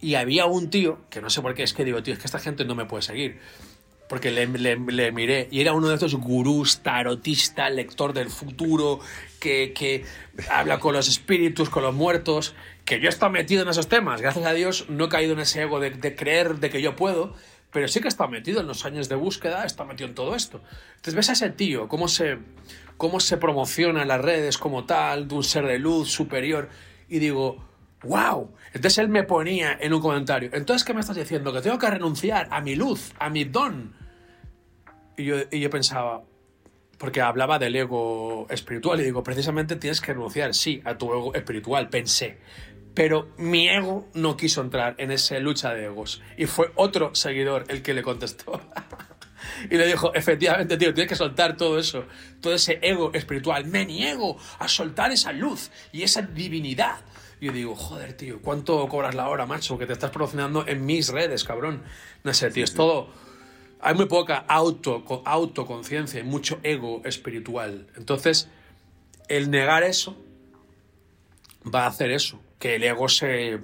y 0.00 0.14
había 0.14 0.46
un 0.46 0.68
tío, 0.68 0.98
que 1.10 1.20
no 1.20 1.30
sé 1.30 1.42
por 1.42 1.54
qué, 1.54 1.62
es 1.62 1.74
que 1.74 1.84
digo, 1.84 2.02
tío, 2.02 2.14
es 2.14 2.18
que 2.18 2.26
esta 2.26 2.38
gente 2.38 2.64
no 2.64 2.74
me 2.74 2.86
puede 2.86 3.02
seguir 3.02 3.38
porque 4.12 4.30
le, 4.30 4.46
le, 4.46 5.10
miré 5.10 5.48
y 5.50 5.62
era 5.62 5.72
uno 5.72 5.88
de 5.88 5.94
estos 5.94 6.14
gurús, 6.16 6.80
tarotista, 6.80 7.70
lector 7.70 8.12
del 8.12 8.28
futuro, 8.28 9.00
que, 9.42 10.04
habla 10.50 10.78
con 10.78 10.94
los 10.94 11.08
espíritus, 11.08 11.68
con 11.68 11.82
los 11.82 11.94
muertos, 11.94 12.54
que 12.84 13.00
yo 13.00 13.08
he 13.10 13.28
metido 13.28 13.62
en 13.62 13.68
esos 13.68 13.88
temas. 13.88 14.20
Gracias 14.20 14.46
a 14.46 14.52
Dios 14.52 14.86
no 14.88 15.06
he 15.06 15.08
caído 15.08 15.32
en 15.32 15.40
ese 15.40 15.62
ego 15.62 15.80
de, 15.80 16.16
creer 16.16 16.56
de 16.56 16.70
que 16.70 16.80
yo 16.80 16.94
puedo, 16.96 17.34
pero 17.72 17.88
sí 17.88 18.00
que 18.00 18.08
estado 18.08 18.30
metido 18.30 18.60
en 18.60 18.66
los 18.66 18.84
años 18.84 19.08
de 19.08 19.16
búsqueda, 19.16 19.64
estado 19.64 19.88
metido 19.88 20.08
en 20.08 20.14
todo 20.14 20.36
esto. 20.36 20.62
Entonces 20.90 21.14
ves 21.14 21.30
a 21.30 21.32
ese 21.32 21.50
tío, 21.50 21.88
cómo 21.88 22.06
se, 22.08 22.38
cómo 22.96 23.18
se 23.18 23.36
promociona 23.36 24.02
en 24.02 24.08
las 24.08 24.20
redes 24.20 24.58
como 24.58 24.84
tal, 24.84 25.26
de 25.28 25.34
un 25.34 25.44
ser 25.44 25.66
de 25.66 25.78
luz 25.78 26.10
superior, 26.10 26.68
y 27.08 27.18
digo, 27.18 27.64
wow. 28.02 28.52
Entonces 28.72 28.98
él 28.98 29.08
me 29.08 29.24
ponía 29.24 29.76
en 29.80 29.92
un 29.92 30.00
comentario, 30.00 30.50
entonces 30.52 30.84
¿qué 30.84 30.94
me 30.94 31.00
estás 31.00 31.16
diciendo? 31.16 31.52
Que 31.52 31.60
tengo 31.60 31.78
que 31.78 31.90
renunciar 31.90 32.48
a 32.50 32.60
mi 32.60 32.76
luz, 32.76 33.12
a 33.18 33.28
mi 33.28 33.44
don 33.44 33.94
y 35.16 35.24
yo, 35.24 35.36
y 35.50 35.60
yo 35.60 35.68
pensaba, 35.68 36.22
porque 37.02 37.20
hablaba 37.20 37.58
del 37.58 37.74
ego 37.74 38.46
espiritual, 38.48 39.00
y 39.00 39.02
digo, 39.02 39.24
precisamente 39.24 39.74
tienes 39.74 40.00
que 40.00 40.12
renunciar, 40.12 40.54
sí, 40.54 40.80
a 40.84 40.96
tu 40.96 41.12
ego 41.12 41.34
espiritual, 41.34 41.88
pensé. 41.88 42.38
Pero 42.94 43.32
mi 43.38 43.68
ego 43.68 44.08
no 44.14 44.36
quiso 44.36 44.60
entrar 44.60 44.94
en 44.98 45.10
esa 45.10 45.36
lucha 45.40 45.74
de 45.74 45.86
egos. 45.86 46.22
Y 46.36 46.46
fue 46.46 46.70
otro 46.76 47.12
seguidor 47.16 47.64
el 47.66 47.82
que 47.82 47.92
le 47.92 48.04
contestó. 48.04 48.60
y 49.70 49.78
le 49.78 49.88
dijo, 49.88 50.14
efectivamente, 50.14 50.76
tío, 50.76 50.94
tienes 50.94 51.08
que 51.08 51.16
soltar 51.16 51.56
todo 51.56 51.76
eso, 51.76 52.04
todo 52.40 52.54
ese 52.54 52.78
ego 52.82 53.10
espiritual. 53.14 53.64
Me 53.64 53.84
niego 53.84 54.36
a 54.60 54.68
soltar 54.68 55.10
esa 55.10 55.32
luz 55.32 55.72
y 55.90 56.04
esa 56.04 56.22
divinidad. 56.22 57.00
Y 57.40 57.46
yo 57.46 57.52
digo, 57.52 57.74
joder, 57.74 58.12
tío, 58.12 58.40
¿cuánto 58.40 58.86
cobras 58.86 59.16
la 59.16 59.28
hora, 59.28 59.44
macho? 59.44 59.76
Que 59.76 59.86
te 59.86 59.92
estás 59.92 60.12
promocionando 60.12 60.68
en 60.68 60.86
mis 60.86 61.08
redes, 61.08 61.42
cabrón. 61.42 61.82
No 62.22 62.32
sé, 62.32 62.52
tío, 62.52 62.62
es 62.62 62.74
todo 62.74 63.10
hay 63.82 63.94
muy 63.94 64.06
poca 64.06 64.44
auto, 64.48 65.02
autoconciencia 65.24 66.20
y 66.20 66.22
mucho 66.22 66.60
ego 66.62 67.02
espiritual. 67.04 67.88
Entonces, 67.96 68.48
el 69.28 69.50
negar 69.50 69.82
eso 69.82 70.16
va 71.62 71.84
a 71.84 71.88
hacer 71.88 72.12
eso, 72.12 72.40
que 72.60 72.76
el 72.76 72.84
ego 72.84 73.08
se, 73.08 73.58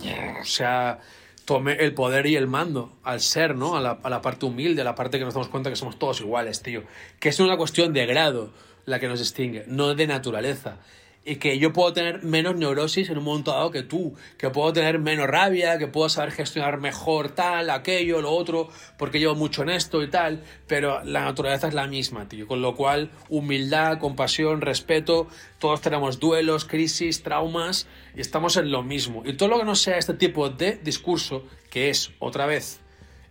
tome 1.45 1.73
el 1.75 1.95
poder 1.95 2.27
y 2.27 2.35
el 2.35 2.49
mando 2.49 2.99
al 3.05 3.21
ser, 3.21 3.55
¿no? 3.55 3.77
A 3.77 3.81
la, 3.81 3.99
a 4.03 4.11
la 4.11 4.21
parte 4.21 4.45
humilde, 4.45 4.83
a 4.83 4.85
la 4.85 4.97
parte 4.97 5.19
que 5.19 5.25
nos 5.25 5.35
damos 5.35 5.49
cuenta 5.49 5.71
que 5.71 5.77
somos 5.77 5.99
todos 5.99 6.21
iguales, 6.21 6.63
tío. 6.63 6.83
Que 7.21 7.29
es 7.29 7.39
una 7.39 7.57
cuestión 7.57 7.93
de 7.93 8.05
grado 8.05 8.53
la 8.87 8.99
que 8.99 9.07
nos 9.07 9.21
distingue, 9.21 9.65
no 9.69 9.95
de 9.95 10.07
naturaleza 10.09 10.79
y 11.25 11.37
que 11.37 11.59
yo 11.59 11.73
puedo 11.73 11.93
tener 11.93 12.23
menos 12.23 12.57
neurosis 12.57 13.11
en 13.11 13.19
un 13.19 13.25
momento 13.25 13.51
dado 13.51 13.71
que 13.71 13.83
tú, 13.83 14.15
que 14.39 14.49
puedo 14.49 14.73
tener 14.73 14.99
menos 14.99 15.27
rabia, 15.27 15.77
que 15.79 15.87
puedo 15.87 16.09
saber 16.09 16.33
gestionar 16.33 16.79
mejor 16.79 17.29
tal, 17.31 17.69
aquello, 17.69 18.23
lo 18.23 18.31
otro, 18.31 18.71
porque 18.97 19.19
llevo 19.19 19.35
mucho 19.35 19.63
en 19.63 19.71
esto 19.71 20.03
y 20.03 20.09
tal, 20.09 20.43
pero 20.67 21.05
la 21.05 21.25
naturaleza 21.25 21.69
es 21.69 21.75
la 21.75 21.87
misma, 21.87 22.29
tío, 22.29 22.47
con 22.47 22.63
lo 22.63 22.75
cual 22.75 23.11
humildad, 23.29 23.99
compasión, 23.99 24.63
respeto, 24.63 25.29
todos 25.59 25.83
tenemos 25.83 26.19
duelos, 26.19 26.65
crisis, 26.65 27.23
traumas 27.23 27.87
y 28.17 28.23
estamos 28.23 28.57
en 28.57 28.71
lo 28.71 28.83
mismo. 28.83 29.23
Y 29.27 29.35
todo 29.35 29.51
lo 29.51 29.59
que 29.59 29.65
no 29.65 29.75
sea 29.75 29.99
este 29.99 30.15
tipo 30.15 30.49
de 30.49 30.79
discurso, 30.83 31.45
que 31.69 31.91
es 31.91 32.11
otra 32.21 32.47
vez 32.47 32.81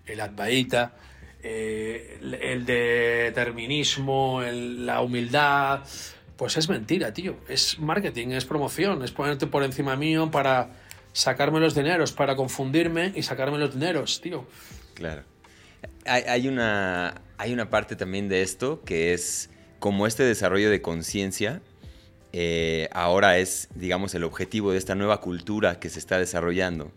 el 0.05 0.21
advaita, 0.21 0.95
eh, 1.41 2.19
el 2.41 2.65
determinismo, 2.65 4.41
la 4.43 5.01
humildad, 5.01 5.81
pues 6.37 6.55
es 6.55 6.69
mentira, 6.69 7.13
tío. 7.13 7.35
Es 7.49 7.79
marketing, 7.79 8.29
es 8.29 8.45
promoción, 8.45 9.03
es 9.03 9.11
ponerte 9.11 9.47
por 9.47 9.63
encima 9.63 9.95
mío 9.95 10.29
para 10.31 10.69
sacarme 11.11 11.59
los 11.59 11.73
dineros, 11.73 12.11
para 12.11 12.35
confundirme 12.35 13.11
y 13.15 13.23
sacarme 13.23 13.57
los 13.57 13.73
dineros, 13.73 14.21
tío. 14.21 14.45
Claro. 14.93 15.23
Hay, 16.05 16.47
una, 16.47 17.21
hay 17.37 17.53
una 17.53 17.69
parte 17.69 17.95
también 17.95 18.29
de 18.29 18.41
esto 18.41 18.81
que 18.85 19.13
es 19.13 19.49
como 19.79 20.07
este 20.07 20.23
desarrollo 20.23 20.69
de 20.69 20.81
conciencia. 20.81 21.61
Eh, 22.33 22.87
ahora 22.93 23.39
es, 23.39 23.67
digamos, 23.75 24.13
el 24.15 24.23
objetivo 24.23 24.71
de 24.71 24.77
esta 24.77 24.95
nueva 24.95 25.19
cultura 25.21 25.79
que 25.79 25.89
se 25.89 25.99
está 25.99 26.19
desarrollando. 26.19 26.91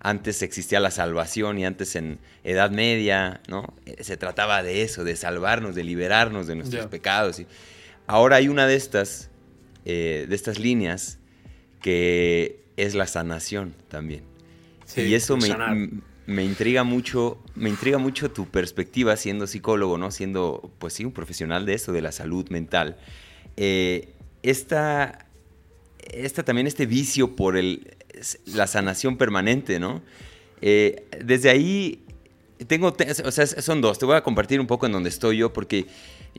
Antes 0.00 0.42
existía 0.42 0.80
la 0.80 0.90
salvación 0.90 1.58
y 1.58 1.64
antes 1.64 1.94
en 1.96 2.18
Edad 2.42 2.70
Media, 2.70 3.40
¿no? 3.48 3.72
Eh, 3.86 4.02
se 4.02 4.16
trataba 4.16 4.62
de 4.62 4.82
eso, 4.82 5.04
de 5.04 5.16
salvarnos, 5.16 5.74
de 5.74 5.84
liberarnos 5.84 6.46
de 6.46 6.56
nuestros 6.56 6.86
pecados. 6.86 7.38
Y, 7.38 7.46
Ahora 8.06 8.36
hay 8.36 8.48
una 8.48 8.66
de 8.66 8.76
estas, 8.76 9.30
eh, 9.84 10.26
de 10.28 10.34
estas 10.34 10.58
líneas 10.58 11.18
que 11.80 12.60
es 12.76 12.94
la 12.94 13.06
sanación 13.06 13.74
también. 13.88 14.24
y 14.96 15.14
eso 15.14 15.36
me, 16.26 16.44
intriga 16.44 16.84
mucho, 16.84 17.42
me 17.54 17.68
intriga 17.68 17.98
mucho 17.98 18.30
tu 18.30 18.46
perspectiva 18.46 19.16
siendo 19.16 19.46
psicólogo, 19.46 19.98
¿no? 19.98 20.10
Siendo, 20.10 20.70
pues 20.78 20.94
sí, 20.94 21.04
un 21.04 21.12
profesional 21.12 21.66
de 21.66 21.74
eso, 21.74 21.92
de 21.92 22.02
la 22.02 22.12
salud 22.12 22.48
mental. 22.50 22.96
Eh, 23.56 24.08
esta, 24.42 25.26
también 26.44 26.66
este 26.66 26.86
vicio 26.86 27.34
por 27.36 27.56
el, 27.56 27.96
la 28.46 28.66
sanación 28.66 29.16
permanente, 29.16 29.78
¿no? 29.78 30.02
Eh, 30.60 31.04
desde 31.22 31.50
ahí 31.50 32.04
tengo, 32.66 32.94
o 33.24 33.30
sea, 33.30 33.46
son 33.46 33.80
dos. 33.80 33.98
Te 33.98 34.06
voy 34.06 34.16
a 34.16 34.22
compartir 34.22 34.60
un 34.60 34.66
poco 34.66 34.86
en 34.86 34.92
donde 34.92 35.08
estoy 35.08 35.38
yo, 35.38 35.52
porque 35.52 35.86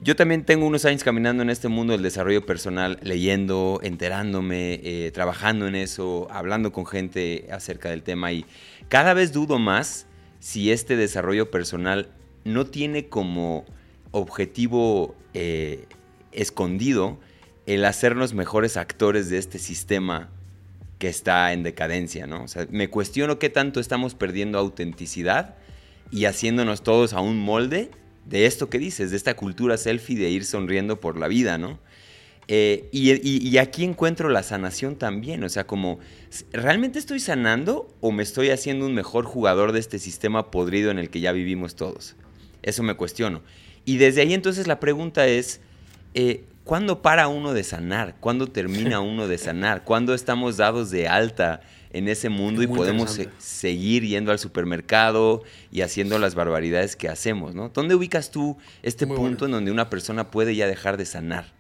yo 0.02 0.16
también 0.16 0.44
tengo 0.44 0.66
unos 0.66 0.86
años 0.86 1.04
caminando 1.04 1.42
en 1.44 1.50
este 1.50 1.68
mundo 1.68 1.94
del 1.94 2.04
desarrollo 2.04 2.46
personal, 2.46 3.00
leyendo, 3.02 3.80
enterándome, 3.82 4.80
eh, 4.84 5.12
trabajando 5.14 5.68
en 5.68 5.76
eso, 5.76 6.28
hablando 6.30 6.72
con 6.72 6.86
gente 6.86 7.48
acerca 7.52 7.90
del 7.90 8.04
tema 8.04 8.32
y 8.32 8.46
cada 8.90 9.14
vez 9.14 9.32
dudo 9.32 9.58
más 9.58 10.08
si 10.40 10.72
este 10.72 10.96
desarrollo 10.96 11.50
personal 11.50 12.10
no 12.44 12.66
tiene 12.66 13.08
como 13.08 13.66
objetivo 14.12 15.16
eh, 15.34 15.86
escondido 16.32 17.20
el 17.66 17.84
hacernos 17.86 18.34
mejores 18.34 18.78
actores 18.78 19.30
de 19.30 19.38
este 19.38 19.60
sistema 19.60 20.30
que 21.00 21.08
está 21.08 21.52
en 21.52 21.64
decadencia, 21.64 22.28
¿no? 22.28 22.44
O 22.44 22.48
sea, 22.48 22.68
me 22.70 22.90
cuestiono 22.90 23.40
qué 23.40 23.50
tanto 23.50 23.80
estamos 23.80 24.14
perdiendo 24.14 24.60
autenticidad 24.60 25.56
y 26.12 26.26
haciéndonos 26.26 26.84
todos 26.84 27.14
a 27.14 27.22
un 27.22 27.38
molde 27.40 27.92
de 28.26 28.46
esto 28.46 28.70
que 28.70 28.80
dices, 28.80 29.12
de 29.12 29.18
esta 29.18 29.36
cultura 29.36 29.78
selfie 29.78 30.18
de 30.18 30.30
ir 30.30 30.46
sonriendo 30.46 31.00
por 31.00 31.18
la 31.18 31.28
vida, 31.28 31.58
¿no? 31.58 31.80
Eh, 32.48 32.90
y, 32.92 33.58
aquí 33.58 33.84
encuentro 33.84 34.30
la 34.30 34.44
sanación 34.44 34.98
también, 34.98 35.44
o 35.44 35.50
sea, 35.50 35.66
como, 35.66 36.00
¿realmente 36.52 37.00
estoy 37.00 37.20
sanando 37.20 37.88
o 38.02 38.12
me 38.12 38.22
estoy 38.22 38.52
haciendo 38.52 38.86
un 38.86 38.94
mejor 38.94 39.26
jugador 39.26 39.72
de 39.72 39.80
este 39.80 39.98
sistema 39.98 40.52
podrido 40.52 40.92
en 40.92 41.00
el 41.00 41.10
que 41.10 41.22
ya 41.22 41.32
vivimos 41.32 41.76
todos? 41.76 42.16
Eso 42.62 42.84
me 42.84 42.94
cuestiono. 42.94 43.42
Y 43.84 43.98
desde 43.98 44.22
ahí 44.22 44.34
entonces 44.34 44.68
la 44.68 44.80
pregunta 44.80 45.26
es, 45.26 45.60
eh, 46.14 46.44
¿cuándo 46.64 47.02
para 47.02 47.28
uno 47.28 47.54
de 47.54 47.64
sanar? 47.64 48.16
¿Cuándo 48.20 48.48
termina 48.48 49.00
uno 49.00 49.28
de 49.28 49.40
sanar? 49.40 49.84
¿Cuándo 49.84 50.14
estamos 50.14 50.58
dados 50.58 50.92
de 50.92 51.08
alta 51.08 51.62
en 51.96 52.10
ese 52.10 52.28
mundo 52.28 52.62
y 52.62 52.68
podemos 52.68 53.18
seguir 53.38 54.04
yendo 54.04 54.34
al 54.34 54.40
supermercado 54.40 55.44
y 55.72 55.80
haciendo 55.80 56.20
las 56.20 56.36
barbaridades 56.36 56.98
que 56.98 57.08
hacemos, 57.08 57.56
¿no? 57.56 57.70
¿Dónde 57.70 57.96
ubicas 57.96 58.32
tú 58.32 58.58
este 58.84 59.08
punto 59.08 59.46
en 59.46 59.52
donde 59.52 59.72
una 59.72 59.90
persona 59.90 60.30
puede 60.30 60.56
ya 60.56 60.68
dejar 60.68 60.98
de 60.98 61.06
sanar? 61.06 61.54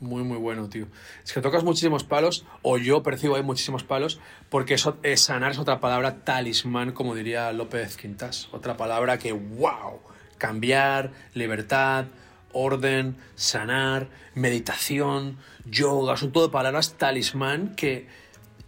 Muy, 0.00 0.24
muy 0.24 0.38
bueno, 0.38 0.68
tío. 0.68 0.88
Es 1.24 1.32
que 1.32 1.40
tocas 1.40 1.62
muchísimos 1.62 2.02
palos, 2.02 2.44
o 2.62 2.78
yo 2.78 3.04
percibo 3.04 3.36
ahí 3.36 3.44
muchísimos 3.44 3.84
palos, 3.84 4.18
porque 4.50 4.74
eso, 4.74 4.96
es 5.04 5.20
sanar 5.20 5.52
es 5.52 5.58
otra 5.58 5.78
palabra 5.78 6.24
talismán, 6.24 6.90
como 6.90 7.14
diría 7.14 7.52
López 7.52 7.96
Quintas. 7.96 8.48
Otra 8.50 8.76
palabra 8.76 9.18
que, 9.18 9.32
wow, 9.32 10.00
cambiar, 10.36 11.12
libertad, 11.32 12.06
orden, 12.52 13.16
sanar, 13.36 14.08
meditación, 14.34 15.38
yoga, 15.64 16.16
son 16.16 16.32
todo 16.32 16.50
palabras 16.50 16.94
talismán 16.94 17.76
que 17.76 18.08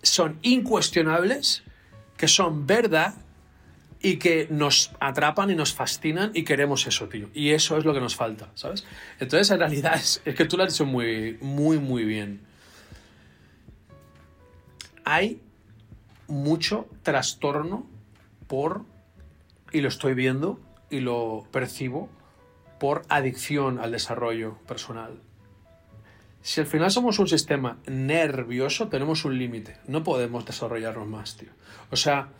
son 0.02 0.38
incuestionables, 0.42 1.62
que 2.16 2.28
son 2.28 2.66
verdad 2.66 3.14
y 4.00 4.16
que 4.16 4.46
nos 4.50 4.92
atrapan 5.00 5.50
y 5.50 5.54
nos 5.54 5.74
fascinan 5.74 6.30
y 6.34 6.44
queremos 6.44 6.86
eso, 6.86 7.08
tío. 7.08 7.28
Y 7.34 7.50
eso 7.50 7.76
es 7.76 7.84
lo 7.84 7.92
que 7.92 8.00
nos 8.00 8.14
falta, 8.14 8.50
¿sabes? 8.54 8.84
Entonces, 9.18 9.50
en 9.50 9.58
realidad, 9.58 9.94
es, 9.94 10.20
que 10.24 10.44
tú 10.44 10.56
lo 10.56 10.64
has 10.64 10.72
dicho 10.72 10.86
muy, 10.86 11.38
muy, 11.40 11.78
muy 11.78 12.04
bien. 12.04 12.40
Hay 15.04 15.40
mucho 16.28 16.86
trastorno 17.02 17.86
por, 18.46 18.84
y 19.72 19.80
lo 19.80 19.88
estoy 19.88 20.14
viendo 20.14 20.60
y 20.90 21.00
lo 21.00 21.46
percibo, 21.50 22.08
por 22.78 23.02
adicción 23.08 23.80
al 23.80 23.90
desarrollo 23.90 24.58
personal. 24.68 25.20
Si 26.48 26.62
al 26.62 26.66
final 26.66 26.90
somos 26.90 27.18
un 27.18 27.28
sistema 27.28 27.76
nervioso, 27.86 28.88
tenemos 28.88 29.26
un 29.26 29.36
límite. 29.36 29.76
No 29.86 30.02
podemos 30.02 30.46
desarrollarnos 30.46 31.06
más, 31.06 31.36
tío. 31.36 31.50
O 31.90 31.96
sea, 31.96 32.30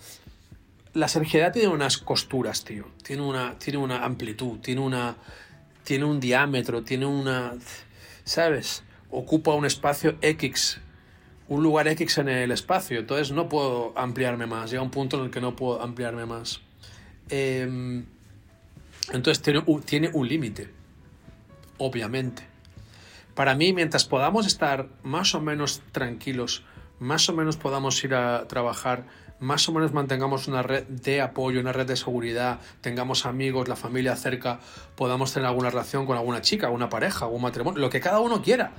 la 0.94 1.08
sergidad 1.08 1.52
tiene 1.52 1.68
unas 1.68 1.98
costuras, 1.98 2.64
tío. 2.64 2.86
Tiene 3.02 3.20
una, 3.20 3.58
tiene 3.58 3.76
una 3.76 4.06
amplitud, 4.06 4.60
tiene, 4.60 4.80
una, 4.80 5.18
tiene 5.84 6.06
un 6.06 6.20
diámetro, 6.20 6.82
tiene 6.84 7.04
una... 7.04 7.52
¿Sabes? 8.24 8.82
Ocupa 9.10 9.52
un 9.52 9.66
espacio 9.66 10.16
X, 10.22 10.80
un 11.48 11.62
lugar 11.62 11.86
X 11.88 12.16
en 12.16 12.30
el 12.30 12.50
espacio. 12.50 13.00
Entonces 13.00 13.30
no 13.32 13.50
puedo 13.50 13.92
ampliarme 13.94 14.46
más. 14.46 14.70
Llega 14.70 14.82
un 14.82 14.90
punto 14.90 15.18
en 15.18 15.26
el 15.26 15.30
que 15.30 15.42
no 15.42 15.54
puedo 15.54 15.82
ampliarme 15.82 16.24
más. 16.24 16.62
Em, 17.28 18.06
entonces 19.12 19.42
tiene 19.84 20.08
un 20.14 20.26
límite, 20.26 20.70
obviamente. 21.76 22.47
Para 23.38 23.54
mí, 23.54 23.72
mientras 23.72 24.04
podamos 24.04 24.48
estar 24.48 24.88
más 25.04 25.32
o 25.36 25.40
menos 25.40 25.80
tranquilos, 25.92 26.64
más 26.98 27.28
o 27.28 27.32
menos 27.32 27.56
podamos 27.56 28.02
ir 28.02 28.16
a 28.16 28.48
trabajar, 28.48 29.04
más 29.38 29.68
o 29.68 29.72
menos 29.72 29.92
mantengamos 29.92 30.48
una 30.48 30.64
red 30.64 30.82
de 30.88 31.20
apoyo, 31.20 31.60
una 31.60 31.72
red 31.72 31.86
de 31.86 31.94
seguridad, 31.94 32.58
tengamos 32.80 33.26
amigos, 33.26 33.68
la 33.68 33.76
familia 33.76 34.16
cerca, 34.16 34.58
podamos 34.96 35.32
tener 35.32 35.46
alguna 35.46 35.70
relación 35.70 36.04
con 36.04 36.16
alguna 36.16 36.40
chica, 36.40 36.66
alguna 36.66 36.88
pareja, 36.88 37.26
algún 37.26 37.42
matrimonio, 37.42 37.80
lo 37.80 37.90
que 37.90 38.00
cada 38.00 38.18
uno 38.18 38.42
quiera. 38.42 38.72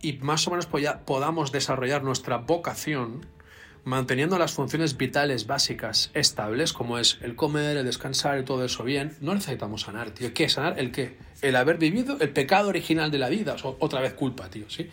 Y 0.00 0.12
más 0.18 0.46
o 0.46 0.52
menos 0.52 0.66
podamos 0.66 1.50
desarrollar 1.50 2.04
nuestra 2.04 2.36
vocación, 2.36 3.26
manteniendo 3.82 4.38
las 4.38 4.52
funciones 4.52 4.96
vitales 4.96 5.48
básicas 5.48 6.12
estables, 6.14 6.72
como 6.72 6.98
es 6.98 7.18
el 7.20 7.34
comer, 7.34 7.76
el 7.76 7.84
descansar 7.84 8.38
y 8.38 8.44
todo 8.44 8.64
eso 8.64 8.84
bien, 8.84 9.16
no 9.20 9.34
necesitamos 9.34 9.80
sanar, 9.80 10.12
tío. 10.12 10.32
¿Qué? 10.32 10.48
¿Sanar 10.48 10.78
el 10.78 10.92
qué? 10.92 11.18
El 11.42 11.56
haber 11.56 11.76
vivido 11.76 12.16
el 12.20 12.30
pecado 12.30 12.68
original 12.68 13.10
de 13.10 13.18
la 13.18 13.28
vida. 13.28 13.56
otra 13.62 14.00
vez 14.00 14.14
culpa, 14.14 14.48
tío, 14.48 14.70
¿sí? 14.70 14.88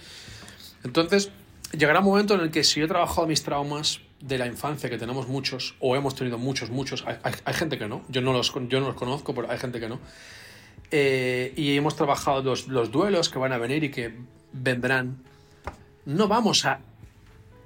Entonces, 0.83 1.31
llegará 1.77 1.99
un 1.99 2.05
momento 2.05 2.35
en 2.35 2.41
el 2.41 2.51
que 2.51 2.63
si 2.63 2.81
he 2.81 2.87
trabajado 2.87 3.27
mis 3.27 3.43
traumas 3.43 4.01
de 4.19 4.37
la 4.37 4.47
infancia, 4.47 4.89
que 4.89 4.97
tenemos 4.97 5.27
muchos, 5.27 5.75
o 5.79 5.95
hemos 5.95 6.15
tenido 6.15 6.37
muchos, 6.37 6.69
muchos, 6.69 7.05
hay, 7.05 7.53
gente 7.53 7.77
que 7.77 7.87
no, 7.87 8.03
yo 8.09 8.21
no, 8.21 8.33
los, 8.33 8.53
yo 8.67 8.79
no 8.79 8.87
los 8.87 8.95
conozco, 8.95 9.33
pero 9.33 9.49
hay 9.49 9.57
gente 9.57 9.79
que 9.79 9.87
no, 9.87 9.99
eh, 10.91 11.53
y 11.55 11.75
hemos 11.77 11.95
trabajado 11.95 12.41
los, 12.41 12.67
los 12.67 12.91
duelos 12.91 13.29
que 13.29 13.39
van 13.39 13.53
a 13.53 13.57
venir 13.57 13.83
y 13.83 13.91
que 13.91 14.13
vendrán, 14.51 15.23
no 16.05 16.27
vamos 16.27 16.65
a 16.65 16.81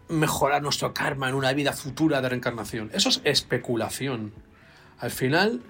mejorar 0.09 0.61
nuestro 0.61 0.93
karma 0.93 1.29
en 1.29 1.35
una 1.35 1.53
vida 1.53 1.73
futura 1.73 2.21
de 2.21 2.29
reencarnación. 2.29 2.91
Eso 2.93 3.09
es 3.09 3.21
especulación. 3.23 4.33
Al 4.99 5.11
final, 5.11 5.61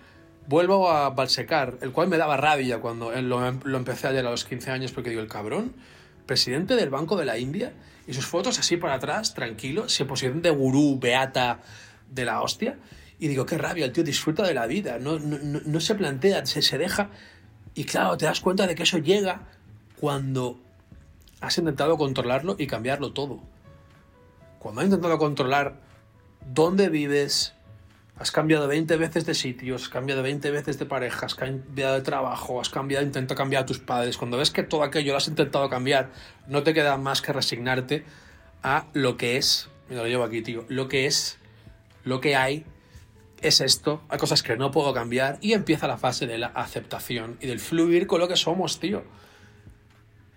vuelvo 0.48 0.90
a 0.90 1.10
Balsecar, 1.10 1.78
el 1.82 1.92
cual 1.92 2.08
me 2.08 2.18
daba 2.18 2.38
rabia 2.38 2.80
cuando 2.80 3.12
lo, 3.22 3.52
lo 3.52 3.78
empecé 3.78 4.08
ayer 4.08 4.26
a 4.26 4.32
los 4.32 4.46
15 4.46 4.72
años, 4.72 4.92
porque 4.92 5.10
digo, 5.10 5.22
el 5.22 5.28
cabrón, 5.28 5.74
presidente 6.26 6.76
del 6.76 6.90
Banco 6.90 7.16
de 7.16 7.26
la 7.26 7.38
India, 7.38 7.74
y 8.08 8.14
sus 8.14 8.26
fotos 8.26 8.60
así 8.60 8.78
para 8.78 8.96
atrás, 8.96 9.34
tranquilo, 9.34 9.88
se 9.90 10.06
posición 10.06 10.42
de 10.42 10.50
gurú, 10.50 11.00
beata 11.00 11.62
de 12.10 12.26
la 12.26 12.42
hostia, 12.42 12.78
Y 13.20 13.28
digo, 13.30 13.46
qué 13.46 13.58
rabia, 13.58 13.86
el 13.86 13.94
tío 13.94 14.04
disfruta 14.04 14.44
de 14.44 14.54
la 14.54 14.68
vida, 14.68 15.00
no, 15.00 15.18
no, 15.18 15.38
no 15.40 15.80
se 15.80 15.96
plantea, 15.96 16.46
se, 16.46 16.62
se 16.62 16.78
deja. 16.78 17.10
Y 17.74 17.86
claro, 17.86 18.18
te 18.18 18.26
das 18.26 18.42
cuenta 18.42 18.68
de 18.68 18.76
que 18.76 18.84
eso 18.84 18.98
llega 18.98 19.48
cuando 20.00 20.60
has 21.40 21.58
intentado 21.58 21.98
controlarlo 21.98 22.56
y 22.58 22.68
cambiarlo 22.68 23.14
todo. 23.14 23.40
Cuando 24.60 24.82
has 24.82 24.86
intentado 24.86 25.18
controlar 25.18 25.80
dónde 26.54 26.90
vives, 26.90 27.54
has 28.18 28.32
cambiado 28.32 28.68
20 28.68 28.96
veces 28.98 29.26
de 29.26 29.34
sitios, 29.34 29.84
has 29.84 29.90
cambiado 29.90 30.22
20 30.22 30.52
veces 30.52 30.78
de 30.78 30.86
pareja, 30.86 31.26
has 31.26 31.36
cambiado 31.36 31.96
de 31.96 32.02
trabajo, 32.02 32.62
has 32.62 32.70
cambiado, 32.70 33.04
intentado 33.06 33.38
cambiar 33.38 33.64
a 33.64 33.66
tus 33.66 33.80
padres. 33.80 34.18
Cuando 34.18 34.38
ves 34.38 34.52
que 34.52 34.64
todo 34.64 34.84
aquello 34.84 35.12
lo 35.12 35.18
has 35.18 35.28
intentado 35.28 35.70
cambiar, 35.70 36.12
no 36.48 36.64
te 36.64 36.74
queda 36.74 36.98
más 36.98 37.22
que 37.22 37.34
resignarte 37.34 38.06
a 38.62 38.86
lo 38.94 39.18
que 39.18 39.38
es. 39.38 39.70
Mira, 39.90 40.04
lo 40.04 40.08
llevo 40.08 40.24
aquí, 40.24 40.42
tío. 40.42 40.66
Lo 40.70 40.88
que 40.88 41.08
es, 41.08 41.40
lo 42.04 42.22
que 42.22 42.36
hay, 42.36 42.66
es 43.42 43.62
esto. 43.62 44.02
Hay 44.10 44.20
cosas 44.20 44.42
que 44.44 44.56
no 44.58 44.72
puedo 44.72 44.94
cambiar 44.94 45.38
y 45.42 45.54
empieza 45.54 45.88
la 45.88 45.98
fase 45.98 46.28
de 46.28 46.38
la 46.38 46.48
aceptación 46.48 47.38
y 47.42 47.48
del 47.48 47.60
fluir 47.60 48.08
con 48.08 48.20
lo 48.20 48.28
que 48.28 48.38
somos, 48.38 48.80
tío. 48.80 49.04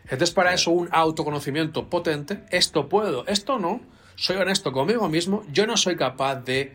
Entonces, 0.04 0.32
para 0.32 0.54
eso, 0.54 0.70
un 0.70 0.88
autoconocimiento 0.92 1.88
potente. 1.88 2.42
Esto 2.50 2.88
puedo, 2.88 3.26
esto 3.26 3.58
no. 3.58 3.80
Soy 4.14 4.36
honesto 4.36 4.72
conmigo 4.72 5.08
mismo. 5.08 5.44
Yo 5.52 5.66
no 5.66 5.76
soy 5.76 5.96
capaz 5.96 6.36
de 6.36 6.74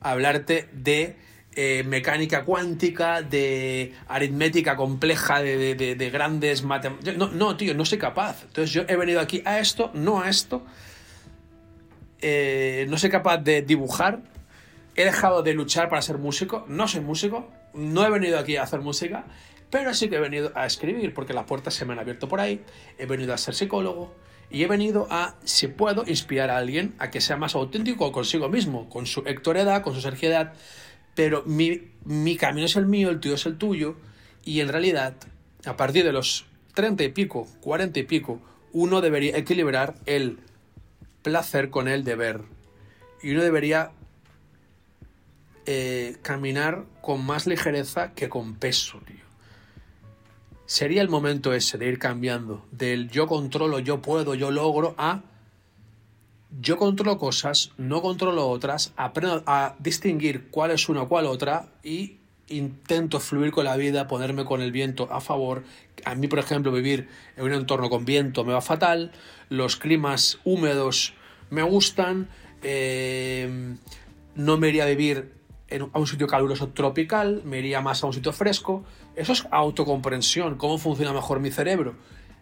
hablarte 0.00 0.68
de 0.72 1.16
eh, 1.60 1.82
mecánica 1.84 2.44
cuántica, 2.44 3.22
de 3.22 3.92
aritmética 4.06 4.76
compleja, 4.76 5.42
de, 5.42 6.10
grandes 6.12 6.62
matemáticas. 6.62 7.16
No, 7.16 7.28
no, 7.30 7.56
tío, 7.56 7.74
no 7.74 7.84
soy 7.84 7.98
capaz. 7.98 8.44
Entonces, 8.44 8.72
yo 8.72 8.82
he 8.86 8.96
venido 8.96 9.20
aquí 9.20 9.42
a 9.44 9.58
esto, 9.58 9.90
no 9.94 10.20
a 10.20 10.28
esto. 10.28 10.64
Eh, 12.20 12.86
no 12.88 12.96
soy 12.96 13.10
capaz 13.10 13.38
de 13.38 13.62
dibujar. 13.62 14.20
He 14.94 15.04
dejado 15.04 15.42
de 15.42 15.54
luchar 15.54 15.88
para 15.88 16.02
ser 16.02 16.18
músico. 16.18 16.64
No 16.68 16.86
soy 16.86 17.00
músico. 17.00 17.50
No 17.74 18.06
he 18.06 18.10
venido 18.10 18.38
aquí 18.38 18.56
a 18.56 18.62
hacer 18.62 18.80
música. 18.80 19.24
Pero 19.70 19.94
sí 19.94 20.08
que 20.08 20.16
he 20.16 20.20
venido 20.20 20.52
a 20.54 20.64
escribir 20.64 21.12
porque 21.12 21.32
las 21.32 21.44
puertas 21.44 21.74
se 21.74 21.84
me 21.84 21.92
han 21.92 21.98
abierto 21.98 22.28
por 22.28 22.40
ahí. 22.40 22.64
He 22.98 23.06
venido 23.06 23.34
a 23.34 23.38
ser 23.38 23.54
psicólogo 23.54 24.14
y 24.50 24.62
he 24.62 24.66
venido 24.66 25.06
a, 25.10 25.34
si 25.44 25.68
puedo, 25.68 26.04
inspirar 26.06 26.50
a 26.50 26.56
alguien 26.56 26.94
a 26.98 27.10
que 27.10 27.20
sea 27.20 27.36
más 27.36 27.54
auténtico 27.54 28.10
consigo 28.12 28.48
mismo, 28.48 28.88
con 28.88 29.06
su 29.06 29.22
hectoredad, 29.26 29.82
con 29.82 29.94
su 29.94 30.00
sergiedad. 30.00 30.54
Pero 31.14 31.42
mi, 31.44 31.82
mi 32.04 32.36
camino 32.36 32.66
es 32.66 32.76
el 32.76 32.86
mío, 32.86 33.10
el 33.10 33.20
tuyo 33.20 33.34
es 33.34 33.46
el 33.46 33.58
tuyo. 33.58 33.96
Y 34.44 34.60
en 34.60 34.68
realidad, 34.68 35.14
a 35.66 35.76
partir 35.76 36.04
de 36.04 36.12
los 36.12 36.46
30 36.74 37.04
y 37.04 37.08
pico, 37.08 37.46
40 37.60 38.00
y 38.00 38.04
pico, 38.04 38.40
uno 38.72 39.00
debería 39.00 39.36
equilibrar 39.36 39.94
el 40.06 40.38
placer 41.22 41.68
con 41.68 41.88
el 41.88 42.04
deber. 42.04 42.42
Y 43.22 43.32
uno 43.32 43.42
debería 43.42 43.90
eh, 45.66 46.16
caminar 46.22 46.86
con 47.02 47.24
más 47.24 47.46
ligereza 47.46 48.14
que 48.14 48.30
con 48.30 48.54
peso, 48.54 49.00
tío 49.06 49.27
sería 50.68 51.00
el 51.00 51.08
momento 51.08 51.54
ese 51.54 51.78
de 51.78 51.88
ir 51.88 51.98
cambiando 51.98 52.62
del 52.70 53.08
yo 53.08 53.26
controlo, 53.26 53.78
yo 53.78 54.02
puedo, 54.02 54.34
yo 54.34 54.50
logro 54.50 54.94
a 54.98 55.22
yo 56.60 56.76
controlo 56.76 57.16
cosas, 57.16 57.72
no 57.78 58.02
controlo 58.02 58.48
otras, 58.48 58.92
aprendo 58.96 59.42
a 59.46 59.76
distinguir 59.78 60.48
cuál 60.50 60.70
es 60.70 60.90
una, 60.90 61.06
cuál 61.06 61.24
otra 61.24 61.70
y 61.82 62.18
intento 62.48 63.18
fluir 63.18 63.50
con 63.50 63.64
la 63.64 63.76
vida, 63.76 64.08
ponerme 64.08 64.44
con 64.44 64.60
el 64.60 64.70
viento 64.70 65.08
a 65.10 65.22
favor. 65.22 65.64
A 66.04 66.14
mí, 66.14 66.28
por 66.28 66.38
ejemplo, 66.38 66.70
vivir 66.70 67.08
en 67.36 67.46
un 67.46 67.54
entorno 67.54 67.88
con 67.88 68.04
viento 68.04 68.44
me 68.44 68.52
va 68.52 68.60
fatal, 68.60 69.12
los 69.48 69.76
climas 69.76 70.38
húmedos 70.44 71.14
me 71.48 71.62
gustan, 71.62 72.28
eh, 72.62 73.74
no 74.34 74.58
me 74.58 74.68
iría 74.68 74.84
a 74.84 74.88
vivir 74.88 75.32
a 75.92 75.98
un 75.98 76.06
sitio 76.06 76.26
caluroso 76.26 76.68
tropical, 76.68 77.42
me 77.44 77.58
iría 77.58 77.80
más 77.80 78.02
a 78.02 78.06
un 78.06 78.12
sitio 78.12 78.32
fresco. 78.32 78.84
Eso 79.18 79.32
es 79.32 79.46
autocomprensión, 79.50 80.56
cómo 80.56 80.78
funciona 80.78 81.12
mejor 81.12 81.40
mi 81.40 81.50
cerebro. 81.50 81.96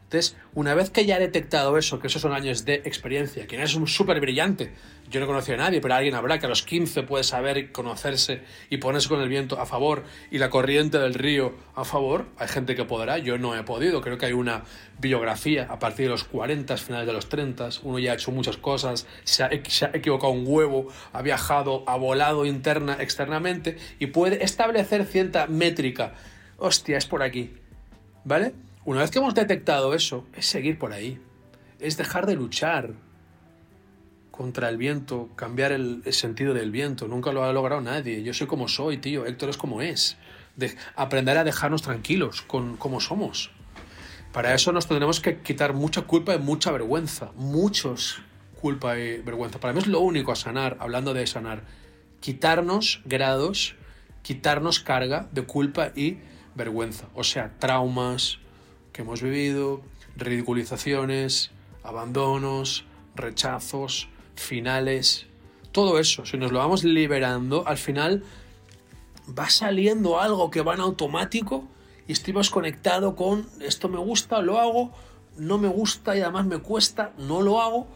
Entonces, 0.05 0.37
una 0.55 0.75
vez 0.75 0.91
que 0.91 1.05
ya 1.05 1.17
he 1.17 1.21
detectado 1.21 1.77
eso, 1.79 1.99
que 1.99 2.07
esos 2.07 2.23
son 2.23 2.33
años 2.33 2.65
de 2.65 2.75
experiencia, 2.85 3.47
quien 3.49 3.61
es 3.61 3.75
un 3.75 3.89
súper 3.89 4.21
brillante, 4.21 4.73
yo 5.11 5.19
no 5.19 5.27
conocía 5.27 5.55
a 5.55 5.59
nadie, 5.59 5.81
pero 5.81 5.95
alguien 5.95 6.15
habrá 6.15 6.39
que 6.39 6.47
a 6.47 6.49
los 6.49 6.63
15 6.63 7.03
puede 7.03 7.25
saber 7.25 7.73
conocerse 7.73 8.43
y 8.71 8.77
ponerse 8.77 9.09
con 9.09 9.21
el 9.21 9.29
viento 9.29 9.59
a 9.59 9.67
favor 9.67 10.05
y 10.31 10.39
la 10.39 10.49
corriente 10.49 10.99
del 10.99 11.15
río 11.15 11.55
a 11.75 11.85
favor, 11.85 12.27
hay 12.39 12.47
gente 12.47 12.77
que 12.77 12.85
podrá, 12.85 13.19
yo 13.19 13.37
no 13.37 13.57
he 13.57 13.63
podido, 13.65 14.01
creo 14.01 14.17
que 14.17 14.27
hay 14.27 14.33
una 14.33 14.63
biografía 15.01 15.67
a 15.69 15.81
partir 15.81 16.05
de 16.05 16.11
los 16.11 16.23
40, 16.23 16.77
finales 16.77 17.07
de 17.09 17.13
los 17.13 17.29
30, 17.29 17.71
uno 17.83 17.99
ya 17.99 18.13
ha 18.13 18.15
hecho 18.15 18.31
muchas 18.31 18.59
cosas, 18.59 19.09
se 19.25 19.43
ha, 19.43 19.51
se 19.67 19.87
ha 19.87 19.91
equivocado 19.93 20.33
un 20.33 20.45
huevo, 20.47 20.87
ha 21.13 21.23
viajado, 21.23 21.83
ha 21.89 21.97
volado 21.97 22.47
interna, 22.47 22.97
externamente 23.01 23.77
y 23.99 24.07
puede 24.07 24.45
establecer 24.45 25.05
cierta 25.05 25.49
métrica. 25.49 26.15
Hostia, 26.59 26.97
es 26.99 27.07
por 27.07 27.23
aquí. 27.23 27.53
¿Vale? 28.25 28.55
Una 28.85 29.01
vez 29.01 29.11
que 29.11 29.19
hemos 29.19 29.35
detectado 29.35 29.95
eso, 29.95 30.27
es 30.35 30.47
seguir 30.47 30.79
por 30.79 30.93
ahí. 30.93 31.21
Es 31.81 31.97
dejar 31.97 32.27
de 32.27 32.37
luchar 32.37 32.95
contra 34.31 34.69
el 34.69 34.77
viento, 34.77 35.29
cambiar 35.35 35.73
el, 35.73 36.03
sentido 36.13 36.55
del 36.55 36.71
viento. 36.71 37.09
Nunca 37.09 37.33
lo 37.33 37.45
ha 37.45 37.53
logrado 37.53 37.81
nadie. 37.81 38.23
Yo 38.23 38.33
soy 38.33 38.47
como 38.47 38.69
soy, 38.69 38.99
tío. 38.99 39.27
Héctor 39.27 39.51
es 39.51 39.57
como 39.57 39.83
es. 39.83 40.17
De, 40.57 40.77
aprender 40.95 41.37
a 41.37 41.45
dejarnos 41.45 41.83
tranquilos 41.83 42.43
con 42.43 42.77
como 42.77 43.01
somos. 43.01 43.51
Para 44.33 44.55
eso 44.55 44.73
nos 44.73 44.87
tendremos 44.87 45.21
que 45.21 45.41
quitar 45.41 45.73
mucha 45.73 46.03
culpa 46.03 46.35
y 46.35 46.39
mucha 46.39 46.71
vergüenza. 46.71 47.33
Muchos 47.37 48.21
culpa 48.61 48.99
y 48.99 49.19
vergüenza. 49.19 49.61
Para 49.61 49.73
mí 49.73 49.81
es 49.81 49.87
lo 49.87 50.01
único 50.01 50.33
a 50.33 50.37
sanar, 50.37 50.77
hablando 50.81 51.15
de 51.15 51.27
sanar. 51.27 51.63
Quitarnos 52.21 53.03
grados, 53.05 53.77
quitarnos 54.23 54.81
carga 54.81 55.29
de 55.33 55.43
culpa 55.43 55.93
y 55.95 56.19
vergüenza. 56.57 57.07
O 57.15 57.23
sea, 57.23 57.53
traumas, 57.59 58.39
que 58.93 59.03
hemos 59.03 59.23
vivido, 59.23 59.83
ridiculizaciones, 60.17 61.51
abandonos, 61.85 62.85
rechazos, 63.15 64.09
finales, 64.35 65.27
todo 65.73 65.99
eso, 65.99 66.25
si 66.25 66.39
nos 66.39 66.53
lo 66.53 66.59
vamos 66.59 66.85
liberando, 66.85 67.67
al 67.67 67.77
final 67.77 68.25
va 69.39 69.51
saliendo 69.51 70.21
algo 70.21 70.51
que 70.51 70.63
va 70.63 70.75
en 70.75 70.81
automático 70.81 71.65
y 72.09 72.13
estoy 72.13 72.33
más 72.33 72.51
conectado 72.51 73.17
con 73.17 73.47
esto 73.61 73.89
me 73.89 73.99
gusta, 73.99 74.41
lo 74.41 74.59
hago, 74.59 74.93
no 75.37 75.59
me 75.59 75.69
gusta 75.69 76.17
y 76.17 76.23
además 76.23 76.47
me 76.47 76.59
cuesta, 76.59 77.13
no 77.19 77.43
lo 77.43 77.61
hago, 77.61 77.89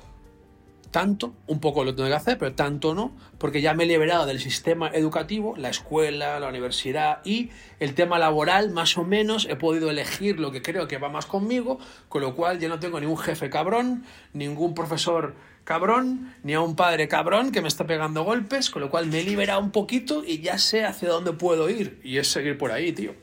tanto, 0.91 1.35
un 1.47 1.61
poco 1.61 1.85
lo 1.85 1.95
tengo 1.95 2.09
que 2.09 2.15
hacer, 2.15 2.39
pero 2.39 2.53
tanto 2.55 2.95
no, 2.95 3.13
porque 3.39 3.61
ya 3.61 3.75
me 3.75 3.85
he 3.85 3.87
liberado 3.87 4.27
del 4.27 4.41
sistema 4.41 4.89
educativo, 4.89 5.55
la 5.57 5.69
escuela, 5.69 6.41
la 6.41 6.49
universidad 6.49 7.21
y 7.25 7.51
el 7.79 7.95
tema 7.95 8.19
laboral, 8.19 8.71
más 8.71 8.99
o 8.99 9.05
menos, 9.05 9.47
he 9.49 9.57
podido 9.57 9.91
elegir 9.91 10.41
lo 10.41 10.51
que 10.51 10.63
creo 10.63 10.89
que 10.89 10.99
va 10.99 11.09
más 11.09 11.27
conmigo, 11.27 11.79
con 12.09 12.23
lo 12.23 12.35
cual 12.35 12.59
ya 12.59 12.69
no 12.69 12.81
tengo 12.81 12.99
ningún 13.01 13.19
jefe 13.19 13.51
cabrón, 13.51 14.05
ningún 14.33 14.75
profesor 14.75 15.35
cabrón, 15.65 16.35
ni 16.43 16.55
a 16.55 16.61
un 16.61 16.75
padre 16.75 17.07
cabrón 17.07 17.53
que 17.53 17.63
me 17.63 17.69
está 17.69 17.87
pegando 17.87 18.25
golpes, 18.25 18.71
con 18.71 18.83
lo 18.83 18.91
cual 18.91 19.07
me 19.07 19.21
he 19.21 19.25
liberado 19.25 19.61
un 19.61 19.71
poquito 19.71 20.25
y 20.25 20.41
ya 20.41 20.59
sé 20.59 20.85
hacia 20.85 21.09
dónde 21.09 21.33
puedo 21.33 21.71
ir, 21.71 22.01
y 22.03 22.19
es 22.19 22.29
seguir 22.29 22.59
por 22.59 22.73
ahí, 22.73 22.93
tío. 22.93 23.15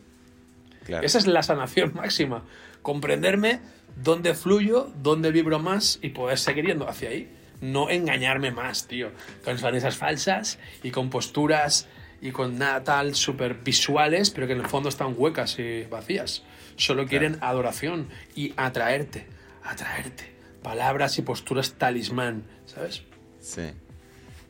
Esa 1.01 1.17
es 1.17 1.27
la 1.27 1.43
sanación 1.43 1.91
máxima, 1.95 2.45
comprenderme 2.81 3.59
dónde 4.01 4.35
fluyo, 4.35 4.89
dónde 5.03 5.31
vibro 5.31 5.59
más 5.59 5.99
y 6.01 6.09
poder 6.09 6.37
seguir 6.37 6.65
yendo 6.65 6.87
hacia 6.87 7.09
ahí 7.09 7.36
no 7.61 7.89
engañarme 7.89 8.51
más, 8.51 8.87
tío. 8.87 9.11
Con 9.43 9.57
sonrisas 9.57 9.97
falsas 9.97 10.59
y 10.83 10.91
con 10.91 11.09
posturas 11.09 11.87
y 12.21 12.31
con 12.31 12.57
nada 12.57 12.83
tal 12.83 13.15
súper 13.15 13.55
visuales, 13.55 14.29
pero 14.31 14.47
que 14.47 14.53
en 14.53 14.59
el 14.59 14.67
fondo 14.67 14.89
están 14.89 15.13
huecas 15.17 15.57
y 15.59 15.83
vacías. 15.83 16.43
Solo 16.75 17.05
quieren 17.05 17.37
adoración 17.41 18.09
y 18.35 18.53
atraerte, 18.57 19.27
atraerte. 19.63 20.35
Palabras 20.61 21.17
y 21.17 21.21
posturas 21.21 21.73
talismán, 21.73 22.43
¿sabes? 22.65 23.03
Sí. 23.39 23.71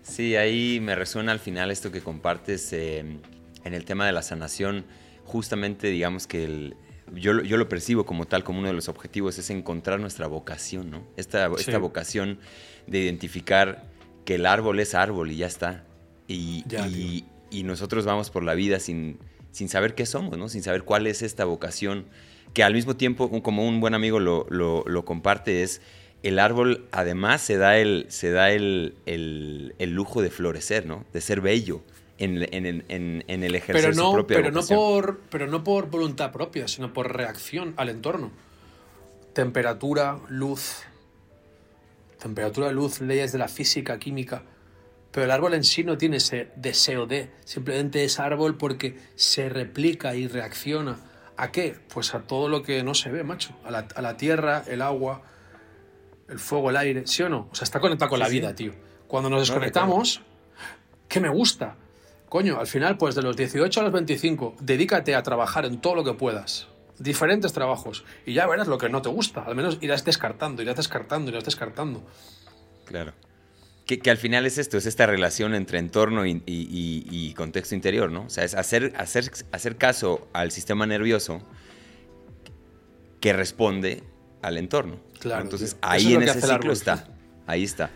Sí, 0.02 0.36
ahí 0.38 0.80
me 0.82 0.96
resuena 0.96 1.34
al 1.34 1.40
final 1.40 1.70
esto 1.70 1.92
que 1.92 2.02
compartes 2.02 2.72
eh, 2.72 3.00
en 3.00 3.74
el 3.74 3.86
tema 3.86 4.06
de 4.06 4.14
la 4.14 4.22
sanación. 4.22 4.86
Justamente, 5.26 5.88
digamos 5.88 6.28
que 6.28 6.46
el, 6.46 6.78
yo, 7.14 7.34
lo 7.34 7.70
percibo 7.70 8.06
como 8.06 8.26
tal, 8.26 8.44
como 8.44 8.60
uno 8.60 8.68
de 8.68 8.74
los 8.74 8.90
objetivos, 8.90 9.38
es 9.38 9.50
encontrar 9.50 10.00
nuestra 10.00 10.28
vocación, 10.28 10.92
¿no? 10.92 11.04
Esta, 11.16 11.50
esta 11.58 11.78
vocación 11.78 12.40
de 12.88 13.00
identificar 13.00 13.84
que 14.26 14.36
el 14.36 14.46
árbol 14.46 14.80
es 14.80 14.96
árbol 14.96 15.32
y 15.32 15.38
ya 15.38 15.48
está. 15.48 15.84
Y, 16.28 16.64
y, 17.50 17.64
nosotros 17.64 18.06
vamos 18.06 18.30
por 18.30 18.44
la 18.44 18.54
vida 18.54 18.80
sin, 18.80 19.20
sin 19.52 19.70
saber 19.70 19.96
qué 19.96 20.06
somos, 20.06 20.38
¿no? 20.38 20.50
Sin 20.50 20.64
saber 20.64 20.84
cuál 20.84 21.08
es 21.08 21.22
esta 21.22 21.46
vocación, 21.46 22.06
que 22.54 22.64
al 22.64 22.74
mismo 22.74 22.96
tiempo, 22.98 23.42
como 23.42 23.66
un 23.66 23.80
buen 23.80 23.94
amigo 23.94 24.20
lo, 24.20 24.46
lo, 24.50 25.06
comparte, 25.06 25.64
es 25.64 25.82
el 26.24 26.40
árbol 26.40 26.88
además 26.92 27.42
se 27.42 27.58
da 27.58 27.78
el, 27.78 28.08
se 28.10 28.32
da 28.32 28.52
el, 28.52 28.96
el, 29.06 29.76
el 29.80 29.92
lujo 29.92 30.22
de 30.22 30.30
florecer, 30.30 30.86
¿no? 30.86 31.06
De 31.14 31.22
ser 31.22 31.42
bello 31.42 31.84
en, 32.20 33.44
el 33.44 33.56
ejercicio 33.56 33.90
pero 33.90 33.94
no, 33.94 34.14
propia 34.14 34.38
pero 34.38 34.52
no 34.52 34.64
por 34.64 35.20
Pero 35.30 35.48
no 35.48 35.64
por 35.64 35.90
voluntad 35.90 36.32
propia, 36.32 36.68
sino 36.68 36.94
por 36.94 37.16
reacción 37.16 37.74
al 37.78 37.90
entorno. 37.90 38.32
Temperatura, 39.34 40.20
luz, 40.30 40.84
temperatura, 42.20 42.72
luz, 42.72 43.02
leyes 43.02 43.32
de 43.32 43.38
la 43.38 43.48
física, 43.48 43.98
química, 44.00 44.44
pero 45.12 45.26
el 45.26 45.32
árbol 45.32 45.54
en 45.54 45.64
sí 45.64 45.84
no 45.84 45.98
tiene 45.98 46.18
ese 46.18 46.50
deseo 46.56 47.06
de, 47.08 47.32
simplemente 47.46 48.04
es 48.04 48.20
árbol 48.20 48.58
porque 48.58 48.98
se 49.16 49.50
replica 49.50 50.16
y 50.16 50.28
reacciona. 50.28 51.00
¿A 51.38 51.52
qué? 51.52 51.76
Pues 51.94 52.14
a 52.16 52.22
todo 52.22 52.50
lo 52.50 52.64
que 52.64 52.84
no 52.84 52.94
se 52.94 53.10
ve, 53.10 53.24
macho. 53.24 53.52
A 53.64 53.72
la, 53.72 53.88
a 53.96 54.02
la 54.02 54.18
tierra, 54.18 54.64
el 54.68 54.82
agua, 54.82 55.22
el 56.28 56.40
fuego, 56.40 56.70
el 56.72 56.78
aire, 56.78 57.08
¿sí 57.08 57.24
o 57.24 57.30
no? 57.30 57.48
O 57.52 57.56
sea, 57.56 57.64
está 57.64 57.80
conectado 57.80 58.10
con 58.10 58.18
Sí, 58.18 58.24
la 58.24 58.30
sí. 58.30 58.34
vida, 58.34 58.56
tío. 58.56 58.74
Cuando 59.08 59.30
nos 59.30 59.38
No, 59.38 59.42
desconectamos, 59.42 60.22
¿qué 61.08 61.20
me 61.20 61.30
gusta? 61.30 61.76
Coño, 62.28 62.60
al 62.60 62.68
final, 62.68 62.98
pues 62.98 63.16
de 63.16 63.22
los 63.22 63.38
18 63.38 63.80
a 63.80 63.84
los 63.84 63.94
25, 63.94 64.56
dedícate 64.60 65.16
a 65.16 65.24
trabajar 65.24 65.66
en 65.66 65.80
todo 65.80 65.96
lo 65.96 66.04
que 66.04 66.14
puedas. 66.14 66.68
Diferentes 67.00 67.54
trabajos. 67.54 68.04
Y 68.26 68.34
ya 68.34 68.48
verás 68.48 68.68
lo 68.68 68.78
que 68.78 68.90
no 68.90 69.02
te 69.02 69.10
gusta. 69.10 69.44
Al 69.44 69.56
menos 69.56 69.78
irás 69.82 70.04
descartando, 70.04 70.62
irás 70.62 70.76
descartando, 70.78 71.30
irás 71.32 71.44
descartando. 71.46 72.04
Claro. 72.86 73.14
Que, 73.86 74.00
que 74.00 74.10
al 74.12 74.18
final 74.18 74.46
es 74.46 74.58
esto, 74.58 74.78
es 74.78 74.86
esta 74.86 75.06
relación 75.06 75.54
entre 75.56 75.80
entorno 75.80 76.26
y, 76.26 76.42
y- 76.46 76.68
y- 76.70 77.06
y 77.10 77.34
contexto 77.36 77.74
interior, 77.76 78.12
¿no? 78.12 78.24
O 78.24 78.30
sea, 78.30 78.44
es 78.44 78.54
hacer, 78.56 78.94
hacer, 78.98 79.32
hacer 79.52 79.78
caso 79.78 80.28
al 80.34 80.52
sistema 80.52 80.86
nervioso 80.86 81.42
que 83.22 83.34
responde 83.34 84.04
al 84.42 84.58
entorno. 84.58 84.98
Claro, 85.20 85.44
Entonces, 85.44 85.72
tío. 85.72 85.80
Ahí 85.84 86.08
es 86.08 86.16
en 86.16 86.24
ese 86.24 86.34
ciclo 86.42 86.54
árbol. 86.56 86.72
está. 86.72 87.08
Ahí 87.46 87.64
está. 87.64 87.90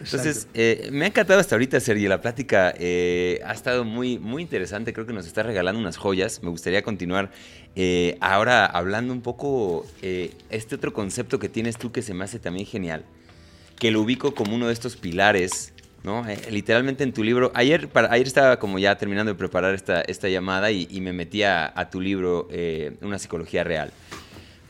Entonces, 0.00 0.46
eh, 0.54 0.88
me 0.92 1.04
ha 1.04 1.08
encantado 1.08 1.40
hasta 1.40 1.54
ahorita, 1.54 1.80
Sergi. 1.80 2.06
La 2.06 2.20
plática 2.20 2.74
eh, 2.78 3.40
ha 3.44 3.52
estado 3.52 3.84
muy, 3.84 4.18
muy 4.18 4.42
interesante. 4.42 4.92
Creo 4.92 5.06
que 5.06 5.12
nos 5.12 5.26
está 5.26 5.42
regalando 5.42 5.80
unas 5.80 5.96
joyas. 5.96 6.42
Me 6.42 6.50
gustaría 6.50 6.82
continuar 6.82 7.30
eh, 7.76 8.16
ahora 8.20 8.66
hablando 8.66 9.12
un 9.12 9.22
poco 9.22 9.86
eh, 10.02 10.32
este 10.50 10.74
otro 10.74 10.92
concepto 10.92 11.38
que 11.38 11.48
tienes 11.48 11.78
tú 11.78 11.92
que 11.92 12.02
se 12.02 12.14
me 12.14 12.24
hace 12.24 12.38
también 12.38 12.66
genial, 12.66 13.04
que 13.78 13.90
lo 13.90 14.00
ubico 14.02 14.34
como 14.34 14.54
uno 14.54 14.66
de 14.66 14.72
estos 14.72 14.96
pilares. 14.96 15.72
¿no? 16.04 16.28
Eh, 16.28 16.38
literalmente 16.50 17.02
en 17.02 17.12
tu 17.12 17.24
libro, 17.24 17.50
ayer, 17.54 17.88
para, 17.88 18.12
ayer 18.12 18.28
estaba 18.28 18.60
como 18.60 18.78
ya 18.78 18.96
terminando 18.96 19.32
de 19.32 19.36
preparar 19.36 19.74
esta, 19.74 20.02
esta 20.02 20.28
llamada 20.28 20.70
y, 20.70 20.86
y 20.88 21.00
me 21.00 21.12
metí 21.12 21.42
a, 21.42 21.72
a 21.74 21.90
tu 21.90 22.00
libro, 22.00 22.46
eh, 22.52 22.92
Una 23.02 23.18
psicología 23.18 23.64
real, 23.64 23.92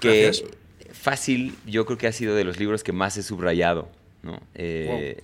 que 0.00 0.22
Gracias. 0.24 0.48
fácil, 0.92 1.54
yo 1.66 1.84
creo 1.84 1.98
que 1.98 2.06
ha 2.06 2.12
sido 2.12 2.34
de 2.34 2.44
los 2.44 2.58
libros 2.58 2.82
que 2.82 2.92
más 2.92 3.18
he 3.18 3.22
subrayado, 3.22 3.90
¿no? 4.26 4.40
Eh, 4.54 5.22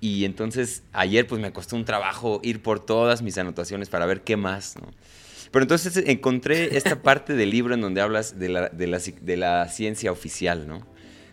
Y 0.00 0.24
entonces 0.24 0.82
ayer 0.92 1.26
pues 1.26 1.40
me 1.40 1.52
costó 1.52 1.74
un 1.76 1.84
trabajo 1.84 2.40
ir 2.42 2.62
por 2.62 2.84
todas 2.84 3.22
mis 3.22 3.36
anotaciones 3.38 3.88
para 3.88 4.06
ver 4.06 4.22
qué 4.22 4.36
más, 4.36 4.76
¿no? 4.76 4.90
Pero 5.50 5.62
entonces 5.62 5.96
encontré 6.06 6.76
esta 6.76 7.02
parte 7.02 7.34
del 7.34 7.50
libro 7.50 7.74
en 7.74 7.80
donde 7.80 8.00
hablas 8.00 8.38
de 8.38 8.48
la, 8.48 8.68
de 8.68 8.86
la, 8.86 8.98
de 8.98 9.36
la 9.36 9.68
ciencia 9.68 10.12
oficial, 10.12 10.66
¿no? 10.68 10.86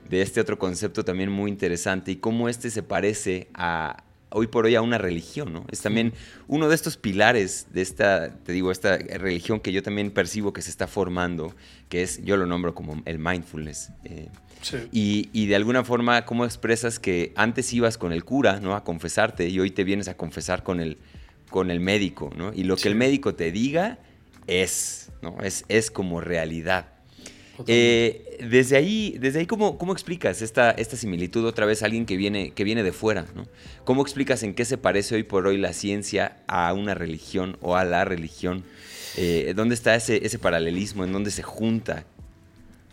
De 0.09 0.21
este 0.21 0.39
otro 0.41 0.57
concepto 0.57 1.03
también 1.03 1.29
muy 1.29 1.49
interesante 1.51 2.11
y 2.11 2.15
cómo 2.17 2.47
este 2.49 2.69
se 2.69 2.83
parece 2.83 3.47
a 3.53 4.03
hoy 4.35 4.47
por 4.47 4.65
hoy 4.65 4.75
a 4.75 4.81
una 4.81 4.97
religión, 4.97 5.53
¿no? 5.53 5.65
Es 5.71 5.81
también 5.81 6.13
uno 6.47 6.67
de 6.67 6.75
estos 6.75 6.97
pilares 6.97 7.67
de 7.71 7.81
esta, 7.81 8.35
te 8.43 8.51
digo, 8.53 8.71
esta 8.71 8.97
religión 8.97 9.59
que 9.59 9.71
yo 9.71 9.83
también 9.83 10.09
percibo 10.11 10.53
que 10.53 10.61
se 10.61 10.69
está 10.71 10.87
formando, 10.87 11.53
que 11.89 12.01
es, 12.01 12.23
yo 12.23 12.35
lo 12.37 12.45
nombro 12.45 12.73
como 12.73 13.01
el 13.05 13.19
mindfulness. 13.19 13.91
eh, 14.05 14.29
Sí. 14.63 14.77
y, 14.91 15.29
y 15.33 15.45
de 15.45 15.55
alguna 15.55 15.83
forma, 15.83 16.25
¿cómo 16.25 16.45
expresas 16.45 16.97
que 16.97 17.33
antes 17.35 17.71
ibas 17.73 17.97
con 17.97 18.11
el 18.11 18.23
cura, 18.23 18.59
¿no? 18.59 18.75
A 18.75 18.83
confesarte 18.83 19.47
y 19.49 19.59
hoy 19.59 19.71
te 19.71 19.83
vienes 19.83 20.07
a 20.07 20.17
confesar 20.17 20.63
con 20.63 20.79
el, 20.79 20.97
con 21.49 21.69
el 21.69 21.79
médico, 21.79 22.31
¿no? 22.35 22.51
Y 22.53 22.63
lo 22.63 22.77
que 22.77 22.87
el 22.87 22.95
médico 22.95 23.35
te 23.35 23.51
diga 23.51 23.99
es, 24.47 25.11
¿no? 25.21 25.37
Es, 25.43 25.65
es 25.67 25.91
como 25.91 26.21
realidad. 26.21 26.87
Eh, 27.67 28.39
desde 28.49 28.75
ahí, 28.75 29.15
desde 29.19 29.39
ahí 29.39 29.45
¿cómo, 29.45 29.77
cómo 29.77 29.93
explicas 29.93 30.41
esta, 30.41 30.71
esta 30.71 30.97
similitud 30.97 31.45
otra 31.45 31.67
vez 31.67 31.83
a 31.83 31.85
alguien 31.85 32.05
que 32.05 32.17
viene, 32.17 32.51
que 32.51 32.63
viene 32.63 32.81
de 32.81 32.91
fuera? 32.91 33.27
¿no? 33.35 33.45
¿Cómo 33.83 34.01
explicas 34.01 34.41
en 34.41 34.55
qué 34.55 34.65
se 34.65 34.77
parece 34.77 35.15
hoy 35.15 35.23
por 35.23 35.45
hoy 35.45 35.57
la 35.57 35.73
ciencia 35.73 36.37
a 36.47 36.73
una 36.73 36.95
religión 36.95 37.57
o 37.61 37.75
a 37.75 37.85
la 37.85 38.05
religión? 38.05 38.63
Eh, 39.17 39.53
¿Dónde 39.55 39.75
está 39.75 39.93
ese, 39.95 40.25
ese 40.25 40.39
paralelismo? 40.39 41.03
¿En 41.03 41.13
dónde 41.13 41.29
se 41.29 41.43
junta? 41.43 42.05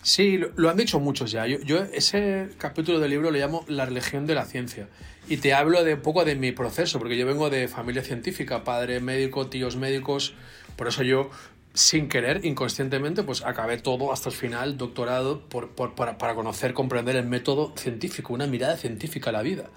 Sí, 0.02 0.40
lo, 0.56 0.70
han 0.70 0.78
dicho 0.78 0.98
muchos 0.98 1.30
ya. 1.30 1.46
Yo, 1.46 1.78
ese 1.92 2.48
capítulo 2.56 3.00
del 3.00 3.10
libro 3.10 3.30
lo 3.30 3.36
llamo 3.36 3.64
La 3.68 3.84
religión 3.84 4.26
de 4.26 4.34
la 4.34 4.46
ciencia. 4.46 4.88
Y 5.28 5.36
te 5.36 5.52
hablo 5.52 5.84
de 5.84 5.94
un 5.94 6.00
poco 6.00 6.24
de 6.24 6.36
mi 6.36 6.52
proceso, 6.52 6.98
porque 6.98 7.18
yo 7.18 7.26
vengo 7.26 7.50
de 7.50 7.68
familia 7.68 8.02
científica, 8.02 8.64
padre 8.64 9.00
médico, 9.00 9.48
tíos 9.48 9.76
médicos. 9.76 10.32
Por 10.76 10.88
eso 10.88 11.02
yo, 11.02 11.28
sin 11.74 12.08
querer, 12.08 12.46
inconscientemente, 12.46 13.22
pues 13.24 13.44
acabé 13.44 13.76
todo 13.76 14.10
hasta 14.10 14.30
el 14.30 14.34
final, 14.34 14.78
doctorado, 14.78 15.46
por, 15.48 15.74
para, 15.94 16.16
para 16.16 16.34
conocer, 16.34 16.72
comprender 16.72 17.16
el 17.16 17.26
método 17.26 17.74
científico, 17.76 18.32
una 18.32 18.46
mirada 18.46 18.78
científica 18.78 19.28
a 19.28 19.34
la 19.34 19.42
vida. 19.42 19.68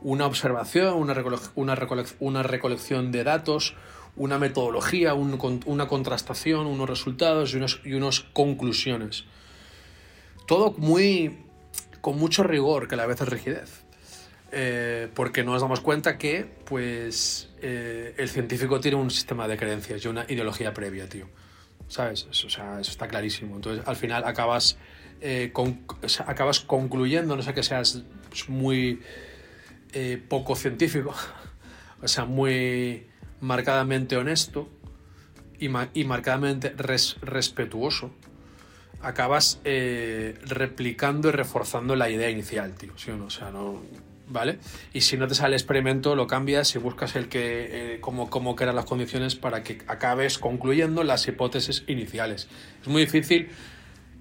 Una 0.00 0.24
observación, 0.24 0.94
una, 0.94 1.12
una, 1.56 1.76
recolec- 1.76 2.14
una 2.20 2.42
recolección 2.42 3.12
de 3.12 3.22
datos, 3.22 3.74
una 4.16 4.38
metodología, 4.38 5.12
un 5.12 5.60
una 5.66 5.88
contrastación, 5.88 6.66
unos 6.66 6.88
resultados 6.88 7.52
y, 7.52 7.58
unos, 7.58 7.82
y 7.84 7.92
unas 7.92 8.20
conclusiones 8.20 9.24
todo 10.48 10.74
muy 10.78 11.38
con 12.00 12.18
mucho 12.18 12.42
rigor 12.42 12.88
que 12.88 12.94
a 12.94 12.98
la 12.98 13.06
vez 13.06 13.20
es 13.20 13.28
rigidez. 13.28 13.84
Eh, 14.50 15.08
porque 15.14 15.44
nos 15.44 15.60
damos 15.60 15.80
cuenta 15.80 16.16
que 16.16 16.46
pues 16.64 17.50
eh, 17.60 18.14
el 18.16 18.30
científico 18.30 18.80
tiene 18.80 18.96
un 18.96 19.10
sistema 19.10 19.46
de 19.46 19.58
creencias 19.58 20.02
y 20.04 20.08
una 20.08 20.24
ideología 20.26 20.72
previa 20.72 21.06
tío. 21.06 21.28
Sabes 21.86 22.26
eso, 22.30 22.46
o 22.46 22.50
sea, 22.50 22.80
eso 22.80 22.90
está 22.90 23.08
clarísimo. 23.08 23.56
Entonces 23.56 23.86
al 23.86 23.96
final 23.96 24.24
acabas 24.24 24.78
eh, 25.20 25.50
con- 25.52 25.80
acabas 26.26 26.60
concluyendo 26.60 27.36
no 27.36 27.42
sé 27.42 27.52
que 27.52 27.62
seas 27.62 28.04
pues, 28.30 28.48
muy 28.48 29.02
eh, 29.92 30.22
poco 30.28 30.54
científico 30.56 31.12
o 32.02 32.08
sea 32.08 32.24
muy 32.24 33.06
marcadamente 33.40 34.16
honesto 34.16 34.68
y, 35.58 35.68
y 35.92 36.04
marcadamente 36.04 36.70
res- 36.70 37.16
respetuoso 37.20 38.12
acabas 39.02 39.60
eh, 39.64 40.34
replicando 40.44 41.28
y 41.28 41.32
reforzando 41.32 41.96
la 41.96 42.10
idea 42.10 42.30
inicial, 42.30 42.74
tío. 42.74 42.92
¿sí 42.96 43.10
o 43.10 43.16
no? 43.16 43.26
O 43.26 43.30
sea, 43.30 43.50
no. 43.50 43.82
¿Vale? 44.30 44.58
Y 44.92 45.00
si 45.00 45.16
no 45.16 45.26
te 45.26 45.34
sale 45.34 45.48
el 45.48 45.54
experimento, 45.54 46.14
lo 46.14 46.26
cambias 46.26 46.74
y 46.74 46.78
buscas 46.78 47.16
el 47.16 47.28
que. 47.28 47.94
Eh, 47.94 48.00
cómo, 48.00 48.28
cómo 48.28 48.56
crear 48.56 48.74
las 48.74 48.84
condiciones 48.84 49.36
para 49.36 49.62
que 49.62 49.78
acabes 49.86 50.38
concluyendo 50.38 51.02
las 51.02 51.26
hipótesis 51.28 51.84
iniciales. 51.86 52.48
Es 52.82 52.88
muy 52.88 53.02
difícil 53.02 53.48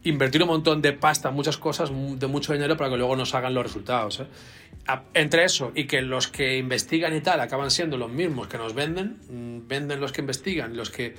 invertir 0.04 0.42
un 0.44 0.50
montón 0.50 0.82
de 0.82 0.94
pasta 0.94 1.32
muchas 1.32 1.58
cosas, 1.58 1.92
de 1.92 2.28
mucho 2.28 2.54
dinero, 2.54 2.78
para 2.78 2.90
que 2.90 2.98
luego 2.98 3.16
nos 3.16 3.34
hagan 3.36 3.54
los 3.54 3.64
resultados. 3.64 4.22
¿eh? 4.22 4.28
Entre 5.14 5.44
eso 5.44 5.72
y 5.76 5.86
que 5.86 6.02
los 6.02 6.28
que 6.28 6.58
investigan 6.58 7.14
y 7.16 7.22
tal 7.22 7.42
acaban 7.42 7.72
siendo 7.72 7.98
los 7.98 8.10
mismos 8.10 8.48
que 8.48 8.58
nos 8.58 8.74
venden, 8.74 9.18
mm, 9.30 9.68
venden 9.68 10.00
los 10.00 10.14
que 10.14 10.22
investigan 10.22 10.78
los 10.78 10.90
que, 10.90 11.16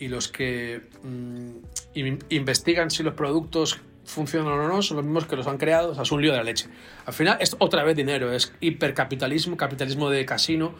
y 0.00 0.08
los 0.08 0.26
que 0.28 0.80
mm, 1.04 1.50
in- 1.94 2.24
investigan 2.30 2.90
si 2.90 3.02
los 3.04 3.14
productos 3.14 3.78
funcionan 4.04 4.54
o 4.58 4.66
no, 4.68 4.82
son 4.82 4.96
los 4.96 5.06
mismos 5.06 5.26
que 5.26 5.36
los 5.36 5.46
han 5.46 5.56
creado, 5.58 5.90
o 5.90 5.94
sea, 5.94 6.02
es 6.02 6.10
un 6.10 6.20
lío 6.22 6.32
de 6.32 6.38
la 6.38 6.42
leche. 6.44 6.68
Al 7.06 7.12
final 7.12 7.36
es 7.40 7.54
otra 7.60 7.84
vez 7.84 7.94
dinero, 7.96 8.32
es 8.32 8.52
hipercapitalismo, 8.60 9.56
capitalismo 9.56 10.10
de 10.10 10.24
casino. 10.26 10.74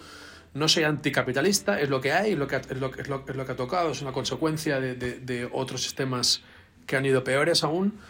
No 0.53 0.67
soy 0.67 0.83
anticapitalista, 0.83 1.81
es 1.81 1.89
lo 1.91 2.01
que 2.01 2.11
hay, 2.13 2.33
es 2.33 2.39
lo 2.39 2.49
que, 2.49 2.57
ha- 2.57 2.61
es 2.61 2.77
lo, 2.81 2.91
que- 2.91 3.03
es 3.03 3.09
lo, 3.09 3.25
es 3.29 3.37
lo 3.37 3.47
que 3.47 3.53
ha 3.53 3.57
tocado, 3.57 3.93
es 3.93 4.03
una 4.03 4.11
consecuencia 4.13 4.81
de, 4.81 4.95
de- 4.97 5.21
de 5.21 5.49
otros 5.53 5.83
sistemas 5.83 6.43
que 6.87 6.97
han 6.97 7.07
ido 7.07 7.23
peores 7.23 7.63
aún, 7.63 8.01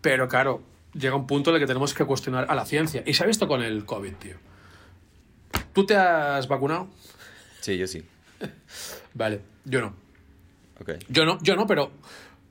pero 0.00 0.26
claro, 0.28 0.60
llega 0.92 1.14
un 1.14 1.26
punto 1.28 1.50
en 1.50 1.56
el 1.56 1.62
que 1.62 1.66
tenemos 1.68 1.94
que 1.94 2.04
cuestionar 2.04 2.46
a 2.48 2.54
la 2.56 2.64
ciencia. 2.66 3.04
Y 3.06 3.14
se 3.14 3.22
ha 3.22 3.26
visto 3.26 3.46
con 3.46 3.62
el 3.62 3.84
COVID, 3.84 4.14
tío. 4.14 4.36
¿Tú 5.72 5.86
te 5.86 5.94
has 5.96 6.48
vacunado? 6.48 6.88
Sí, 7.60 7.76
yo 7.78 7.86
sí. 7.86 8.02
Vale, 9.14 9.40
yo 9.64 9.80
no. 9.80 9.94
Yo 11.08 11.24
no, 11.24 11.38
yo 11.42 11.56
no, 11.56 11.66
pero 11.66 11.90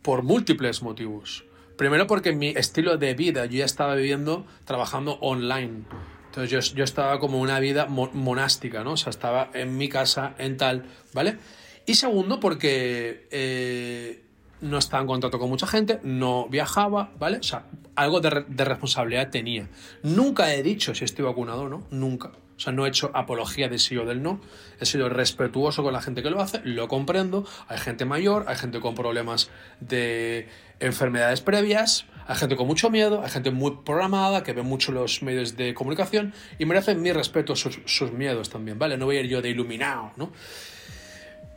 por 0.01 0.23
múltiples 0.23 0.81
motivos. 0.81 1.43
Primero 1.77 2.07
porque 2.07 2.33
mi 2.33 2.49
estilo 2.49 2.97
de 2.97 3.13
vida, 3.15 3.45
yo 3.45 3.59
ya 3.59 3.65
estaba 3.65 3.95
viviendo, 3.95 4.45
trabajando 4.65 5.17
online. 5.21 5.83
Entonces 6.27 6.49
yo, 6.71 6.75
yo 6.75 6.83
estaba 6.83 7.19
como 7.19 7.39
una 7.39 7.59
vida 7.59 7.85
mo- 7.85 8.09
monástica, 8.13 8.83
¿no? 8.83 8.93
O 8.93 8.97
sea, 8.97 9.09
estaba 9.11 9.49
en 9.53 9.77
mi 9.77 9.89
casa, 9.89 10.35
en 10.37 10.57
tal, 10.57 10.85
¿vale? 11.13 11.37
Y 11.85 11.95
segundo 11.95 12.39
porque 12.39 13.27
eh, 13.31 14.23
no 14.61 14.77
estaba 14.77 15.01
en 15.01 15.07
contacto 15.07 15.37
con 15.39 15.49
mucha 15.49 15.67
gente, 15.67 15.99
no 16.03 16.47
viajaba, 16.47 17.11
¿vale? 17.19 17.37
O 17.37 17.43
sea, 17.43 17.65
algo 17.95 18.19
de, 18.21 18.45
de 18.47 18.65
responsabilidad 18.65 19.29
tenía. 19.29 19.67
Nunca 20.03 20.53
he 20.53 20.63
dicho 20.63 20.95
si 20.95 21.05
estoy 21.05 21.25
vacunado 21.25 21.63
o 21.63 21.69
no, 21.69 21.87
nunca. 21.91 22.31
O 22.55 22.59
sea, 22.59 22.71
no 22.71 22.85
he 22.85 22.89
hecho 22.89 23.11
apología 23.13 23.67
de 23.67 23.79
sí 23.79 23.97
o 23.97 24.05
del 24.05 24.21
no. 24.21 24.39
He 24.79 24.85
sido 24.85 25.09
respetuoso 25.09 25.83
con 25.83 25.93
la 25.93 26.01
gente 26.01 26.21
que 26.21 26.29
lo 26.29 26.39
hace, 26.39 26.61
lo 26.63 26.87
comprendo. 26.87 27.45
Hay 27.67 27.79
gente 27.79 28.05
mayor, 28.05 28.45
hay 28.47 28.55
gente 28.55 28.79
con 28.79 28.95
problemas 28.95 29.49
de 29.79 30.47
enfermedades 30.79 31.41
previas, 31.41 32.05
hay 32.27 32.35
gente 32.35 32.55
con 32.55 32.67
mucho 32.67 32.89
miedo, 32.89 33.23
hay 33.23 33.29
gente 33.29 33.51
muy 33.51 33.79
programada 33.83 34.43
que 34.43 34.53
ve 34.53 34.61
mucho 34.61 34.91
los 34.91 35.23
medios 35.23 35.57
de 35.57 35.73
comunicación 35.73 36.33
y 36.59 36.65
merecen 36.65 37.01
mi 37.01 37.11
respeto 37.11 37.55
sus, 37.55 38.11
miedos 38.11 38.49
también, 38.49 38.77
¿vale? 38.77 38.97
No 38.97 39.05
voy 39.05 39.17
a 39.17 39.21
ir 39.21 39.27
yo 39.27 39.41
de 39.41 39.49
iluminado, 39.49 40.11
¿no? 40.15 40.31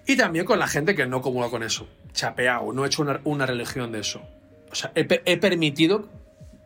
Y 0.07 0.17
también 0.17 0.45
con 0.45 0.59
la 0.59 0.69
gente 0.69 0.95
que 0.95 1.07
no 1.07 1.21
comulga 1.21 1.51
con 1.51 1.63
eso, 1.63 1.89
chapeado, 2.13 2.73
no 2.73 2.85
he 2.85 2.87
hecho 2.87 3.05
una, 3.25 3.47
religión 3.47 3.91
de 3.91 4.01
eso. 4.01 4.23
O 4.71 4.75
sea, 4.75 4.93
he 4.95 5.37
permitido, 5.37 6.09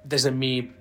desde 0.05 0.31
mi 0.31 0.73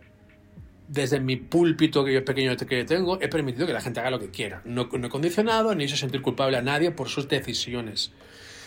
desde 0.90 1.20
mi 1.20 1.38
púlpito 1.38 2.04
que 2.04 2.14
yo 2.14 2.26
pequeño 2.26 2.58
que 2.58 2.84
tengo, 2.84 3.22
he 3.22 3.28
permitido 3.28 3.68
que 3.68 3.74
la 3.74 3.82
gente 3.82 4.00
haga 4.00 4.10
lo 4.10 4.20
que 4.20 4.32
quiera. 4.32 4.62
No, 4.66 4.90
no 4.92 5.08
he 5.08 5.10
condicionado 5.10 5.74
ni 5.76 5.84
he 5.84 5.88
hecho 5.88 5.96
sentir 5.96 6.22
culpable 6.22 6.58
a 6.58 6.62
nadie 6.62 6.92
por 6.92 7.10
sus 7.10 7.28
decisiones. 7.28 8.12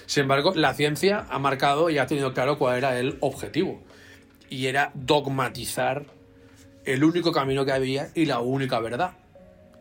Sin 0.06 0.22
embargo, 0.22 0.52
la 0.54 0.72
ciencia 0.72 1.26
ha 1.28 1.38
marcado 1.38 1.90
y 1.90 1.98
ha 1.98 2.06
tenido 2.06 2.32
claro 2.32 2.58
cuál 2.58 2.78
era 2.78 2.98
el 2.98 3.18
objetivo. 3.20 3.82
Y 4.48 4.66
era 4.66 4.92
dogmatizar 4.94 6.06
el 6.84 7.02
único 7.02 7.32
camino 7.32 7.64
que 7.64 7.72
había 7.72 8.08
y 8.14 8.26
la 8.26 8.40
única 8.40 8.78
verdad 8.78 9.16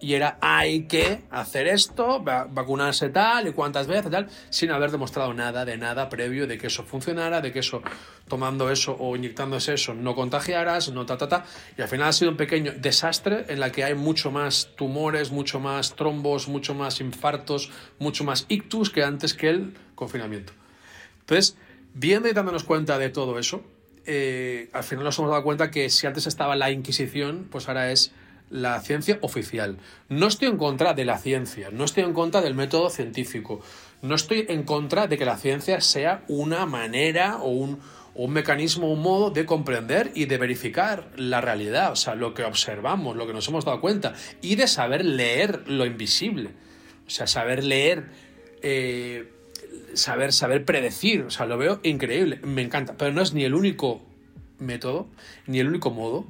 y 0.02 0.16
era 0.16 0.38
hay 0.42 0.84
que 0.88 1.22
hacer 1.30 1.68
esto, 1.68 2.22
vacunarse 2.22 3.10
tal 3.10 3.48
y 3.48 3.52
cuántas 3.52 3.88
veces 3.88 4.12
tal, 4.12 4.28
sin 4.50 4.72
haber 4.72 4.90
demostrado 4.90 5.34
nada 5.34 5.64
de 5.64 5.78
nada 5.78 6.10
previo 6.10 6.48
de 6.48 6.58
que 6.58 6.68
eso 6.68 6.84
funcionara, 6.84 7.40
de 7.40 7.54
que 7.54 7.60
eso 7.60 7.84
tomando 8.32 8.72
eso 8.72 8.96
o 8.98 9.14
inyectándose 9.18 9.74
eso 9.74 9.94
no 9.94 10.16
contagiaras, 10.16 10.90
no 10.90 11.06
ta 11.06 11.18
ta 11.18 11.28
ta, 11.28 11.46
y 11.78 11.82
al 11.82 11.90
final 11.90 12.08
ha 12.08 12.14
sido 12.14 12.32
un 12.32 12.38
pequeño 12.38 12.72
desastre 12.72 13.44
en 13.50 13.60
la 13.60 13.74
que 13.74 13.84
hay 13.84 13.94
mucho 13.94 14.32
más 14.32 14.70
tumores, 14.78 15.32
mucho 15.32 15.60
más 15.60 15.98
trombos, 15.98 16.48
mucho 16.48 16.74
más 16.74 17.02
infartos, 17.02 17.70
mucho 18.00 18.24
más 18.24 18.46
ictus 18.48 18.90
que 18.90 19.04
antes 19.04 19.34
que 19.34 19.50
el 19.50 19.74
confinamiento. 19.96 20.54
Entonces, 21.20 21.58
viendo 21.94 22.30
y 22.30 22.32
dándonos 22.32 22.64
cuenta 22.64 22.98
de 22.98 23.10
todo 23.10 23.38
eso, 23.38 23.66
eh, 24.06 24.70
al 24.72 24.84
final 24.84 25.04
nos 25.04 25.20
hemos 25.20 25.30
dado 25.30 25.44
cuenta 25.44 25.70
que 25.70 25.90
si 25.90 26.08
antes 26.08 26.26
estaba 26.26 26.56
la 26.56 26.72
Inquisición, 26.72 27.50
pues 27.52 27.68
ahora 27.68 27.92
es 27.92 28.14
la 28.50 28.80
ciencia 28.80 29.18
oficial. 29.22 29.78
No 30.08 30.28
estoy 30.28 30.48
en 30.48 30.58
contra 30.58 30.94
de 30.94 31.04
la 31.04 31.18
ciencia, 31.18 31.70
no 31.70 31.84
estoy 31.84 32.04
en 32.04 32.14
contra 32.14 32.40
del 32.40 32.56
método 32.56 32.90
científico, 32.90 33.62
no 34.02 34.16
estoy 34.16 34.46
en 34.50 34.64
contra 34.64 35.08
de 35.08 35.18
que 35.18 35.26
la 35.26 35.38
ciencia 35.38 35.82
sea 35.82 36.24
una 36.28 36.66
manera 36.66 37.38
o 37.38 37.50
un, 37.50 37.80
un 38.14 38.32
mecanismo, 38.32 38.92
un 38.92 39.02
modo 39.02 39.30
de 39.30 39.46
comprender 39.46 40.12
y 40.16 40.26
de 40.26 40.38
verificar 40.38 41.12
la 41.16 41.42
realidad, 41.42 41.92
o 41.92 41.96
sea, 41.96 42.16
lo 42.16 42.34
que 42.34 42.44
observamos, 42.44 43.16
lo 43.16 43.26
que 43.28 43.34
nos 43.34 43.48
hemos 43.48 43.66
dado 43.66 43.80
cuenta, 43.82 44.14
y 44.42 44.56
de 44.56 44.68
saber 44.68 45.06
leer 45.06 45.68
lo 45.68 45.86
invisible, 45.86 46.50
o 47.08 47.10
sea, 47.10 47.28
saber 47.28 47.64
leer, 47.64 48.06
eh, 48.62 49.32
saber, 49.94 50.34
saber 50.34 50.66
predecir, 50.66 51.24
o 51.24 51.30
sea, 51.30 51.46
lo 51.46 51.58
veo 51.58 51.80
increíble, 51.84 52.40
me 52.44 52.62
encanta, 52.62 52.96
pero 52.98 53.14
no 53.14 53.22
es 53.22 53.34
ni 53.34 53.44
el 53.44 53.54
único 53.54 54.02
método, 54.60 55.08
ni 55.48 55.60
el 55.60 55.68
único 55.68 55.90
modo, 55.92 56.26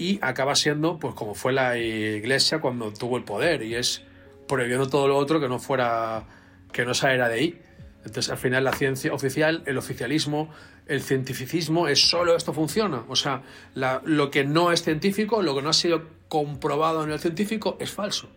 y 0.00 0.18
acaba 0.22 0.54
siendo 0.54 0.98
pues 0.98 1.12
como 1.12 1.34
fue 1.34 1.52
la 1.52 1.76
iglesia 1.76 2.58
cuando 2.60 2.90
tuvo 2.90 3.18
el 3.18 3.24
poder 3.24 3.62
y 3.62 3.74
es 3.74 4.02
prohibiendo 4.48 4.88
todo 4.88 5.06
lo 5.06 5.18
otro 5.18 5.40
que 5.40 5.48
no 5.48 5.58
fuera 5.58 6.24
que 6.72 6.86
no 6.86 6.94
saliera 6.94 7.28
de 7.28 7.34
ahí. 7.34 7.60
Entonces 7.98 8.30
al 8.30 8.38
final 8.38 8.64
la 8.64 8.72
ciencia 8.72 9.12
oficial 9.12 9.62
el 9.66 9.76
oficialismo 9.76 10.48
el 10.90 11.02
cientificismo 11.02 11.88
es 11.88 12.08
solo 12.08 12.36
esto 12.36 12.52
funciona 12.52 13.04
o 13.08 13.16
sea 13.16 13.42
lo 13.74 14.30
que 14.30 14.44
no 14.44 14.72
es 14.72 14.82
científico 14.82 15.42
lo 15.42 15.54
que 15.54 15.62
no 15.62 15.70
ha 15.70 15.74
sido 15.74 16.02
comprobado 16.28 17.02
en 17.04 17.10
el 17.10 17.18
científico 17.18 17.76
es 17.80 17.90
falso 17.90 18.28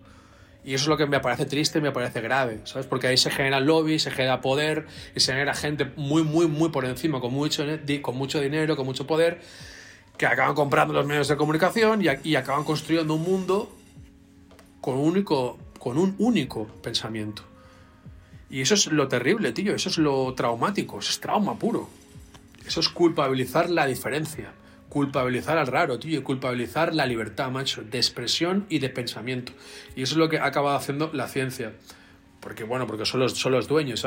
y 0.66 0.74
eso 0.74 0.84
es 0.84 0.88
lo 0.88 0.98
que 0.98 1.06
me 1.06 1.20
parece 1.20 1.46
triste 1.46 1.80
y 1.80 1.82
me 1.82 1.92
parece 1.92 2.22
grave, 2.22 2.62
¿sabes? 2.64 2.88
Porque 2.88 3.08
ahí 3.08 3.18
se 3.18 3.30
genera 3.30 3.60
lobby, 3.60 4.00
se 4.00 4.12
genera 4.12 4.40
poder 4.40 4.88
y 5.14 5.20
se 5.20 5.34
genera 5.34 5.54
gente 5.54 5.92
muy, 5.98 6.24
muy, 6.24 6.48
muy 6.48 6.70
por 6.70 6.86
encima, 6.86 7.20
con 7.20 7.34
mucho, 7.34 7.66
con 8.02 8.16
mucho 8.16 8.40
dinero, 8.40 8.78
con 8.78 8.86
mucho 8.86 9.06
poder, 9.06 9.42
que 10.18 10.26
acaban 10.26 10.56
comprando 10.56 10.94
los 10.94 11.06
medios 11.06 11.28
de 11.28 11.36
comunicación 11.36 12.02
y, 12.02 12.36
acaban 12.36 12.64
construyendo 12.64 13.14
un 13.16 13.24
mundo 13.24 13.76
con 14.80 14.96
único, 14.96 15.58
con 15.80 15.98
un 15.98 16.16
único 16.18 16.68
pensamiento. 16.82 17.44
Y 18.50 18.62
eso 18.62 18.76
es 18.76 18.88
lo 18.88 19.08
terrible, 19.10 19.52
tío, 19.52 19.76
eso 19.76 19.90
es 19.90 19.98
lo 19.98 20.34
traumático, 20.34 21.00
eso 21.00 21.10
es 21.10 21.20
trauma 21.20 21.60
puro. 21.60 21.90
Eso 22.66 22.80
es 22.80 22.90
culpabilizar 22.90 23.70
la 23.70 23.86
diferencia, 23.86 24.54
culpabilizar 24.90 25.58
al 25.58 25.68
raro, 25.68 26.00
tío, 26.00 26.20
y 26.20 26.24
culpabilizar 26.24 26.94
la 26.94 27.06
libertad, 27.06 27.52
macho, 27.52 27.84
de 27.84 27.98
expresión 27.98 28.66
y 28.70 28.80
de 28.80 28.90
pensamiento. 28.90 29.54
Y 29.96 30.04
eso 30.04 30.14
es 30.14 30.18
lo 30.18 30.30
que 30.30 30.40
ha 30.40 30.46
acabado 30.46 30.78
haciendo 30.78 31.10
la 31.14 31.28
ciencia. 31.28 31.74
Porque, 32.40 32.64
bueno, 32.64 32.88
porque 32.88 33.06
son 33.06 33.20
los, 33.20 33.34
son 33.34 33.52
los 33.54 33.68
dueños, 33.68 34.06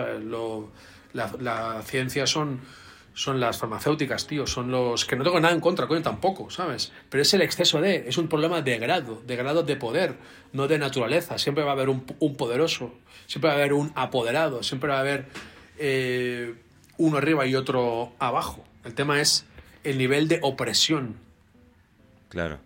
la, 1.13 1.33
la 1.41 1.83
ciencia 1.83 2.27
son 2.27 2.61
son 3.17 3.41
las 3.41 3.57
farmacéuticas, 3.57 4.27
tío, 4.27 4.47
son 4.47 4.71
los 4.71 5.07
que 5.07 5.17
no 5.17 5.25
tengo 5.25 5.41
nada 5.41 5.55
en 5.55 5.61
contra, 5.61 5.87
coño, 5.87 6.03
tampoco, 6.03 6.51
¿sabes? 6.51 6.93
Pero 7.09 7.23
es 7.23 7.33
el 7.33 7.41
exceso 7.41 7.81
de, 7.81 8.05
es 8.07 8.19
un 8.19 8.29
problema 8.29 8.61
de 8.61 8.79
grado, 8.79 9.23
de 9.27 9.37
grado 9.37 9.63
de 9.63 9.75
poder, 9.77 10.17
no 10.53 10.69
de 10.69 10.79
naturaleza. 10.79 11.39
Siempre 11.39 11.65
va 11.65 11.71
a 11.71 11.73
haber 11.73 11.89
un, 11.89 12.03
poderoso, 12.37 12.93
siempre 13.27 13.49
va 13.49 13.55
a 13.55 13.59
haber 13.59 13.73
un 13.73 13.91
apoderado, 13.95 14.63
siempre 14.63 14.91
va 14.91 14.99
a 14.99 15.01
haber 15.01 15.29
eh, 15.79 16.57
uno 16.99 17.19
arriba 17.19 17.47
y 17.47 17.55
otro 17.55 18.13
abajo. 18.19 18.65
El 18.85 18.95
tema 18.95 19.21
es 19.21 19.45
el 19.85 19.99
nivel 19.99 20.29
de 20.29 20.41
opresión. 20.43 21.17
Claro. 22.29 22.59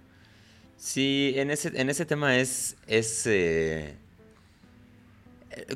Sí, 0.77 1.35
en 1.37 1.51
ese, 1.51 1.73
en 1.79 1.91
ese 1.91 2.07
tema 2.07 2.39
es, 2.39 2.77
es 2.87 3.27
eh, 3.27 3.95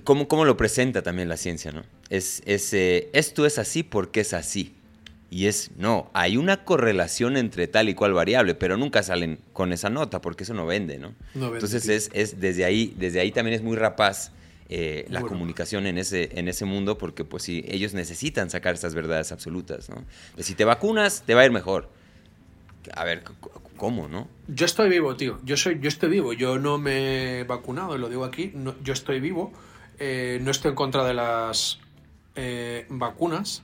cómo, 0.03 0.45
lo 0.45 0.57
presenta 0.57 1.03
también 1.03 1.29
la 1.29 1.37
ciencia, 1.37 1.73
¿no? 1.73 1.85
Es, 2.09 2.43
eh, 2.47 3.11
esto 3.13 3.45
es 3.45 3.59
así 3.59 3.83
porque 3.83 4.21
es 4.21 4.33
así. 4.33 4.75
Y 5.31 5.47
es, 5.47 5.73
no, 5.77 6.11
hay 6.15 6.37
una 6.37 6.65
correlación 6.65 7.37
entre 7.37 7.67
tal 7.67 7.89
y 7.89 7.95
cual 7.95 8.15
variable, 8.15 8.55
pero 8.55 8.77
nunca 8.77 9.03
salen 9.03 9.41
con 9.53 9.73
esa 9.73 9.91
nota 9.91 10.21
porque 10.21 10.45
eso 10.45 10.55
no 10.55 10.65
vende, 10.65 10.99
¿no? 10.99 11.15
Entonces 11.35 11.89
es, 11.89 12.11
es, 12.15 12.41
desde, 12.41 12.65
ahí, 12.65 12.95
desde 12.97 13.21
ahí 13.21 13.33
también 13.33 13.55
es 13.55 13.63
muy 13.63 13.77
rapaz 13.77 14.31
eh, 14.69 15.07
la 15.11 15.21
comunicación 15.21 15.87
en 15.87 15.99
ese, 15.99 16.39
en 16.39 16.49
ese 16.49 16.65
mundo 16.65 16.97
porque 16.97 17.25
pues 17.25 17.43
sí, 17.43 17.65
ellos 17.69 17.93
necesitan 17.93 18.49
sacar 18.49 18.75
estas 18.75 18.95
verdades 18.95 19.31
absolutas, 19.31 19.91
¿no? 19.91 20.05
si 20.39 20.55
te 20.55 20.65
vacunas, 20.65 21.23
te 21.27 21.35
va 21.35 21.43
a 21.43 21.45
ir 21.45 21.53
mejor. 21.53 21.91
A 22.95 23.05
ver, 23.05 23.23
¿cómo, 23.77 24.09
no? 24.09 24.29
Yo 24.49 24.67
estoy 24.67 24.91
vivo, 24.91 25.17
tío. 25.17 25.39
Yo, 25.43 25.57
soy, 25.57 25.79
yo 25.81 25.89
estoy 25.89 26.11
vivo. 26.11 26.33
Yo 26.35 26.59
no 26.59 26.77
me 26.77 27.41
he 27.41 27.45
vacunado, 27.45 27.97
lo 27.97 28.09
digo 28.09 28.25
aquí. 28.25 28.53
yo 28.83 28.93
estoy 28.93 29.21
vivo. 29.21 29.53
Eh, 29.99 30.39
no 30.43 30.51
estoy 30.51 30.71
en 30.71 30.75
contra 30.75 31.05
de 31.05 31.15
las 31.15 31.79
eh, 32.37 32.85
vacunas, 32.89 33.63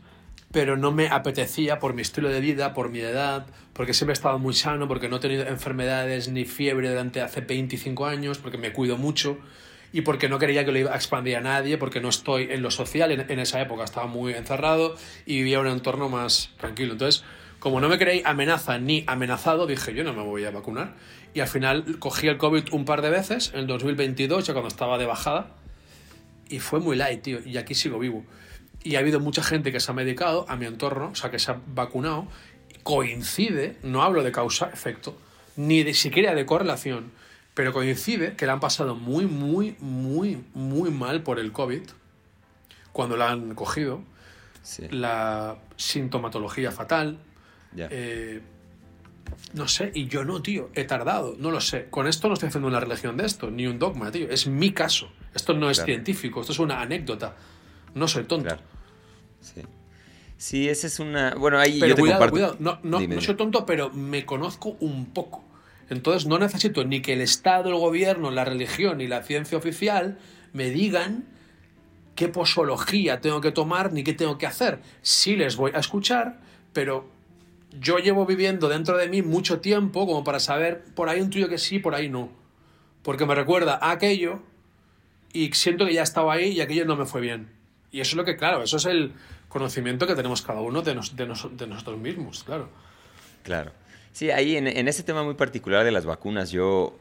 pero 0.52 0.76
no 0.76 0.92
me 0.92 1.08
apetecía 1.08 1.78
por 1.78 1.92
mi 1.94 2.02
estilo 2.02 2.28
de 2.28 2.40
vida, 2.40 2.72
por 2.72 2.88
mi 2.88 3.00
edad, 3.00 3.46
porque 3.72 3.94
siempre 3.94 4.12
he 4.12 4.14
estado 4.14 4.38
muy 4.38 4.54
sano, 4.54 4.88
porque 4.88 5.08
no 5.08 5.16
he 5.16 5.20
tenido 5.20 5.46
enfermedades 5.46 6.28
ni 6.28 6.44
fiebre 6.44 6.88
durante 6.88 7.20
hace 7.20 7.40
25 7.40 8.06
años, 8.06 8.38
porque 8.38 8.58
me 8.58 8.72
cuido 8.72 8.96
mucho 8.96 9.38
y 9.92 10.02
porque 10.02 10.28
no 10.28 10.38
quería 10.38 10.64
que 10.64 10.72
lo 10.72 10.78
iba 10.78 10.92
a 10.92 10.96
expandir 10.96 11.36
a 11.36 11.40
nadie, 11.40 11.78
porque 11.78 12.00
no 12.00 12.08
estoy 12.08 12.48
en 12.50 12.62
lo 12.62 12.70
social 12.70 13.10
en, 13.12 13.38
esa 13.38 13.60
época, 13.60 13.84
estaba 13.84 14.06
muy 14.06 14.34
encerrado 14.34 14.96
y 15.26 15.36
vivía 15.36 15.60
un 15.60 15.66
entorno 15.66 16.08
más 16.08 16.50
tranquilo. 16.58 16.92
Entonces, 16.92 17.24
como 17.58 17.80
no 17.80 17.88
me 17.88 17.98
creí 17.98 18.22
amenaza 18.24 18.78
ni 18.78 19.04
amenazado, 19.06 19.66
dije 19.66 19.92
yo 19.94 20.04
no 20.04 20.12
me 20.12 20.22
voy 20.22 20.44
a 20.44 20.50
vacunar. 20.50 20.94
Y 21.34 21.40
al 21.40 21.48
final 21.48 21.98
cogí 21.98 22.28
el 22.28 22.38
COVID 22.38 22.72
un 22.72 22.84
par 22.84 23.02
de 23.02 23.10
veces, 23.10 23.52
en 23.54 23.66
2022, 23.66 24.46
ya 24.46 24.52
cuando 24.52 24.68
estaba 24.68 24.98
de 24.98 25.06
bajada, 25.06 25.56
y 26.48 26.58
fue 26.58 26.80
muy 26.80 26.96
light, 26.96 27.22
tío, 27.22 27.38
y 27.44 27.56
aquí 27.56 27.74
sigo 27.74 27.98
vivo. 27.98 28.24
Y 28.82 28.96
ha 28.96 28.98
habido 29.00 29.20
mucha 29.20 29.42
gente 29.42 29.70
que 29.70 29.78
se 29.78 29.90
ha 29.90 29.94
medicado 29.94 30.46
a 30.48 30.56
mi 30.56 30.66
entorno, 30.66 31.10
o 31.12 31.14
sea, 31.14 31.30
que 31.30 31.38
se 31.38 31.52
ha 31.52 31.60
vacunado, 31.66 32.26
coincide, 32.82 33.76
no 33.82 34.02
hablo 34.02 34.24
de 34.24 34.32
causa-efecto, 34.32 35.16
ni 35.56 35.82
de 35.82 35.94
siquiera 35.94 36.34
de 36.34 36.46
correlación, 36.46 37.12
pero 37.60 37.74
coincide 37.74 38.36
que 38.36 38.46
le 38.46 38.52
han 38.52 38.60
pasado 38.60 38.94
muy, 38.94 39.26
muy, 39.26 39.76
muy, 39.80 40.42
muy 40.54 40.90
mal 40.90 41.22
por 41.22 41.38
el 41.38 41.52
COVID 41.52 41.82
cuando 42.90 43.18
la 43.18 43.30
han 43.30 43.54
cogido. 43.54 44.00
La 44.88 45.58
sintomatología 45.76 46.72
fatal. 46.72 47.18
Eh, 47.76 48.40
no 49.52 49.68
sé, 49.68 49.92
y 49.94 50.08
yo 50.08 50.24
no, 50.24 50.40
tío, 50.40 50.70
he 50.72 50.84
tardado, 50.84 51.36
no 51.38 51.50
lo 51.50 51.60
sé. 51.60 51.88
Con 51.90 52.06
esto 52.06 52.28
no 52.28 52.32
estoy 52.32 52.48
haciendo 52.48 52.66
una 52.66 52.80
religión 52.80 53.18
de 53.18 53.26
esto, 53.26 53.50
ni 53.50 53.66
un 53.66 53.78
dogma, 53.78 54.10
tío. 54.10 54.30
Es 54.30 54.46
mi 54.46 54.72
caso. 54.72 55.12
Esto 55.34 55.52
no 55.52 55.68
es 55.68 55.84
científico, 55.84 56.40
esto 56.40 56.54
es 56.54 56.60
una 56.60 56.80
anécdota. 56.80 57.36
No 57.94 58.08
soy 58.08 58.24
tonto. 58.24 58.56
Sí. 59.42 59.60
Sí, 60.38 60.66
esa 60.66 60.86
es 60.86 60.98
una. 60.98 61.34
Bueno, 61.34 61.58
ahí 61.58 61.78
pero 61.78 61.94
yo 61.94 62.00
cuidado, 62.00 62.30
cuidado. 62.30 62.56
No, 62.58 62.78
no, 62.84 63.06
no 63.06 63.20
soy 63.20 63.34
tonto, 63.34 63.66
pero 63.66 63.90
me 63.90 64.24
conozco 64.24 64.78
un 64.80 65.12
poco. 65.12 65.49
Entonces 65.90 66.26
no 66.26 66.38
necesito 66.38 66.84
ni 66.84 67.02
que 67.02 67.12
el 67.12 67.20
Estado, 67.20 67.68
el 67.68 67.74
gobierno, 67.74 68.30
la 68.30 68.44
religión 68.44 69.00
y 69.00 69.08
la 69.08 69.22
ciencia 69.22 69.58
oficial 69.58 70.18
me 70.52 70.70
digan 70.70 71.26
qué 72.14 72.28
posología 72.28 73.20
tengo 73.20 73.40
que 73.40 73.50
tomar 73.50 73.92
ni 73.92 74.04
qué 74.04 74.14
tengo 74.14 74.38
que 74.38 74.46
hacer. 74.46 74.80
Sí 75.02 75.36
les 75.36 75.56
voy 75.56 75.72
a 75.74 75.80
escuchar, 75.80 76.40
pero 76.72 77.10
yo 77.78 77.98
llevo 77.98 78.24
viviendo 78.24 78.68
dentro 78.68 78.96
de 78.96 79.08
mí 79.08 79.22
mucho 79.22 79.60
tiempo 79.60 80.06
como 80.06 80.22
para 80.22 80.38
saber 80.38 80.84
por 80.94 81.08
ahí 81.08 81.20
un 81.20 81.30
tuyo 81.30 81.48
que 81.48 81.58
sí, 81.58 81.80
por 81.80 81.94
ahí 81.94 82.08
no. 82.08 82.30
Porque 83.02 83.26
me 83.26 83.34
recuerda 83.34 83.78
aquello 83.82 84.40
y 85.32 85.52
siento 85.52 85.86
que 85.86 85.94
ya 85.94 86.02
estaba 86.02 86.34
ahí 86.34 86.50
y 86.50 86.60
aquello 86.60 86.84
no 86.84 86.96
me 86.96 87.04
fue 87.04 87.20
bien. 87.20 87.48
Y 87.90 88.00
eso 88.00 88.10
es 88.10 88.16
lo 88.16 88.24
que, 88.24 88.36
claro, 88.36 88.62
eso 88.62 88.76
es 88.76 88.86
el 88.86 89.12
conocimiento 89.48 90.06
que 90.06 90.14
tenemos 90.14 90.42
cada 90.42 90.60
uno 90.60 90.82
de, 90.82 90.94
de, 91.14 91.26
nosotros 91.26 91.98
mismos, 91.98 92.44
claro. 92.44 92.68
Claro. 93.42 93.72
Sí, 94.12 94.30
ahí 94.30 94.56
en, 94.56 94.66
en, 94.66 94.88
ese 94.88 95.02
tema 95.02 95.22
muy 95.22 95.34
particular 95.34 95.84
de 95.84 95.92
las 95.92 96.04
vacunas, 96.04 96.50
yo, 96.50 96.98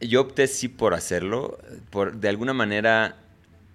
yo 0.00 0.20
opté 0.20 0.46
sí 0.46 0.68
por 0.68 0.94
hacerlo. 0.94 1.58
Por, 1.90 2.16
de 2.16 2.28
alguna 2.28 2.52
manera, 2.52 3.16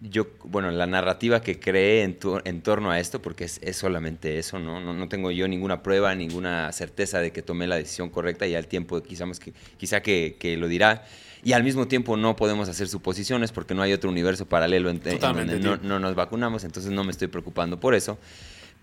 yo, 0.01 0.27
bueno, 0.43 0.71
la 0.71 0.85
narrativa 0.85 1.41
que 1.41 1.59
creé 1.59 2.03
en, 2.03 2.17
en 2.45 2.61
torno 2.61 2.91
a 2.91 2.99
esto, 2.99 3.21
porque 3.21 3.45
es, 3.45 3.59
solamente 3.75 4.37
eso, 4.37 4.59
¿no? 4.59 4.79
¿no? 4.79 5.09
tengo 5.09 5.31
yo 5.31 5.47
ninguna 5.47 5.83
prueba, 5.83 6.13
ninguna 6.15 6.71
certeza 6.71 7.19
de 7.19 7.31
que 7.31 7.41
tomé 7.41 7.67
la 7.67 7.75
decisión 7.75 8.09
correcta 8.09 8.47
y 8.47 8.55
al 8.55 8.67
tiempo 8.67 9.01
quizás 9.01 9.39
que, 9.39 9.53
quizá 9.77 10.01
que, 10.01 10.37
que 10.39 10.55
lo 10.55 10.67
dirá. 10.67 11.03
Y 11.43 11.53
al 11.53 11.63
mismo 11.63 11.87
tiempo 11.87 12.17
no 12.17 12.35
podemos 12.35 12.67
hacer 12.67 12.87
suposiciones 12.87 13.51
porque 13.51 13.73
no 13.73 13.81
hay 13.81 13.93
otro 13.93 14.09
universo 14.09 14.45
paralelo 14.45 14.89
en, 14.89 15.01
donde 15.01 15.59
no, 15.59 15.77
no, 15.77 15.99
nos 15.99 16.13
vacunamos, 16.13 16.65
entonces 16.65 16.91
no 16.91 17.03
me 17.03 17.11
estoy 17.11 17.29
preocupando 17.29 17.79
por 17.79 17.95
eso. 17.95 18.17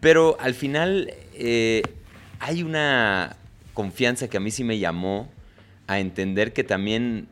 Pero 0.00 0.36
al 0.40 0.54
final 0.54 1.12
eh, 1.34 1.82
hay 2.40 2.62
una 2.62 3.36
confianza 3.77 4.27
que 4.27 4.39
a 4.39 4.40
mí 4.40 4.51
sí 4.51 4.65
me 4.65 4.78
llamó 4.78 5.31
a 5.86 6.01
entender 6.01 6.53
que 6.53 6.65
también 6.65 7.28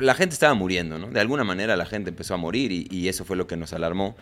la 0.00 0.14
gente 0.14 0.34
estaba 0.34 0.54
muriendo, 0.54 0.98
¿no? 0.98 1.08
De 1.08 1.18
alguna 1.18 1.44
manera 1.44 1.76
la 1.76 1.86
gente 1.86 2.10
empezó 2.10 2.34
a 2.34 2.36
morir 2.36 2.70
y, 2.70 3.08
eso 3.08 3.24
fue 3.24 3.36
lo 3.36 3.46
que 3.46 3.56
nos 3.56 3.72
alarmó. 3.72 4.14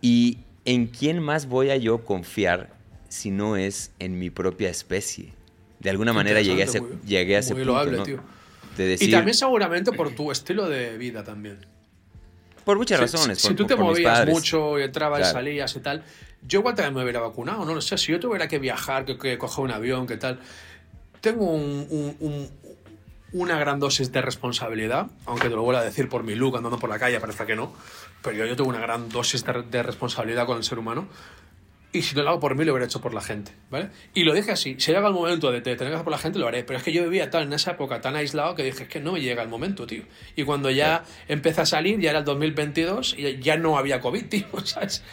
¿Y 0.00 0.38
en 0.64 0.88
quién 0.88 1.22
más 1.22 1.46
voy 1.46 1.70
a 1.70 1.76
yo 1.76 2.04
confiar 2.04 2.74
si 3.08 3.30
no 3.30 3.56
es 3.56 3.92
en 4.00 4.18
mi 4.18 4.28
propia 4.28 4.68
especie? 4.68 5.32
De 5.78 5.88
alguna 5.88 6.12
manera 6.12 6.42
llegué 6.42 6.62
a 6.62 6.64
ese, 6.64 6.82
llegué 7.06 7.36
a 7.36 7.38
ese 7.38 7.54
punto, 7.54 8.02
tío. 8.02 8.20
y 8.76 9.10
también 9.10 9.34
seguramente 9.34 9.92
por 9.92 10.14
tu 10.14 10.32
estilo 10.32 10.68
de 10.68 10.98
vida 10.98 11.22
también. 11.22 11.58
Por 12.64 12.76
muchas 12.76 12.98
razones. 12.98 13.38
Si, 13.38 13.54
tú 13.54 13.66
te 13.66 13.76
movías 13.76 14.26
mucho 14.26 14.78
y 14.78 14.82
entrabas 14.82 15.28
y 15.28 15.32
salías 15.32 15.76
y 15.76 15.80
tal, 15.80 16.02
yo 16.46 16.60
igual 16.60 16.74
también 16.74 16.94
me 16.94 17.02
hubiera 17.02 17.20
vacunado, 17.20 17.64
no 17.64 17.74
lo 17.74 17.80
sé. 17.80 17.98
Si 17.98 18.10
yo 18.10 18.18
tuviera 18.18 18.48
que 18.48 18.58
viajar, 18.58 19.04
que, 19.04 19.16
que 19.16 19.38
coger 19.38 19.64
un 19.64 19.70
avión, 19.70 20.06
que 20.06 20.16
tal, 20.16 20.40
tengo 21.22 21.50
un, 21.50 22.50
una 23.32 23.58
gran 23.58 23.80
dosis 23.80 24.12
de 24.12 24.20
responsabilidad, 24.20 25.06
aunque 25.24 25.48
te 25.48 25.54
lo 25.54 25.62
vuelvo 25.62 25.80
a 25.80 25.84
decir 25.84 26.08
por 26.08 26.22
mi 26.22 26.34
look 26.34 26.56
andando 26.56 26.78
por 26.78 26.90
la 26.90 26.98
calle, 26.98 27.18
parece 27.20 27.46
que 27.46 27.56
no, 27.56 27.72
pero 28.22 28.36
yo, 28.36 28.44
yo 28.44 28.56
tengo 28.56 28.68
una 28.68 28.80
gran 28.80 29.08
dosis 29.08 29.44
de, 29.44 29.82
responsabilidad 29.82 30.46
con 30.46 30.58
el 30.58 30.64
ser 30.64 30.78
humano. 30.78 31.08
Y 31.94 32.00
si 32.00 32.16
no 32.16 32.22
lo 32.22 32.30
hago 32.30 32.40
por 32.40 32.54
mí, 32.56 32.64
lo 32.64 32.72
hubiera 32.72 32.86
hecho 32.86 33.02
por 33.02 33.12
la 33.12 33.20
gente, 33.20 33.52
¿vale? 33.70 33.90
Y 34.14 34.24
lo 34.24 34.32
dije 34.32 34.52
así, 34.52 34.76
si 34.78 34.92
llega 34.92 35.06
el 35.06 35.12
momento 35.12 35.52
de, 35.52 35.60
tener 35.60 35.76
que 35.76 35.84
hacer 35.84 36.04
por 36.04 36.10
la 36.10 36.18
gente, 36.18 36.38
lo 36.38 36.48
haré. 36.48 36.64
Pero 36.64 36.78
es 36.78 36.82
que 36.82 36.90
yo 36.90 37.02
vivía 37.02 37.28
tal 37.28 37.42
en 37.42 37.52
esa 37.52 37.72
época 37.72 38.00
tan 38.00 38.16
aislado 38.16 38.54
que 38.54 38.62
dije, 38.62 38.84
es 38.84 38.88
que 38.88 38.98
no 38.98 39.12
me 39.12 39.20
llega 39.20 39.42
el 39.42 39.50
momento, 39.50 39.86
tío. 39.86 40.04
Y 40.34 40.44
cuando 40.44 40.70
ya 40.70 41.04
empecé 41.28 41.60
a 41.60 41.66
salir, 41.66 42.00
ya 42.00 42.08
era 42.08 42.20
el 42.20 42.24
2022, 42.24 43.16
y 43.18 43.38
ya 43.40 43.58
no 43.58 43.76
había 43.76 44.00
COVID, 44.00 44.24
tío, 44.30 44.46
¿sabes? 44.64 45.04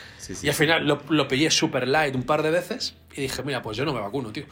Y 0.41 0.47
al 0.47 0.55
final 0.55 0.87
lo, 0.87 1.01
lo 1.09 1.27
pillé 1.27 1.51
super 1.51 1.85
light 1.85 2.15
un 2.15 2.23
par 2.23 2.43
de 2.43 2.51
veces 2.51 2.95
y 3.13 3.21
dije, 3.23 3.43
mira, 3.43 3.61
pues 3.61 3.75
yo 3.75 3.83
no 3.83 3.93
me 3.93 3.99
vacuno, 3.99 4.31
tío. 4.31 4.45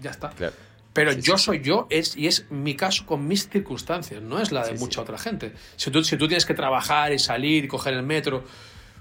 Ya 0.00 0.12
está. 0.12 0.30
Claro. 0.30 0.54
Pero 0.92 1.12
yo 1.12 1.38
soy 1.38 1.60
yo 1.60 1.86
es, 1.88 2.16
y 2.16 2.26
es 2.26 2.50
mi 2.50 2.74
caso 2.74 3.06
con 3.06 3.26
mis 3.28 3.48
circunstancias, 3.48 4.22
no 4.22 4.40
es 4.40 4.50
la 4.50 4.66
de 4.66 4.74
mucha 4.74 5.00
otra 5.00 5.18
gente. 5.18 5.52
Si 5.76 5.90
tú, 5.90 6.02
si 6.02 6.16
tú 6.16 6.26
tienes 6.26 6.46
que 6.46 6.54
trabajar 6.54 7.12
y 7.12 7.18
salir 7.18 7.64
y 7.64 7.68
coger 7.68 7.94
el 7.94 8.02
metro, 8.02 8.44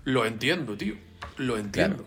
lo 0.04 0.26
entiendo, 0.26 0.78
tío. 0.78 0.96
Lo 1.38 1.58
entiendo. 1.58 2.06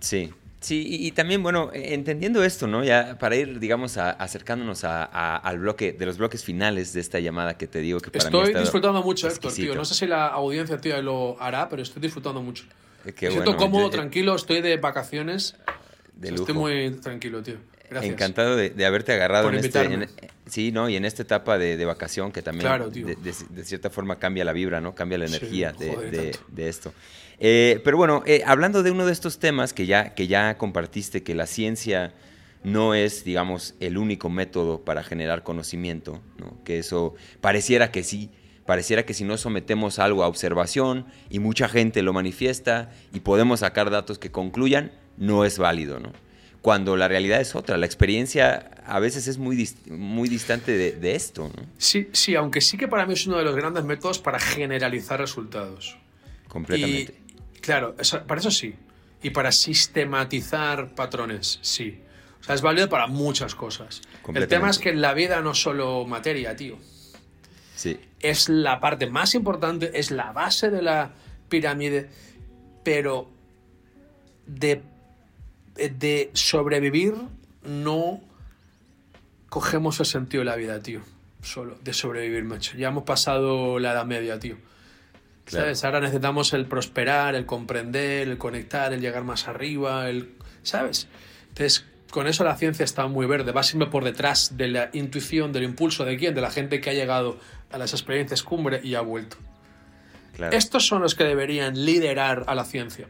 Sí. 0.00 0.32
Sí, 0.60 0.84
y, 0.88 1.12
también, 1.12 1.40
bueno, 1.40 1.70
entendiendo 1.72 2.42
esto, 2.42 2.66
¿no? 2.66 2.82
Ya 2.82 3.16
para 3.20 3.36
ir, 3.36 3.60
digamos, 3.60 3.96
acercándonos 3.96 4.82
a, 4.82 5.36
al 5.36 5.60
bloque, 5.60 5.92
de 5.92 6.04
los 6.04 6.18
bloques 6.18 6.42
finales 6.42 6.92
de 6.92 7.00
esta 7.00 7.20
llamada 7.20 7.56
que 7.56 7.68
te 7.68 7.78
digo 7.78 8.00
que 8.00 8.10
para 8.10 8.24
Estoy 8.24 8.54
disfrutando 8.54 9.00
mucho, 9.02 9.28
Héctor, 9.28 9.52
tío. 9.52 9.74
No 9.76 9.84
sé 9.84 9.94
si 9.94 10.06
la 10.06 10.26
audiencia, 10.26 10.78
tío, 10.78 11.00
lo 11.00 11.40
hará, 11.40 11.68
pero 11.68 11.82
estoy 11.82 12.02
disfrutando 12.02 12.42
mucho. 12.42 12.64
Me 13.04 13.12
siento 13.12 13.56
cómodo, 13.56 13.88
tranquilo, 13.88 14.34
estoy 14.34 14.60
de 14.60 14.76
vacaciones. 14.78 15.54
De 16.16 16.30
Estoy 16.30 16.54
muy 16.54 16.90
tranquilo, 17.00 17.40
tío. 17.40 17.58
Encantado 17.90 18.56
de, 18.56 18.86
haberte 18.86 19.12
agarrado 19.12 19.48
en 19.48 19.56
este. 19.56 20.08
sí, 20.46 20.72
¿no? 20.72 20.88
Y 20.88 20.96
en 20.96 21.04
esta 21.04 21.22
etapa 21.22 21.58
de, 21.58 21.84
vacación 21.84 22.32
que 22.32 22.42
también 22.42 22.70
de, 22.92 23.64
cierta 23.64 23.90
forma 23.90 24.18
cambia 24.18 24.44
la 24.44 24.52
vibra, 24.52 24.80
¿no? 24.80 24.94
Cambia 24.94 25.18
la 25.18 25.26
energía 25.26 25.72
de, 25.72 26.68
esto. 26.68 26.92
Eh, 27.40 27.80
pero 27.84 27.96
bueno, 27.96 28.22
eh, 28.26 28.42
hablando 28.44 28.82
de 28.82 28.90
uno 28.90 29.06
de 29.06 29.12
estos 29.12 29.38
temas 29.38 29.72
que 29.72 29.86
ya, 29.86 30.14
que 30.14 30.26
ya 30.26 30.58
compartiste, 30.58 31.22
que 31.22 31.34
la 31.34 31.46
ciencia 31.46 32.12
no 32.64 32.94
es, 32.94 33.24
digamos, 33.24 33.74
el 33.78 33.96
único 33.96 34.28
método 34.28 34.84
para 34.84 35.04
generar 35.04 35.44
conocimiento, 35.44 36.20
¿no? 36.38 36.62
Que 36.64 36.78
eso 36.78 37.14
pareciera 37.40 37.90
que 37.90 38.02
sí. 38.02 38.30
Pareciera 38.66 39.06
que 39.06 39.14
si 39.14 39.24
no 39.24 39.38
sometemos 39.38 39.98
algo 39.98 40.22
a 40.22 40.28
observación 40.28 41.06
y 41.30 41.38
mucha 41.38 41.70
gente 41.70 42.02
lo 42.02 42.12
manifiesta 42.12 42.90
y 43.14 43.20
podemos 43.20 43.60
sacar 43.60 43.88
datos 43.88 44.18
que 44.18 44.30
concluyan, 44.30 44.92
no 45.16 45.46
es 45.46 45.56
válido, 45.56 46.00
¿no? 46.00 46.12
Cuando 46.62 46.96
la 46.96 47.08
realidad 47.08 47.40
es 47.40 47.54
otra. 47.54 47.76
La 47.76 47.86
experiencia 47.86 48.70
a 48.86 48.98
veces 48.98 49.28
es 49.28 49.38
muy, 49.38 49.68
muy 49.88 50.28
distante 50.28 50.76
de, 50.76 51.14
esto. 51.14 51.50
¿no? 51.54 51.62
Sí, 51.78 52.08
sí, 52.12 52.34
aunque 52.34 52.60
sí 52.60 52.76
que 52.76 52.88
para 52.88 53.06
mí 53.06 53.14
es 53.14 53.26
uno 53.26 53.38
de 53.38 53.44
los 53.44 53.54
grandes 53.54 53.84
métodos 53.84 54.18
para 54.18 54.38
generalizar 54.38 55.20
resultados. 55.20 55.96
Completamente. 56.48 57.14
claro, 57.60 57.94
para 58.26 58.40
eso 58.40 58.50
sí. 58.50 58.74
Y 59.22 59.30
para 59.30 59.52
sistematizar 59.52 60.94
patrones, 60.94 61.58
sí. 61.62 62.00
O 62.40 62.44
sea, 62.44 62.54
es 62.54 62.62
válido 62.62 62.88
para 62.88 63.06
muchas 63.08 63.54
cosas. 63.54 64.00
El 64.32 64.46
tema 64.46 64.70
es 64.70 64.78
que 64.78 64.90
en 64.90 65.00
la 65.00 65.12
vida 65.12 65.40
no 65.40 65.52
es 65.52 65.58
solo 65.60 66.04
materia, 66.06 66.56
tío. 66.56 66.78
Sí. 67.74 67.98
Es 68.20 68.48
la 68.48 68.80
parte 68.80 69.08
más 69.08 69.34
importante, 69.34 69.90
es 69.94 70.10
la 70.10 70.32
base 70.32 70.70
de 70.70 70.82
la 70.82 71.12
pirámide, 71.48 72.08
pero 72.84 73.30
de 74.46 74.82
de 75.78 76.30
sobrevivir 76.34 77.14
no 77.64 78.20
cogemos 79.48 80.00
el 80.00 80.06
sentido 80.06 80.40
de 80.40 80.46
la 80.46 80.56
vida, 80.56 80.82
tío. 80.82 81.00
Solo, 81.42 81.78
de 81.82 81.92
sobrevivir, 81.92 82.44
macho. 82.44 82.76
Ya 82.76 82.88
hemos 82.88 83.04
pasado 83.04 83.78
la 83.78 83.92
edad 83.92 84.04
media, 84.04 84.38
tío. 84.38 84.56
¿Sabes? 85.46 85.82
Ahora 85.84 86.00
necesitamos 86.00 86.52
el 86.52 86.66
prosperar, 86.66 87.34
el 87.34 87.46
comprender, 87.46 88.28
el 88.28 88.36
conectar, 88.36 88.92
el 88.92 89.00
llegar 89.00 89.24
más 89.24 89.48
arriba, 89.48 90.10
el... 90.10 90.34
¿Sabes? 90.62 91.08
Entonces, 91.48 91.86
con 92.10 92.26
eso 92.26 92.44
la 92.44 92.56
ciencia 92.56 92.84
está 92.84 93.06
muy 93.06 93.26
verde. 93.26 93.52
Va 93.52 93.62
siempre 93.62 93.88
por 93.88 94.04
detrás 94.04 94.58
de 94.58 94.68
la 94.68 94.90
intuición, 94.92 95.52
del 95.52 95.62
impulso 95.62 96.04
de 96.04 96.18
quién, 96.18 96.34
de 96.34 96.42
la 96.42 96.50
gente 96.50 96.80
que 96.80 96.90
ha 96.90 96.94
llegado 96.94 97.38
a 97.70 97.78
las 97.78 97.92
experiencias 97.92 98.42
cumbre 98.42 98.80
y 98.82 98.94
ha 98.94 99.00
vuelto. 99.00 99.36
Estos 100.52 100.86
son 100.86 101.02
los 101.02 101.14
que 101.14 101.24
deberían 101.24 101.84
liderar 101.84 102.44
a 102.46 102.54
la 102.54 102.64
ciencia. 102.64 103.08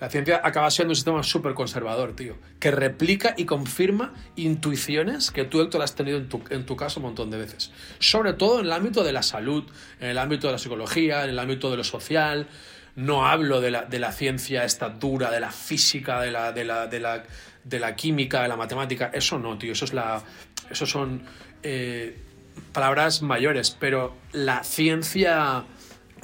La 0.00 0.10
ciencia 0.10 0.40
acaba 0.42 0.70
siendo 0.70 0.92
un 0.92 0.96
sistema 0.96 1.22
súper 1.22 1.54
conservador, 1.54 2.16
tío, 2.16 2.36
que 2.58 2.70
replica 2.70 3.34
y 3.36 3.44
confirma 3.44 4.12
intuiciones 4.36 5.30
que 5.30 5.44
tú, 5.44 5.60
Héctor, 5.60 5.82
has 5.82 5.94
tenido 5.94 6.18
en 6.18 6.28
tu, 6.28 6.42
en 6.50 6.66
tu 6.66 6.76
caso 6.76 7.00
un 7.00 7.06
montón 7.06 7.30
de 7.30 7.38
veces. 7.38 7.72
Sobre 8.00 8.32
todo 8.32 8.60
en 8.60 8.66
el 8.66 8.72
ámbito 8.72 9.04
de 9.04 9.12
la 9.12 9.22
salud, 9.22 9.64
en 10.00 10.08
el 10.08 10.18
ámbito 10.18 10.48
de 10.48 10.54
la 10.54 10.58
psicología, 10.58 11.24
en 11.24 11.30
el 11.30 11.38
ámbito 11.38 11.70
de 11.70 11.76
lo 11.76 11.84
social. 11.84 12.48
No 12.96 13.26
hablo 13.26 13.60
de 13.60 13.72
la, 13.72 13.84
de 13.86 13.98
la 13.98 14.12
ciencia 14.12 14.64
esta 14.64 14.88
dura, 14.88 15.30
de 15.30 15.40
la 15.40 15.50
física, 15.50 16.20
de 16.20 16.30
la, 16.30 16.52
de 16.52 16.64
la, 16.64 16.86
de 16.86 17.00
la, 17.00 17.24
de 17.64 17.78
la 17.80 17.96
química, 17.96 18.42
de 18.42 18.48
la 18.48 18.56
matemática. 18.56 19.10
Eso 19.12 19.38
no, 19.38 19.58
tío, 19.58 19.72
eso, 19.72 19.84
es 19.84 19.92
la, 19.92 20.22
eso 20.70 20.86
son 20.86 21.22
eh, 21.64 22.16
palabras 22.72 23.22
mayores, 23.22 23.76
pero 23.78 24.16
la 24.32 24.62
ciencia 24.62 25.64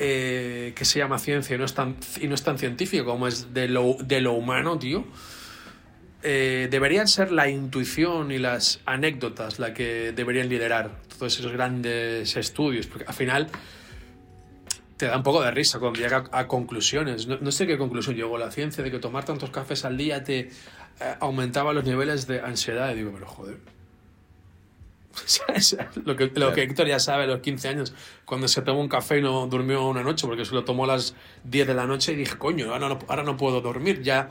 eh, 0.03 0.73
que 0.75 0.87
se 0.87 0.99
llama 0.99 1.19
ciencia 1.19 1.55
y 1.55 1.59
no 1.59 1.67
es 1.67 1.75
tan, 1.75 1.95
y 2.19 2.27
no 2.27 2.35
es 2.35 2.43
tan 2.43 2.57
científico 2.57 3.05
como 3.05 3.29
es 3.29 3.53
de 3.53 3.69
lo, 3.69 3.99
de 4.03 4.23
lo 4.23 4.33
humano, 4.33 4.79
tío, 4.79 5.05
eh, 6.23 6.69
deberían 6.71 7.07
ser 7.07 7.31
la 7.31 7.51
intuición 7.51 8.33
y 8.33 8.39
las 8.39 8.81
anécdotas 8.87 9.59
la 9.59 9.75
que 9.75 10.13
deberían 10.13 10.49
liderar 10.49 11.03
todos 11.19 11.39
esos 11.39 11.53
grandes 11.53 12.35
estudios, 12.35 12.87
porque 12.87 13.05
al 13.07 13.13
final 13.13 13.49
te 14.97 15.05
da 15.05 15.19
un 15.19 15.23
poco 15.23 15.43
de 15.43 15.51
risa 15.51 15.79
cuando 15.79 16.01
llega 16.01 16.25
a, 16.33 16.47
conclusiones. 16.47 17.27
No, 17.27 17.53
sé 17.53 17.67
qué 17.67 17.77
conclusión 17.77 18.17
llegó 18.17 18.39
la 18.39 18.51
ciencia 18.51 18.83
de 18.83 18.91
que 18.91 19.01
tomar 19.01 19.27
tantos 19.27 19.51
cafés 19.51 19.85
al 19.85 19.99
día 19.99 20.25
te 20.25 20.39
eh, 20.39 20.51
aumentaba 21.21 21.75
los 21.75 21.85
niveles 21.85 22.27
de 22.27 22.41
ansiedad. 22.41 22.91
Y 22.93 22.97
digo, 22.97 23.13
pero 23.13 23.27
joder 23.27 23.80
lo 26.05 26.17
que, 26.17 26.31
lo 26.35 26.53
que 26.53 26.63
Héctor 26.63 26.87
ya 26.87 26.99
sabe 26.99 27.25
a 27.25 27.27
los 27.27 27.41
15 27.41 27.69
años, 27.69 27.95
cuando 28.25 28.49
se 28.49 28.63
tomó 28.63 28.81
un 28.81 28.89
café 28.89 29.19
y 29.19 29.23
no 29.23 29.47
durmió 29.47 29.87
una 29.87 30.03
noche, 30.03 30.27
porque 30.27 30.45
se 30.45 30.55
lo 30.55 30.65
tomó 30.65 30.85
a 30.85 30.89
las 30.89 31.15
10 31.45 31.67
de 31.67 31.75
la 31.75 31.87
noche 31.87 32.13
y 32.13 32.17
dije, 32.17 32.37
coño, 32.39 32.73
ahora 32.73 32.89
no, 32.89 32.99
ahora 33.09 33.23
no 33.23 33.37
puedo 33.37 33.61
dormir. 33.61 34.03
Ya, 34.03 34.31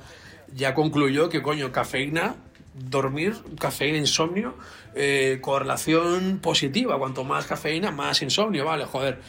ya 0.56 0.74
concluyó 0.74 1.30
que, 1.30 1.42
coño, 1.42 1.72
cafeína, 1.72 2.36
dormir, 2.74 3.36
cafeína, 3.60 3.98
insomnio, 3.98 4.56
eh, 4.96 5.40
correlación 5.42 6.40
positiva. 6.40 6.98
Cuanto 6.98 7.24
más 7.24 7.46
cafeína, 7.46 7.92
más 7.92 8.22
insomnio, 8.22 8.66
vale, 8.66 8.86
joder. 8.86 9.20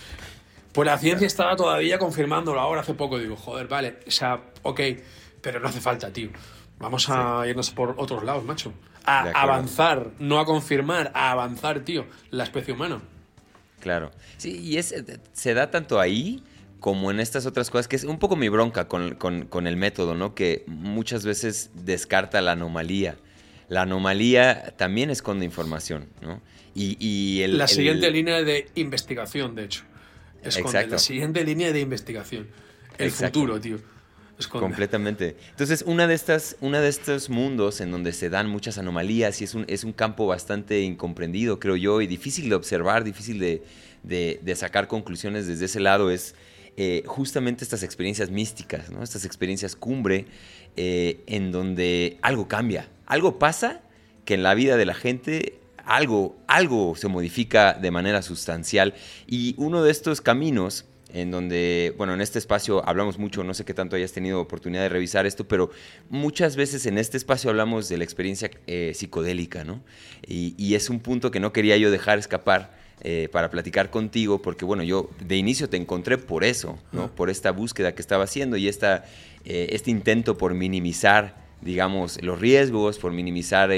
Pues 0.73 0.87
la 0.87 0.99
ciencia 0.99 1.27
estaba 1.27 1.57
todavía 1.57 1.99
confirmándolo 1.99 2.61
ahora 2.61 2.83
hace 2.83 2.95
poco. 2.95 3.19
Digo, 3.19 3.37
joder, 3.37 3.67
vale, 3.67 3.99
o 4.07 4.11
sea, 4.11 4.41
ok, 4.63 4.81
pero 5.43 5.59
no 5.59 5.69
hace 5.69 5.81
falta, 5.81 6.13
tío. 6.13 6.31
Vamos 6.79 7.11
a 7.11 7.45
irnos 7.47 7.71
por 7.73 7.95
otros 7.99 8.23
lados, 8.23 8.45
macho 8.45 8.73
a 9.05 9.31
avanzar, 9.31 10.11
no 10.19 10.39
a 10.39 10.45
confirmar, 10.45 11.11
a 11.15 11.33
avanzar, 11.33 11.81
tío, 11.81 12.07
la 12.31 12.45
especie 12.45 12.75
humana. 12.75 13.01
Claro. 13.81 14.11
Sí, 14.37 14.59
y 14.59 14.77
es, 14.77 14.95
se 15.33 15.55
da 15.55 15.71
tanto 15.71 15.99
ahí 15.99 16.43
como 16.79 17.11
en 17.11 17.21
estas 17.21 17.47
otras 17.47 17.71
cosas, 17.71 17.89
que 17.89 17.97
es 17.97 18.05
un 18.05 18.19
poco 18.19 18.37
mi 18.37 18.49
bronca 18.49 18.89
con, 18.89 19.67
el 19.67 19.77
método, 19.77 20.15
¿no? 20.15 20.35
Que 20.35 20.65
muchas 20.67 21.25
veces 21.25 21.71
descarta 21.75 22.41
la 22.41 22.53
anomalía. 22.53 23.17
La 23.69 23.83
anomalía 23.83 24.75
también 24.77 25.11
esconde 25.11 25.45
información, 25.45 26.09
¿no? 26.21 26.41
Y, 26.75 27.45
la 27.47 27.69
siguiente 27.69 28.11
línea 28.11 28.43
de 28.43 28.69
investigación, 28.75 29.55
de 29.55 29.65
hecho. 29.65 29.85
Esconde 30.43 30.87
la 30.87 30.99
siguiente 30.99 31.45
línea 31.45 31.73
de 31.73 31.81
investigación. 31.81 32.49
El 32.97 33.11
futuro, 33.11 33.61
tío. 33.61 33.79
Completamente. 34.49 35.37
Entonces, 35.51 35.85
una 35.87 36.07
de 36.07 36.15
estas, 36.15 36.57
una 36.61 36.81
de 36.81 36.89
estos 36.89 37.31
mundos 37.31 37.81
en 37.81 37.91
donde 37.91 38.13
se 38.13 38.31
dan 38.31 38.49
muchas 38.49 38.79
anomalías 38.79 39.41
y 39.41 39.45
es 39.45 39.55
un, 39.55 39.65
es 39.69 39.85
un 39.85 39.93
campo 39.93 40.27
bastante 40.27 40.81
incomprendido, 40.81 41.59
creo 41.61 41.77
yo, 41.77 42.01
y 42.01 42.07
difícil 42.07 42.49
de 42.49 42.55
observar, 42.55 43.05
difícil 43.05 43.39
de, 43.39 43.63
de, 44.03 44.57
sacar 44.57 44.89
conclusiones 44.89 45.47
desde 45.47 45.67
ese 45.67 45.81
lado, 45.81 46.11
es 46.11 46.35
eh, 46.77 47.03
justamente 47.07 47.65
estas 47.65 47.83
experiencias 47.83 48.31
místicas, 48.31 48.91
¿no? 48.91 49.03
estas 49.03 49.25
experiencias 49.25 49.77
cumbre, 49.77 50.27
eh, 50.77 51.23
en 51.27 51.53
donde 51.53 52.19
algo 52.23 52.49
cambia, 52.49 52.89
algo 53.07 53.39
pasa 53.39 53.83
que 54.25 54.35
en 54.35 54.43
la 54.43 54.55
vida 54.55 54.77
de 54.77 54.87
la 54.87 54.95
gente 54.95 55.61
algo, 55.91 56.37
algo 56.47 56.95
se 56.95 57.09
modifica 57.09 57.75
de 57.75 57.91
manera 57.91 58.23
sustancial. 58.23 58.95
Y 59.27 59.55
uno 59.59 59.83
de 59.83 59.91
estos 59.91 60.21
caminos 60.21 60.85
en 61.15 61.31
donde, 61.31 61.95
bueno, 61.97 62.15
en 62.15 62.21
este 62.21 62.39
espacio 62.39 62.87
hablamos 62.89 63.19
mucho, 63.19 63.45
no 63.45 63.55
sé 63.55 63.65
qué 63.65 63.75
tanto 63.75 63.97
hayas 63.97 64.13
tenido 64.13 64.41
oportunidad 64.41 64.83
de 64.83 64.89
revisar 64.89 65.27
esto, 65.27 65.47
pero 65.47 65.71
muchas 66.09 66.57
veces 66.57 66.87
en 66.87 66.99
este 66.99 67.17
espacio 67.17 67.51
hablamos 67.51 67.89
de 67.89 67.99
la 67.99 68.05
experiencia 68.05 68.51
eh, 68.67 68.93
psicodélica, 68.95 69.65
¿no? 69.65 69.83
Y, 70.27 70.75
es 70.75 70.89
un 70.89 71.01
punto 71.01 71.31
que 71.31 71.41
no 71.41 71.53
quería 71.53 71.77
yo 71.77 71.91
dejar 71.91 72.19
escapar. 72.19 72.79
Eh, 73.03 73.31
para 73.33 73.49
platicar 73.49 73.89
contigo, 73.89 74.43
porque 74.43 74.67
bueno, 74.67 74.83
yo 74.83 75.09
de 75.27 75.39
inicio 75.39 75.71
te 75.71 75.79
encontré 75.79 76.19
por 76.19 76.45
eso, 76.45 76.79
¿no? 76.93 77.11
Por 77.11 77.31
esta 77.31 77.51
búsqueda 77.51 77.95
que 77.95 78.03
estaba 78.03 78.25
haciendo 78.25 78.59
y 78.59 78.69
esta, 78.69 79.07
eh, 79.47 79.69
este 79.71 79.91
intento 79.91 80.37
por 80.37 80.53
minimizar, 80.53 81.35
digamos, 81.63 82.23
los 82.23 82.39
riesgos, 82.39 82.99
por 82.99 83.13
minimizar 83.13 83.71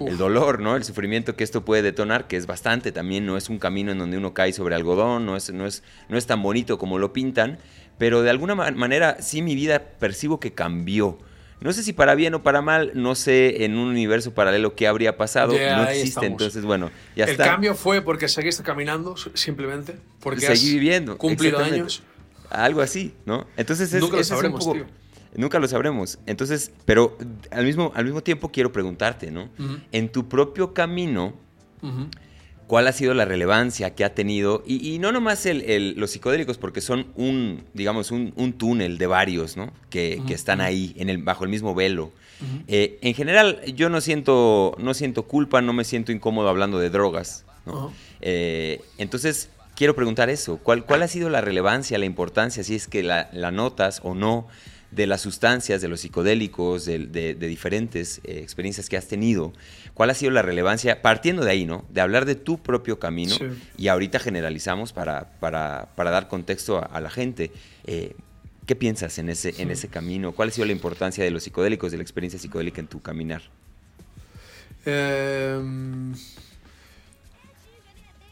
el 0.00 0.16
dolor, 0.16 0.60
¿no? 0.60 0.76
El 0.76 0.84
sufrimiento 0.84 1.36
que 1.36 1.44
esto 1.44 1.64
puede 1.64 1.82
detonar, 1.82 2.26
que 2.26 2.36
es 2.36 2.46
bastante 2.46 2.92
también, 2.92 3.26
no 3.26 3.36
es 3.36 3.48
un 3.48 3.58
camino 3.58 3.92
en 3.92 3.98
donde 3.98 4.16
uno 4.16 4.34
cae 4.34 4.52
sobre 4.52 4.74
algodón, 4.74 5.26
no 5.26 5.36
es, 5.36 5.52
no 5.52 5.66
es, 5.66 5.82
no 6.08 6.18
es 6.18 6.26
tan 6.26 6.42
bonito 6.42 6.78
como 6.78 6.98
lo 6.98 7.12
pintan, 7.12 7.58
pero 7.98 8.22
de 8.22 8.30
alguna 8.30 8.54
manera 8.54 9.18
sí 9.20 9.42
mi 9.42 9.54
vida 9.54 9.80
percibo 9.98 10.40
que 10.40 10.52
cambió. 10.52 11.18
No 11.60 11.72
sé 11.72 11.84
si 11.84 11.92
para 11.92 12.16
bien 12.16 12.34
o 12.34 12.42
para 12.42 12.60
mal, 12.60 12.90
no 12.94 13.14
sé 13.14 13.64
en 13.64 13.76
un 13.76 13.88
universo 13.88 14.34
paralelo 14.34 14.74
qué 14.74 14.88
habría 14.88 15.16
pasado, 15.16 15.52
no 15.52 15.84
existe, 15.84 16.26
entonces 16.26 16.64
bueno, 16.64 16.90
ya 17.14 17.24
está. 17.24 17.44
El 17.44 17.50
cambio 17.50 17.74
fue 17.76 18.02
porque 18.02 18.28
seguiste 18.28 18.64
caminando, 18.64 19.14
simplemente, 19.34 19.96
porque 20.20 20.40
seguí 20.40 20.72
viviendo, 20.72 21.16
cumplido 21.16 21.58
años. 21.58 22.02
Algo 22.50 22.82
así, 22.82 23.14
¿no? 23.24 23.46
Entonces 23.56 23.92
es, 23.94 24.00
Nunca 24.00 24.16
lo 24.16 24.24
sabremos, 24.24 24.72
tío. 24.72 24.86
Nunca 25.34 25.58
lo 25.58 25.68
sabremos. 25.68 26.18
Entonces, 26.26 26.72
pero 26.84 27.16
al 27.50 27.64
mismo, 27.64 27.92
al 27.94 28.04
mismo 28.04 28.22
tiempo 28.22 28.50
quiero 28.50 28.72
preguntarte, 28.72 29.30
¿no? 29.30 29.48
En 29.90 30.10
tu 30.10 30.28
propio 30.28 30.74
camino, 30.74 31.34
¿cuál 32.66 32.86
ha 32.86 32.92
sido 32.92 33.14
la 33.14 33.24
relevancia 33.24 33.94
que 33.94 34.04
ha 34.04 34.14
tenido? 34.14 34.62
Y, 34.66 34.98
no 34.98 35.10
nomás 35.10 35.46
el, 35.46 35.94
los 35.96 36.10
psicodélicos, 36.10 36.58
porque 36.58 36.80
son 36.80 37.06
un, 37.16 37.64
digamos, 37.72 38.10
un, 38.10 38.52
túnel 38.58 38.98
de 38.98 39.06
varios, 39.06 39.56
¿no? 39.56 39.72
Que, 39.88 40.20
están 40.28 40.60
ahí, 40.60 40.94
en 40.98 41.08
el, 41.08 41.18
bajo 41.18 41.44
el 41.44 41.50
mismo 41.50 41.74
velo. 41.74 42.12
Eh, 42.66 42.98
en 43.02 43.14
general, 43.14 43.62
yo 43.74 43.88
no 43.88 44.00
siento, 44.00 44.74
no 44.78 44.94
siento 44.94 45.22
culpa, 45.24 45.62
no 45.62 45.72
me 45.72 45.84
siento 45.84 46.12
incómodo 46.12 46.48
hablando 46.48 46.78
de 46.78 46.90
drogas, 46.90 47.44
¿no? 47.64 47.92
Eh, 48.20 48.82
entonces, 48.98 49.48
quiero 49.76 49.94
preguntar 49.94 50.28
eso. 50.28 50.58
¿Cuál, 50.58 50.84
¿Cuál 50.84 51.02
ha 51.02 51.08
sido 51.08 51.30
la 51.30 51.40
relevancia, 51.40 51.96
la 51.98 52.04
importancia, 52.04 52.64
si 52.64 52.74
es 52.74 52.86
que 52.86 53.02
la, 53.02 53.30
la 53.32 53.50
notas 53.50 54.00
o 54.04 54.14
no? 54.14 54.46
De 54.92 55.06
las 55.06 55.22
sustancias, 55.22 55.80
de 55.80 55.88
los 55.88 56.00
psicodélicos, 56.00 56.84
de, 56.84 57.34
diferentes 57.34 58.20
eh, 58.24 58.38
experiencias 58.42 58.88
que 58.88 58.96
has 58.96 59.08
tenido, 59.08 59.52
¿cuál 59.94 60.10
ha 60.10 60.14
sido 60.14 60.30
la 60.30 60.42
relevancia, 60.42 61.00
partiendo 61.02 61.44
de 61.44 61.50
ahí, 61.50 61.64
¿no? 61.64 61.84
De 61.88 62.00
hablar 62.00 62.26
de 62.26 62.34
tu 62.34 62.62
propio 62.62 62.98
camino 62.98 63.34
y 63.78 63.88
ahorita 63.88 64.18
generalizamos 64.18 64.92
para, 64.92 65.32
para, 65.40 65.88
dar 65.96 66.28
contexto 66.28 66.86
a, 66.88 67.00
la 67.00 67.10
gente. 67.10 67.50
Eh, 67.84 68.14
¿Qué 68.66 68.76
piensas 68.76 69.18
en 69.18 69.28
ese, 69.28 69.60
en 69.60 69.70
ese 69.70 69.88
camino? 69.88 70.32
¿Cuál 70.32 70.50
ha 70.50 70.52
sido 70.52 70.66
la 70.66 70.72
importancia 70.72 71.24
de 71.24 71.30
los 71.30 71.42
psicodélicos, 71.42 71.90
de 71.90 71.96
la 71.96 72.02
experiencia 72.02 72.38
psicodélica 72.38 72.80
en 72.80 72.86
tu 72.86 73.02
caminar? 73.02 73.42
Em, 74.84 76.14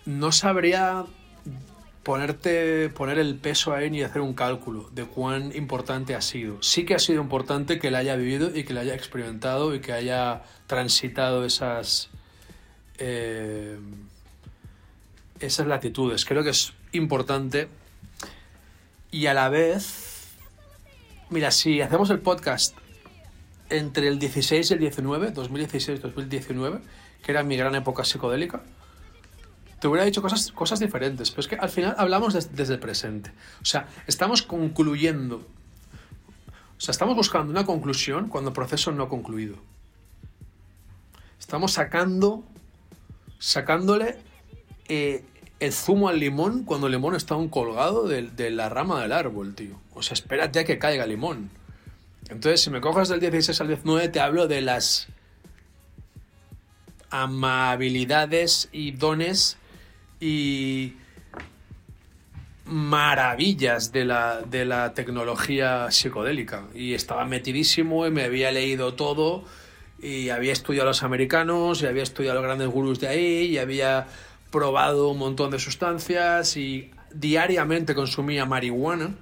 no 0.04 0.30
sabría 0.30 1.04
ponerte, 2.02 2.88
poner 2.90 3.18
el 3.18 3.36
peso 3.36 3.74
ahí 3.74 3.90
ni 3.90 4.02
hacer 4.02 4.22
un 4.22 4.34
cálculo 4.34 4.88
de 4.92 5.04
cuán 5.04 5.54
importante 5.54 6.14
ha 6.14 6.20
sido. 6.20 6.62
Sí 6.62 6.84
que 6.84 6.94
ha 6.94 6.98
sido 6.98 7.20
importante 7.22 7.78
que 7.78 7.90
la 7.90 7.98
haya 7.98 8.16
vivido 8.16 8.56
y 8.56 8.64
que 8.64 8.72
la 8.72 8.80
haya 8.80 8.94
experimentado 8.94 9.74
y 9.74 9.80
que 9.80 9.92
haya 9.92 10.42
transitado 10.66 11.44
esas, 11.44 12.10
eh, 12.98 13.78
esas 15.40 15.66
latitudes. 15.66 16.24
Creo 16.24 16.42
que 16.42 16.50
es 16.50 16.72
importante 16.92 17.68
y 19.10 19.26
a 19.26 19.34
la 19.34 19.48
vez, 19.48 20.28
mira, 21.28 21.50
si 21.50 21.80
hacemos 21.80 22.10
el 22.10 22.20
podcast 22.20 22.76
entre 23.68 24.08
el 24.08 24.18
16 24.18 24.70
y 24.70 24.74
el 24.74 24.80
19, 24.80 25.34
2016-2019, 25.34 26.80
que 27.22 27.32
era 27.32 27.42
mi 27.42 27.56
gran 27.56 27.74
época 27.74 28.04
psicodélica, 28.04 28.62
te 29.80 29.88
hubiera 29.88 30.04
dicho 30.04 30.20
cosas, 30.22 30.52
cosas 30.52 30.78
diferentes, 30.78 31.30
pero 31.30 31.40
es 31.40 31.48
que 31.48 31.56
al 31.56 31.70
final 31.70 31.94
hablamos 31.98 32.34
desde 32.52 32.74
el 32.74 32.80
presente. 32.80 33.32
O 33.62 33.64
sea, 33.64 33.88
estamos 34.06 34.42
concluyendo. 34.42 35.36
O 35.36 36.80
sea, 36.80 36.92
estamos 36.92 37.16
buscando 37.16 37.50
una 37.50 37.64
conclusión 37.64 38.28
cuando 38.28 38.50
el 38.50 38.54
proceso 38.54 38.92
no 38.92 39.04
ha 39.04 39.08
concluido. 39.08 39.56
Estamos 41.38 41.72
sacando, 41.72 42.44
sacándole 43.38 44.18
eh, 44.88 45.24
el 45.60 45.72
zumo 45.72 46.08
al 46.08 46.18
limón 46.20 46.64
cuando 46.64 46.86
el 46.86 46.92
limón 46.92 47.14
está 47.14 47.34
aún 47.34 47.48
colgado 47.48 48.06
de, 48.06 48.50
la 48.50 48.68
rama 48.68 49.00
del 49.00 49.12
árbol, 49.12 49.54
tío. 49.54 49.78
O 49.94 50.02
sea, 50.02 50.14
espérate 50.14 50.60
a 50.60 50.64
que 50.64 50.78
caiga 50.78 51.04
el 51.04 51.10
limón. 51.10 51.50
Entonces, 52.28 52.60
si 52.60 52.70
me 52.70 52.80
cojas 52.80 53.08
del 53.08 53.20
16 53.20 53.60
al 53.62 53.68
19, 53.68 54.08
te 54.08 54.20
hablo 54.20 54.46
de 54.46 54.60
las 54.60 55.08
amabilidades 57.10 58.68
y 58.72 58.92
dones 58.92 59.58
y 60.20 60.94
maravillas 62.66 63.90
de 63.90 64.04
la, 64.04 64.42
de 64.42 64.64
la 64.64 64.94
tecnología 64.94 65.90
psicodélica. 65.90 66.64
Y 66.74 66.94
estaba 66.94 67.24
metidísimo 67.24 68.06
y 68.06 68.10
me 68.10 68.24
había 68.24 68.52
leído 68.52 68.94
todo 68.94 69.44
y 70.02 70.30
había 70.30 70.52
estudiado 70.52 70.88
a 70.88 70.90
los 70.90 71.02
americanos 71.02 71.82
y 71.82 71.86
había 71.86 72.02
estudiado 72.02 72.38
a 72.38 72.42
los 72.42 72.46
grandes 72.46 72.68
gurús 72.68 73.00
de 73.00 73.08
ahí 73.08 73.46
y 73.46 73.58
había 73.58 74.06
probado 74.50 75.08
un 75.08 75.18
montón 75.18 75.50
de 75.50 75.58
sustancias 75.58 76.56
y 76.56 76.90
diariamente 77.12 77.94
consumía 77.94 78.46
marihuana 78.46 79.14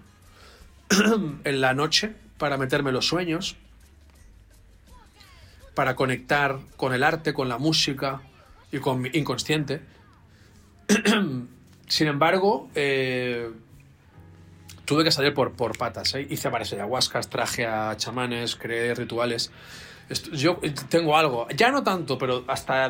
en 1.44 1.60
la 1.60 1.74
noche 1.74 2.12
para 2.38 2.56
meterme 2.56 2.92
los 2.92 3.06
sueños, 3.06 3.56
para 5.74 5.96
conectar 5.96 6.58
con 6.76 6.92
el 6.94 7.02
arte, 7.02 7.34
con 7.34 7.48
la 7.48 7.58
música 7.58 8.20
y 8.72 8.78
con 8.78 9.00
mi 9.00 9.10
inconsciente. 9.12 9.80
Sin 11.88 12.06
embargo, 12.06 12.68
eh, 12.74 13.50
tuve 14.84 15.04
que 15.04 15.10
salir 15.10 15.34
por, 15.34 15.52
por 15.52 15.76
patas. 15.76 16.14
¿eh? 16.14 16.26
Hice 16.28 16.48
varias 16.48 16.72
ayahuascas, 16.72 17.28
traje 17.28 17.66
a 17.66 17.96
chamanes, 17.96 18.56
creé 18.56 18.94
rituales. 18.94 19.50
Yo 20.32 20.58
tengo 20.88 21.18
algo, 21.18 21.46
ya 21.54 21.70
no 21.70 21.82
tanto, 21.82 22.16
pero 22.16 22.42
hasta, 22.48 22.88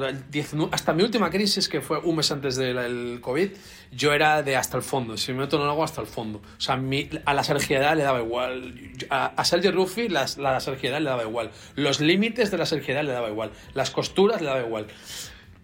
hasta 0.70 0.92
mi 0.92 1.02
última 1.02 1.30
crisis, 1.30 1.68
que 1.68 1.80
fue 1.80 1.98
un 1.98 2.14
mes 2.14 2.30
antes 2.30 2.54
del 2.54 3.18
COVID, 3.20 3.50
yo 3.90 4.12
era 4.12 4.44
de 4.44 4.54
hasta 4.54 4.76
el 4.76 4.84
fondo. 4.84 5.16
Si 5.16 5.32
me 5.32 5.40
meto 5.40 5.60
en 5.60 5.68
agua, 5.68 5.84
hasta 5.84 6.00
el 6.00 6.06
fondo. 6.06 6.38
O 6.38 6.60
sea, 6.60 6.80
a 7.24 7.34
la 7.34 7.42
sergiedad 7.42 7.96
le 7.96 8.04
daba 8.04 8.20
igual. 8.20 8.72
A, 9.10 9.26
a 9.36 9.44
Sergio 9.44 9.72
la, 10.08 10.26
la 10.36 10.60
sergiedad 10.60 11.00
le 11.00 11.10
daba 11.10 11.24
igual. 11.24 11.50
Los 11.74 11.98
límites 12.00 12.52
de 12.52 12.58
la 12.58 12.66
sergiedad 12.66 13.02
le 13.02 13.10
daba 13.10 13.28
igual. 13.28 13.50
Las 13.74 13.90
costuras 13.90 14.40
le 14.40 14.46
daba 14.46 14.60
igual. 14.60 14.86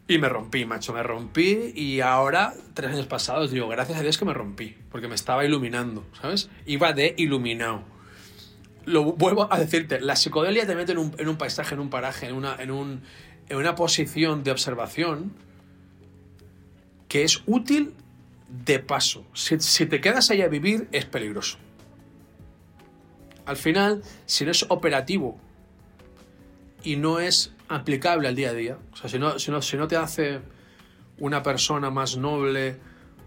Y 0.06 0.18
me 0.18 0.28
rompí, 0.28 0.66
macho, 0.66 0.92
me 0.92 1.02
rompí 1.02 1.72
y 1.74 2.00
ahora, 2.00 2.52
tres 2.74 2.90
años 2.90 3.06
pasados, 3.06 3.50
digo, 3.50 3.68
gracias 3.68 3.98
a 3.98 4.02
Dios 4.02 4.18
que 4.18 4.26
me 4.26 4.34
rompí, 4.34 4.76
porque 4.90 5.08
me 5.08 5.14
estaba 5.14 5.46
iluminando, 5.46 6.04
¿sabes? 6.20 6.50
Iba 6.66 6.92
de 6.92 7.14
iluminado. 7.16 7.82
Lo 8.84 9.04
vuelvo 9.04 9.50
a 9.50 9.58
decirte, 9.58 10.00
la 10.00 10.14
psicodelia 10.14 10.66
te 10.66 10.74
mete 10.74 10.92
en 10.92 10.98
un, 10.98 11.14
en 11.16 11.28
un 11.28 11.38
paisaje, 11.38 11.74
en 11.74 11.80
un 11.80 11.88
paraje, 11.88 12.26
en 12.26 12.34
una, 12.34 12.54
en, 12.56 12.70
un, 12.70 13.00
en 13.48 13.56
una 13.56 13.74
posición 13.74 14.44
de 14.44 14.50
observación 14.50 15.32
que 17.08 17.22
es 17.22 17.42
útil 17.46 17.94
de 18.66 18.80
paso. 18.80 19.24
Si, 19.32 19.58
si 19.60 19.86
te 19.86 20.02
quedas 20.02 20.30
ahí 20.30 20.42
a 20.42 20.48
vivir, 20.48 20.86
es 20.92 21.06
peligroso. 21.06 21.56
Al 23.46 23.56
final, 23.56 24.02
si 24.26 24.44
no 24.44 24.50
es 24.50 24.66
operativo 24.68 25.38
y 26.82 26.96
no 26.96 27.20
es 27.20 27.54
aplicable 27.74 28.28
al 28.28 28.34
día 28.34 28.50
a 28.50 28.54
día. 28.54 28.78
O 28.92 28.96
sea, 28.96 29.08
si 29.08 29.18
no, 29.18 29.38
si 29.38 29.50
no, 29.50 29.62
si 29.62 29.76
no 29.76 29.88
te 29.88 29.96
hace 29.96 30.40
una 31.18 31.42
persona 31.42 31.90
más 31.90 32.16
noble, 32.16 32.76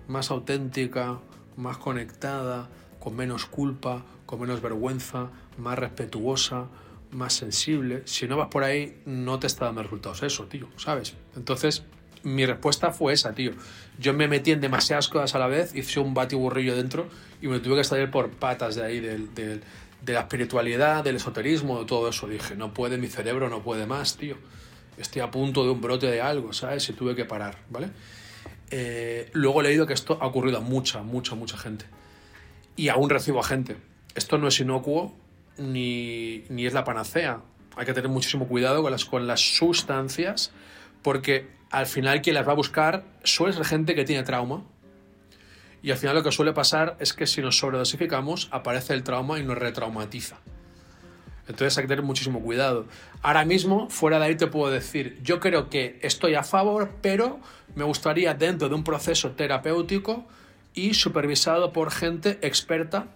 más 0.07 0.31
auténtica, 0.31 1.19
más 1.55 1.77
conectada, 1.77 2.69
con 2.99 3.15
menos 3.15 3.45
culpa, 3.45 4.03
con 4.25 4.41
menos 4.41 4.61
vergüenza, 4.61 5.29
más 5.57 5.77
respetuosa, 5.79 6.67
más 7.11 7.33
sensible. 7.33 8.03
Si 8.05 8.27
no 8.27 8.37
vas 8.37 8.47
por 8.49 8.63
ahí, 8.63 9.01
no 9.05 9.39
te 9.39 9.47
está 9.47 9.65
dando 9.65 9.83
resultados 9.83 10.23
eso, 10.23 10.45
tío, 10.45 10.67
¿sabes? 10.77 11.15
Entonces, 11.35 11.83
mi 12.23 12.45
respuesta 12.45 12.91
fue 12.91 13.13
esa, 13.13 13.33
tío. 13.33 13.53
Yo 13.99 14.13
me 14.13 14.27
metí 14.27 14.51
en 14.51 14.61
demasiadas 14.61 15.07
cosas 15.07 15.35
a 15.35 15.39
la 15.39 15.47
vez, 15.47 15.73
hice 15.75 15.99
un 15.99 16.13
batiburrillo 16.13 16.75
dentro 16.75 17.07
y 17.41 17.47
me 17.47 17.59
tuve 17.59 17.77
que 17.77 17.83
salir 17.83 18.11
por 18.11 18.29
patas 18.31 18.75
de 18.75 18.85
ahí, 18.85 18.99
del, 18.99 19.33
del, 19.33 19.61
de 20.07 20.13
la 20.13 20.21
espiritualidad, 20.21 21.03
del 21.03 21.17
esoterismo, 21.17 21.79
de 21.79 21.85
todo 21.85 22.09
eso. 22.09 22.27
Dije, 22.27 22.55
no 22.55 22.73
puede, 22.73 22.97
mi 22.97 23.07
cerebro 23.07 23.49
no 23.49 23.61
puede 23.61 23.85
más, 23.85 24.15
tío. 24.15 24.37
Estoy 24.97 25.21
a 25.21 25.29
punto 25.29 25.65
de 25.65 25.71
un 25.71 25.81
brote 25.81 26.07
de 26.07 26.21
algo, 26.21 26.53
¿sabes? 26.53 26.87
Y 26.89 26.93
tuve 26.93 27.13
que 27.13 27.25
parar, 27.25 27.57
¿vale? 27.69 27.89
Eh, 28.71 29.29
luego 29.33 29.59
he 29.59 29.65
leído 29.65 29.85
que 29.85 29.93
esto 29.93 30.17
ha 30.21 30.25
ocurrido 30.25 30.59
a 30.59 30.61
mucha, 30.61 31.03
mucha, 31.03 31.35
mucha 31.35 31.57
gente. 31.57 31.85
Y 32.77 32.87
aún 32.87 33.09
recibo 33.09 33.41
a 33.41 33.43
gente. 33.43 33.75
Esto 34.15 34.37
no 34.37 34.47
es 34.47 34.57
inocuo 34.61 35.13
ni, 35.57 36.45
ni 36.47 36.65
es 36.65 36.73
la 36.73 36.85
panacea. 36.85 37.41
Hay 37.75 37.85
que 37.85 37.93
tener 37.93 38.09
muchísimo 38.09 38.47
cuidado 38.47 38.81
con 38.81 38.91
las, 38.91 39.03
con 39.03 39.27
las 39.27 39.41
sustancias 39.57 40.51
porque 41.01 41.49
al 41.69 41.85
final 41.85 42.21
quien 42.21 42.35
las 42.35 42.47
va 42.47 42.53
a 42.53 42.55
buscar 42.55 43.03
suele 43.25 43.53
ser 43.53 43.65
gente 43.65 43.93
que 43.93 44.05
tiene 44.05 44.23
trauma. 44.23 44.63
Y 45.83 45.91
al 45.91 45.97
final 45.97 46.15
lo 46.15 46.23
que 46.23 46.31
suele 46.31 46.53
pasar 46.53 46.97
es 46.99 47.13
que 47.13 47.27
si 47.27 47.41
nos 47.41 47.57
sobredosificamos 47.57 48.49
aparece 48.51 48.93
el 48.93 49.03
trauma 49.03 49.39
y 49.39 49.43
nos 49.43 49.57
retraumatiza. 49.57 50.37
Entonces 51.47 51.77
hay 51.77 51.85
que 51.85 51.87
tener 51.87 52.03
muchísimo 52.03 52.41
cuidado. 52.41 52.85
Ahora 53.21 53.45
mismo, 53.45 53.89
fuera 53.89 54.19
de 54.19 54.25
ahí 54.25 54.35
te 54.35 54.47
puedo 54.47 54.71
decir, 54.71 55.17
yo 55.23 55.39
creo 55.39 55.69
que 55.69 55.97
estoy 56.01 56.35
a 56.35 56.43
favor, 56.43 56.91
pero 57.01 57.39
me 57.75 57.85
gustaría 57.85 58.33
dentro 58.33 58.67
de 58.67 58.75
un 58.75 58.83
proceso 58.83 59.31
terapéutico 59.31 60.25
y 60.73 60.93
supervisado 60.93 61.71
por 61.71 61.91
gente 61.91 62.37
experta 62.41 63.07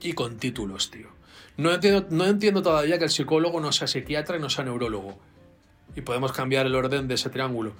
y 0.00 0.12
con 0.12 0.36
títulos, 0.36 0.90
tío. 0.90 1.08
No 1.56 1.72
entiendo, 1.72 2.06
no 2.10 2.26
entiendo 2.26 2.62
todavía 2.62 2.98
que 2.98 3.04
el 3.04 3.10
psicólogo 3.10 3.60
no 3.60 3.72
sea 3.72 3.88
psiquiatra 3.88 4.36
y 4.36 4.40
no 4.40 4.50
sea 4.50 4.64
neurólogo. 4.64 5.18
Y 5.96 6.02
podemos 6.02 6.32
cambiar 6.32 6.66
el 6.66 6.74
orden 6.74 7.08
de 7.08 7.14
ese 7.14 7.30
triángulo. 7.30 7.72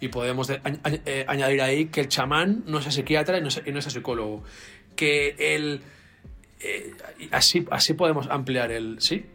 Y 0.00 0.08
podemos 0.08 0.50
eh, 0.50 1.24
añadir 1.26 1.62
ahí 1.62 1.86
que 1.86 2.02
el 2.02 2.08
chamán 2.08 2.64
no 2.66 2.82
sea 2.82 2.92
psiquiatra 2.92 3.38
y 3.38 3.42
no 3.42 3.50
sea, 3.50 3.62
y 3.66 3.72
no 3.72 3.80
sea 3.80 3.90
psicólogo. 3.90 4.44
Que 4.94 5.36
el... 5.38 5.82
Eh, 6.60 6.92
así, 7.30 7.66
así 7.70 7.94
podemos 7.94 8.28
ampliar 8.28 8.72
el... 8.72 8.96
¿Sí? 9.00 9.26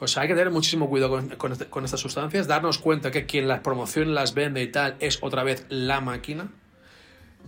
O 0.00 0.06
sea, 0.06 0.22
hay 0.22 0.28
que 0.28 0.34
tener 0.34 0.50
muchísimo 0.50 0.88
cuidado 0.88 1.10
con, 1.10 1.28
con, 1.30 1.54
con, 1.56 1.84
estas 1.84 2.00
sustancias, 2.00 2.46
darnos 2.46 2.78
cuenta 2.78 3.10
que 3.10 3.26
quien 3.26 3.48
las 3.48 3.60
promociona, 3.60 4.12
las 4.12 4.32
vende 4.32 4.62
y 4.62 4.68
tal, 4.68 4.96
es 5.00 5.18
otra 5.22 5.42
vez 5.42 5.66
la 5.68 6.00
máquina, 6.00 6.50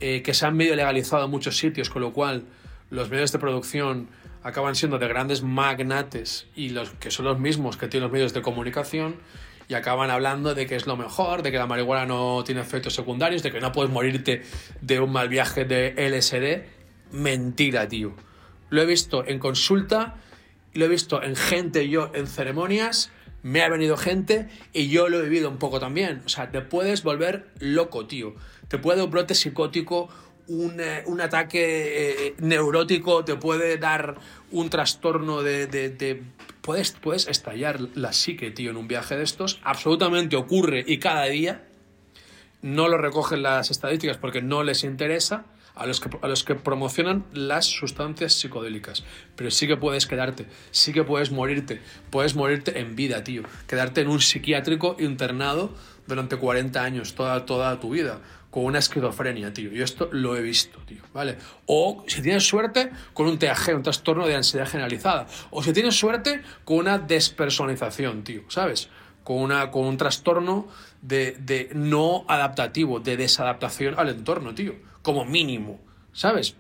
eh, 0.01 0.23
que 0.23 0.35
se 0.35 0.47
han 0.47 0.57
medio 0.57 0.75
legalizado 0.75 1.27
en 1.27 1.31
muchos 1.31 1.59
sitios, 1.59 1.91
con 1.91 2.03
lo 2.03 2.13
cual 2.13 2.45
los 2.91 3.11
medios 3.11 3.33
de 3.33 3.39
producción 3.39 4.09
acaban 4.43 4.75
siendo 4.75 4.99
de 4.99 5.07
grandes 5.07 5.43
magnates 5.43 6.47
y 6.57 6.71
los 6.71 6.91
que 6.93 7.11
son 7.11 7.27
los 7.27 7.39
mismos 7.39 7.77
que 7.77 7.87
tienen 7.87 8.05
los 8.05 8.13
medios 8.13 8.33
de 8.33 8.43
comunicación 8.43 9.17
y 9.71 9.75
acaban 9.75 10.11
hablando 10.11 10.55
de 10.55 10.67
que 10.67 10.77
es 10.77 10.87
lo 10.87 10.97
mejor, 10.97 11.43
de 11.43 11.51
que 11.51 11.57
la 11.57 11.67
marihuana 11.67 12.05
no 12.05 12.45
tiene 12.45 12.61
efectos 12.61 12.95
secundarios, 12.95 13.43
de 13.43 13.51
que 13.51 13.61
no 13.61 13.73
puedes 13.73 13.91
morirte 13.91 14.43
de 14.83 15.01
un 15.01 15.13
mal 15.13 15.31
viaje 15.31 15.65
de 15.65 15.95
LSD. 15.97 17.15
Mentira, 17.17 17.89
tío. 17.89 18.15
Lo 18.69 18.83
he 18.83 18.87
visto 18.87 19.25
en 19.27 19.39
consulta 19.39 20.17
lo 20.73 20.85
he 20.85 20.89
visto 20.89 21.23
en 21.23 21.37
gente, 21.37 21.89
yo 21.89 22.11
en 22.15 22.27
ceremonias, 22.27 23.11
me 23.43 23.63
ha 23.63 23.69
venido 23.69 23.97
gente 23.97 24.49
y 24.73 24.89
yo 24.89 25.09
lo 25.09 25.19
he 25.19 25.23
vivido 25.23 25.49
un 25.49 25.59
poco 25.59 25.81
también. 25.81 26.23
O 26.27 26.29
sea, 26.29 26.51
te 26.51 26.61
puedes 26.61 27.03
volver 27.03 27.49
loco, 27.59 28.07
tío. 28.07 28.35
Te 28.69 28.79
puede 28.79 29.03
un 29.03 29.11
brote 29.11 29.35
psicótico, 29.35 30.09
un, 30.47 30.81
eh, 30.81 31.03
un 31.07 31.21
ataque 31.21 32.27
eh, 32.27 32.35
neurótico, 32.39 33.25
te 33.25 33.37
puede 33.37 33.79
dar 33.79 34.17
un 34.51 34.71
trastorno 34.71 35.43
de... 35.43 36.23
Puedes, 36.63 36.93
puedes 36.93 37.27
estallar 37.27 37.81
la 37.95 38.13
psique, 38.13 38.51
tío, 38.51 38.71
en 38.71 38.77
un 38.77 38.89
viaje 38.89 39.17
de 39.17 39.23
estos. 39.23 39.61
Absolutamente 39.65 40.37
ocurre 40.37 40.85
y 40.87 40.99
cada 40.99 41.25
día. 41.25 41.67
No 42.63 42.89
lo 42.89 42.99
recogen 42.99 43.43
las 43.43 43.71
estadísticas 43.71 44.19
porque 44.19 44.43
no 44.43 44.63
les 44.63 44.85
interesa 44.85 45.47
a 45.75 45.87
los, 45.87 46.01
que, 46.01 46.11
a 46.21 46.29
los 46.29 46.45
que 46.45 46.55
promocionan 46.55 47.25
las 47.33 47.65
sustancias 47.65 48.35
psicodélicas. 48.35 49.05
Pero 49.37 49.51
sí 49.51 49.67
que 49.67 49.77
puedes 49.79 50.07
quedarte, 50.07 50.47
sí 50.71 50.93
que 50.93 51.05
puedes 51.05 51.31
morirte, 51.31 51.81
puedes 52.11 52.37
morirte 52.37 52.79
en 52.79 52.97
vida, 52.97 53.25
tío. 53.25 53.43
Quedarte 53.67 54.03
en 54.03 54.09
un 54.09 54.21
psiquiátrico 54.21 54.97
internado 54.99 55.75
durante 56.07 56.37
40 56.37 56.83
años, 56.83 57.15
toda, 57.15 57.47
toda 57.47 57.81
tu 57.81 57.91
vida, 57.91 58.21
con 58.51 58.65
una 58.65 58.79
esquizofrenia, 58.79 59.53
tío. 59.53 59.73
Y 59.73 59.83
esto 59.83 60.09
lo 60.13 60.37
he 60.37 60.43
visto, 60.43 60.79
tío, 60.81 61.03
¿vale? 61.13 61.39
O 61.67 62.05
si 62.07 62.21
tienes 62.23 62.47
suerte, 62.47 62.91
con 63.13 63.27
un 63.27 63.39
TAG, 63.39 63.75
un 63.75 63.83
trastorno 63.83 64.27
de 64.27 64.35
ansiedad 64.35 64.69
generalizada. 64.69 65.27
O 65.51 65.63
si 65.63 65.73
tienes 65.73 65.99
suerte, 65.99 66.43
con 66.65 66.79
una 66.79 66.99
despersonalización, 66.99 68.25
tío, 68.25 68.43
¿sabes? 68.49 68.89
Con, 69.25 69.39
una, 69.39 69.71
con 69.71 69.87
un 69.87 69.97
trastorno 69.97 70.69
de, 71.03 71.37
de 71.39 71.71
no 71.75 72.25
adaptativo, 72.27 73.01
de 73.01 73.17
desadaptación 73.17 73.95
al 73.99 74.09
entorno, 74.09 74.55
tío 74.55 74.91
como 75.03 75.25
mínimo, 75.25 75.81
¿sabes? 76.13 76.57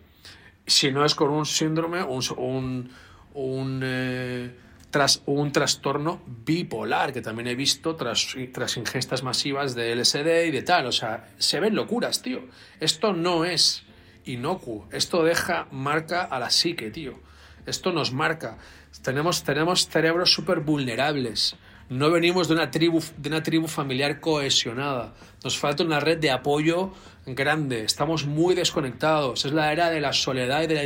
Si 0.67 0.91
no 0.93 1.05
es 1.05 1.15
con 1.15 1.31
un 1.31 1.47
síndrome, 1.47 2.03
un, 2.03 2.23
un, 2.37 2.91
un, 3.35 3.81
eh, 3.83 4.55
tras, 4.91 5.23
un 5.27 5.53
trastorno 5.53 6.21
bipolar, 6.27 7.13
que 7.13 7.23
también 7.23 7.49
he 7.49 7.55
visto 7.55 7.97
tras, 7.97 8.35
tras 8.53 8.77
ingestas 8.77 9.23
masivas 9.23 9.75
de 9.75 9.95
LSD 9.95 10.47
y 10.47 10.51
de 10.51 10.63
tal. 10.63 10.87
O 10.87 10.93
sea, 10.93 11.29
se 11.39 11.61
ven 11.61 11.75
locuras, 11.75 12.23
tío. 12.23 12.43
Esto 12.81 13.13
no 13.13 13.45
es 13.45 13.85
inocuo. 14.25 14.89
Esto 14.91 15.23
deja 15.23 15.67
marca 15.71 16.23
a 16.23 16.39
la 16.39 16.51
psique, 16.51 16.91
tío. 16.91 17.21
Esto 17.67 17.93
nos 17.93 18.13
marca. 18.13 18.59
Tenemos, 19.03 19.45
tenemos 19.45 19.89
cerebros 19.89 20.33
súper 20.33 20.61
vulnerables. 20.61 21.57
No 21.89 22.11
venimos 22.11 22.49
de 22.49 22.55
una, 22.55 22.71
tribu, 22.71 23.03
de 23.17 23.29
una 23.29 23.43
tribu 23.43 23.67
familiar 23.67 24.21
cohesionada. 24.21 25.15
Nos 25.43 25.59
falta 25.59 25.83
una 25.83 26.01
red 26.01 26.19
de 26.19 26.31
apoyo 26.31 26.93
grande, 27.27 27.85
estamos 27.85 28.27
muy 28.27 28.55
desconectados, 28.55 29.45
es 29.45 29.53
la 29.53 29.73
era 29.73 29.91
de 29.91 30.01
la 30.01 30.13
soledad 30.13 30.63
y 30.63 30.67
de 30.67 30.75
la, 30.75 30.85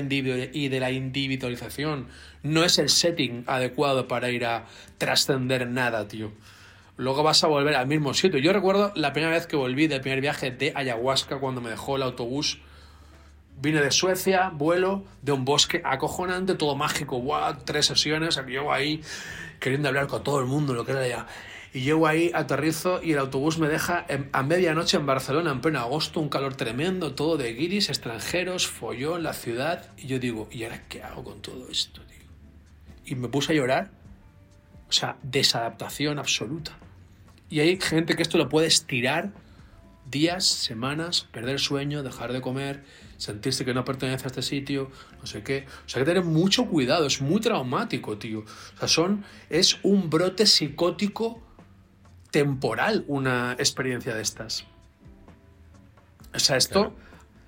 y 0.53 0.69
de 0.69 0.81
la 0.81 0.91
individualización, 0.91 2.09
no 2.43 2.65
es 2.65 2.79
el 2.79 2.89
setting 2.89 3.45
adecuado 3.47 4.09
para 4.09 4.31
ir 4.31 4.45
a 4.45 4.67
trascender 4.99 5.69
nada, 5.69 6.07
tío. 6.09 6.33
Luego 6.97 7.23
vas 7.23 7.43
a 7.43 7.49
volver 7.49 7.75
al 7.75 7.89
mismo 7.89 8.15
sitio. 8.15 8.39
Yo 8.39 8.53
recuerdo 8.53 8.93
la 8.95 9.13
primera 9.13 9.33
vez 9.33 9.47
que 9.47 9.57
volví 9.57 9.89
del 9.89 10.01
primer 10.01 10.21
viaje 10.21 10.53
de 10.53 10.73
ayahuasca 10.77 11.39
cuando 11.39 11.61
me 11.61 11.71
dejó 11.71 11.97
el 11.97 12.03
autobús. 12.03 12.61
Vine 13.61 13.81
de 13.81 13.91
Suecia, 13.91 14.51
vuelo 14.51 15.05
de 15.23 15.33
un 15.33 15.45
bosque 15.45 15.81
acojonante, 15.85 16.55
todo 16.55 16.77
mágico, 16.77 17.21
wow, 17.21 17.57
tres 17.65 17.87
sesiones, 17.87 18.41
yo 18.49 18.73
ahí 18.73 19.01
queriendo 19.59 19.89
hablar 19.89 20.07
con 20.07 20.23
todo 20.23 20.41
el 20.41 20.47
mundo, 20.47 20.75
lo 20.75 20.85
que 20.85 20.93
era 20.93 21.07
ya 21.07 21.27
y 21.75 21.81
llego 21.81 22.07
ahí, 22.07 22.31
aterrizo 22.33 23.03
y 23.03 23.13
el 23.13 23.19
autobús 23.19 23.59
me 23.59 23.67
deja 23.67 24.07
a 24.33 24.43
medianoche 24.45 24.97
en 24.97 25.07
Barcelona, 25.07 25.51
en 25.51 25.61
pleno 25.61 25.81
agosto, 25.81 26.21
un 26.21 26.29
calor 26.29 26.55
tremendo, 26.55 27.17
todo 27.17 27.37
de 27.37 27.53
guiris, 27.53 27.89
extranjeros, 27.89 28.69
follón, 28.69 29.25
la 29.25 29.33
ciudad. 29.33 29.91
Y 29.97 30.07
yo 30.07 30.21
digo, 30.21 30.49
¿y 30.53 30.63
ahora 30.63 30.85
qué 30.89 31.03
hago 31.03 31.25
con 31.25 31.43
todo 31.43 31.69
esto, 31.69 32.01
tío? 32.03 32.29
Y 33.05 33.17
me 33.17 33.27
puse 33.27 33.53
a 33.53 33.57
llorar. 33.57 33.91
O 34.89 34.93
sea, 34.93 35.17
desadaptación 35.25 36.21
absoluta. 36.21 36.79
Y 37.51 37.59
hay 37.59 37.77
gente 37.81 38.15
que 38.15 38.23
esto 38.23 38.39
lo 38.39 38.49
puede 38.49 38.69
estirar 38.69 39.33
días, 40.09 40.47
semanas, 40.47 41.27
perder 41.33 41.59
sueño, 41.59 42.05
dejar 42.05 42.33
de 42.33 42.41
comer, 42.41 42.85
sentirse 43.17 43.65
que 43.65 43.75
no 43.75 43.85
pertenece 43.85 44.27
a 44.27 44.29
este 44.29 44.43
sitio, 44.43 44.93
no 45.19 45.27
sé 45.27 45.43
qué. 45.43 45.67
O 45.87 45.89
sea, 45.89 45.99
hay 45.99 46.05
que 46.05 46.13
tener 46.13 46.25
mucho 46.25 46.67
cuidado, 46.67 47.05
es 47.05 47.21
muy 47.21 47.41
traumático, 47.41 48.17
tío. 48.17 48.45
O 48.77 48.79
sea, 48.79 48.87
son, 48.87 49.25
es 49.51 49.79
un 49.83 50.09
brote 50.09 50.47
psicótico 50.47 51.43
temporal 52.35 53.05
una 53.07 53.53
experiencia 53.61 54.13
de 54.13 54.21
estas. 54.21 54.65
O 56.35 56.41
sea, 56.41 56.57
esto 56.57 56.81
claro. 56.81 56.97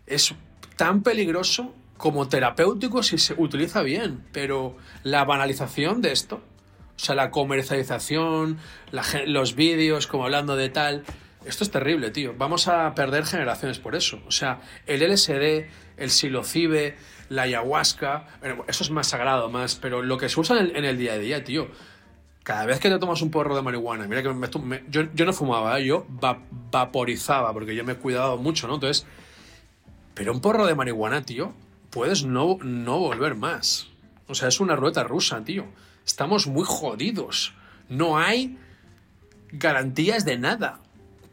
es 0.06 0.32
tan 0.76 1.02
peligroso 1.02 1.74
como 1.96 2.28
terapéutico 2.28 3.02
si 3.02 3.18
se 3.18 3.34
utiliza 3.36 3.82
bien, 3.82 4.24
pero 4.30 4.76
la 5.02 5.24
banalización 5.24 6.02
de 6.02 6.12
esto, 6.12 6.36
o 6.36 6.98
sea, 7.00 7.16
la 7.16 7.32
comercialización, 7.32 8.58
la, 8.92 9.02
los 9.26 9.56
vídeos 9.56 10.06
como 10.06 10.22
hablando 10.22 10.54
de 10.54 10.68
tal, 10.68 11.02
esto 11.44 11.64
es 11.64 11.72
terrible, 11.72 12.12
tío. 12.12 12.34
Vamos 12.38 12.68
a 12.68 12.94
perder 12.94 13.24
generaciones 13.24 13.80
por 13.80 13.96
eso. 13.96 14.22
O 14.28 14.30
sea, 14.30 14.60
el 14.86 15.02
LSD, 15.02 15.66
el 15.96 16.10
psilocibe, 16.10 16.94
la 17.28 17.42
ayahuasca, 17.42 18.28
eso 18.68 18.84
es 18.84 18.90
más 18.90 19.08
sagrado, 19.08 19.50
más, 19.50 19.74
pero 19.74 20.02
lo 20.02 20.16
que 20.16 20.28
se 20.28 20.38
usa 20.38 20.60
en 20.60 20.66
el, 20.66 20.76
en 20.76 20.84
el 20.84 20.96
día 20.96 21.14
a 21.14 21.18
día, 21.18 21.42
tío 21.42 21.72
cada 22.46 22.64
vez 22.64 22.78
que 22.78 22.88
te 22.88 22.96
tomas 23.00 23.22
un 23.22 23.32
porro 23.32 23.56
de 23.56 23.62
marihuana, 23.62 24.06
mira 24.06 24.22
que 24.22 24.28
yo, 24.88 25.26
no 25.26 25.32
fumaba, 25.32 25.80
¿eh? 25.80 25.84
yo 25.84 26.06
va, 26.22 26.38
vaporizaba, 26.70 27.52
porque 27.52 27.74
yo 27.74 27.82
me 27.82 27.94
he 27.94 27.96
cuidado 27.96 28.36
mucho, 28.36 28.68
¿no? 28.68 28.74
Entonces, 28.74 29.04
pero 30.14 30.32
un 30.32 30.40
porro 30.40 30.64
de 30.64 30.76
marihuana, 30.76 31.22
tío, 31.22 31.52
puedes 31.90 32.22
no, 32.22 32.56
no 32.62 33.00
volver 33.00 33.34
más. 33.34 33.88
O 34.28 34.36
sea, 34.36 34.46
es 34.46 34.60
una 34.60 34.76
rueda 34.76 35.02
rusa, 35.02 35.42
tío. 35.42 35.64
Estamos 36.06 36.46
muy 36.46 36.62
jodidos. 36.64 37.52
No 37.88 38.16
hay 38.16 38.56
garantías 39.50 40.24
de 40.24 40.38
nada. 40.38 40.78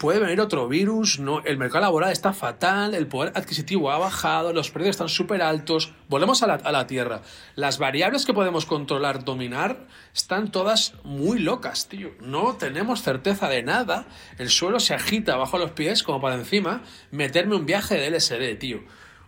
Puede 0.04 0.20
venir 0.20 0.42
otro 0.42 0.68
virus, 0.68 1.18
no, 1.18 1.40
el 1.46 1.58
mercado 1.58 1.84
laboral 1.84 2.12
está 2.12 2.34
fatal, 2.34 2.94
el 2.94 3.08
poder 3.08 3.32
adquisitivo 3.38 3.90
ha 3.90 3.98
bajado, 3.98 4.52
los 4.52 4.70
precios 4.70 4.96
están 4.96 5.08
súper 5.08 5.42
altos. 5.42 5.94
Volvemos 6.10 6.44
a 6.44 6.48
la, 6.48 6.56
a 6.56 6.74
la 6.74 6.88
Tierra. 6.88 7.22
Las 7.56 7.78
variables 7.78 8.26
que 8.26 8.34
podemos 8.34 8.66
controlar, 8.66 9.24
dominar, 9.24 9.88
están 10.14 10.52
todas 10.52 10.96
muy 11.06 11.40
locas, 11.40 11.88
tío. 11.88 12.12
No 12.20 12.58
tenemos 12.58 13.02
certeza 13.02 13.48
de 13.48 13.64
nada. 13.64 14.06
El 14.38 14.50
suelo 14.50 14.82
se 14.82 14.94
agita 14.94 15.38
bajo 15.38 15.58
los 15.58 15.72
pies 15.72 16.04
como 16.04 16.20
para 16.20 16.36
encima 16.36 16.84
meterme 17.12 17.56
un 17.56 17.66
viaje 17.66 17.96
de 17.96 18.10
LSD, 18.10 18.60
tío. 18.60 18.84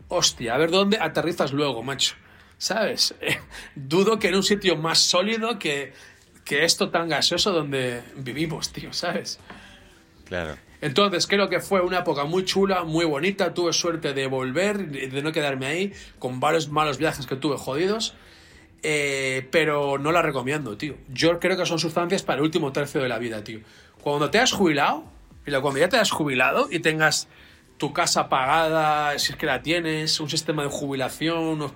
Hostia, 0.10 0.56
a 0.56 0.58
ver 0.58 0.72
dónde 0.72 0.98
aterrizas 1.00 1.54
luego, 1.54 1.84
macho. 1.84 2.16
¿Sabes? 2.58 3.16
dudo 3.76 4.20
que 4.20 4.28
en 4.28 4.36
un 4.36 4.44
sitio 4.44 4.76
más 4.76 5.00
sólido 5.00 5.58
que, 5.58 5.94
que 6.44 6.66
esto 6.66 6.90
tan 6.90 7.08
gaseoso 7.08 7.54
donde 7.54 8.04
vivimos, 8.18 8.74
tío, 8.74 8.92
¿sabes? 8.92 9.40
Claro. 10.26 10.65
Entonces 10.86 11.26
creo 11.26 11.50
que 11.50 11.62
fue 11.62 11.82
una 11.82 12.02
época 12.02 12.26
muy 12.26 12.46
chula, 12.46 12.84
muy 12.84 13.06
bonita. 13.06 13.56
Tuve 13.56 13.74
suerte 13.74 14.14
de 14.14 14.28
volver, 14.28 14.88
de 14.88 15.24
no 15.24 15.32
quedarme 15.32 15.66
ahí, 15.66 15.94
con 16.20 16.40
varios 16.40 16.70
malos 16.70 17.00
viajes 17.00 17.26
que 17.26 17.36
tuve 17.36 17.58
jodidos. 17.58 18.14
Eh, 18.84 19.48
pero 19.50 19.98
no 19.98 20.12
la 20.12 20.22
recomiendo, 20.22 20.78
tío. 20.78 20.94
Yo 21.12 21.40
creo 21.40 21.58
que 21.58 21.66
son 21.66 21.80
sustancias 21.80 22.22
para 22.22 22.38
el 22.38 22.44
último 22.44 22.72
tercio 22.72 23.02
de 23.02 23.10
la 23.10 23.18
vida, 23.18 23.44
tío. 23.44 23.62
Cuando 24.04 24.30
te 24.30 24.38
has 24.38 24.52
jubilado, 24.52 25.06
y 25.48 25.52
cuando 25.54 25.80
ya 25.80 25.90
te 25.90 25.98
has 25.98 26.12
jubilado 26.12 26.68
y 26.70 26.78
tengas 26.78 27.28
tu 27.80 27.92
casa 27.92 28.30
pagada, 28.30 29.18
si 29.18 29.32
es 29.32 29.40
que 29.40 29.48
la 29.48 29.64
tienes, 29.64 30.20
un 30.20 30.30
sistema 30.30 30.62
de 30.62 30.70
jubilación, 30.70 31.74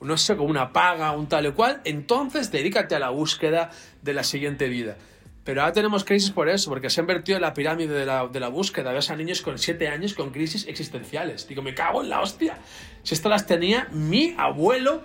no 0.00 0.16
sé, 0.16 0.36
como 0.36 0.48
una 0.48 0.72
paga, 0.72 1.10
un 1.10 1.26
tal 1.26 1.46
y 1.46 1.50
cual, 1.50 1.80
entonces 1.84 2.52
dedícate 2.52 2.94
a 2.94 3.00
la 3.00 3.10
búsqueda 3.10 3.72
de 4.02 4.14
la 4.14 4.22
siguiente 4.22 4.68
vida. 4.68 4.96
Pero 5.44 5.60
ahora 5.60 5.74
tenemos 5.74 6.04
crisis 6.04 6.30
por 6.30 6.48
eso, 6.48 6.70
porque 6.70 6.88
se 6.88 7.00
ha 7.00 7.02
invertido 7.02 7.36
en 7.36 7.42
la 7.42 7.52
pirámide 7.52 7.92
de 7.92 8.06
la, 8.06 8.26
de 8.26 8.40
la 8.40 8.48
búsqueda. 8.48 8.92
Ves 8.92 9.10
a 9.10 9.16
niños 9.16 9.42
con 9.42 9.58
7 9.58 9.88
años 9.88 10.14
con 10.14 10.30
crisis 10.30 10.66
existenciales. 10.66 11.46
Digo, 11.46 11.60
me 11.60 11.74
cago 11.74 12.02
en 12.02 12.08
la 12.08 12.22
hostia. 12.22 12.58
Si 13.02 13.14
esto 13.14 13.28
las 13.28 13.46
tenía 13.46 13.88
mi 13.92 14.34
abuelo 14.38 15.02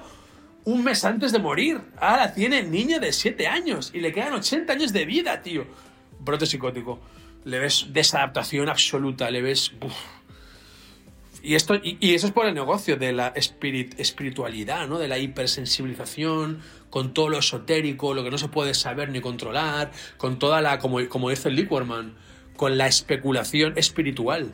un 0.64 0.84
mes 0.84 1.04
antes 1.04 1.32
de 1.32 1.40
morir. 1.40 1.82
Ahora 2.00 2.34
tiene 2.34 2.64
niña 2.64 3.00
de 3.00 3.12
7 3.12 3.48
años 3.48 3.92
y 3.94 4.00
le 4.00 4.14
quedan 4.14 4.34
80 4.34 4.72
años 4.72 4.94
de 4.94 5.06
vida, 5.06 5.42
tío. 5.42 5.66
Brote 6.20 6.46
psicótico. 6.46 7.00
Le 7.44 7.60
ves 7.60 7.88
desadaptación 7.90 8.70
absoluta, 8.70 9.30
le 9.32 9.42
ves... 9.42 9.74
Y, 11.42 11.56
esto, 11.56 11.76
y, 11.82 12.14
eso 12.14 12.28
es 12.28 12.34
por 12.34 12.46
el 12.46 12.54
negocio 12.54 12.98
de 12.98 13.14
la 13.14 13.30
espiritualidad, 13.30 14.88
¿no? 14.88 15.00
de 15.00 15.08
la 15.08 15.18
hipersensibilización, 15.18 16.62
con 16.90 17.14
todo 17.14 17.30
lo 17.30 17.40
esotérico, 17.40 18.14
lo 18.14 18.24
que 18.24 18.32
no 18.32 18.38
se 18.38 18.50
puede 18.50 18.74
saber 18.74 19.10
ni 19.10 19.22
controlar, 19.22 19.92
con 20.18 20.40
toda 20.40 20.62
la, 20.62 20.80
como, 20.80 21.08
como 21.08 21.30
dice 21.30 21.50
el 21.50 21.56
Liquorman, 21.56 22.16
con 22.58 22.78
la 22.78 22.88
especulación 22.88 23.74
espiritual, 23.78 24.52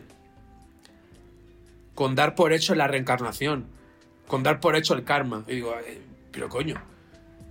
con 1.96 2.14
dar 2.14 2.36
por 2.36 2.54
hecho 2.54 2.76
la 2.76 2.88
reencarnación, 2.88 3.68
con 4.28 4.44
dar 4.44 4.60
por 4.60 4.76
hecho 4.76 4.94
el 4.94 5.04
karma. 5.04 5.44
Y 5.48 5.56
digo, 5.56 5.76
pero 6.32 6.50
coño, 6.50 6.82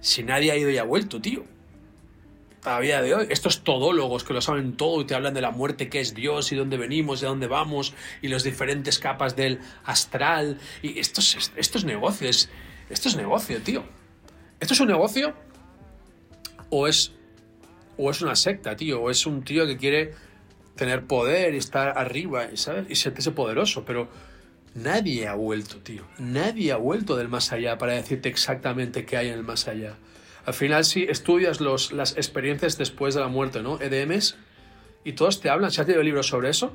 si 0.00 0.22
nadie 0.22 0.52
ha 0.52 0.56
ido 0.56 0.70
y 0.70 0.78
ha 0.78 0.84
vuelto, 0.84 1.20
tío 1.20 1.53
a 2.64 2.80
día 2.80 3.02
de 3.02 3.14
hoy. 3.14 3.26
Estos 3.30 3.62
todólogos 3.62 4.24
que 4.24 4.32
lo 4.32 4.40
saben 4.40 4.76
todo 4.76 5.02
y 5.02 5.04
te 5.04 5.14
hablan 5.14 5.34
de 5.34 5.40
la 5.40 5.50
muerte 5.50 5.88
que 5.88 6.00
es 6.00 6.14
Dios 6.14 6.50
y 6.52 6.56
dónde 6.56 6.76
venimos, 6.76 7.20
de 7.20 7.26
dónde 7.26 7.46
vamos 7.46 7.94
y 8.22 8.28
las 8.28 8.42
diferentes 8.42 8.98
capas 8.98 9.36
del 9.36 9.60
astral. 9.84 10.58
Y 10.82 10.98
esto 10.98 11.20
es, 11.20 11.52
esto 11.56 11.78
es 11.78 11.84
negocio, 11.84 12.28
esto 12.28 13.08
es 13.08 13.16
negocio, 13.16 13.60
tío. 13.62 13.84
¿Esto 14.60 14.74
es 14.74 14.80
un 14.80 14.88
negocio? 14.88 15.34
¿O 16.70 16.88
es, 16.88 17.12
o 17.96 18.10
es 18.10 18.22
una 18.22 18.36
secta, 18.36 18.76
tío? 18.76 19.02
¿O 19.02 19.10
es 19.10 19.26
un 19.26 19.42
tío 19.42 19.66
que 19.66 19.76
quiere 19.76 20.14
tener 20.74 21.04
poder 21.06 21.54
y 21.54 21.58
estar 21.58 21.98
arriba, 21.98 22.48
¿sabes? 22.54 22.86
Y 22.88 22.96
sentirse 22.96 23.30
poderoso, 23.30 23.84
pero 23.84 24.08
nadie 24.74 25.28
ha 25.28 25.34
vuelto, 25.34 25.78
tío. 25.78 26.04
Nadie 26.18 26.72
ha 26.72 26.76
vuelto 26.76 27.16
del 27.16 27.28
más 27.28 27.52
allá 27.52 27.78
para 27.78 27.92
decirte 27.92 28.28
exactamente 28.28 29.04
qué 29.04 29.16
hay 29.16 29.28
en 29.28 29.34
el 29.34 29.44
más 29.44 29.68
allá. 29.68 29.96
Al 30.46 30.54
final, 30.54 30.84
si 30.84 31.04
estudias 31.04 31.60
los, 31.60 31.92
las 31.92 32.16
experiencias 32.16 32.76
después 32.76 33.14
de 33.14 33.20
la 33.20 33.28
muerte, 33.28 33.62
¿no? 33.62 33.80
EDMs, 33.80 34.36
y 35.04 35.12
todos 35.12 35.40
te 35.40 35.50
hablan, 35.50 35.70
si 35.70 35.80
has 35.80 35.86
leído 35.86 36.02
libros 36.02 36.26
sobre 36.26 36.50
eso, 36.50 36.72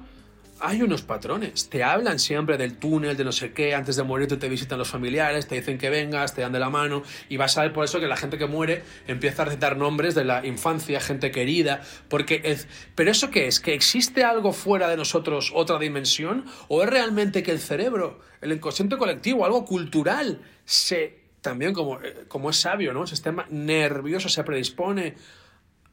hay 0.62 0.82
unos 0.82 1.02
patrones. 1.02 1.70
Te 1.70 1.84
hablan 1.84 2.20
siempre 2.20 2.58
del 2.58 2.78
túnel, 2.78 3.16
de 3.16 3.24
no 3.24 3.32
sé 3.32 3.54
qué, 3.54 3.74
antes 3.74 3.96
de 3.96 4.04
morir 4.04 4.28
te 4.28 4.50
visitan 4.50 4.78
los 4.78 4.90
familiares, 4.90 5.48
te 5.48 5.56
dicen 5.56 5.78
que 5.78 5.90
vengas, 5.90 6.36
te 6.36 6.42
dan 6.42 6.52
de 6.52 6.60
la 6.60 6.70
mano, 6.70 7.04
y 7.30 7.38
vas 7.38 7.58
a 7.58 7.62
ver 7.62 7.74
por 7.74 7.86
eso 7.86 8.00
que 8.00 8.08
la 8.08 8.18
gente 8.18 8.38
que 8.38 8.46
muere 8.46 8.84
empieza 9.08 9.44
a 9.44 9.46
recitar 9.46 9.78
nombres 9.78 10.16
de 10.16 10.26
la 10.26 10.46
infancia, 10.46 11.00
gente 11.00 11.32
querida, 11.32 11.82
porque... 12.08 12.58
¿Pero 12.96 13.12
eso 13.12 13.30
qué 13.30 13.48
es? 13.48 13.60
¿Que 13.60 13.74
existe 13.74 14.24
algo 14.24 14.52
fuera 14.52 14.90
de 14.90 14.98
nosotros, 14.98 15.52
otra 15.56 15.80
dimensión? 15.80 16.46
¿O 16.68 16.84
es 16.84 16.90
realmente 16.90 17.44
que 17.44 17.52
el 17.52 17.60
cerebro, 17.60 18.20
el 18.42 18.52
inconsciente 18.52 18.98
colectivo, 18.98 19.46
algo 19.46 19.66
cultural, 19.66 20.42
se 20.66 21.20
también 21.42 21.74
como, 21.74 22.02
eh, 22.02 22.26
como 22.28 22.50
es 22.50 22.58
sabio, 22.58 22.94
¿no? 22.94 23.04
El 23.04 23.08
sistema 23.08 23.46
nervioso 23.50 24.30
se 24.30 24.44
predispone 24.44 25.16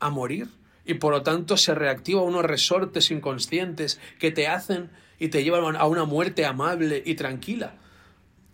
a 0.01 0.11
morir 0.11 0.49
y 0.85 0.95
por 0.95 1.13
lo 1.13 1.23
tanto 1.23 1.57
se 1.57 1.75
reactiva 1.75 2.23
unos 2.23 2.45
resortes 2.45 3.11
inconscientes 3.11 4.01
que 4.19 4.31
te 4.31 4.47
hacen 4.47 4.91
y 5.19 5.29
te 5.29 5.43
llevan 5.43 5.77
a 5.77 5.87
una 5.87 6.05
muerte 6.05 6.45
amable 6.45 7.03
y 7.05 7.15
tranquila. 7.15 7.75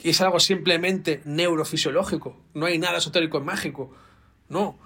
Y 0.03 0.11
es 0.11 0.21
algo 0.21 0.41
simplemente 0.41 1.21
neurofisiológico, 1.25 2.41
no 2.55 2.67
hay 2.67 2.79
nada 2.79 2.99
esotérico 2.99 3.39
y 3.39 3.43
mágico. 3.43 3.95
No, 4.49 4.79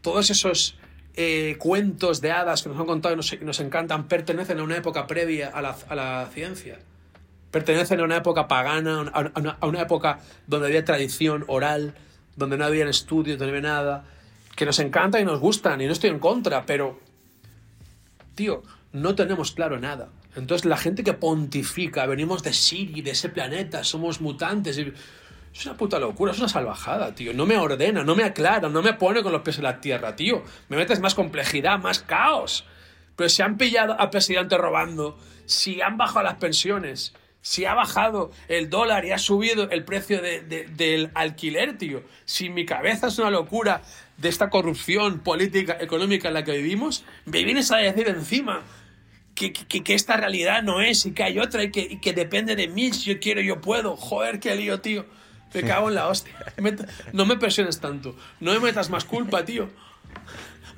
todos 0.00 0.30
esos 0.30 0.78
eh, 1.14 1.56
cuentos 1.58 2.20
de 2.20 2.32
hadas 2.32 2.62
que 2.62 2.68
nos 2.68 2.78
han 2.78 2.86
contado 2.86 3.14
y 3.14 3.16
nos, 3.16 3.40
nos 3.42 3.60
encantan 3.60 4.08
pertenecen 4.08 4.58
a 4.58 4.62
una 4.62 4.76
época 4.76 5.06
previa 5.06 5.48
a 5.48 5.60
la, 5.60 5.76
a 5.88 5.94
la 5.94 6.30
ciencia 6.32 6.78
pertenecen 7.50 8.00
a 8.00 8.04
una 8.04 8.16
época 8.16 8.48
pagana, 8.48 9.10
a 9.12 9.66
una, 9.66 9.82
época 9.82 10.20
donde 10.46 10.68
había 10.68 10.84
tradición 10.84 11.44
oral, 11.48 11.94
donde 12.36 12.56
no 12.56 12.64
había 12.64 12.88
estudios, 12.88 13.38
donde 13.38 13.52
no 13.52 13.58
había 13.58 13.70
nada, 13.70 14.04
que 14.56 14.66
nos 14.66 14.78
encanta 14.78 15.20
y 15.20 15.24
nos 15.24 15.40
gustan, 15.40 15.80
y 15.80 15.86
no 15.86 15.92
estoy 15.92 16.10
en 16.10 16.18
contra, 16.18 16.64
pero, 16.64 17.00
tío, 18.34 18.62
no 18.92 19.14
tenemos 19.14 19.52
claro 19.52 19.78
nada. 19.78 20.08
Entonces 20.36 20.64
la 20.64 20.76
gente 20.76 21.02
que 21.02 21.12
pontifica, 21.12 22.06
venimos 22.06 22.42
de 22.42 22.52
Siri, 22.52 23.02
de 23.02 23.10
ese 23.10 23.28
planeta, 23.30 23.82
somos 23.82 24.20
mutantes, 24.20 24.78
es 24.78 25.66
una 25.66 25.76
puta 25.76 25.98
locura, 25.98 26.32
es 26.32 26.38
una 26.38 26.48
salvajada, 26.48 27.14
tío. 27.14 27.34
No 27.34 27.46
me 27.46 27.56
ordena, 27.56 28.04
no 28.04 28.14
me 28.14 28.22
aclara, 28.22 28.68
no 28.68 28.82
me 28.82 28.94
pone 28.94 29.22
con 29.22 29.32
los 29.32 29.42
pies 29.42 29.58
en 29.58 29.64
la 29.64 29.80
tierra, 29.80 30.14
tío. 30.14 30.44
Me 30.68 30.76
metes 30.76 31.00
más 31.00 31.16
complejidad, 31.16 31.80
más 31.80 32.00
caos. 32.00 32.64
Pero 33.16 33.28
si 33.28 33.42
han 33.42 33.58
pillado 33.58 33.98
al 33.98 34.10
presidente 34.10 34.56
robando, 34.56 35.18
si 35.46 35.80
han 35.82 35.96
bajado 35.96 36.22
las 36.22 36.36
pensiones, 36.36 37.12
si 37.42 37.64
ha 37.64 37.74
bajado 37.74 38.30
el 38.48 38.68
dólar 38.70 39.04
y 39.04 39.12
ha 39.12 39.18
subido 39.18 39.70
el 39.70 39.84
precio 39.84 40.20
del 40.22 41.10
alquiler, 41.14 41.78
tío. 41.78 42.02
Si 42.24 42.50
mi 42.50 42.66
cabeza 42.66 43.08
es 43.08 43.18
una 43.18 43.30
locura 43.30 43.82
de 44.18 44.28
esta 44.28 44.50
corrupción 44.50 45.20
política, 45.20 45.76
económica 45.80 46.28
en 46.28 46.34
la 46.34 46.44
que 46.44 46.56
vivimos, 46.56 47.04
me 47.24 47.42
vienes 47.44 47.70
a 47.70 47.78
decir 47.78 48.08
encima 48.08 48.62
que, 49.34 49.52
que, 49.52 49.94
esta 49.94 50.18
realidad 50.18 50.62
no 50.62 50.82
es 50.82 51.06
y 51.06 51.12
que 51.12 51.22
hay 51.22 51.38
otra 51.38 51.64
y 51.64 51.70
que, 51.70 51.98
que, 52.00 52.12
depende 52.12 52.56
de 52.56 52.68
mí. 52.68 52.92
Si 52.92 53.10
yo 53.10 53.18
quiero, 53.18 53.40
yo 53.40 53.60
puedo. 53.60 53.96
Joder, 53.96 54.38
qué 54.38 54.54
lío, 54.54 54.80
tío. 54.80 55.06
Me 55.54 55.62
cago 55.62 55.88
en 55.88 55.94
la 55.94 56.08
hostia. 56.08 56.34
No 57.12 57.26
me 57.26 57.36
presiones 57.36 57.80
tanto. 57.80 58.14
No 58.38 58.52
me 58.52 58.60
metas 58.60 58.90
más 58.90 59.04
culpa, 59.04 59.44
tío. 59.44 59.68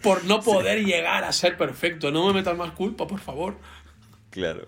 Por 0.00 0.24
no 0.24 0.40
poder 0.40 0.84
llegar 0.84 1.24
a 1.24 1.32
ser 1.32 1.56
perfecto. 1.56 2.10
No 2.10 2.26
me 2.26 2.34
metas 2.34 2.56
más 2.56 2.70
culpa, 2.72 3.06
por 3.06 3.20
favor. 3.20 3.58
Claro. 4.30 4.66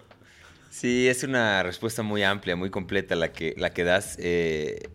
Sí, 0.74 1.06
es 1.06 1.22
una 1.22 1.62
respuesta 1.62 2.02
muy 2.02 2.24
amplia, 2.24 2.56
muy 2.56 2.68
completa 2.68 3.14
la 3.14 3.30
que, 3.30 3.54
la 3.56 3.72
que 3.72 3.84
das. 3.84 4.16
Eh, 4.18 4.88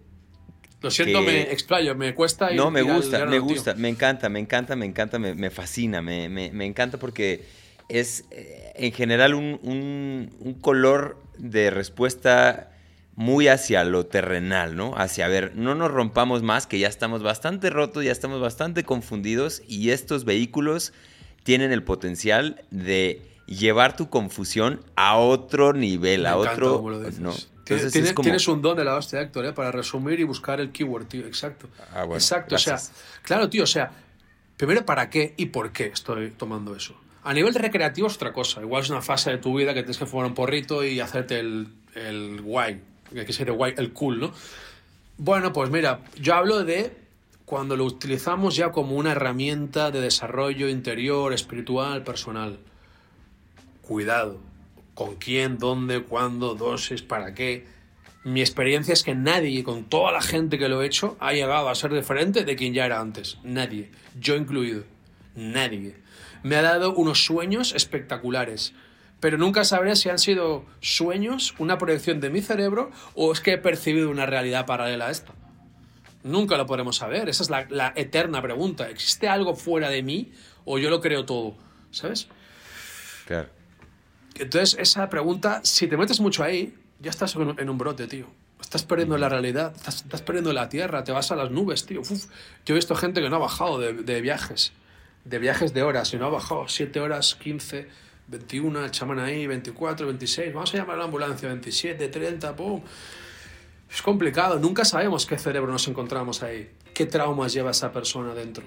Lo 0.81 0.91
siento, 0.91 1.21
me 1.21 1.43
explayo, 1.53 1.95
me 1.95 2.13
cuesta. 2.13 2.51
No, 2.51 2.69
me 2.69 2.81
gusta, 2.81 3.25
me 3.25 3.39
gusta, 3.39 3.75
me 3.75 3.87
encanta, 3.87 4.27
me 4.27 4.39
encanta, 4.39 4.75
me 4.75 4.85
encanta, 4.85 5.19
me, 5.19 5.49
fascina, 5.49 6.01
me, 6.01 6.65
encanta 6.65 6.97
porque 6.97 7.45
es 7.87 8.25
eh, 8.31 8.73
en 8.75 8.91
general 8.91 9.33
un, 9.33 10.57
color 10.59 11.23
de 11.37 11.69
respuesta 11.69 12.71
muy 13.15 13.47
hacia 13.47 13.85
lo 13.85 14.05
terrenal, 14.05 14.75
¿no? 14.75 14.95
Hacia, 14.97 15.29
ver, 15.29 15.55
no 15.55 15.75
nos 15.75 15.91
rompamos 15.91 16.43
más, 16.43 16.67
que 16.67 16.77
ya 16.77 16.89
estamos 16.89 17.23
bastante 17.23 17.69
rotos, 17.69 18.03
ya 18.03 18.11
estamos 18.11 18.41
bastante 18.41 18.83
confundidos 18.83 19.63
y 19.65 19.91
estos 19.91 20.25
vehículos 20.25 20.91
tienen 21.43 21.71
el 21.71 21.83
potencial 21.83 22.65
de 22.69 23.28
llevar 23.49 23.95
tu 23.95 24.09
confusión 24.09 24.81
a 24.95 25.17
otro 25.17 25.73
nivel, 25.73 26.25
a 26.27 26.37
otro... 26.37 26.83
no. 27.19 27.33
tienes, 27.63 27.91
tienes, 27.91 28.47
un 28.47 28.61
don 28.61 28.77
de 28.77 28.83
la 28.83 28.95
hostia, 28.95 29.21
Héctor, 29.21 29.45
¿eh? 29.45 29.53
para 29.53 29.71
resumir 29.71 30.19
y 30.19 30.23
buscar 30.23 30.59
el 30.59 30.71
keyword, 30.71 31.07
tío. 31.07 31.25
Exacto. 31.25 31.67
Ah, 31.93 32.03
bueno, 32.03 32.15
Exacto. 32.15 32.55
O 32.55 32.59
sea, 32.59 32.77
claro, 33.23 33.49
tío, 33.49 33.63
o 33.63 33.67
sea, 33.67 33.91
primero 34.55 34.85
para 34.85 35.09
qué 35.09 35.33
y 35.35 35.47
por 35.47 35.71
qué 35.71 35.87
estoy 35.87 36.29
tomando 36.31 36.75
eso. 36.75 36.95
A 37.23 37.33
nivel 37.33 37.53
de 37.53 37.59
recreativo 37.59 38.07
es 38.07 38.15
otra 38.15 38.31
cosa. 38.31 38.61
Igual 38.61 38.83
es 38.83 38.89
una 38.91 39.01
fase 39.01 39.31
de 39.31 39.37
tu 39.39 39.57
vida 39.57 39.73
que 39.73 39.81
tienes 39.81 39.97
que 39.97 40.05
fumar 40.05 40.27
un 40.27 40.35
porrito 40.35 40.83
y 40.83 40.99
hacerte 40.99 41.39
el, 41.39 41.67
el 41.95 42.41
guay, 42.41 42.81
que 43.11 43.33
ser 43.33 43.51
guay, 43.51 43.73
el 43.77 43.93
cool, 43.93 44.19
¿no? 44.19 44.31
Bueno, 45.17 45.51
pues 45.51 45.69
mira, 45.69 46.01
yo 46.15 46.35
hablo 46.35 46.63
de 46.63 46.95
cuando 47.45 47.75
lo 47.75 47.83
utilizamos 47.83 48.55
ya 48.55 48.71
como 48.71 48.95
una 48.95 49.11
herramienta 49.11 49.89
de 49.89 50.01
desarrollo 50.01 50.69
interior, 50.69 51.33
espiritual, 51.33 52.03
personal 52.03 52.59
cuidado. 53.89 54.39
¿Con 54.93 55.15
quién, 55.15 55.57
dónde, 55.57 56.03
cuándo, 56.03 56.53
dosis, 56.53 57.01
para 57.01 57.33
qué? 57.33 57.65
Mi 58.23 58.39
experiencia 58.41 58.93
es 58.93 59.01
que 59.01 59.15
nadie, 59.15 59.63
con 59.63 59.85
toda 59.85 60.11
la 60.11 60.21
gente 60.21 60.59
que 60.59 60.69
lo 60.69 60.83
he 60.83 60.85
hecho, 60.85 61.17
ha 61.19 61.33
llegado 61.33 61.69
a 61.69 61.73
ser 61.73 61.91
diferente 61.91 62.43
de 62.43 62.55
quien 62.55 62.75
ya 62.75 62.85
era 62.85 62.99
antes. 62.99 63.39
Nadie. 63.43 63.89
Yo 64.19 64.35
incluido. 64.35 64.83
Nadie. 65.35 65.95
Me 66.43 66.55
ha 66.55 66.61
dado 66.61 66.93
unos 66.93 67.25
sueños 67.25 67.73
espectaculares. 67.73 68.73
Pero 69.19 69.39
nunca 69.39 69.63
sabré 69.63 69.95
si 69.95 70.09
han 70.09 70.19
sido 70.19 70.65
sueños, 70.81 71.55
una 71.57 71.79
proyección 71.79 72.19
de 72.19 72.29
mi 72.29 72.41
cerebro, 72.41 72.91
o 73.15 73.33
es 73.33 73.41
que 73.41 73.53
he 73.53 73.57
percibido 73.57 74.11
una 74.11 74.27
realidad 74.27 74.67
paralela 74.67 75.07
a 75.07 75.11
esta. 75.11 75.33
Nunca 76.21 76.57
lo 76.57 76.67
podremos 76.67 76.97
saber. 76.97 77.27
Esa 77.27 77.41
es 77.41 77.49
la, 77.49 77.65
la 77.71 77.91
eterna 77.95 78.39
pregunta. 78.43 78.87
¿Existe 78.87 79.27
algo 79.27 79.55
fuera 79.55 79.89
de 79.89 80.03
mí 80.03 80.31
o 80.63 80.77
yo 80.77 80.91
lo 80.91 81.01
creo 81.01 81.25
todo? 81.25 81.55
¿Sabes? 81.89 82.27
Claro. 83.25 83.58
Entonces, 84.39 84.77
esa 84.79 85.09
pregunta, 85.09 85.61
si 85.63 85.87
te 85.87 85.97
metes 85.97 86.19
mucho 86.19 86.43
ahí, 86.43 86.73
ya 86.99 87.09
estás 87.09 87.35
en 87.35 87.69
un 87.69 87.77
brote, 87.77 88.07
tío. 88.07 88.27
Estás 88.61 88.83
perdiendo 88.83 89.17
la 89.17 89.29
realidad, 89.29 89.73
estás, 89.75 89.97
estás, 90.03 90.21
perdiendo 90.21 90.53
la 90.53 90.69
tierra, 90.69 91.03
te 91.03 91.11
vas 91.11 91.31
a 91.31 91.35
las 91.35 91.51
nubes, 91.51 91.85
tío. 91.85 92.01
Uf, 92.01 92.25
yo 92.65 92.73
he 92.73 92.75
visto 92.75 92.95
gente 92.95 93.21
que 93.21 93.29
no 93.29 93.35
ha 93.37 93.39
bajado 93.39 93.79
de, 93.79 93.93
de, 93.93 94.21
viajes, 94.21 94.73
de 95.25 95.39
viajes 95.39 95.73
de 95.73 95.83
horas, 95.83 96.13
y 96.13 96.17
no 96.17 96.27
ha 96.27 96.29
bajado 96.29 96.67
7 96.67 96.99
horas, 96.99 97.35
15, 97.35 97.87
21, 98.27 98.85
el 98.85 98.91
chamán 98.91 99.19
ahí, 99.19 99.47
24, 99.47 100.05
26, 100.07 100.53
vamos 100.53 100.73
a 100.73 100.77
llamar 100.77 100.95
a 100.95 100.99
la 100.99 101.05
ambulancia, 101.05 101.47
27, 101.49 102.07
30, 102.09 102.55
pum. 102.55 102.81
Es 103.91 104.01
complicado, 104.01 104.59
nunca 104.59 104.85
sabemos 104.85 105.25
qué 105.25 105.37
cerebro 105.37 105.71
nos 105.71 105.87
encontramos 105.87 106.43
ahí, 106.43 106.69
qué 106.93 107.05
traumas 107.05 107.53
lleva 107.53 107.71
esa 107.71 107.91
persona 107.91 108.33
dentro, 108.35 108.63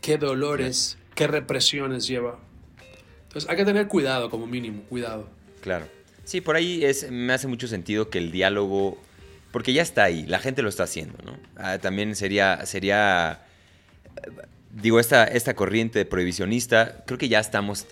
qué 0.00 0.18
dolores, 0.18 0.98
qué 1.14 1.26
represiones 1.26 2.06
lleva. 2.06 2.38
Entonces 3.32 3.48
hay 3.48 3.56
que 3.56 3.64
tener 3.64 3.88
cuidado 3.88 4.28
como 4.28 4.46
mínimo, 4.46 4.82
cuidado. 4.90 5.26
Claro. 5.62 5.86
Sí, 6.24 6.42
por 6.42 6.54
ahí 6.54 6.84
es, 6.84 7.10
me 7.10 7.32
hace 7.32 7.48
mucho 7.48 7.66
sentido 7.66 8.10
que 8.10 8.18
el 8.18 8.30
diálogo, 8.30 8.98
porque 9.52 9.72
ya 9.72 9.80
está 9.80 10.04
ahí, 10.04 10.26
la 10.26 10.38
gente 10.38 10.60
lo 10.60 10.68
está 10.68 10.82
haciendo, 10.82 11.16
¿no? 11.24 11.38
Ah, 11.56 11.78
también 11.78 12.14
sería, 12.14 12.66
sería, 12.66 13.40
digo, 14.70 15.00
esta, 15.00 15.24
esta 15.24 15.54
corriente 15.54 16.04
prohibicionista, 16.04 17.04
creo 17.06 17.16
que 17.16 17.30
ya 17.30 17.40
estamos 17.40 17.86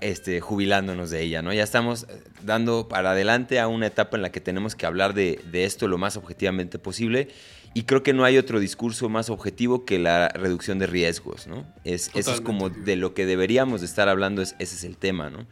este, 0.00 0.40
jubilándonos 0.40 1.10
de 1.10 1.22
ella, 1.22 1.40
¿no? 1.40 1.52
Ya 1.52 1.62
estamos 1.62 2.08
dando 2.42 2.88
para 2.88 3.12
adelante 3.12 3.60
a 3.60 3.68
una 3.68 3.86
etapa 3.86 4.16
en 4.16 4.22
la 4.22 4.32
que 4.32 4.40
tenemos 4.40 4.74
que 4.74 4.86
hablar 4.86 5.14
de, 5.14 5.40
de 5.52 5.66
esto 5.66 5.86
lo 5.86 5.98
más 5.98 6.16
objetivamente 6.16 6.80
posible. 6.80 7.28
Y 7.72 7.84
creo 7.84 8.02
que 8.02 8.12
no 8.12 8.24
hay 8.24 8.36
otro 8.36 8.58
discurso 8.58 9.08
más 9.08 9.30
objetivo 9.30 9.84
que 9.84 9.98
la 9.98 10.28
reducción 10.28 10.78
de 10.78 10.86
riesgos, 10.86 11.46
¿no? 11.46 11.66
Es, 11.84 12.10
eso 12.14 12.34
es 12.34 12.40
como 12.40 12.68
de 12.68 12.96
lo 12.96 13.14
que 13.14 13.26
deberíamos 13.26 13.80
de 13.80 13.86
estar 13.86 14.08
hablando, 14.08 14.42
es, 14.42 14.56
ese 14.58 14.74
es 14.74 14.84
el 14.84 14.96
tema, 14.96 15.30
¿no? 15.30 15.46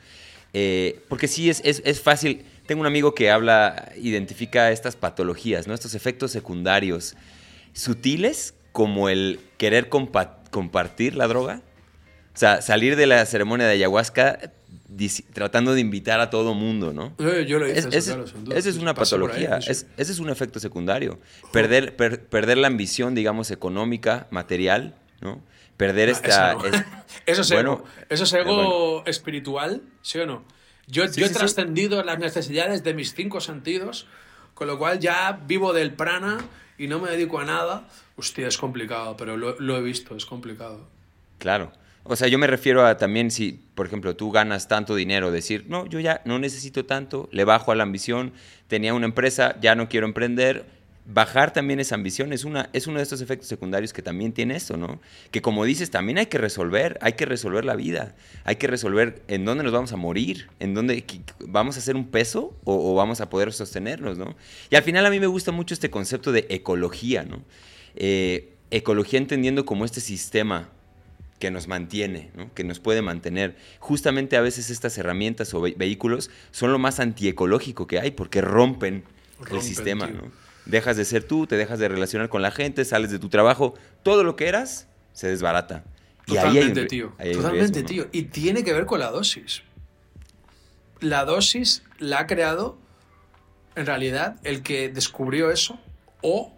Eh, 0.52 1.04
porque 1.08 1.28
sí 1.28 1.48
es, 1.48 1.60
es, 1.64 1.80
es, 1.84 2.00
fácil. 2.00 2.44
Tengo 2.66 2.80
un 2.80 2.86
amigo 2.86 3.14
que 3.14 3.30
habla, 3.30 3.92
identifica 3.96 4.72
estas 4.72 4.96
patologías, 4.96 5.68
¿no? 5.68 5.74
Estos 5.74 5.94
efectos 5.94 6.32
secundarios 6.32 7.14
sutiles, 7.72 8.54
como 8.72 9.08
el 9.08 9.40
querer 9.56 9.88
compa 9.88 10.42
compartir 10.50 11.14
la 11.14 11.28
droga. 11.28 11.62
O 12.34 12.38
sea, 12.38 12.62
salir 12.62 12.96
de 12.96 13.06
la 13.06 13.24
ceremonia 13.26 13.66
de 13.66 13.74
ayahuasca 13.74 14.52
tratando 15.32 15.74
de 15.74 15.80
invitar 15.80 16.20
a 16.20 16.30
todo 16.30 16.54
mundo, 16.54 16.92
¿no? 16.92 17.14
Yo, 17.18 17.40
yo 17.40 17.58
lo 17.58 17.68
hice, 17.68 17.80
es, 17.80 17.86
eso, 17.86 18.22
es, 18.24 18.32
claro, 18.32 18.58
Esa 18.58 18.68
es 18.70 18.76
una 18.78 18.94
patología, 18.94 19.56
ahí, 19.56 19.64
es, 19.66 19.86
ese 19.96 20.12
es 20.12 20.18
un 20.18 20.30
efecto 20.30 20.60
secundario. 20.60 21.18
Perder, 21.52 21.94
per, 21.96 22.24
perder 22.24 22.58
la 22.58 22.68
ambición, 22.68 23.14
digamos, 23.14 23.50
económica, 23.50 24.26
material, 24.30 24.94
¿no? 25.20 25.42
Perder 25.76 26.08
no, 26.08 26.14
esta... 26.14 26.52
Eso, 26.52 26.58
no. 26.58 26.66
es, 26.66 26.84
eso 27.26 27.42
es 27.42 27.52
bueno, 27.52 27.72
ego. 27.72 27.84
Eso 28.08 28.24
es 28.24 28.32
ego 28.32 28.54
bueno. 28.54 29.02
espiritual, 29.06 29.82
¿sí 30.02 30.18
o 30.18 30.26
no? 30.26 30.44
Yo, 30.86 31.06
sí, 31.06 31.20
yo 31.20 31.26
he 31.26 31.28
sí, 31.28 31.34
trascendido 31.34 32.02
las 32.02 32.18
necesidades 32.18 32.82
de 32.82 32.94
mis 32.94 33.14
cinco 33.14 33.40
sentidos, 33.40 34.06
con 34.54 34.66
lo 34.66 34.78
cual 34.78 34.98
ya 34.98 35.38
vivo 35.46 35.74
del 35.74 35.92
prana 35.92 36.38
y 36.78 36.86
no 36.86 36.98
me 36.98 37.10
dedico 37.10 37.38
a 37.38 37.44
nada. 37.44 37.88
Hostia, 38.16 38.48
es 38.48 38.56
complicado, 38.56 39.16
pero 39.16 39.36
lo, 39.36 39.60
lo 39.60 39.76
he 39.76 39.82
visto, 39.82 40.16
es 40.16 40.24
complicado. 40.24 40.88
Claro. 41.38 41.72
O 42.10 42.16
sea, 42.16 42.26
yo 42.26 42.38
me 42.38 42.46
refiero 42.46 42.86
a 42.86 42.96
también 42.96 43.30
si, 43.30 43.60
por 43.74 43.86
ejemplo, 43.86 44.16
tú 44.16 44.30
ganas 44.30 44.66
tanto 44.66 44.94
dinero, 44.94 45.30
decir, 45.30 45.66
no, 45.68 45.84
yo 45.84 46.00
ya 46.00 46.22
no 46.24 46.38
necesito 46.38 46.86
tanto, 46.86 47.28
le 47.32 47.44
bajo 47.44 47.70
a 47.70 47.74
la 47.74 47.82
ambición, 47.82 48.32
tenía 48.66 48.94
una 48.94 49.04
empresa, 49.04 49.56
ya 49.60 49.74
no 49.74 49.90
quiero 49.90 50.06
emprender. 50.06 50.64
Bajar 51.04 51.52
también 51.52 51.80
esa 51.80 51.96
ambición 51.96 52.32
es, 52.32 52.44
una, 52.44 52.70
es 52.72 52.86
uno 52.86 52.96
de 52.96 53.02
estos 53.02 53.20
efectos 53.20 53.46
secundarios 53.46 53.92
que 53.92 54.00
también 54.00 54.32
tiene 54.32 54.56
esto, 54.56 54.78
¿no? 54.78 55.00
Que 55.30 55.42
como 55.42 55.66
dices, 55.66 55.90
también 55.90 56.16
hay 56.16 56.26
que 56.26 56.38
resolver, 56.38 56.98
hay 57.02 57.12
que 57.12 57.26
resolver 57.26 57.66
la 57.66 57.76
vida, 57.76 58.14
hay 58.44 58.56
que 58.56 58.68
resolver 58.68 59.22
en 59.28 59.44
dónde 59.44 59.64
nos 59.64 59.72
vamos 59.74 59.92
a 59.92 59.96
morir, 59.96 60.48
en 60.60 60.72
dónde 60.72 61.04
vamos 61.46 61.76
a 61.76 61.80
hacer 61.80 61.94
un 61.94 62.08
peso 62.08 62.54
o, 62.64 62.92
o 62.92 62.94
vamos 62.94 63.20
a 63.20 63.28
poder 63.28 63.52
sostenernos, 63.52 64.16
¿no? 64.16 64.34
Y 64.70 64.76
al 64.76 64.82
final 64.82 65.04
a 65.04 65.10
mí 65.10 65.20
me 65.20 65.26
gusta 65.26 65.52
mucho 65.52 65.74
este 65.74 65.90
concepto 65.90 66.32
de 66.32 66.46
ecología, 66.48 67.22
¿no? 67.24 67.42
Eh, 67.96 68.54
ecología 68.70 69.18
entendiendo 69.18 69.66
como 69.66 69.84
este 69.84 70.00
sistema 70.00 70.70
que 71.38 71.50
nos 71.50 71.68
mantiene, 71.68 72.30
¿no? 72.34 72.52
que 72.54 72.64
nos 72.64 72.80
puede 72.80 73.02
mantener. 73.02 73.56
Justamente 73.78 74.36
a 74.36 74.40
veces 74.40 74.70
estas 74.70 74.96
herramientas 74.98 75.52
o 75.54 75.60
ve 75.60 75.74
vehículos 75.76 76.30
son 76.50 76.72
lo 76.72 76.78
más 76.78 77.00
antiecológico 77.00 77.86
que 77.86 78.00
hay 78.00 78.10
porque 78.10 78.40
rompen, 78.40 79.04
rompen 79.38 79.56
el 79.56 79.62
sistema. 79.62 80.06
¿no? 80.08 80.30
Dejas 80.66 80.96
de 80.96 81.04
ser 81.04 81.24
tú, 81.24 81.46
te 81.46 81.56
dejas 81.56 81.78
de 81.78 81.88
relacionar 81.88 82.28
con 82.28 82.42
la 82.42 82.50
gente, 82.50 82.84
sales 82.84 83.10
de 83.10 83.18
tu 83.18 83.28
trabajo, 83.28 83.74
todo 84.02 84.24
lo 84.24 84.36
que 84.36 84.48
eras 84.48 84.88
se 85.12 85.28
desbarata. 85.28 85.84
Totalmente, 86.26 86.34
y 86.34 86.36
ahí 86.36 86.58
hay 86.58 86.82
un, 86.82 86.88
tío. 86.88 87.14
Ahí 87.18 87.28
hay 87.28 87.34
Totalmente, 87.34 87.80
riesgo, 87.80 88.04
¿no? 88.04 88.10
tío. 88.10 88.20
Y 88.20 88.24
tiene 88.26 88.64
que 88.64 88.72
ver 88.72 88.86
con 88.86 89.00
la 89.00 89.10
dosis. 89.10 89.62
La 91.00 91.24
dosis 91.24 91.84
la 91.98 92.20
ha 92.20 92.26
creado, 92.26 92.76
en 93.76 93.86
realidad, 93.86 94.36
el 94.42 94.62
que 94.62 94.88
descubrió 94.88 95.50
eso 95.50 95.78
o 96.20 96.57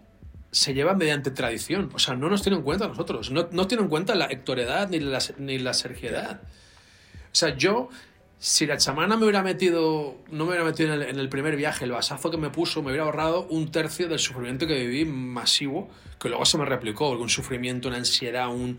se 0.51 0.73
lleva 0.73 0.93
mediante 0.93 1.31
tradición. 1.31 1.89
O 1.93 1.99
sea, 1.99 2.15
no 2.15 2.29
nos 2.29 2.41
tiene 2.41 2.57
en 2.57 2.63
cuenta 2.63 2.87
nosotros. 2.87 3.31
No, 3.31 3.47
no 3.51 3.67
tiene 3.67 3.83
en 3.83 3.89
cuenta 3.89 4.15
la 4.15 4.25
hectoredad 4.25 4.89
ni 4.89 4.99
la, 4.99 5.19
ni 5.37 5.57
la 5.57 5.73
sergiedad. 5.73 6.41
O 6.43 7.35
sea, 7.35 7.55
yo, 7.55 7.89
si 8.37 8.65
la 8.65 8.77
chamana 8.77 9.15
me 9.15 9.23
hubiera 9.23 9.43
metido, 9.43 10.17
no 10.29 10.43
me 10.43 10.51
hubiera 10.51 10.65
metido 10.65 10.93
en 10.93 11.01
el, 11.01 11.09
en 11.09 11.19
el, 11.19 11.29
primer 11.29 11.55
viaje, 11.55 11.85
el 11.85 11.91
basazo 11.91 12.29
que 12.29 12.37
me 12.37 12.49
puso, 12.49 12.81
me 12.81 12.89
hubiera 12.89 13.05
ahorrado 13.05 13.47
un 13.49 13.71
tercio 13.71 14.09
del 14.09 14.19
sufrimiento 14.19 14.67
que 14.67 14.85
viví 14.85 15.05
masivo, 15.05 15.89
que 16.19 16.27
luego 16.27 16.45
se 16.45 16.57
me 16.57 16.65
replicó, 16.65 17.11
un 17.11 17.29
sufrimiento, 17.29 17.87
una 17.87 17.97
ansiedad, 17.97 18.49
un, 18.49 18.77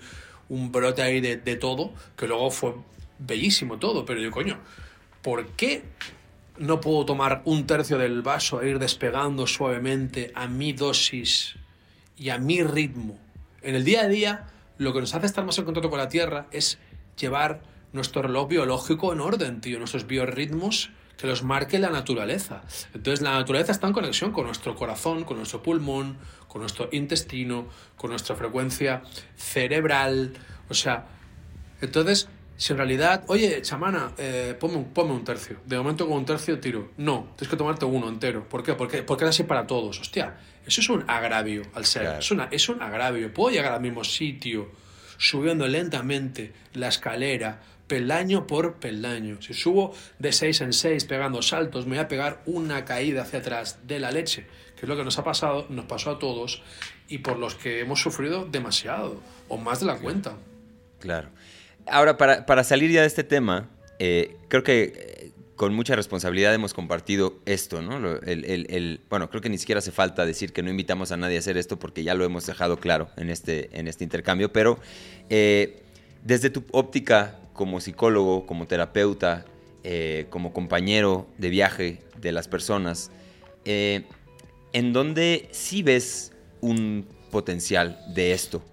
un 0.50 0.70
brote 0.70 1.00
ahí 1.00 1.20
de, 1.20 1.38
de 1.38 1.56
todo, 1.56 1.92
que 2.16 2.26
luego 2.26 2.50
fue 2.50 2.74
bellísimo 3.18 3.78
todo. 3.78 4.04
Pero 4.04 4.20
yo, 4.20 4.30
coño, 4.30 4.58
¿por 5.22 5.46
qué 5.52 5.84
no 6.58 6.82
puedo 6.82 7.06
tomar 7.06 7.40
un 7.46 7.66
tercio 7.66 7.96
del 7.96 8.20
vaso 8.20 8.60
e 8.60 8.68
ir 8.68 8.78
despegando 8.78 9.46
suavemente 9.46 10.32
a 10.34 10.48
mi 10.48 10.74
dosis 10.74 11.56
y 12.22 12.30
a 12.30 12.38
mi 12.38 12.62
ritmo. 12.62 13.18
En 13.62 13.74
el 13.74 13.84
día 13.84 14.02
a 14.02 14.08
día, 14.08 14.46
lo 14.78 14.92
que 14.92 15.00
nos 15.00 15.12
hace 15.14 15.26
estar 15.26 15.44
más 15.44 15.58
en 15.58 15.64
contacto 15.64 15.90
con 15.90 15.98
la 15.98 16.08
Tierra 16.08 16.46
es 16.52 16.78
llevar 17.18 17.62
nuestro 17.92 18.22
reloj 18.22 18.48
biológico 18.48 19.12
en 19.12 19.20
orden, 19.20 19.60
tío, 19.60 19.78
nuestros 19.78 20.06
biorritmos 20.06 20.90
que 21.16 21.26
los 21.26 21.42
marque 21.42 21.80
la 21.80 21.90
naturaleza. 21.90 22.62
Entonces 22.94 23.22
la 23.22 23.32
naturaleza 23.32 23.72
está 23.72 23.88
en 23.88 23.92
conexión 23.92 24.30
con 24.30 24.46
nuestro 24.46 24.76
corazón, 24.76 25.24
con 25.24 25.36
nuestro 25.36 25.64
pulmón, 25.64 26.16
con 26.46 26.60
nuestro 26.60 26.88
intestino, 26.92 27.66
con 27.96 28.10
nuestra 28.10 28.36
frecuencia 28.36 29.02
cerebral. 29.36 30.32
O 30.68 30.74
sea, 30.74 31.06
entonces, 31.80 32.28
si 32.56 32.72
en 32.72 32.76
realidad, 32.76 33.24
oye, 33.28 33.60
chamana, 33.62 34.12
eh, 34.18 34.56
ponme, 34.58 34.76
un, 34.76 34.92
ponme, 34.92 35.12
un, 35.12 35.24
tercio. 35.24 35.58
De 35.64 35.76
momento 35.76 36.06
con 36.06 36.18
un 36.18 36.24
tercio 36.24 36.60
tiro. 36.60 36.90
No, 36.98 37.32
tienes 37.36 37.50
que 37.50 37.56
tomarte 37.56 37.84
uno 37.84 38.08
entero. 38.08 38.48
¿Por 38.48 38.62
qué? 38.62 38.74
Porque, 38.74 39.02
porque 39.02 39.24
era 39.24 39.30
así 39.30 39.42
para 39.42 39.66
todos. 39.66 40.00
Hostia, 40.00 40.36
eso 40.66 40.80
es 40.80 40.88
un 40.88 41.04
agravio 41.08 41.62
al 41.74 41.84
ser. 41.84 42.02
Claro. 42.02 42.18
Es, 42.18 42.30
una, 42.30 42.44
es 42.50 42.68
un 42.68 42.82
agravio. 42.82 43.32
Puedo 43.32 43.54
llegar 43.54 43.72
al 43.72 43.80
mismo 43.80 44.04
sitio 44.04 44.70
subiendo 45.18 45.66
lentamente 45.68 46.52
la 46.74 46.88
escalera, 46.88 47.62
peldaño 47.86 48.46
por 48.46 48.76
peldaño. 48.76 49.40
Si 49.40 49.54
subo 49.54 49.94
de 50.18 50.32
6 50.32 50.60
en 50.62 50.72
6 50.72 51.04
pegando 51.04 51.42
saltos, 51.42 51.86
me 51.86 51.96
voy 51.96 52.04
a 52.04 52.08
pegar 52.08 52.42
una 52.46 52.84
caída 52.84 53.22
hacia 53.22 53.38
atrás 53.38 53.80
de 53.86 54.00
la 54.00 54.10
leche, 54.10 54.46
que 54.76 54.82
es 54.82 54.88
lo 54.88 54.96
que 54.96 55.04
nos 55.04 55.18
ha 55.18 55.24
pasado, 55.24 55.66
nos 55.68 55.84
pasó 55.84 56.10
a 56.10 56.18
todos 56.18 56.62
y 57.08 57.18
por 57.18 57.38
los 57.38 57.54
que 57.54 57.80
hemos 57.80 58.00
sufrido 58.00 58.46
demasiado 58.46 59.20
o 59.48 59.58
más 59.58 59.80
de 59.80 59.86
la 59.86 59.98
cuenta. 59.98 60.36
Claro. 60.98 61.28
Ahora, 61.86 62.16
para, 62.16 62.46
para, 62.46 62.64
salir 62.64 62.90
ya 62.90 63.00
de 63.00 63.06
este 63.06 63.24
tema, 63.24 63.68
eh, 63.98 64.36
creo 64.48 64.62
que 64.62 65.32
con 65.62 65.74
mucha 65.74 65.94
responsabilidad 65.94 66.52
hemos 66.52 66.74
compartido 66.74 67.38
esto, 67.46 67.82
¿no? 67.82 68.18
Bueno, 69.08 69.30
creo 69.30 69.40
que 69.40 69.48
ni 69.48 69.58
siquiera 69.58 69.78
hace 69.78 69.92
falta 69.92 70.26
decir 70.26 70.52
que 70.52 70.60
no 70.60 70.70
invitamos 70.70 71.12
a 71.12 71.16
nadie 71.16 71.36
a 71.36 71.38
hacer 71.38 71.56
esto 71.56 71.78
porque 71.78 72.02
ya 72.02 72.14
lo 72.14 72.24
hemos 72.24 72.46
dejado 72.46 72.78
claro 72.78 73.10
en 73.16 73.30
este, 73.30 73.70
en 73.78 73.86
este 73.86 74.02
intercambio, 74.02 74.52
pero 74.52 74.80
eh, 75.30 75.84
desde 76.24 76.50
tu 76.50 76.64
óptica 76.72 77.38
como 77.52 77.78
psicólogo, 77.78 78.44
como 78.44 78.66
terapeuta, 78.66 79.44
eh, 79.84 80.26
como 80.30 80.52
compañero 80.52 81.28
de 81.38 81.50
viaje 81.50 81.98
de 82.20 82.32
las 82.32 82.48
personas, 82.48 83.12
eh, 83.64 84.02
¿en 84.72 84.92
dónde 84.92 85.48
sí 85.52 85.84
ves 85.84 86.32
un 86.60 87.06
potencial 87.30 88.00
de 88.12 88.32
esto? 88.32 88.64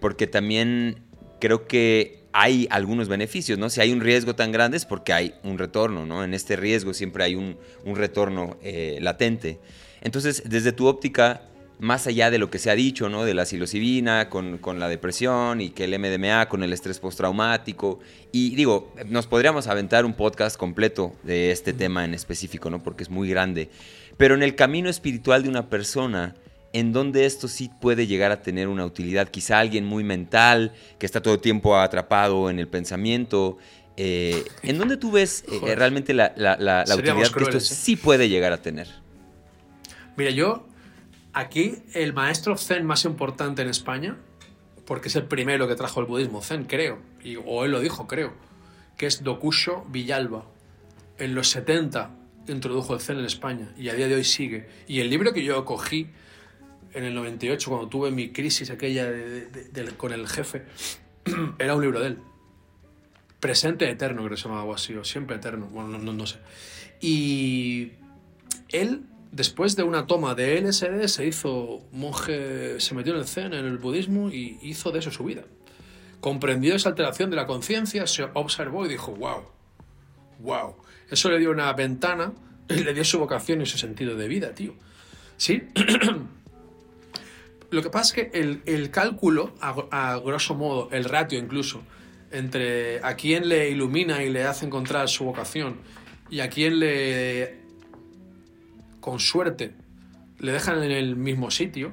porque 0.00 0.26
también 0.26 1.07
creo 1.40 1.66
que 1.66 2.18
hay 2.32 2.68
algunos 2.70 3.08
beneficios, 3.08 3.58
¿no? 3.58 3.70
Si 3.70 3.80
hay 3.80 3.92
un 3.92 4.00
riesgo 4.00 4.34
tan 4.34 4.52
grande 4.52 4.76
es 4.76 4.84
porque 4.84 5.12
hay 5.12 5.34
un 5.42 5.58
retorno, 5.58 6.06
¿no? 6.06 6.22
En 6.22 6.34
este 6.34 6.56
riesgo 6.56 6.94
siempre 6.94 7.24
hay 7.24 7.34
un, 7.34 7.56
retorno 7.84 8.56
eh, 8.62 8.98
latente. 9.00 9.58
Entonces, 10.00 10.42
desde 10.46 10.72
tu 10.72 10.86
óptica, 10.86 11.42
más 11.80 12.06
allá 12.06 12.30
de 12.30 12.38
lo 12.38 12.50
que 12.50 12.58
se 12.58 12.70
ha 12.70 12.74
dicho, 12.74 13.08
¿no? 13.08 13.24
De 13.24 13.34
la 13.34 13.44
psilocibina 13.44 14.28
con, 14.28 14.58
con 14.58 14.78
la 14.78 14.88
depresión 14.88 15.60
y 15.60 15.70
que 15.70 15.84
el 15.84 15.98
MDMA 15.98 16.48
con 16.48 16.62
el 16.62 16.72
estrés 16.72 16.98
postraumático. 16.98 18.00
Y 18.30 18.54
digo, 18.54 18.92
nos 19.06 19.26
podríamos 19.26 19.66
aventar 19.66 20.04
un 20.04 20.14
podcast 20.14 20.56
completo 20.56 21.14
de 21.22 21.50
este 21.50 21.72
tema 21.72 22.04
en 22.04 22.14
específico, 22.14 22.70
¿no? 22.70 22.82
Porque 22.82 23.02
es 23.02 23.10
muy 23.10 23.28
grande. 23.28 23.70
Pero 24.16 24.34
en 24.34 24.42
el 24.42 24.54
camino 24.54 24.90
espiritual 24.90 25.42
de 25.42 25.48
una 25.48 25.70
persona, 25.70 26.34
en 26.72 26.92
donde 26.92 27.26
esto 27.26 27.48
sí 27.48 27.70
puede 27.80 28.06
llegar 28.06 28.30
a 28.30 28.42
tener 28.42 28.68
una 28.68 28.84
utilidad. 28.84 29.28
Quizá 29.28 29.58
alguien 29.58 29.84
muy 29.84 30.04
mental, 30.04 30.72
que 30.98 31.06
está 31.06 31.22
todo 31.22 31.34
el 31.34 31.40
tiempo 31.40 31.76
atrapado 31.78 32.50
en 32.50 32.58
el 32.58 32.68
pensamiento. 32.68 33.58
Eh, 33.96 34.44
¿En 34.62 34.78
dónde 34.78 34.96
tú 34.96 35.10
ves 35.10 35.44
eh, 35.50 35.74
realmente 35.74 36.14
la, 36.14 36.32
utilidad 36.94 37.32
que 37.32 37.42
esto 37.42 37.56
¿eh? 37.56 37.60
sí 37.60 37.96
puede 37.96 38.28
llegar 38.28 38.52
a 38.52 38.62
tener? 38.62 38.88
Mira, 40.16 40.30
yo 40.30 40.66
aquí 41.32 41.76
el 41.94 42.12
maestro 42.12 42.56
zen 42.56 42.84
más 42.84 43.04
importante 43.04 43.62
en 43.62 43.68
España, 43.68 44.16
porque 44.84 45.08
es 45.08 45.16
el 45.16 45.24
primero 45.24 45.68
que 45.68 45.74
trajo 45.74 46.00
el 46.00 46.06
budismo 46.06 46.42
zen, 46.42 46.64
creo, 46.64 46.98
y, 47.22 47.36
o 47.36 47.64
él 47.64 47.72
lo 47.72 47.80
dijo, 47.80 48.06
creo, 48.06 48.34
que 48.96 49.06
es 49.06 49.22
Dokusho 49.22 49.84
Villalba. 49.88 50.44
En 51.18 51.34
los 51.34 51.48
70 51.48 52.10
introdujo 52.46 52.94
el 52.94 53.00
zen 53.00 53.18
en 53.18 53.24
España 53.24 53.72
y 53.76 53.88
a 53.88 53.94
día 53.94 54.08
de 54.08 54.14
hoy 54.14 54.24
sigue. 54.24 54.68
Y 54.86 55.00
el 55.00 55.10
libro 55.10 55.32
que 55.32 55.42
yo 55.42 55.64
cogí 55.64 56.08
en 56.92 57.04
el 57.04 57.14
98, 57.14 57.70
cuando 57.70 57.88
tuve 57.88 58.10
mi 58.10 58.30
crisis 58.30 58.70
aquella 58.70 59.10
con 59.96 60.12
el 60.12 60.26
jefe, 60.26 60.64
era 61.58 61.74
un 61.74 61.82
libro 61.82 62.00
de 62.00 62.08
él. 62.08 62.18
Presente 63.40 63.88
eterno, 63.88 64.22
creo 64.22 64.30
que 64.30 64.36
se 64.36 64.48
llamaba 64.48 64.74
así, 64.74 64.94
o 64.94 65.04
siempre 65.04 65.36
eterno, 65.36 65.66
bueno, 65.66 65.98
no, 65.98 66.12
no, 66.12 66.26
sé. 66.26 66.38
Y 67.00 67.92
él, 68.70 69.02
después 69.30 69.76
de 69.76 69.84
una 69.84 70.06
toma 70.06 70.34
de 70.34 70.60
LSD, 70.60 71.06
se 71.06 71.26
hizo 71.26 71.84
monje, 71.92 72.80
se 72.80 72.94
metió 72.94 73.14
en 73.14 73.20
el 73.20 73.26
Zen, 73.26 73.54
en 73.54 73.64
el 73.64 73.78
budismo, 73.78 74.30
y 74.30 74.58
hizo 74.62 74.90
de 74.90 74.98
eso 74.98 75.10
su 75.10 75.24
vida. 75.24 75.44
Comprendió 76.20 76.74
esa 76.74 76.88
alteración 76.88 77.30
de 77.30 77.36
la 77.36 77.46
conciencia, 77.46 78.06
se 78.08 78.24
observó 78.34 78.86
y 78.86 78.88
dijo, 78.88 79.14
wow, 79.14 79.44
wow. 80.40 80.74
Eso 81.08 81.30
le 81.30 81.38
dio 81.38 81.52
una 81.52 81.72
ventana, 81.74 82.32
le 82.68 82.92
dio 82.92 83.04
su 83.04 83.20
vocación 83.20 83.62
y 83.62 83.66
su 83.66 83.78
sentido 83.78 84.16
de 84.16 84.26
vida, 84.26 84.52
tío. 84.52 84.74
¿Sí? 85.36 85.62
Lo 87.70 87.82
que 87.82 87.90
pasa 87.90 88.16
es 88.16 88.30
que 88.30 88.62
el, 88.64 88.90
cálculo, 88.90 89.54
a, 89.60 90.16
grosso 90.24 90.54
modo, 90.54 90.88
el 90.90 91.04
ratio 91.04 91.38
incluso, 91.38 91.82
entre 92.30 93.02
a 93.04 93.14
quién 93.14 93.48
le 93.48 93.70
ilumina 93.70 94.22
y 94.22 94.30
le 94.30 94.44
hace 94.44 94.66
encontrar 94.66 95.08
su 95.08 95.24
vocación 95.24 95.76
y 96.30 96.40
a 96.40 96.48
quién 96.48 96.78
le, 96.78 97.60
con 99.00 99.20
suerte, 99.20 99.74
le 100.38 100.52
dejan 100.52 100.82
en 100.82 100.92
el 100.92 101.16
mismo 101.16 101.50
sitio, 101.50 101.92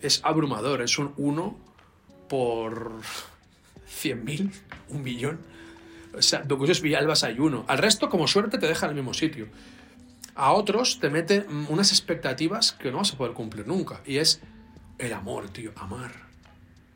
es 0.00 0.20
abrumador. 0.24 0.82
Es 0.82 0.98
un 0.98 1.12
1 1.16 1.58
por 2.28 3.00
100.000, 4.02 4.50
un 4.88 5.02
millón. 5.02 5.40
O 6.16 6.22
sea, 6.22 6.40
Docus 6.40 6.80
Villalbas 6.80 7.24
hay 7.24 7.38
uno. 7.38 7.64
Al 7.68 7.78
resto, 7.78 8.08
como 8.08 8.26
suerte, 8.26 8.58
te 8.58 8.66
dejan 8.66 8.90
en 8.90 8.96
el 8.96 9.02
mismo 9.02 9.14
sitio. 9.14 9.48
A 10.34 10.52
otros 10.52 11.00
te 11.00 11.10
mete 11.10 11.46
unas 11.68 11.90
expectativas 11.90 12.72
que 12.72 12.90
no 12.90 12.98
vas 12.98 13.12
a 13.12 13.16
poder 13.16 13.34
cumplir 13.34 13.66
nunca. 13.66 14.00
Y 14.06 14.18
es 14.18 14.40
el 14.98 15.12
amor, 15.12 15.48
tío, 15.50 15.72
amar. 15.76 16.12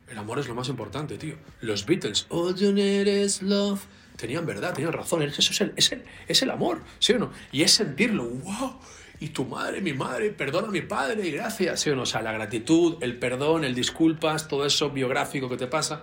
El 0.09 0.17
amor 0.17 0.39
es 0.39 0.47
lo 0.47 0.55
más 0.55 0.67
importante, 0.69 1.17
tío. 1.17 1.35
Los 1.61 1.85
Beatles, 1.85 2.27
All 2.29 2.55
you 2.55 2.71
need 2.71 3.07
is 3.07 3.41
love. 3.41 3.81
Tenían 4.17 4.45
verdad, 4.45 4.73
tenían 4.73 4.93
razón. 4.93 5.23
Eso 5.23 5.41
es 5.41 5.61
el, 5.61 5.73
es 5.75 5.91
el, 5.91 6.03
es 6.27 6.41
el 6.41 6.51
amor, 6.51 6.81
¿sí 6.99 7.13
o 7.13 7.19
no? 7.19 7.31
Y 7.51 7.63
es 7.63 7.71
sentirlo, 7.71 8.25
wow. 8.25 8.79
Y 9.19 9.29
tu 9.29 9.45
madre, 9.45 9.81
mi 9.81 9.93
madre, 9.93 10.31
perdona 10.31 10.67
a 10.67 10.71
mi 10.71 10.81
padre 10.81 11.25
y 11.27 11.31
gracias, 11.31 11.79
¿sí 11.79 11.89
o 11.89 11.95
no? 11.95 12.03
O 12.03 12.05
sea, 12.05 12.21
la 12.21 12.33
gratitud, 12.33 12.97
el 13.01 13.17
perdón, 13.17 13.63
el 13.63 13.73
disculpas, 13.73 14.47
todo 14.47 14.65
eso 14.65 14.89
biográfico 14.89 15.49
que 15.49 15.57
te 15.57 15.67
pasa. 15.67 16.01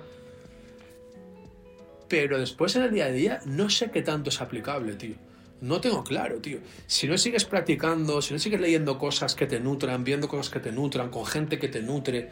Pero 2.09 2.39
después 2.39 2.75
en 2.77 2.83
el 2.83 2.93
día 2.93 3.05
a 3.05 3.11
día 3.11 3.41
no 3.45 3.71
sé 3.71 3.91
qué 3.91 4.03
tanto 4.03 4.31
es 4.31 4.41
aplicable, 4.41 4.95
tío. 4.95 5.15
No 5.61 5.81
tengo 5.81 6.03
claro, 6.03 6.39
tío. 6.41 6.59
Si 6.87 7.07
no 7.07 7.19
sigues 7.19 7.45
practicando, 7.45 8.23
si 8.23 8.33
no 8.33 8.39
sigues 8.39 8.61
leyendo 8.61 8.99
cosas 8.99 9.35
que 9.35 9.47
te 9.47 9.61
nutran, 9.61 10.05
viendo 10.05 10.27
cosas 10.29 10.49
que 10.51 10.61
te 10.61 10.73
nutran, 10.73 11.11
con 11.11 11.27
gente 11.27 11.59
que 11.59 11.69
te 11.69 11.83
nutre, 11.83 12.31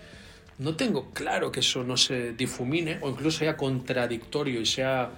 no 0.59 0.77
tengo 0.77 1.11
claro 1.13 1.53
que 1.53 1.61
eso 1.61 1.85
no 1.85 1.97
se 1.97 2.33
difumine 2.33 2.99
o 3.03 3.11
incluso 3.11 3.39
sea 3.39 3.57
contradictorio 3.57 4.61
y 4.61 4.67
sea 4.67 5.11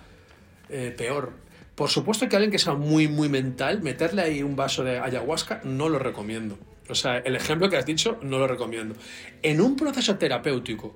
eh, 0.68 0.94
peor. 0.96 1.32
Por 1.74 1.88
supuesto 1.88 2.28
que 2.28 2.36
alguien 2.36 2.50
que 2.50 2.58
sea 2.58 2.74
muy, 2.74 3.08
muy 3.08 3.28
mental, 3.28 3.80
meterle 3.80 4.22
ahí 4.22 4.42
un 4.42 4.56
vaso 4.56 4.84
de 4.84 4.98
ayahuasca, 4.98 5.62
no 5.64 5.88
lo 5.88 5.98
recomiendo. 5.98 6.58
O 6.88 6.94
sea, 6.94 7.18
el 7.18 7.36
ejemplo 7.36 7.70
que 7.70 7.76
has 7.76 7.86
dicho, 7.86 8.18
no 8.22 8.38
lo 8.38 8.46
recomiendo. 8.46 8.96
En 9.42 9.60
un 9.60 9.76
proceso 9.76 10.16
terapéutico, 10.18 10.94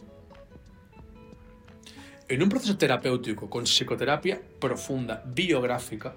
en 2.28 2.42
un 2.42 2.48
proceso 2.48 2.76
terapéutico 2.76 3.48
con 3.48 3.64
psicoterapia 3.64 4.40
profunda, 4.58 5.22
biográfica, 5.26 6.16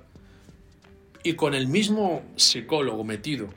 y 1.27 1.33
con 1.33 1.53
el 1.53 1.67
mismo 1.67 2.23
psicólogo 2.37 3.03
metido, 3.03 3.49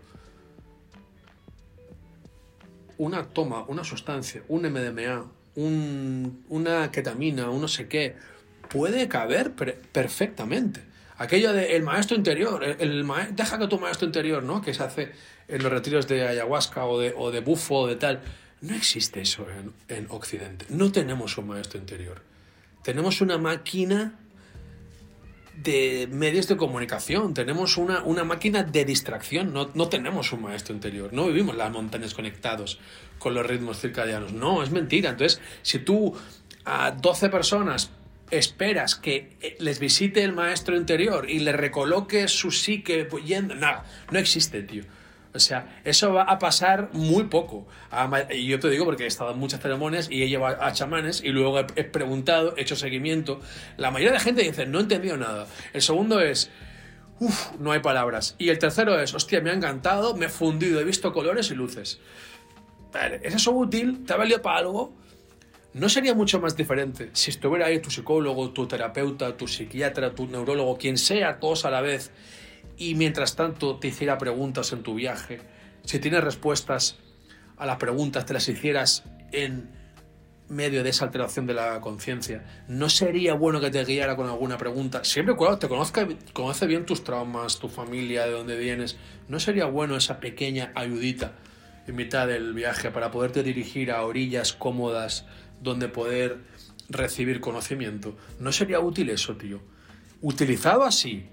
una 2.99 3.29
toma, 3.29 3.65
una 3.69 3.85
sustancia, 3.85 4.43
un 4.49 4.63
MDMA, 4.63 5.25
una 6.49 6.91
ketamina, 6.91 7.49
un 7.49 7.61
no 7.61 7.69
sé 7.69 7.87
qué, 7.87 8.17
puede 8.69 9.07
caber 9.07 9.53
perfectamente. 9.53 10.83
Aquello 11.17 11.53
de 11.53 11.77
el 11.77 11.85
maestro 11.85 12.17
interior, 12.17 12.65
el, 12.65 13.07
deja 13.37 13.59
que 13.61 13.69
tu 13.69 13.79
maestro 13.79 14.07
interior, 14.07 14.43
¿no? 14.43 14.61
Que 14.61 14.75
se 14.75 14.83
hace 14.83 15.13
en 15.47 15.63
los 15.63 15.71
retiros 15.71 16.09
de 16.09 16.27
ayahuasca 16.27 16.87
o 16.87 16.99
de, 16.99 17.15
o 17.17 17.31
de 17.31 17.39
bufo 17.39 17.77
o 17.77 17.87
de 17.87 17.95
tal. 17.95 18.21
No 18.63 18.75
existe 18.75 19.21
eso 19.21 19.47
en, 19.49 19.73
en 19.97 20.07
Occidente. 20.11 20.67
No 20.71 20.91
tenemos 20.91 21.39
un 21.39 21.47
maestro 21.47 21.79
interior. 21.79 22.21
Tenemos 22.83 23.21
una 23.21 23.39
máquina 23.39 24.19
de 25.62 26.09
medios 26.11 26.49
de 26.49 26.57
comunicación, 26.57 27.35
tenemos 27.35 27.77
una, 27.77 28.03
una 28.03 28.24
máquina 28.24 28.62
de 28.62 28.85
distracción, 28.85 29.53
no, 29.53 29.70
no, 29.74 29.89
tenemos 29.89 30.32
un 30.32 30.43
maestro 30.43 30.74
interior, 30.74 31.12
no 31.12 31.27
vivimos 31.27 31.57
las 31.57 31.70
montañas 31.70 32.15
conectados 32.15 32.78
con 33.19 33.35
los 33.35 33.47
ritmos 33.47 33.81
circadianos, 33.81 34.32
no, 34.32 34.62
es 34.62 34.70
mentira. 34.70 35.11
Entonces, 35.11 35.41
si 35.62 35.81
tú 35.81 36.15
a 36.65 36.93
12 36.93 37.28
personas 37.28 37.91
esperas 38.31 38.95
que 38.95 39.37
eh, 39.41 39.57
les 39.59 39.78
visite 39.81 40.23
el 40.23 40.32
maestro 40.32 40.77
interior 40.77 41.28
y 41.28 41.41
le 41.41 41.53
recoloque 41.53 42.28
su 42.28 42.51
psique, 42.51 43.09
yendo, 43.24 43.55
nada, 43.55 43.85
no 44.11 44.19
existe, 44.19 44.62
tío. 44.62 44.85
O 45.32 45.39
sea, 45.39 45.81
eso 45.85 46.12
va 46.12 46.24
a 46.24 46.39
pasar 46.39 46.90
muy 46.93 47.24
poco. 47.24 47.66
Y 48.31 48.47
yo 48.47 48.59
te 48.59 48.69
digo 48.69 48.85
porque 48.85 49.05
he 49.05 49.07
estado 49.07 49.31
en 49.31 49.39
muchas 49.39 49.61
ceremonias 49.61 50.09
y 50.11 50.23
he 50.23 50.28
llevado 50.28 50.61
a 50.61 50.73
chamanes 50.73 51.23
y 51.23 51.28
luego 51.28 51.61
he 51.61 51.85
preguntado, 51.85 52.55
he 52.57 52.62
hecho 52.62 52.74
seguimiento. 52.74 53.40
La 53.77 53.90
mayoría 53.90 54.15
de 54.15 54.20
gente 54.20 54.43
dice, 54.43 54.66
no 54.66 54.78
he 54.78 54.82
entendido 54.82 55.16
nada. 55.16 55.47
El 55.73 55.82
segundo 55.82 56.20
es, 56.20 56.51
uff, 57.20 57.52
no 57.61 57.70
hay 57.70 57.81
palabras. 57.81 58.35
Y 58.39 58.48
el 58.48 58.59
tercero 58.59 58.98
es, 58.98 59.15
hostia, 59.15 59.40
me 59.40 59.51
ha 59.51 59.55
encantado, 59.55 60.16
me 60.16 60.27
he 60.27 60.28
fundido, 60.28 60.81
he 60.81 60.85
visto 60.85 61.12
colores 61.12 61.51
y 61.52 61.55
luces. 61.55 62.01
¿Es 63.23 63.35
eso 63.35 63.52
útil? 63.52 64.05
¿Te 64.05 64.15
ha 64.15 64.16
valido 64.16 64.43
para 64.43 64.59
algo? 64.59 64.93
¿No 65.73 65.89
sería 65.89 66.15
mucho 66.15 66.40
más 66.40 66.57
diferente 66.57 67.11
si 67.12 67.31
estuviera 67.31 67.66
ahí 67.66 67.78
tu 67.78 67.90
psicólogo, 67.90 68.51
tu 68.51 68.66
terapeuta, 68.66 69.36
tu 69.36 69.47
psiquiatra, 69.47 70.12
tu 70.12 70.27
neurólogo, 70.27 70.77
quien 70.77 70.98
sea, 70.98 71.39
todos 71.39 71.65
a 71.65 71.70
la 71.70 71.81
vez, 71.81 72.11
y 72.81 72.94
mientras 72.94 73.36
tanto 73.36 73.77
te 73.77 73.89
hiciera 73.89 74.16
preguntas 74.16 74.73
en 74.73 74.82
tu 74.82 74.94
viaje, 74.94 75.43
si 75.85 75.98
tienes 75.98 76.24
respuestas 76.24 76.97
a 77.59 77.66
las 77.66 77.77
preguntas, 77.77 78.24
te 78.24 78.32
las 78.32 78.48
hicieras 78.48 79.05
en 79.32 79.69
medio 80.48 80.82
de 80.82 80.89
esa 80.89 81.05
alteración 81.05 81.47
de 81.47 81.52
la 81.52 81.78
conciencia, 81.82 82.65
¿no 82.69 82.89
sería 82.89 83.35
bueno 83.35 83.61
que 83.61 83.70
te 83.70 83.85
guiara 83.85 84.16
con 84.16 84.28
alguna 84.28 84.57
pregunta? 84.57 85.05
Siempre 85.05 85.36
cuando 85.36 85.59
te 85.59 85.69
conozca, 85.69 86.09
conoce 86.32 86.66
bien 86.66 86.86
tus 86.86 87.05
traumas, 87.05 87.59
tu 87.59 87.69
familia, 87.69 88.24
de 88.24 88.32
dónde 88.32 88.57
vienes. 88.57 88.97
¿No 89.28 89.39
sería 89.40 89.66
bueno 89.66 89.94
esa 89.94 90.19
pequeña 90.19 90.73
ayudita 90.74 91.35
en 91.86 91.97
mitad 91.97 92.27
del 92.28 92.55
viaje 92.55 92.90
para 92.90 93.11
poderte 93.11 93.43
dirigir 93.43 93.93
a 93.93 94.02
orillas 94.05 94.55
cómodas 94.55 95.27
donde 95.61 95.89
poder 95.89 96.39
recibir 96.89 97.40
conocimiento? 97.40 98.16
¿No 98.39 98.52
sería 98.52 98.81
útil 98.81 99.11
eso, 99.11 99.36
tío? 99.36 99.61
Utilizado 100.23 100.85
así, 100.85 101.28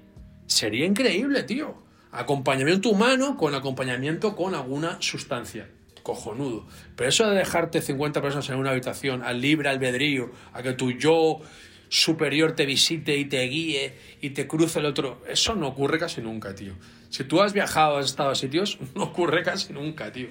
Sería 0.48 0.86
increíble, 0.86 1.44
tío. 1.44 1.76
Acompañamiento 2.12 2.90
humano 2.90 3.38
con 3.38 3.54
acompañamiento 3.54 4.36
con 4.36 4.56
alguna 4.56 4.98
sustancia. 5.02 5.70
Cojonudo. 6.02 6.66
Pero 6.96 7.10
eso 7.10 7.30
de 7.30 7.38
dejarte 7.38 7.82
50 7.82 8.22
personas 8.22 8.50
en 8.50 8.56
una 8.56 8.72
habitación 8.72 9.24
al 9.24 9.42
libre 9.42 9.70
albedrío, 9.70 10.32
a 10.54 10.64
que 10.64 10.74
tu 10.74 10.92
yo 10.92 11.42
superior 11.90 12.54
te 12.54 12.66
visite 12.66 13.18
y 13.18 13.26
te 13.26 13.42
guíe 13.44 13.94
y 14.22 14.32
te 14.32 14.48
cruce 14.48 14.80
el 14.80 14.86
otro, 14.86 15.22
eso 15.28 15.56
no 15.56 15.68
ocurre 15.68 16.00
casi 16.00 16.22
nunca, 16.22 16.56
tío. 16.56 16.74
Si 17.10 17.24
tú 17.24 17.42
has 17.42 17.54
viajado, 17.54 17.98
has 17.98 18.08
estado 18.08 18.30
a 18.30 18.36
sitios, 18.36 18.78
no 18.96 19.04
ocurre 19.04 19.44
casi 19.44 19.74
nunca, 19.74 20.12
tío. 20.12 20.30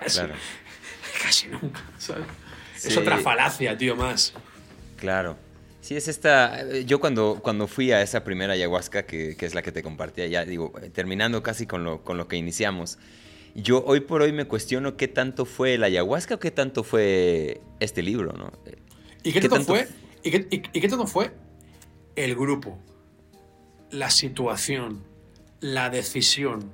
Casi, 0.00 0.20
casi 1.22 1.48
nunca, 1.48 1.82
¿sabes? 1.98 2.26
Es 2.82 2.96
otra 2.96 3.18
falacia, 3.18 3.76
tío, 3.76 3.96
más. 3.96 4.32
Claro. 4.96 5.36
Sí, 5.84 5.96
es 5.96 6.08
esta. 6.08 6.62
eh, 6.62 6.86
Yo 6.86 6.98
cuando, 6.98 7.40
cuando 7.42 7.66
fui 7.68 7.92
a 7.92 8.00
esa 8.00 8.24
primera 8.24 8.54
ayahuasca, 8.54 9.04
que, 9.04 9.36
que 9.36 9.44
es 9.44 9.54
la 9.54 9.60
que 9.60 9.70
te 9.70 9.82
compartía 9.82 10.26
ya, 10.26 10.46
digo, 10.46 10.72
eh, 10.82 10.88
terminando 10.88 11.42
casi 11.42 11.66
con 11.66 11.84
lo, 11.84 12.02
con 12.02 12.16
lo 12.16 12.26
que 12.26 12.36
iniciamos, 12.36 12.96
yo 13.54 13.84
hoy 13.84 14.00
por 14.00 14.22
hoy 14.22 14.32
me 14.32 14.46
cuestiono 14.46 14.96
qué 14.96 15.08
tanto 15.08 15.44
fue 15.44 15.76
la 15.76 15.84
ayahuasca 15.88 16.36
o 16.36 16.38
qué 16.38 16.50
tanto 16.50 16.84
fue 16.84 17.60
este 17.80 18.02
libro, 18.02 18.32
¿no? 18.32 18.50
¿Y 19.22 19.32
qué, 19.32 19.40
¿Qué 19.40 19.48
tanto, 19.50 19.56
tanto 19.56 19.74
fue? 19.74 19.88
¿Y 20.22 20.30
qué, 20.30 20.46
y- 20.50 20.78
y 20.78 20.80
qué 20.80 20.88
tanto 20.88 21.06
fue 21.06 21.32
el 22.16 22.34
grupo, 22.34 22.78
la 23.90 24.08
situación, 24.08 25.04
la 25.60 25.90
decisión, 25.90 26.72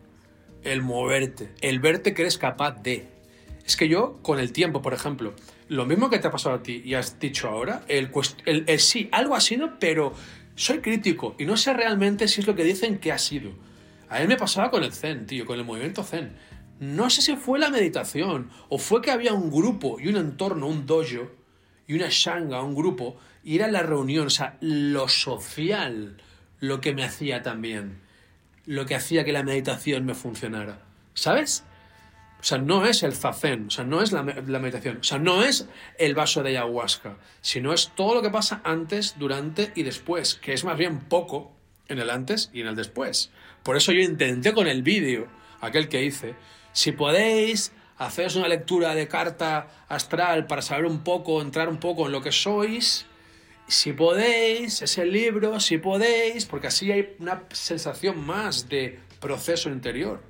el 0.63 0.83
moverte, 0.83 1.51
el 1.63 1.81
verte 1.81 2.15
que 2.15 2.23
eres 2.23 2.39
capaz 2.39 2.81
de? 2.81 3.09
Es 3.67 3.77
que 3.77 3.89
yo, 3.89 4.21
con 4.23 4.39
el 4.39 4.53
tiempo, 4.53 4.83
por 4.83 4.95
ejemplo, 4.95 5.35
lo 5.71 5.87
mismo 5.87 6.11
que 6.11 6.19
te 6.19 6.27
ha 6.29 6.31
pasado 6.31 6.57
a 6.57 6.63
ti 6.63 6.83
y 6.85 6.95
has 6.95 7.19
dicho 7.19 7.49
ahora, 7.49 7.83
el, 7.89 8.11
el- 8.45 8.65
el 8.67 8.79
sí, 8.81 9.09
algo 9.13 9.35
ha 9.37 9.41
sido, 9.41 9.79
pero 9.79 10.13
soy 10.57 10.81
crítico 10.81 11.35
y 11.39 11.45
no 11.47 11.57
sé 11.57 11.73
realmente 11.73 12.29
si 12.29 12.41
es 12.41 12.47
lo 12.47 12.55
que 12.55 12.65
dicen 12.65 12.99
que 12.99 13.13
ha 13.13 13.19
sido. 13.19 13.53
A 14.09 14.19
mí 14.21 14.27
me 14.27 14.37
pasaba 14.37 14.71
con 14.71 14.83
el 14.83 14.93
Zen, 14.93 15.27
tío, 15.27 15.47
con 15.47 15.59
el 15.59 15.65
movimiento 15.65 16.03
Zen. 16.03 16.33
No 16.81 17.09
sé 17.11 17.23
si 17.23 17.37
fue 17.37 17.59
la 17.59 17.71
meditación 17.71 18.51
o 18.69 18.79
fue 18.79 19.01
que 19.01 19.11
había 19.13 19.33
un 19.33 19.51
grupo 19.51 19.99
y 20.01 20.09
un 20.09 20.17
entorno, 20.17 20.67
un 20.67 20.87
dojo 20.87 21.31
y 21.87 21.95
una 21.95 22.09
shanga, 22.11 22.63
un 22.63 22.75
grupo, 22.75 23.17
y 23.45 23.57
era 23.57 23.69
la 23.69 23.83
reunión, 23.83 24.27
o 24.27 24.31
sea, 24.31 24.57
lo 24.61 25.09
social, 25.09 26.17
lo 26.61 26.81
que 26.81 26.95
me 26.95 27.05
hacía 27.05 27.43
también, 27.43 28.01
lo 28.67 28.87
que 28.87 28.95
hacía 28.97 29.25
que 29.25 29.33
la 29.33 29.43
meditación 29.45 30.05
me 30.05 30.15
funcionara. 30.15 30.83
¿Sabes? 31.15 31.65
O 32.41 32.43
sea, 32.43 32.57
no 32.59 32.87
es 32.87 33.03
el 33.03 33.15
zazen, 33.15 33.67
o 33.67 33.71
sea, 33.71 33.85
no 33.85 34.01
es 34.03 34.13
la, 34.13 34.23
me- 34.23 34.41
la 34.47 34.59
meditación, 34.59 34.99
o 35.01 35.05
sea, 35.05 35.19
no 35.19 35.43
es 35.45 35.69
el 35.99 36.15
vaso 36.15 36.43
de 36.43 36.51
ayahuasca, 36.51 37.19
sino 37.43 37.73
es 37.75 37.93
todo 37.95 38.15
lo 38.15 38.23
que 38.23 38.31
pasa 38.31 38.63
antes, 38.65 39.17
durante 39.19 39.73
y 39.75 39.83
después, 39.83 40.37
que 40.37 40.55
es 40.55 40.65
más 40.65 40.79
bien 40.79 41.01
poco 41.01 41.53
en 41.89 41.99
el 41.99 42.09
antes 42.09 42.49
y 42.55 42.63
en 42.63 42.69
el 42.69 42.77
después. 42.77 43.31
Por 43.63 43.77
eso 43.77 43.93
yo 43.93 44.01
intenté 44.01 44.55
con 44.55 44.67
el 44.69 44.83
vídeo, 44.83 45.29
aquel 45.61 45.89
que 45.91 46.03
hice, 46.03 46.35
si 46.73 46.93
podéis, 46.93 47.73
haceros 47.99 48.37
una 48.37 48.49
lectura 48.49 48.95
de 48.95 49.07
carta 49.07 49.69
astral 49.89 50.47
para 50.47 50.63
saber 50.63 50.87
un 50.87 51.05
poco, 51.05 51.43
entrar 51.43 51.69
un 51.69 51.77
poco 51.79 52.07
en 52.07 52.13
lo 52.13 52.23
que 52.23 52.33
sois, 52.33 53.05
si 53.69 53.93
podéis, 53.93 54.81
ese 54.81 55.05
libro, 55.05 55.61
si 55.61 55.77
podéis, 55.77 56.47
porque 56.47 56.69
así 56.69 56.91
hay 56.91 57.15
una 57.19 57.43
sensación 57.53 58.25
más 58.25 58.69
de 58.71 58.99
proceso 59.21 59.69
interior, 59.69 60.23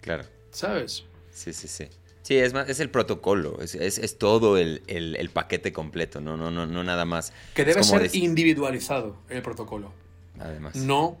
Claro. 0.00 0.24
¿sabes? 0.52 1.04
Sí, 1.38 1.52
sí, 1.52 1.68
sí. 1.68 1.86
Sí, 2.22 2.36
es, 2.36 2.52
más, 2.52 2.68
es 2.68 2.80
el 2.80 2.90
protocolo, 2.90 3.58
es, 3.62 3.74
es- 3.74 3.96
es 3.98 4.18
todo 4.18 4.58
el, 4.58 4.82
el- 4.88 5.16
el 5.16 5.30
paquete 5.30 5.72
completo, 5.72 6.20
no, 6.20 6.36
no, 6.36 6.50
no, 6.50 6.66
no 6.66 6.82
nada 6.84 7.04
más. 7.04 7.32
Que 7.54 7.64
debe 7.64 7.82
ser 7.84 8.14
individualizado 8.14 9.16
el 9.30 9.40
protocolo, 9.40 9.92
Además. 10.40 10.74
no 10.74 11.16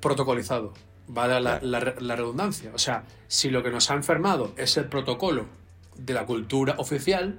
protocolizado. 0.00 0.74
Vale 1.08 1.40
la, 1.40 1.58
Claro. 1.60 1.66
la- 1.66 1.94
la 2.00 2.16
redundancia. 2.16 2.70
O 2.74 2.78
sea, 2.78 3.04
si 3.26 3.48
lo 3.50 3.62
que 3.62 3.70
nos 3.70 3.90
ha 3.90 3.94
enfermado 3.94 4.52
es 4.58 4.76
el 4.76 4.84
protocolo 4.84 5.46
de 5.96 6.12
la 6.14 6.26
cultura 6.26 6.74
oficial, 6.78 7.38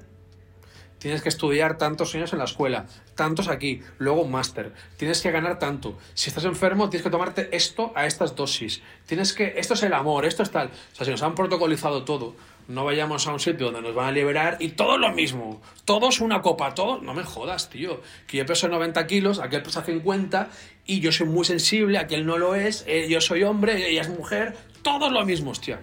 tienes 0.99 1.21
que 1.21 1.29
estudiar 1.29 1.77
tantos 1.77 2.13
años 2.13 2.31
en 2.33 2.39
la 2.39 2.45
escuela, 2.45 2.85
tantos 3.15 3.47
aquí, 3.47 3.81
luego 3.97 4.21
un 4.21 4.31
máster, 4.31 4.73
tienes 4.97 5.21
que 5.21 5.31
ganar 5.31 5.57
tanto. 5.57 5.97
Si 6.13 6.29
estás 6.29 6.45
enfermo, 6.45 6.89
tienes 6.89 7.03
que 7.03 7.09
tomarte 7.09 7.49
esto 7.55 7.91
a 7.95 8.05
estas 8.05 8.35
dosis. 8.35 8.81
Tienes 9.05 9.33
que, 9.33 9.53
esto 9.57 9.73
es 9.73 9.83
el 9.83 9.93
amor, 9.93 10.25
esto 10.25 10.43
es 10.43 10.51
tal. 10.51 10.67
O 10.67 10.95
sea, 10.95 11.05
si 11.05 11.11
nos 11.11 11.23
han 11.23 11.35
protocolizado 11.35 12.03
todo, 12.03 12.35
no 12.67 12.85
vayamos 12.85 13.25
a 13.25 13.33
un 13.33 13.39
sitio 13.39 13.71
donde 13.71 13.81
nos 13.81 13.95
van 13.95 14.09
a 14.09 14.11
liberar 14.11 14.57
y 14.59 14.69
todo 14.69 14.97
lo 14.97 15.11
mismo. 15.11 15.61
Todos 15.85 16.21
una 16.21 16.41
copa, 16.41 16.75
todo. 16.75 17.01
No 17.01 17.15
me 17.15 17.23
jodas, 17.23 17.69
tío. 17.69 18.01
Que 18.27 18.37
yo 18.37 18.45
peso 18.45 18.67
90 18.67 19.07
kilos, 19.07 19.39
aquel 19.39 19.63
pesa 19.63 19.81
50 19.81 20.49
y 20.85 20.99
yo 20.99 21.11
soy 21.11 21.27
muy 21.27 21.45
sensible, 21.45 21.97
aquel 21.97 22.25
no 22.25 22.37
lo 22.37 22.53
es, 22.53 22.83
eh, 22.87 23.07
yo 23.09 23.21
soy 23.21 23.43
hombre, 23.43 23.89
ella 23.89 24.01
es 24.01 24.09
mujer. 24.09 24.55
Todos 24.83 25.11
lo 25.11 25.25
mismo, 25.25 25.51
hostia. 25.51 25.81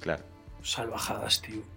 Claro. 0.00 0.24
Salvajadas, 0.62 1.42
tío. 1.42 1.75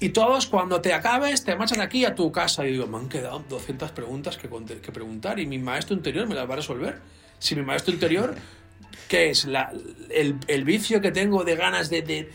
Y 0.00 0.10
todos, 0.10 0.46
cuando 0.46 0.80
te 0.80 0.92
acabes, 0.92 1.44
te 1.44 1.56
marchas 1.56 1.78
de 1.78 1.84
aquí 1.84 2.04
a 2.04 2.14
tu 2.14 2.30
casa. 2.30 2.66
Y 2.66 2.72
digo, 2.72 2.86
me 2.86 2.98
han 2.98 3.08
quedado 3.08 3.44
200 3.48 3.90
preguntas 3.92 4.36
que, 4.36 4.48
preguntar 4.48 5.38
y 5.38 5.46
mi 5.46 5.58
maestro 5.58 5.96
interior 5.96 6.26
me 6.26 6.34
las 6.34 6.48
va 6.48 6.54
a 6.54 6.56
resolver. 6.56 7.00
Si 7.38 7.54
mi 7.54 7.62
maestro 7.62 7.92
interior, 7.92 8.34
¿qué 9.08 9.30
es? 9.30 9.44
La, 9.44 9.72
el, 10.10 10.36
el 10.46 10.64
vicio 10.64 11.00
que 11.00 11.12
tengo 11.12 11.44
de 11.44 11.56
ganas 11.56 11.90
de, 11.90 12.02
de... 12.02 12.30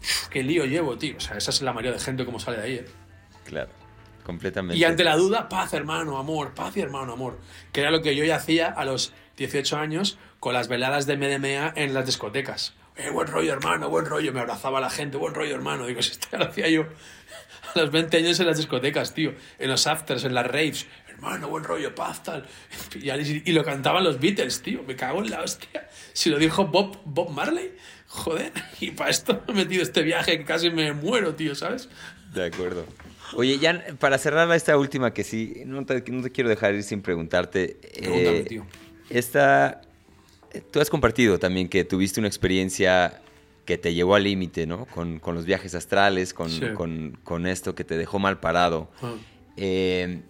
Uf, 0.00 0.28
qué 0.28 0.42
lío 0.42 0.64
llevo, 0.64 0.98
tío. 0.98 1.16
O 1.16 1.20
sea, 1.20 1.36
esa 1.36 1.50
es 1.50 1.62
la 1.62 1.72
mayoría 1.72 1.98
de 1.98 2.04
gente 2.04 2.24
como 2.24 2.38
sale 2.38 2.58
de 2.58 2.62
ahí. 2.62 2.74
¿eh? 2.74 2.86
Claro. 3.44 3.70
Completamente. 4.24 4.78
Y 4.78 4.84
ante 4.84 5.02
la 5.02 5.16
duda, 5.16 5.48
paz, 5.48 5.72
hermano, 5.72 6.18
amor, 6.18 6.54
paz 6.54 6.76
y 6.76 6.80
hermano, 6.80 7.14
amor. 7.14 7.38
Que 7.72 7.80
era 7.80 7.90
lo 7.90 8.02
que 8.02 8.14
yo 8.14 8.24
ya 8.24 8.36
hacía 8.36 8.68
a 8.68 8.84
los 8.84 9.12
18 9.36 9.76
años 9.76 10.18
con 10.38 10.54
las 10.54 10.68
veladas 10.68 11.06
de 11.06 11.16
MDMA 11.16 11.72
en 11.74 11.94
las 11.94 12.06
discotecas. 12.06 12.74
Eh, 13.00 13.10
buen 13.10 13.28
rollo, 13.28 13.52
hermano, 13.52 13.88
buen 13.88 14.04
rollo. 14.04 14.32
Me 14.32 14.40
abrazaba 14.40 14.80
la 14.80 14.90
gente, 14.90 15.16
buen 15.16 15.34
rollo, 15.34 15.54
hermano. 15.54 15.86
Digo, 15.86 16.02
si 16.02 16.12
esto 16.12 16.36
lo 16.36 16.44
hacía 16.44 16.68
yo 16.68 16.86
a 17.74 17.78
los 17.78 17.90
20 17.90 18.16
años 18.16 18.40
en 18.40 18.46
las 18.46 18.58
discotecas, 18.58 19.14
tío. 19.14 19.34
En 19.58 19.70
los 19.70 19.86
afters, 19.86 20.24
en 20.24 20.34
las 20.34 20.46
raves. 20.46 20.86
Hermano, 21.08 21.48
buen 21.48 21.64
rollo, 21.64 21.94
paz, 21.94 22.22
tal. 22.22 22.46
Y, 22.94 23.52
lo 23.52 23.64
cantaban 23.64 24.04
los 24.04 24.20
Beatles, 24.20 24.62
tío. 24.62 24.82
Me 24.82 24.96
cago 24.96 25.22
en 25.22 25.30
la 25.30 25.42
hostia. 25.42 25.88
Si 26.12 26.30
lo 26.30 26.38
dijo 26.38 26.66
Bob, 26.66 26.98
Bob 27.04 27.30
Marley, 27.30 27.72
joder. 28.06 28.52
Y 28.80 28.90
para 28.90 29.10
esto 29.10 29.42
me 29.46 29.52
he 29.52 29.64
metido 29.64 29.82
este 29.82 30.02
viaje 30.02 30.38
que 30.38 30.44
casi 30.44 30.70
me 30.70 30.92
muero, 30.92 31.34
tío, 31.34 31.54
¿sabes? 31.54 31.88
De 32.34 32.44
acuerdo. 32.46 32.84
Oye, 33.34 33.58
ya 33.58 33.84
para 33.98 34.18
cerrar 34.18 34.50
esta 34.54 34.76
última 34.76 35.12
que 35.12 35.24
sí, 35.24 35.62
no 35.66 35.84
te, 35.86 36.02
no 36.10 36.22
te 36.22 36.32
quiero 36.32 36.50
dejar 36.50 36.74
ir 36.74 36.82
sin 36.82 37.00
preguntarte. 37.00 37.78
Pregúntame, 37.94 38.38
eh, 38.38 38.44
tío. 38.44 38.66
Esta, 39.08 39.82
tú 40.70 40.80
has 40.80 40.90
compartido 40.90 41.38
también 41.38 41.68
que 41.68 41.84
tuviste 41.84 42.20
una 42.20 42.28
experiencia 42.28 43.20
que 43.64 43.78
te 43.78 43.94
llevó 43.94 44.14
al 44.16 44.24
límite, 44.24 44.66
¿no? 44.66 44.86
Con, 44.86 45.18
con 45.20 45.34
los 45.34 45.44
viajes 45.44 45.74
astrales, 45.74 46.34
con, 46.34 46.50
Sí. 46.50 46.62
con- 46.74 47.18
con 47.24 47.46
esto 47.46 47.74
que 47.74 47.84
te 47.84 47.96
dejó 47.96 48.18
mal 48.18 48.40
parado. 48.40 48.90
Ah. 49.02 49.14
Eh, 49.56 50.20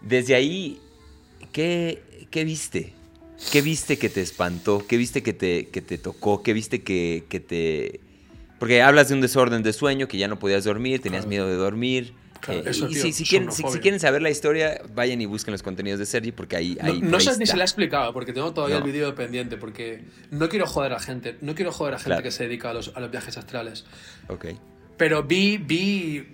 desde 0.00 0.34
ahí, 0.34 0.78
¿qué, 1.52 2.02
qué 2.30 2.44
viste? 2.44 2.92
¿Qué 3.50 3.62
viste 3.62 3.98
que 3.98 4.08
te 4.08 4.20
espantó? 4.20 4.84
¿Qué 4.86 4.96
viste 4.98 5.22
que 5.22 5.32
te, 5.32 5.66
que 5.68 5.80
te 5.80 5.98
tocó? 5.98 6.42
¿Qué 6.42 6.52
viste 6.52 6.82
que, 6.82 7.24
que 7.28 7.40
te... 7.40 8.00
Porque 8.58 8.82
hablas 8.82 9.08
de 9.08 9.14
un 9.14 9.22
desorden 9.22 9.62
de 9.62 9.72
sueño, 9.72 10.06
que 10.06 10.18
ya 10.18 10.28
no 10.28 10.38
podías 10.38 10.64
dormir, 10.64 11.00
tenías 11.00 11.22
Claro. 11.22 11.28
miedo 11.30 11.46
de 11.48 11.54
dormir. 11.54 12.12
Claro, 12.40 12.60
Eh, 12.60 12.70
y 12.70 12.94
si, 12.94 13.12
si 13.12 13.24
quieren, 13.24 13.52
si- 13.52 13.62
si, 13.68 13.78
quieren 13.80 14.00
saber 14.00 14.22
la 14.22 14.30
historia, 14.30 14.80
vayan 14.94 15.20
y 15.20 15.26
busquen 15.26 15.52
los 15.52 15.62
contenidos 15.62 15.98
de 15.98 16.06
Sergi, 16.06 16.32
porque 16.32 16.56
ahí... 16.56 16.78
No, 16.80 16.86
ahí 16.92 17.00
no 17.00 17.10
por 17.12 17.22
sé 17.22 17.36
ni 17.38 17.46
se 17.46 17.56
la 17.56 17.64
he 17.64 17.66
explicado, 17.66 18.12
porque 18.12 18.32
tengo 18.32 18.52
todavía 18.54 18.78
No. 18.80 18.86
el 18.86 18.90
vídeo 18.92 19.14
pendiente, 19.14 19.56
porque 19.56 20.04
no 20.30 20.48
quiero 20.48 20.66
joder 20.66 20.92
a 20.94 21.00
gente, 21.00 21.36
no 21.42 21.54
quiero 21.54 21.70
joder 21.72 21.94
a 21.94 21.98
gente 21.98 22.06
Claro. 22.08 22.22
que 22.22 22.30
se 22.30 22.44
dedica 22.44 22.70
a 22.70 22.74
los, 22.74 22.92
a 22.96 23.00
los 23.00 23.10
viajes 23.10 23.36
astrales. 23.36 23.84
Ok. 24.28 24.46
Pero 24.96 25.22
vi, 25.24 25.58
vi 25.58 26.26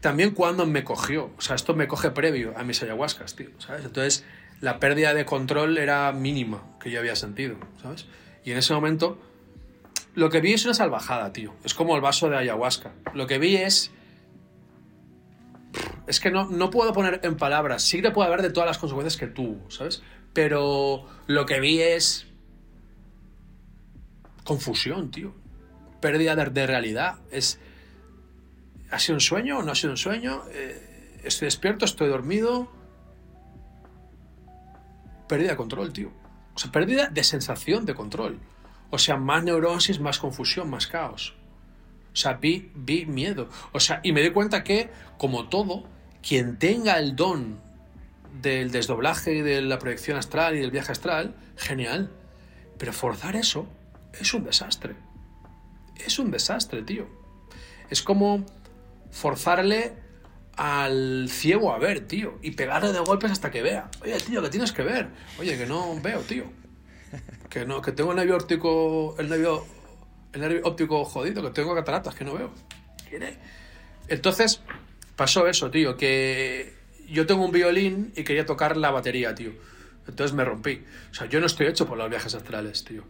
también 0.00 0.32
cuando 0.32 0.66
me 0.66 0.82
cogió, 0.84 1.30
o 1.36 1.40
sea, 1.40 1.54
esto 1.56 1.74
me 1.74 1.86
coge 1.86 2.10
previo 2.10 2.52
a 2.56 2.64
mis 2.64 2.82
ayahuascas, 2.82 3.36
tío, 3.36 3.50
¿sabes? 3.58 3.84
Entonces, 3.84 4.24
la 4.60 4.80
pérdida 4.80 5.14
de 5.14 5.24
control 5.24 5.78
era 5.78 6.10
mínima 6.12 6.62
que 6.80 6.90
yo 6.90 6.98
había 6.98 7.14
sentido, 7.16 7.56
¿sabes? 7.82 8.06
Y 8.44 8.50
en 8.50 8.58
ese 8.58 8.74
momento, 8.74 9.18
lo 10.14 10.28
que 10.28 10.40
vi 10.40 10.52
es 10.54 10.64
una 10.64 10.74
salvajada, 10.74 11.32
tío. 11.32 11.54
Es 11.64 11.74
como 11.74 11.94
el 11.94 12.00
vaso 12.00 12.28
de 12.28 12.36
ayahuasca. 12.36 12.90
Lo 13.14 13.26
que 13.28 13.38
vi 13.38 13.56
es... 13.56 13.92
Es 16.06 16.20
que 16.20 16.30
no, 16.30 16.46
no 16.46 16.70
puedo 16.70 16.92
poner 16.92 17.20
en 17.22 17.36
palabras. 17.36 17.82
Sí 17.82 18.02
que 18.02 18.10
puedo 18.10 18.24
hablar 18.24 18.42
de 18.42 18.50
todas 18.50 18.66
las 18.66 18.78
consecuencias 18.78 19.16
que 19.16 19.26
tuvo, 19.26 19.70
¿sabes? 19.70 20.02
Pero 20.32 21.06
lo 21.26 21.46
que 21.46 21.60
vi 21.60 21.80
es... 21.80 22.26
Confusión, 24.44 25.10
tío. 25.10 25.34
Pérdida 26.00 26.34
de, 26.34 26.66
realidad. 26.66 27.18
Es... 27.30 27.60
¿Ha 28.90 28.98
sido 28.98 29.14
un 29.14 29.20
sueño 29.20 29.58
o 29.58 29.62
no 29.62 29.72
ha 29.72 29.74
sido 29.74 29.92
un 29.92 29.96
sueño? 29.96 30.42
Eh, 30.50 31.20
¿Estoy 31.24 31.46
despierto? 31.46 31.84
¿Estoy 31.84 32.08
dormido? 32.08 32.70
Pérdida 35.28 35.50
de 35.50 35.56
control, 35.56 35.92
tío. 35.92 36.12
O 36.54 36.58
sea, 36.58 36.72
pérdida 36.72 37.08
de 37.08 37.24
sensación 37.24 37.86
de 37.86 37.94
control. 37.94 38.40
O 38.90 38.98
sea, 38.98 39.16
más 39.16 39.44
neurosis, 39.44 40.00
más 40.00 40.18
confusión, 40.18 40.68
más 40.68 40.86
caos. 40.86 41.34
O 42.12 42.16
sea, 42.16 42.34
vi, 42.34 42.70
vi 42.74 43.06
miedo. 43.06 43.48
O 43.72 43.80
sea, 43.80 44.00
y 44.02 44.12
me 44.12 44.20
di 44.20 44.30
cuenta 44.30 44.62
que, 44.62 44.90
como 45.16 45.48
todo, 45.48 45.84
quien 46.22 46.58
tenga 46.58 46.98
el 46.98 47.16
don 47.16 47.60
del 48.40 48.70
desdoblaje 48.70 49.42
de 49.42 49.60
la 49.60 49.78
proyección 49.78 50.16
astral 50.16 50.56
y 50.56 50.60
del 50.60 50.70
viaje 50.70 50.92
astral, 50.92 51.34
genial. 51.56 52.10
Pero 52.78 52.92
forzar 52.92 53.36
eso 53.36 53.68
es 54.18 54.32
un 54.34 54.44
desastre. 54.44 54.94
Es 56.04 56.18
un 56.18 56.30
desastre, 56.30 56.82
tío. 56.82 57.06
Es 57.90 58.02
como 58.02 58.44
forzarle 59.10 59.92
al 60.56 61.28
ciego 61.28 61.72
a 61.72 61.78
ver, 61.78 62.06
tío, 62.06 62.38
y 62.42 62.52
pegarle 62.52 62.92
de 62.92 63.00
golpes 63.00 63.30
hasta 63.30 63.50
que 63.50 63.62
vea. 63.62 63.90
Oye, 64.02 64.18
tío, 64.18 64.42
que 64.42 64.48
tienes 64.48 64.72
que 64.72 64.82
ver. 64.82 65.08
Oye, 65.38 65.56
que 65.56 65.66
no 65.66 66.00
veo, 66.00 66.20
tío. 66.20 66.44
Que 67.50 67.66
no, 67.66 67.82
que 67.82 67.92
tengo 67.92 68.12
el 68.12 68.16
nervio 68.16 68.36
óptico, 68.36 69.14
el 69.18 69.28
nervio, 69.28 69.64
el 70.32 70.40
nervio 70.40 70.60
óptico 70.64 71.04
jodido, 71.04 71.42
que 71.42 71.50
tengo 71.50 71.74
cataratas, 71.74 72.14
que 72.14 72.24
no 72.24 72.34
veo. 72.34 72.50
¿Quiere? 73.08 73.36
Entonces, 74.08 74.62
pasó 75.16 75.46
eso, 75.46 75.70
tío, 75.70 75.96
que 75.96 76.74
yo 77.08 77.26
tengo 77.26 77.44
un 77.44 77.52
violín 77.52 78.12
y 78.16 78.24
quería 78.24 78.46
tocar 78.46 78.76
la 78.76 78.90
batería, 78.90 79.34
tío. 79.34 79.52
Entonces 80.08 80.34
me 80.34 80.44
rompí. 80.44 80.82
O 81.10 81.14
sea, 81.14 81.28
yo 81.28 81.40
no 81.40 81.46
estoy 81.46 81.66
hecho 81.66 81.86
por 81.86 81.98
los 81.98 82.10
viajes 82.10 82.34
astrales, 82.34 82.84
tío. 82.84 83.04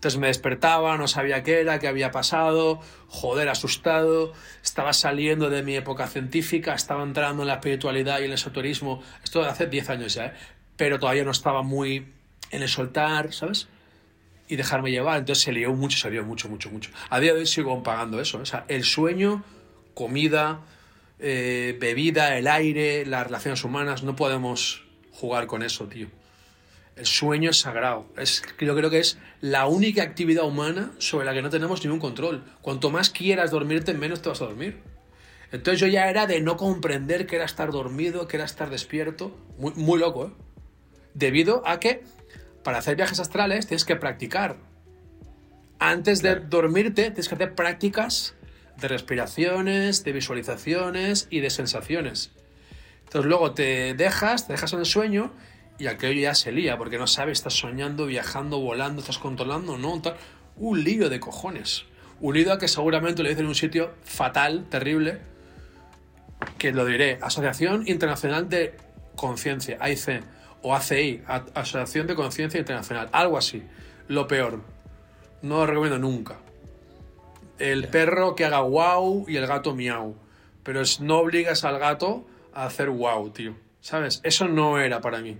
Entonces 0.00 0.18
me 0.18 0.28
despertaba, 0.28 0.96
no 0.96 1.06
sabía 1.06 1.42
qué 1.42 1.60
era, 1.60 1.78
qué 1.78 1.86
había 1.86 2.10
pasado, 2.10 2.80
joder, 3.08 3.50
asustado, 3.50 4.32
estaba 4.64 4.94
saliendo 4.94 5.50
de 5.50 5.62
mi 5.62 5.76
época 5.76 6.06
científica, 6.06 6.72
estaba 6.72 7.02
entrando 7.02 7.42
en 7.42 7.48
la 7.48 7.56
espiritualidad 7.56 8.20
y 8.20 8.24
el 8.24 8.32
esoterismo, 8.32 9.02
esto 9.22 9.42
hace 9.42 9.66
10 9.66 9.90
años 9.90 10.14
ya, 10.14 10.28
¿eh? 10.28 10.32
pero 10.78 10.98
todavía 10.98 11.22
no 11.22 11.32
estaba 11.32 11.62
muy 11.62 12.06
en 12.50 12.62
el 12.62 12.68
soltar, 12.70 13.34
¿sabes? 13.34 13.68
Y 14.48 14.56
dejarme 14.56 14.90
llevar, 14.90 15.18
entonces 15.18 15.44
se 15.44 15.52
lió 15.52 15.70
mucho, 15.74 15.98
se 15.98 16.10
lió 16.10 16.24
mucho, 16.24 16.48
mucho, 16.48 16.70
mucho. 16.70 16.90
A 17.10 17.20
día 17.20 17.34
de 17.34 17.40
hoy 17.40 17.46
sigo 17.46 17.82
pagando 17.82 18.22
eso, 18.22 18.38
o 18.38 18.46
sea, 18.46 18.64
el 18.68 18.84
sueño, 18.84 19.44
comida, 19.92 20.60
eh, 21.20 21.76
bebida, 21.78 22.36
el 22.38 22.46
aire, 22.46 23.04
las 23.06 23.24
relaciones 23.24 23.62
humanas, 23.64 24.02
no 24.02 24.16
podemos 24.16 24.84
jugar 25.12 25.46
con 25.46 25.62
eso, 25.62 25.86
tío. 25.86 26.08
El 26.96 27.06
sueño 27.06 27.50
es 27.50 27.58
sagrado. 27.58 28.06
Es, 28.16 28.42
yo 28.58 28.74
creo 28.74 28.90
que 28.90 28.98
es 28.98 29.18
la 29.40 29.66
única 29.66 30.02
actividad 30.02 30.44
humana 30.44 30.92
sobre 30.98 31.24
la 31.24 31.32
que 31.32 31.42
no 31.42 31.50
tenemos 31.50 31.82
ningún 31.84 32.00
control. 32.00 32.44
Cuanto 32.62 32.90
más 32.90 33.10
quieras 33.10 33.50
dormirte, 33.50 33.94
menos 33.94 34.22
te 34.22 34.28
vas 34.28 34.42
a 34.42 34.46
dormir. 34.46 34.78
Entonces 35.52 35.80
yo 35.80 35.86
ya 35.86 36.08
era 36.08 36.26
de 36.26 36.40
no 36.40 36.56
comprender 36.56 37.26
que 37.26 37.36
era 37.36 37.44
estar 37.44 37.70
dormido, 37.70 38.28
que 38.28 38.36
era 38.36 38.44
estar 38.44 38.70
despierto. 38.70 39.36
Muy, 39.58 39.72
muy 39.74 39.98
loco, 39.98 40.26
¿eh? 40.26 40.30
Debido 41.14 41.66
a 41.66 41.80
que 41.80 42.02
para 42.62 42.78
hacer 42.78 42.96
viajes 42.96 43.20
astrales 43.20 43.66
tienes 43.66 43.84
que 43.84 43.96
practicar. 43.96 44.56
Antes 45.78 46.22
de 46.22 46.36
dormirte 46.36 47.04
tienes 47.04 47.28
que 47.28 47.34
hacer 47.34 47.54
prácticas 47.54 48.34
de 48.80 48.88
respiraciones, 48.88 50.04
de 50.04 50.12
visualizaciones 50.12 51.28
y 51.30 51.40
de 51.40 51.50
sensaciones. 51.50 52.32
Entonces 53.04 53.28
luego 53.28 53.52
te 53.52 53.94
dejas, 53.94 54.46
te 54.46 54.52
dejas 54.52 54.72
en 54.72 54.80
el 54.80 54.86
sueño 54.86 55.32
y 55.78 55.86
aquello 55.86 56.20
ya 56.20 56.34
se 56.34 56.52
lía, 56.52 56.76
porque 56.76 56.98
no 56.98 57.06
sabes, 57.06 57.38
estás 57.38 57.54
soñando, 57.54 58.06
viajando, 58.06 58.60
volando, 58.60 59.00
estás 59.00 59.18
controlando, 59.18 59.78
no, 59.78 60.00
un 60.56 60.84
lío 60.84 61.08
de 61.08 61.18
cojones. 61.18 61.86
Un 62.20 62.34
lío 62.34 62.58
que 62.58 62.68
seguramente 62.68 63.22
lo 63.22 63.28
dicen 63.28 63.44
en 63.44 63.48
un 63.48 63.54
sitio 63.54 63.94
fatal, 64.04 64.66
terrible, 64.68 65.20
que 66.58 66.72
lo 66.72 66.84
diré, 66.84 67.18
Asociación 67.22 67.84
Internacional 67.86 68.48
de 68.48 68.76
Conciencia, 69.16 69.78
AIC, 69.80 70.22
o 70.62 70.74
ACI, 70.74 71.22
Asociación 71.54 72.06
de 72.06 72.14
Conciencia 72.14 72.60
Internacional, 72.60 73.08
algo 73.12 73.38
así, 73.38 73.62
lo 74.08 74.28
peor. 74.28 74.60
No 75.42 75.56
lo 75.56 75.66
recomiendo 75.66 75.98
nunca. 75.98 76.36
El 77.60 77.88
perro 77.88 78.34
que 78.34 78.44
haga 78.44 78.62
wow 78.62 79.26
y 79.28 79.36
el 79.36 79.46
gato 79.46 79.74
miau. 79.74 80.16
Pero 80.62 80.82
no 81.00 81.18
obligas 81.18 81.64
al 81.64 81.78
gato 81.78 82.26
a 82.52 82.64
hacer 82.64 82.90
wow, 82.90 83.30
tío. 83.30 83.54
¿Sabes? 83.80 84.20
Eso 84.24 84.48
no 84.48 84.80
era 84.80 85.00
para 85.00 85.20
mí. 85.20 85.38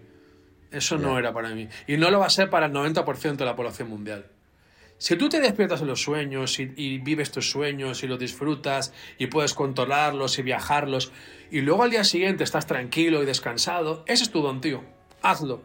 Eso 0.70 0.98
no 0.98 1.18
era 1.18 1.32
para 1.32 1.50
mí. 1.50 1.68
Y 1.86 1.96
no 1.96 2.10
lo 2.10 2.20
va 2.20 2.26
a 2.26 2.30
ser 2.30 2.50
para 2.50 2.66
el 2.66 2.72
90% 2.72 3.36
de 3.36 3.44
la 3.44 3.56
población 3.56 3.88
mundial. 3.88 4.26
Si 4.98 5.16
tú 5.16 5.30
te 5.30 5.40
despiertas 5.40 5.80
en 5.80 5.86
los 5.86 6.02
sueños 6.02 6.60
y, 6.60 6.98
vives 6.98 7.32
tus 7.32 7.50
sueños 7.50 8.02
y 8.02 8.06
los 8.06 8.18
disfrutas 8.18 8.92
y 9.16 9.28
puedes 9.28 9.54
controlarlos 9.54 10.38
y 10.38 10.42
viajarlos 10.42 11.10
y 11.50 11.62
luego 11.62 11.84
al 11.84 11.90
día 11.90 12.04
siguiente 12.04 12.44
estás 12.44 12.66
tranquilo 12.66 13.22
y 13.22 13.26
descansado, 13.26 14.04
ese 14.06 14.24
es 14.24 14.30
tu 14.30 14.42
don, 14.42 14.60
tío. 14.60 14.84
Hazlo. 15.22 15.62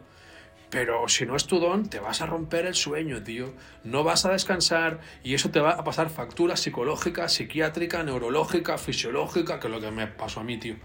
Pero 0.76 1.08
si 1.08 1.24
no 1.24 1.36
es 1.36 1.46
tu 1.46 1.58
don, 1.58 1.88
te 1.88 2.00
vas 2.00 2.20
a 2.20 2.26
romper 2.26 2.66
el 2.66 2.74
sueño, 2.74 3.22
tío. 3.22 3.54
No 3.82 4.04
vas 4.04 4.26
a 4.26 4.32
descansar 4.32 5.00
y 5.24 5.32
eso 5.32 5.48
te 5.48 5.58
va 5.58 5.70
a 5.70 5.84
pasar 5.84 6.10
factura 6.10 6.54
psicológica, 6.54 7.30
psiquiátrica, 7.30 8.02
neurológica, 8.02 8.76
fisiológica, 8.76 9.58
que 9.58 9.68
es 9.68 9.72
lo 9.72 9.80
que 9.80 9.90
me 9.90 10.06
pasó 10.06 10.40
a 10.40 10.44
mí, 10.44 10.58
tío. 10.58 10.76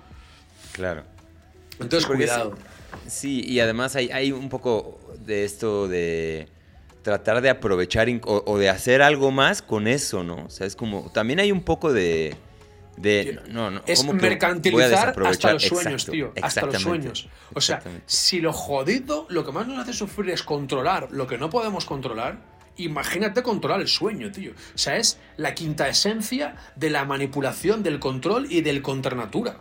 Claro. 0.71 1.03
Entonces, 1.77 2.07
cuidado. 2.07 2.55
Sí, 3.05 3.43
y 3.45 3.59
además 3.59 3.97
hay, 3.97 4.09
hay, 4.11 4.31
un 4.31 4.47
poco 4.47 4.97
de 5.25 5.43
esto 5.43 5.89
de 5.89 6.47
tratar 7.01 7.41
de 7.41 7.49
aprovechar 7.49 8.07
o, 8.23 8.57
de 8.57 8.69
hacer 8.69 9.01
algo 9.01 9.29
más 9.31 9.61
con 9.61 9.89
eso, 9.89 10.23
¿no? 10.23 10.45
O 10.45 10.49
sea, 10.49 10.67
es 10.67 10.77
como, 10.77 11.11
también 11.11 11.41
hay 11.41 11.51
un 11.51 11.63
poco 11.63 11.91
de... 11.91 12.37
de 13.01 13.41
no, 13.49 13.71
no, 13.71 13.81
es 13.87 14.05
mercantilizar 14.05 15.15
hasta 15.25 15.53
los 15.53 15.63
sueños, 15.63 16.05
tío. 16.05 16.33
Hasta 16.41 16.65
los 16.65 16.81
sueños. 16.81 17.27
O 17.53 17.61
sea, 17.61 17.81
si 18.05 18.41
lo 18.41 18.53
jodido, 18.53 19.25
lo 19.29 19.45
que 19.45 19.51
más 19.51 19.67
nos 19.67 19.79
hace 19.79 19.93
sufrir 19.93 20.31
es 20.31 20.43
controlar 20.43 21.09
lo 21.11 21.27
que 21.27 21.37
no 21.37 21.49
podemos 21.49 21.85
controlar, 21.85 22.39
imagínate 22.77 23.43
controlar 23.43 23.81
el 23.81 23.87
sueño, 23.87 24.31
tío. 24.31 24.51
O 24.51 24.77
sea, 24.77 24.97
es 24.97 25.19
la 25.37 25.55
quinta 25.55 25.87
esencia 25.87 26.55
de 26.75 26.89
la 26.89 27.05
manipulación, 27.05 27.83
del 27.83 27.99
control 27.99 28.47
y 28.49 28.61
del 28.61 28.81
contranatura. 28.81 29.57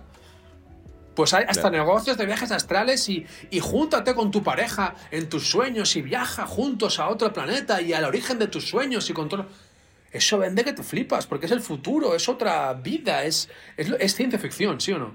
Pues 1.14 1.34
hay 1.34 1.44
hasta 1.48 1.70
negocios 1.70 2.16
de 2.16 2.24
viajes 2.24 2.50
astrales 2.50 3.08
y, 3.08 3.26
y 3.50 3.60
júntate 3.60 4.14
con 4.14 4.30
tu 4.30 4.42
pareja 4.42 4.94
en 5.10 5.28
tus 5.28 5.48
sueños 5.48 5.96
y 5.96 6.02
viaja 6.02 6.46
juntos 6.46 6.98
a 6.98 7.08
otro 7.08 7.32
planeta 7.32 7.82
y 7.82 7.92
al 7.92 8.04
origen 8.04 8.38
de 8.38 8.46
tus 8.46 8.68
sueños 8.68 9.10
y 9.10 9.12
controla. 9.12 9.48
Eso 10.10 10.38
vende 10.38 10.64
que 10.64 10.72
te 10.72 10.82
flipas, 10.82 11.26
porque 11.26 11.46
es 11.46 11.52
el 11.52 11.60
futuro, 11.60 12.14
es 12.14 12.28
otra 12.28 12.72
vida, 12.74 13.24
es, 13.24 13.48
es, 13.76 14.14
ciencia 14.14 14.38
ficción, 14.38 14.80
¿sí 14.80 14.92
o 14.92 14.98
no? 14.98 15.14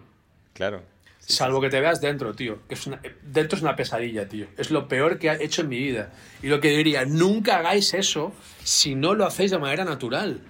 Claro. 0.54 0.84
Salvo 1.20 1.60
que 1.60 1.70
te 1.70 1.82
veas 1.82 2.00
dentro, 2.00 2.34
tío. 2.36 2.60
es 2.70 2.88
dentro 3.24 3.58
es 3.58 3.62
una 3.64 3.76
pesadilla, 3.76 4.30
tío. 4.30 4.48
Es 4.58 4.70
lo 4.70 4.88
peor 4.88 5.18
que 5.18 5.28
he 5.28 5.44
hecho 5.44 5.64
en 5.64 5.70
mi 5.70 5.80
vida. 5.80 6.14
Y 6.42 6.48
lo 6.48 6.62
que 6.62 6.70
diría, 6.70 7.04
nunca 7.04 7.58
hagáis 7.58 7.94
eso 7.94 8.32
si 8.64 8.96
no 8.96 9.16
lo 9.16 9.26
hacéis 9.26 9.52
de 9.52 9.58
manera 9.58 9.84
natural. 9.84 10.42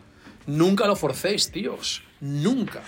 Nunca 0.48 0.86
lo 0.86 0.96
forcéis, 0.96 1.50
tíos. 1.50 2.04
Nunca. 2.20 2.84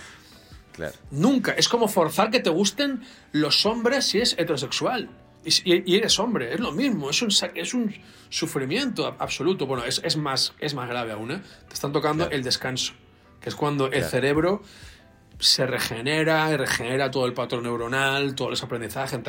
Nunca. 1.11 1.53
Es 1.53 1.69
como 1.69 1.88
forzar 1.88 2.29
que 2.29 2.39
te 2.39 2.49
gusten 2.49 3.01
los 3.31 3.65
hombres 3.65 4.05
si 4.05 4.19
es 4.19 4.34
heterosexual. 4.34 5.09
Y, 5.47 5.95
eres 5.95 6.19
hombre, 6.19 6.53
es 6.53 6.59
lo 6.59 6.73
mismo, 6.73 7.09
es 7.09 7.21
un, 7.21 7.29
es 7.55 7.73
un 7.73 7.93
sufrimiento 8.29 9.15
absoluto. 9.17 9.65
Bueno, 9.65 9.85
es, 9.85 10.17
más, 10.17 10.53
es 10.59 10.73
más 10.73 10.89
grave 10.89 11.13
aún, 11.13 11.31
¿eh? 11.31 11.41
Te 11.67 11.73
están 11.73 11.93
tocando 11.93 12.29
el 12.29 12.43
descanso, 12.43 12.93
que 13.39 13.49
es 13.49 13.55
cuando 13.55 13.87
el 13.87 14.03
cerebro 14.03 14.61
se 15.39 15.65
regenera 15.65 16.51
y 16.51 16.57
regenera 16.57 17.09
todo 17.11 17.25
el 17.25 17.33
patrón 17.33 17.63
neuronal, 17.63 18.35
todos 18.35 18.51
los 18.51 18.63
aprendizajes. 18.63 19.19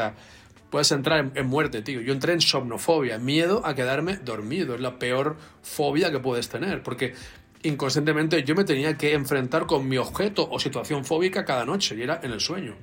Puedes 0.71 0.91
entrar 0.91 1.21
en, 1.21 1.33
en, 1.35 1.47
muerte, 1.47 1.83
tío. 1.83 2.01
Yo 2.01 2.13
entré 2.13 2.33
en 2.33 2.41
somnofobia, 2.41 3.19
miedo 3.19 3.65
a 3.65 3.75
quedarme 3.75 4.17
dormido. 4.17 4.75
Es 4.75 4.81
la 4.81 4.99
peor 4.99 5.37
fobia 5.63 6.11
que 6.11 6.19
puedes 6.19 6.49
tener, 6.49 6.83
porque 6.83 7.15
inconscientemente 7.63 8.43
yo 8.43 8.55
me 8.55 8.65
tenía 8.65 8.97
que 8.99 9.15
enfrentar 9.15 9.67
con 9.67 9.89
mi 9.89 9.99
objeto 9.99 10.49
o 10.51 10.59
situación 10.59 11.05
fóbica 11.05 11.45
cada 11.45 11.65
noche 11.65 11.95
y 11.97 12.03
era 12.03 12.21
en 12.23 12.33
el 12.33 12.41
sueño. 12.41 12.75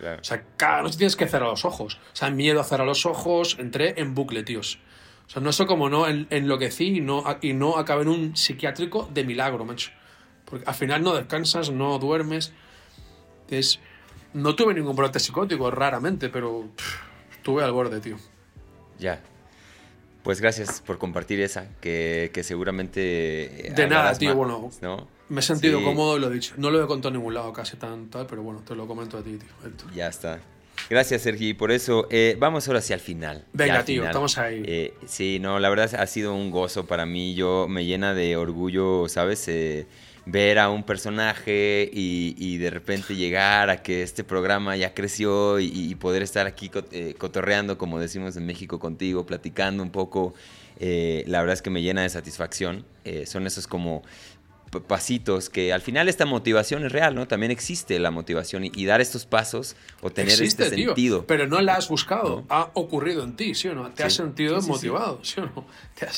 O 0.00 0.24
sea, 0.24 0.44
cada 0.56 0.82
noche 0.82 0.98
tienes 0.98 1.16
que 1.16 1.26
cerrar 1.26 1.48
los 1.48 1.64
ojos. 1.64 1.98
O 2.12 2.16
sea, 2.16 2.30
miedo 2.30 2.60
a 2.60 2.64
cerrar 2.64 2.86
los 2.86 3.06
ojos, 3.06 3.56
entré 3.58 4.00
en 4.00 4.14
bucle, 4.14 4.42
tíos. 4.42 4.78
O 5.26 5.30
sea, 5.30 5.42
no 5.42 5.52
sé 5.52 5.66
cómo 5.66 5.88
no 5.88 6.06
enloquecí 6.06 6.98
y 6.98 7.00
no, 7.00 7.24
y 7.40 7.52
no 7.52 7.78
acabé 7.78 8.02
en 8.02 8.08
un 8.08 8.36
psiquiátrico 8.36 9.08
de 9.12 9.24
milagro, 9.24 9.64
macho. 9.64 9.90
Porque 10.44 10.64
al 10.66 10.74
final 10.74 11.02
no 11.02 11.14
descansas, 11.14 11.70
no 11.70 11.98
duermes. 11.98 12.52
Es, 13.48 13.80
no 14.32 14.54
tuve 14.54 14.74
ningún 14.74 14.94
brote 14.94 15.18
psicótico, 15.18 15.70
raramente, 15.70 16.28
pero 16.28 16.68
estuve 17.30 17.64
al 17.64 17.72
borde, 17.72 18.00
tío. 18.00 18.16
Ya. 18.98 19.20
Pues 20.22 20.40
gracias 20.40 20.80
por 20.80 20.98
compartir 20.98 21.40
esa, 21.40 21.68
que, 21.80 22.30
seguramente... 22.42 23.68
Eh, 23.68 23.72
de 23.72 23.86
nada, 23.88 24.16
tío, 24.16 24.34
bueno. 24.34 24.70
Me 25.28 25.40
he 25.40 25.42
sentido 25.42 25.82
cómodo 25.82 26.16
y 26.16 26.20
lo 26.20 26.30
he 26.30 26.34
dicho. 26.34 26.54
No 26.56 26.70
lo 26.70 26.82
he 26.82 26.86
contado 26.86 27.08
en 27.08 27.18
ningún 27.18 27.34
lado 27.34 27.52
casi 27.52 27.76
tan 27.76 28.08
tal, 28.08 28.26
pero 28.26 28.42
bueno, 28.42 28.62
te 28.66 28.74
lo 28.74 28.86
comento 28.86 29.18
a 29.18 29.22
ti, 29.22 29.38
tío. 29.38 29.92
Ya 29.94 30.08
está. 30.08 30.40
Gracias, 30.88 31.22
Sergi. 31.22 31.54
Por 31.54 31.72
eso, 31.72 32.06
eh, 32.10 32.36
vamos 32.38 32.68
ahora 32.68 32.78
hacia 32.78 32.94
el 32.94 33.00
final. 33.00 33.44
Venga, 33.52 33.84
tío, 33.84 34.04
estamos 34.04 34.38
ahí. 34.38 34.62
Eh, 34.64 34.94
sí, 35.06 35.38
no, 35.40 35.58
la 35.58 35.68
verdad 35.68 35.94
ha 35.94 36.06
sido 36.06 36.34
un 36.34 36.50
gozo 36.50 36.86
para 36.86 37.06
mí. 37.06 37.34
Yo 37.34 37.66
me 37.68 37.84
llena 37.84 38.14
de 38.14 38.36
orgullo, 38.36 39.08
¿sabes? 39.08 39.48
ver 40.26 40.58
a 40.58 40.70
un 40.70 40.82
personaje 40.82 41.88
y, 41.92 42.58
de 42.58 42.70
repente 42.70 43.14
llegar 43.14 43.70
a 43.70 43.82
que 43.82 44.02
este 44.02 44.24
programa 44.24 44.76
ya 44.76 44.92
creció 44.92 45.60
y, 45.60 45.94
poder 45.94 46.22
estar 46.22 46.46
aquí 46.46 46.70
eh, 46.90 47.14
cotorreando, 47.16 47.78
como 47.78 47.98
decimos 47.98 48.36
en 48.36 48.44
México, 48.44 48.78
contigo, 48.78 49.24
platicando 49.24 49.82
un 49.82 49.90
poco, 49.90 50.34
eh, 50.78 51.24
la 51.26 51.40
verdad 51.40 51.54
es 51.54 51.62
que 51.62 51.70
me 51.70 51.80
llena 51.80 52.02
de 52.02 52.08
satisfacción. 52.08 52.84
Eh, 53.04 53.24
son 53.24 53.46
esos 53.46 53.68
como 53.68 54.02
pasitos 54.86 55.48
que 55.48 55.72
al 55.72 55.80
final 55.80 56.08
esta 56.08 56.26
motivación 56.26 56.84
es 56.84 56.92
real, 56.92 57.14
¿no? 57.14 57.26
También 57.26 57.52
existe 57.52 57.98
la 57.98 58.10
motivación 58.10 58.64
y, 58.64 58.86
dar 58.86 59.00
estos 59.00 59.26
pasos 59.26 59.76
o 60.00 60.10
tener 60.10 60.40
este 60.42 60.68
sentido. 60.68 61.26
Pero 61.26 61.46
no 61.46 61.60
la 61.60 61.76
has 61.76 61.88
buscado, 61.88 62.44
ha 62.48 62.70
ocurrido 62.74 63.24
en 63.24 63.36
ti, 63.36 63.54
¿sí 63.54 63.68
o 63.68 63.74
no? 63.74 63.90
Te 63.90 64.04
has 64.04 64.14
sentido 64.14 64.60
motivado, 64.62 65.20
sí, 65.22 65.40
o 65.40 65.46
no? 65.46 65.66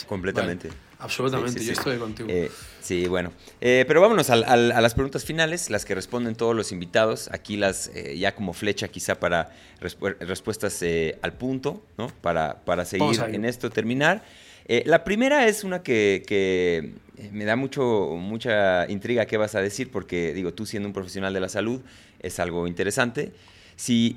Completamente. 0.06 0.70
absolutamente, 0.98 1.64
yo 1.64 1.72
estoy 1.72 1.98
contigo. 1.98 2.28
Eh, 2.30 2.50
sí, 2.80 3.06
bueno. 3.06 3.32
Eh, 3.60 3.84
pero 3.86 4.00
vámonos 4.00 4.30
a, 4.30 4.36
las 4.36 4.94
preguntas 4.94 5.24
finales, 5.24 5.70
las 5.70 5.84
que 5.84 5.94
responden 5.94 6.34
todos 6.34 6.54
los 6.54 6.72
invitados. 6.72 7.28
Aquí 7.32 7.56
las, 7.56 7.88
eh, 7.94 8.18
ya 8.18 8.34
como 8.34 8.52
flecha 8.52 8.88
quizá 8.88 9.20
para 9.20 9.54
respuestas 9.80 10.84
al 11.22 11.32
punto, 11.34 11.82
¿no? 11.96 12.08
Para, 12.20 12.64
para 12.64 12.84
seguir 12.84 13.20
en 13.20 13.44
esto, 13.44 13.70
terminar. 13.70 14.22
La 14.68 15.02
primera 15.04 15.46
es 15.46 15.64
una 15.64 15.82
que, 15.82 16.22
que 16.26 16.92
me 17.32 17.44
da 17.44 17.56
mucho, 17.56 18.16
mucha 18.18 18.88
intriga 18.88 19.26
qué 19.26 19.36
vas 19.36 19.54
a 19.54 19.60
decir, 19.60 19.90
porque 19.90 20.32
digo, 20.34 20.52
tú 20.54 20.66
siendo 20.66 20.88
un 20.88 20.92
profesional 20.92 21.34
de 21.34 21.40
la 21.40 21.48
salud 21.48 21.80
es 22.20 22.38
algo 22.38 22.66
interesante. 22.66 23.32
Si 23.76 24.16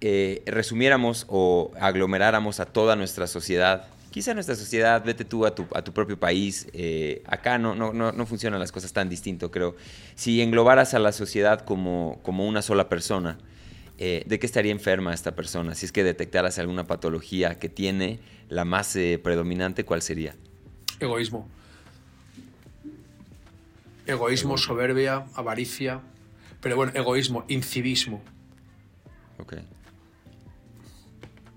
eh, 0.00 0.42
resumiéramos 0.46 1.26
o 1.28 1.72
aglomeráramos 1.80 2.60
a 2.60 2.66
toda 2.66 2.96
nuestra 2.96 3.26
sociedad, 3.26 3.88
quizá 4.10 4.34
nuestra 4.34 4.54
sociedad, 4.54 5.02
vete 5.04 5.24
tú 5.24 5.46
a 5.46 5.54
tu, 5.54 5.66
a 5.74 5.82
tu 5.82 5.92
propio 5.92 6.18
país, 6.18 6.68
eh, 6.72 7.22
acá 7.26 7.58
no, 7.58 7.74
no, 7.74 7.92
no, 7.92 8.12
no, 8.12 8.26
funcionan 8.26 8.60
las 8.60 8.72
cosas 8.72 8.92
tan 8.92 9.08
distinto, 9.08 9.50
creo. 9.50 9.74
Si 10.14 10.40
englobaras 10.40 10.94
a 10.94 10.98
la 10.98 11.12
sociedad 11.12 11.60
como, 11.60 12.20
como 12.22 12.46
una 12.46 12.62
sola 12.62 12.88
persona, 12.88 13.38
eh, 13.98 14.24
¿de 14.26 14.38
qué 14.38 14.46
estaría 14.46 14.72
enferma 14.72 15.12
esta 15.14 15.34
persona? 15.34 15.74
Si 15.74 15.86
es 15.86 15.92
que 15.92 16.04
detectaras 16.04 16.58
alguna 16.58 16.86
patología 16.86 17.58
que 17.58 17.68
tiene, 17.68 18.20
la 18.48 18.64
más 18.64 18.96
predominante, 19.22 19.84
¿cuál 19.84 20.02
sería? 20.02 20.34
Egoísmo. 21.00 21.48
Egoísmo, 24.06 24.56
soberbia, 24.56 25.26
avaricia. 25.34 26.00
Pero 26.60 26.76
bueno, 26.76 26.92
egoísmo, 26.94 27.44
incivismo. 27.48 28.22
Ok 29.38 29.54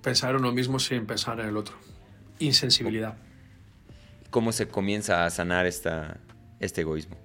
pensar 0.02 0.32
en 0.32 0.38
uno 0.38 0.52
mismo 0.52 0.80
sin 0.80 1.06
pensar 1.06 1.40
en 1.40 1.48
el 1.48 1.57
otro. 1.57 1.76
Insensibilidad. 2.40 3.16
¿Cómo 4.30 4.52
se 4.52 4.68
comienza 4.68 5.26
a 5.26 5.30
sanar 5.30 5.66
esta, 5.66 6.18
este 6.60 6.82
egoísmo? 6.82 7.16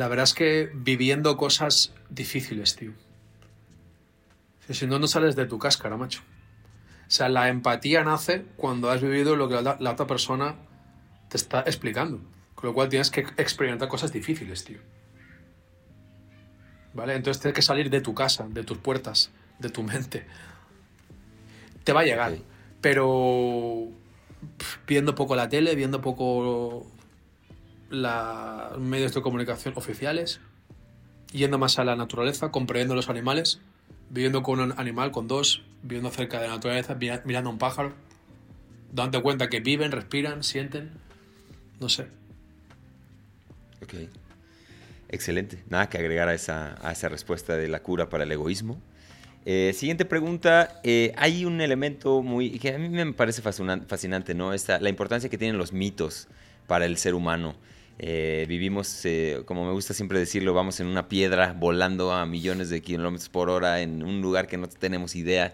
La 0.00 0.08
verdad 0.08 0.24
es 0.24 0.32
que 0.32 0.70
viviendo 0.72 1.36
cosas 1.36 1.92
difíciles, 2.08 2.74
tío. 2.74 2.94
Si 4.70 4.86
no, 4.86 4.98
no 4.98 5.06
sales 5.06 5.36
de 5.36 5.44
tu 5.44 5.58
cáscara, 5.58 5.98
macho. 5.98 6.22
O 7.06 7.10
sea, 7.10 7.28
la 7.28 7.50
empatía 7.50 8.02
nace 8.02 8.46
cuando 8.56 8.88
has 8.88 9.02
vivido 9.02 9.36
lo 9.36 9.50
que 9.50 9.60
la, 9.60 9.76
la 9.78 9.90
otra 9.90 10.06
persona 10.06 10.54
te 11.28 11.36
está 11.36 11.60
explicando. 11.60 12.18
Con 12.54 12.68
lo 12.68 12.72
cual 12.72 12.88
tienes 12.88 13.10
que 13.10 13.26
experimentar 13.36 13.88
cosas 13.88 14.10
difíciles, 14.10 14.64
tío. 14.64 14.78
¿vale? 16.94 17.14
Entonces 17.14 17.42
tienes 17.42 17.54
que 17.54 17.60
salir 17.60 17.90
de 17.90 18.00
tu 18.00 18.14
casa, 18.14 18.48
de 18.48 18.64
tus 18.64 18.78
puertas, 18.78 19.30
de 19.58 19.68
tu 19.68 19.82
mente. 19.82 20.24
Te 21.84 21.92
va 21.92 22.00
a 22.00 22.04
llegar, 22.04 22.38
pero 22.80 23.88
viendo 24.86 25.14
poco 25.14 25.36
la 25.36 25.50
tele, 25.50 25.74
viendo 25.74 26.00
poco 26.00 26.90
los 27.90 28.78
medios 28.78 29.12
de 29.14 29.20
comunicación 29.20 29.74
oficiales, 29.76 30.40
yendo 31.32 31.58
más 31.58 31.78
a 31.78 31.84
la 31.84 31.96
naturaleza, 31.96 32.50
comprendiendo 32.50 32.94
los 32.94 33.08
animales, 33.08 33.60
viviendo 34.08 34.42
con 34.42 34.60
un 34.60 34.74
animal, 34.78 35.10
con 35.10 35.28
dos, 35.28 35.62
viviendo 35.82 36.10
cerca 36.10 36.40
de 36.40 36.48
la 36.48 36.54
naturaleza, 36.54 36.96
mirando 37.24 37.50
a 37.50 37.52
un 37.52 37.58
pájaro, 37.58 37.92
dándote 38.92 39.22
cuenta 39.22 39.48
que 39.48 39.60
viven, 39.60 39.92
respiran, 39.92 40.42
sienten, 40.42 40.90
no 41.78 41.88
sé. 41.88 42.06
Ok. 43.82 43.94
Excelente. 45.08 45.62
Nada 45.68 45.88
que 45.88 45.98
agregar 45.98 46.28
a 46.28 46.34
esa, 46.34 46.76
a 46.86 46.92
esa 46.92 47.08
respuesta 47.08 47.56
de 47.56 47.66
la 47.66 47.82
cura 47.82 48.08
para 48.08 48.24
el 48.24 48.32
egoísmo. 48.32 48.80
Eh, 49.44 49.72
siguiente 49.74 50.04
pregunta. 50.04 50.80
Eh, 50.84 51.12
hay 51.16 51.44
un 51.44 51.60
elemento 51.60 52.22
muy 52.22 52.58
que 52.58 52.74
a 52.74 52.78
mí 52.78 52.88
me 52.88 53.12
parece 53.12 53.42
fascinante, 53.42 54.34
¿no? 54.34 54.52
Esta, 54.52 54.78
la 54.80 54.88
importancia 54.88 55.28
que 55.28 55.38
tienen 55.38 55.58
los 55.58 55.72
mitos 55.72 56.28
para 56.66 56.86
el 56.86 56.96
ser 56.96 57.14
humano. 57.14 57.56
Eh, 58.02 58.46
vivimos, 58.48 59.04
como 59.44 59.66
me 59.66 59.72
gusta 59.72 59.92
siempre 59.92 60.18
decirlo, 60.18 60.54
vamos 60.54 60.80
en 60.80 60.86
una 60.86 61.08
piedra 61.08 61.52
volando 61.52 62.12
a 62.12 62.24
millones 62.24 62.70
de 62.70 62.80
kilómetros 62.80 63.28
por 63.28 63.50
hora 63.50 63.82
en 63.82 64.02
un 64.02 64.22
lugar 64.22 64.46
que 64.46 64.56
no 64.56 64.68
tenemos 64.68 65.14
idea. 65.14 65.52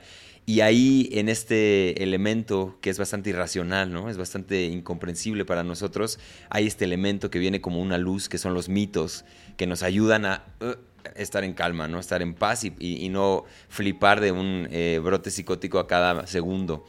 Y 0.49 0.61
ahí, 0.61 1.09
en 1.11 1.29
este 1.29 2.01
elemento 2.05 2.79
que 2.81 2.89
es 2.91 3.01
bastante 3.01 3.31
irracional, 3.31 3.93
¿no? 3.93 4.09
Es 4.09 4.17
bastante 4.17 4.67
incomprensible 4.67 5.45
para 5.45 5.65
nosotros, 5.65 6.21
hay 6.51 6.69
este 6.69 6.85
elemento 6.85 7.31
que 7.31 7.41
viene 7.41 7.61
como 7.61 7.83
una 7.83 7.99
luz, 7.99 8.29
que 8.29 8.39
son 8.39 8.55
los 8.55 8.69
mitos, 8.69 9.25
que 9.57 9.67
nos 9.67 9.83
ayudan 9.83 10.25
a 10.25 10.45
uh, 10.61 10.77
estar 11.17 11.43
en 11.43 11.53
calma, 11.53 11.89
¿no? 11.89 11.99
Estar 11.99 12.23
en 12.23 12.33
paz 12.33 12.63
y, 12.65 13.09
no 13.09 13.45
flipar 13.69 14.21
de 14.21 14.31
un 14.31 14.69
eh, 14.71 15.01
brote 15.03 15.33
psicótico 15.33 15.81
a 15.81 15.89
cada 15.89 16.29
segundo. 16.29 16.87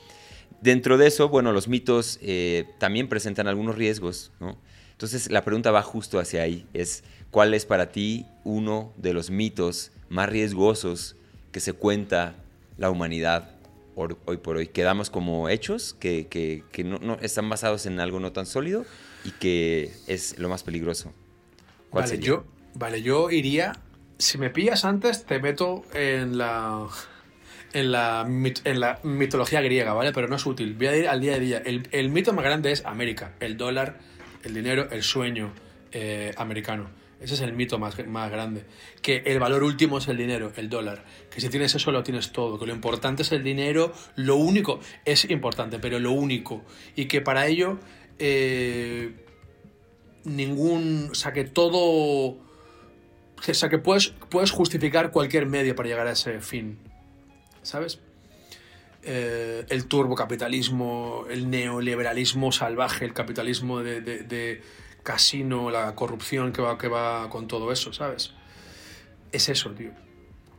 Dentro 0.62 1.00
de 1.00 1.08
eso, 1.08 1.28
bueno, 1.30 1.52
los 1.52 1.68
mitos 1.68 2.20
eh, 2.22 2.66
también 2.78 3.10
presentan 3.10 3.48
algunos 3.48 3.76
riesgos, 3.76 4.32
¿no? 4.40 4.56
Entonces, 4.98 5.30
la 5.30 5.44
pregunta 5.44 5.70
va 5.70 5.84
justo 5.84 6.20
hacia 6.20 6.42
ahí, 6.42 6.66
es 6.74 7.04
¿cuál 7.30 7.54
es 7.54 7.68
para 7.68 7.92
ti 7.92 8.26
uno 8.44 8.94
de 8.98 9.14
los 9.14 9.30
mitos 9.30 9.92
más 10.10 10.28
riesgosos 10.28 11.16
que 11.52 11.60
se 11.60 11.74
cuenta 11.74 12.36
la 12.78 12.90
humanidad 12.90 13.58
hoy 14.26 14.38
por 14.38 14.58
hoy. 14.58 14.68
Quedamos 14.68 15.10
como 15.10 15.50
hechos 15.50 15.96
que, 16.00 16.28
que, 16.28 16.84
no, 16.84 17.18
están 17.22 17.50
basados 17.50 17.86
en 17.86 18.00
algo 18.00 18.20
no 18.20 18.32
tan 18.32 18.46
sólido 18.46 18.86
y 19.24 19.32
que 19.32 19.92
es 20.08 20.38
lo 20.38 20.50
más 20.50 20.64
peligroso. 20.64 21.14
vale, 21.92 22.20
yo, 22.20 22.46
vale, 22.76 23.02
yo 23.02 23.32
iría. 23.32 23.74
Si 24.20 24.38
me 24.38 24.50
pillas 24.50 24.86
antes, 24.86 25.26
te 25.26 25.40
meto 25.40 25.84
en 25.94 26.38
la. 26.38 26.88
En 27.74 27.92
la, 27.92 28.26
en 28.26 28.80
la 28.80 29.00
mitología 29.04 29.62
griega, 29.62 29.94
¿vale? 29.94 30.14
Pero 30.14 30.28
no 30.28 30.38
es 30.38 30.46
útil. 30.46 30.74
Voy 30.76 30.88
a 30.88 30.96
ir 30.96 31.08
al 31.08 31.20
día 31.20 31.36
a 31.36 31.40
día. 31.40 31.58
El, 31.64 31.88
el 31.92 32.10
mito 32.10 32.34
más 32.34 32.44
grande 32.44 32.72
es 32.72 32.86
América. 32.86 33.34
El 33.40 33.58
dólar, 33.58 34.00
el 34.48 34.54
dinero, 34.54 34.88
el 34.90 35.04
sueño 35.04 35.54
eh, 35.92 36.34
americano. 36.38 36.90
Ese 37.20 37.34
es 37.34 37.42
el 37.42 37.54
mito 37.54 37.80
más, 37.80 38.06
más 38.08 38.32
grande. 38.32 38.66
Que 39.02 39.24
el 39.26 39.40
valor 39.40 39.64
último 39.64 39.98
es 39.98 40.08
el 40.08 40.18
dinero, 40.18 40.52
el 40.56 40.70
dólar. 40.70 41.04
Que 41.32 41.42
si 41.42 41.50
tienes 41.50 41.74
eso 41.74 41.92
lo 41.92 42.04
tienes 42.04 42.32
todo. 42.32 42.60
Que 42.60 42.68
lo 42.68 42.74
importante 42.74 43.24
es 43.24 43.32
el 43.32 43.44
dinero. 43.44 43.92
Lo 44.16 44.36
único 44.36 44.80
es 45.04 45.30
importante, 45.30 45.80
pero 45.80 46.00
lo 46.00 46.12
único. 46.12 46.64
Y 46.96 47.06
que 47.06 47.22
para 47.22 47.48
ello 47.48 47.80
eh, 48.20 49.16
ningún... 50.26 51.10
O 51.12 51.16
sea, 51.16 51.34
que 51.34 51.44
todo... 51.44 52.38
O 53.40 53.54
sea, 53.54 53.70
que 53.70 53.78
puedes, 53.78 54.10
puedes 54.30 54.52
justificar 54.52 55.12
cualquier 55.12 55.46
medio 55.46 55.76
para 55.76 55.90
llegar 55.90 56.08
a 56.08 56.12
ese 56.12 56.40
fin. 56.42 56.80
¿Sabes? 57.62 58.00
Eh, 59.10 59.66
el 59.70 59.86
turbocapitalismo, 59.86 61.26
el 61.30 61.50
neoliberalismo 61.50 62.52
salvaje, 62.52 63.06
el 63.06 63.14
capitalismo 63.14 63.80
de 63.80 64.62
casino, 65.08 65.72
la 65.72 65.96
corrupción 65.96 66.52
que 66.52 66.62
va, 66.62 66.78
que 66.78 66.90
va 66.90 67.30
con 67.30 67.48
todo 67.48 67.72
eso, 67.72 67.94
¿sabes? 67.94 68.34
Es 69.32 69.48
eso, 69.48 69.72
tío. 69.72 69.92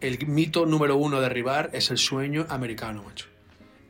El 0.00 0.26
mito 0.26 0.64
número 0.64 0.96
uno 0.96 1.16
de 1.16 1.28
derribar 1.28 1.68
es 1.74 1.90
el 1.90 1.98
sueño 1.98 2.46
americano, 2.48 3.02
macho. 3.02 3.26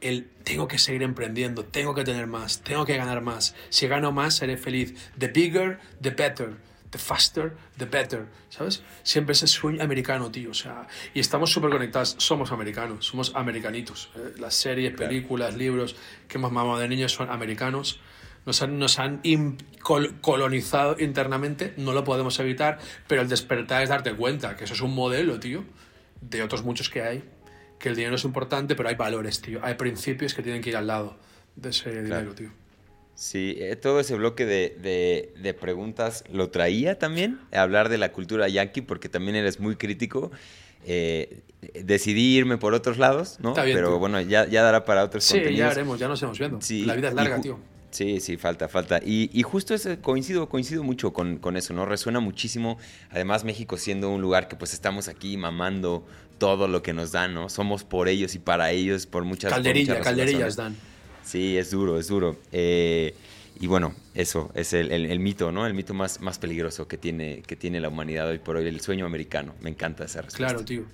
El 0.00 0.28
tengo 0.42 0.66
que 0.66 0.78
seguir 0.78 1.04
emprendiendo, 1.04 1.64
tengo 1.64 1.94
que 1.94 2.02
tener 2.02 2.26
más, 2.26 2.62
tengo 2.62 2.84
que 2.84 2.96
ganar 2.96 3.20
más. 3.20 3.54
Si 3.68 3.86
gano 3.86 4.10
más, 4.10 4.34
seré 4.34 4.56
feliz. 4.56 4.94
The 5.16 5.28
bigger, 5.28 5.78
the 6.02 6.10
better. 6.10 6.56
The 6.90 6.98
faster, 6.98 7.54
the 7.76 7.84
better. 7.84 8.26
¿Sabes? 8.48 8.82
Siempre 9.02 9.32
es 9.32 9.42
el 9.42 9.48
sueño 9.48 9.82
americano, 9.82 10.30
tío. 10.30 10.50
O 10.50 10.54
sea, 10.54 10.86
y 11.14 11.20
estamos 11.20 11.50
súper 11.50 11.70
conectados. 11.70 12.16
Somos 12.18 12.52
americanos, 12.52 13.06
somos 13.06 13.32
americanitos. 13.34 14.10
¿eh? 14.16 14.34
Las 14.38 14.54
series, 14.54 14.94
películas, 14.94 15.56
libros 15.56 15.96
que 16.28 16.38
hemos 16.38 16.52
mamado 16.52 16.78
de 16.78 16.88
niños 16.88 17.12
son 17.12 17.30
americanos 17.30 18.00
nos 18.66 18.98
han, 18.98 19.20
colonizado 20.22 20.96
internamente, 20.98 21.74
no 21.76 21.92
lo 21.92 22.04
podemos 22.04 22.38
evitar, 22.40 22.78
pero 23.06 23.20
el 23.20 23.28
despertar 23.28 23.82
es 23.82 23.90
darte 23.90 24.14
cuenta 24.14 24.56
que 24.56 24.64
eso 24.64 24.72
es 24.72 24.80
un 24.80 24.94
modelo, 24.94 25.38
tío, 25.38 25.64
de 26.22 26.42
otros 26.42 26.62
muchos 26.64 26.88
que 26.88 27.02
hay, 27.02 27.24
que 27.78 27.90
el 27.90 27.96
dinero 27.96 28.16
es 28.16 28.24
importante, 28.24 28.74
pero 28.74 28.88
hay 28.88 28.94
valores, 28.94 29.42
tío, 29.42 29.60
hay 29.62 29.74
principios 29.74 30.32
que 30.34 30.42
tienen 30.42 30.62
que 30.62 30.70
ir 30.70 30.76
al 30.76 30.86
lado 30.86 31.18
de 31.56 31.70
ese 31.70 32.02
dinero, 32.02 32.34
tío. 32.34 32.50
Sí, 33.18 33.56
eh, 33.58 33.74
todo 33.74 33.98
ese 33.98 34.14
bloque 34.14 34.46
de, 34.46 35.56
preguntas 35.58 36.22
lo 36.32 36.50
traía 36.50 37.00
también, 37.00 37.40
hablar 37.50 37.88
de 37.88 37.98
la 37.98 38.12
cultura 38.12 38.46
yankee, 38.46 38.80
porque 38.80 39.08
también 39.08 39.34
eres 39.34 39.58
muy 39.58 39.74
crítico. 39.74 40.30
Eh, 40.86 41.40
decidí 41.82 42.36
irme 42.36 42.58
por 42.58 42.74
otros 42.74 42.96
lados, 42.96 43.38
¿no? 43.40 43.54
Pero 43.54 43.98
bueno, 43.98 44.20
ya, 44.20 44.46
ya 44.46 44.62
dará 44.62 44.84
para 44.84 45.02
otros 45.02 45.24
sí, 45.24 45.42
Sí, 45.44 45.56
ya 45.56 45.68
haremos, 45.68 45.98
ya 45.98 46.06
nos 46.06 46.22
hemos 46.22 46.38
viendo. 46.38 46.60
la 46.86 46.94
vida 46.94 47.08
es 47.08 47.14
larga, 47.14 47.40
tío. 47.40 47.58
Sí, 47.90 48.20
sí, 48.20 48.36
falta, 48.36 48.68
falta. 48.68 49.00
Y, 49.04 49.42
justo 49.42 49.74
ese, 49.74 49.98
coincido, 49.98 50.48
coincido 50.48 50.84
mucho 50.84 51.12
con, 51.12 51.56
eso, 51.56 51.74
¿no? 51.74 51.86
Resuena 51.86 52.20
muchísimo. 52.20 52.78
Además, 53.10 53.42
México 53.42 53.78
siendo 53.78 54.10
un 54.10 54.22
lugar 54.22 54.46
que 54.46 54.54
pues 54.54 54.74
estamos 54.74 55.08
aquí 55.08 55.36
mamando 55.36 56.06
todo 56.38 56.68
lo 56.68 56.84
que 56.84 56.92
nos 56.92 57.10
dan, 57.10 57.34
¿no? 57.34 57.48
Somos 57.48 57.82
por 57.82 58.06
ellos 58.06 58.36
y 58.36 58.38
para 58.38 58.70
ellos, 58.70 59.06
por 59.06 59.24
muchas 59.24 59.52
Calderilla, 59.52 60.00
calderillas 60.02 60.54
dan. 60.54 60.76
Sí, 61.28 61.58
es 61.58 61.70
duro, 61.70 61.98
es 61.98 62.08
duro. 62.08 62.38
Eh, 62.52 63.14
y 63.60 63.66
bueno, 63.66 63.94
eso 64.14 64.50
es 64.54 64.72
el, 64.72 65.20
mito, 65.20 65.52
¿no? 65.52 65.66
El 65.66 65.74
mito 65.74 65.92
más, 65.92 66.22
más 66.22 66.38
peligroso 66.38 66.88
que 66.88 66.96
tiene, 66.96 67.42
que 67.46 67.54
tiene 67.54 67.80
la 67.80 67.88
humanidad 67.88 68.28
hoy 68.28 68.38
por 68.38 68.56
hoy, 68.56 68.66
el 68.66 68.80
sueño 68.80 69.04
americano. 69.04 69.54
Me 69.60 69.68
encanta 69.68 70.04
esa 70.04 70.22
respuesta. 70.22 70.54
Claro, 70.54 70.64
tío. 70.64 70.84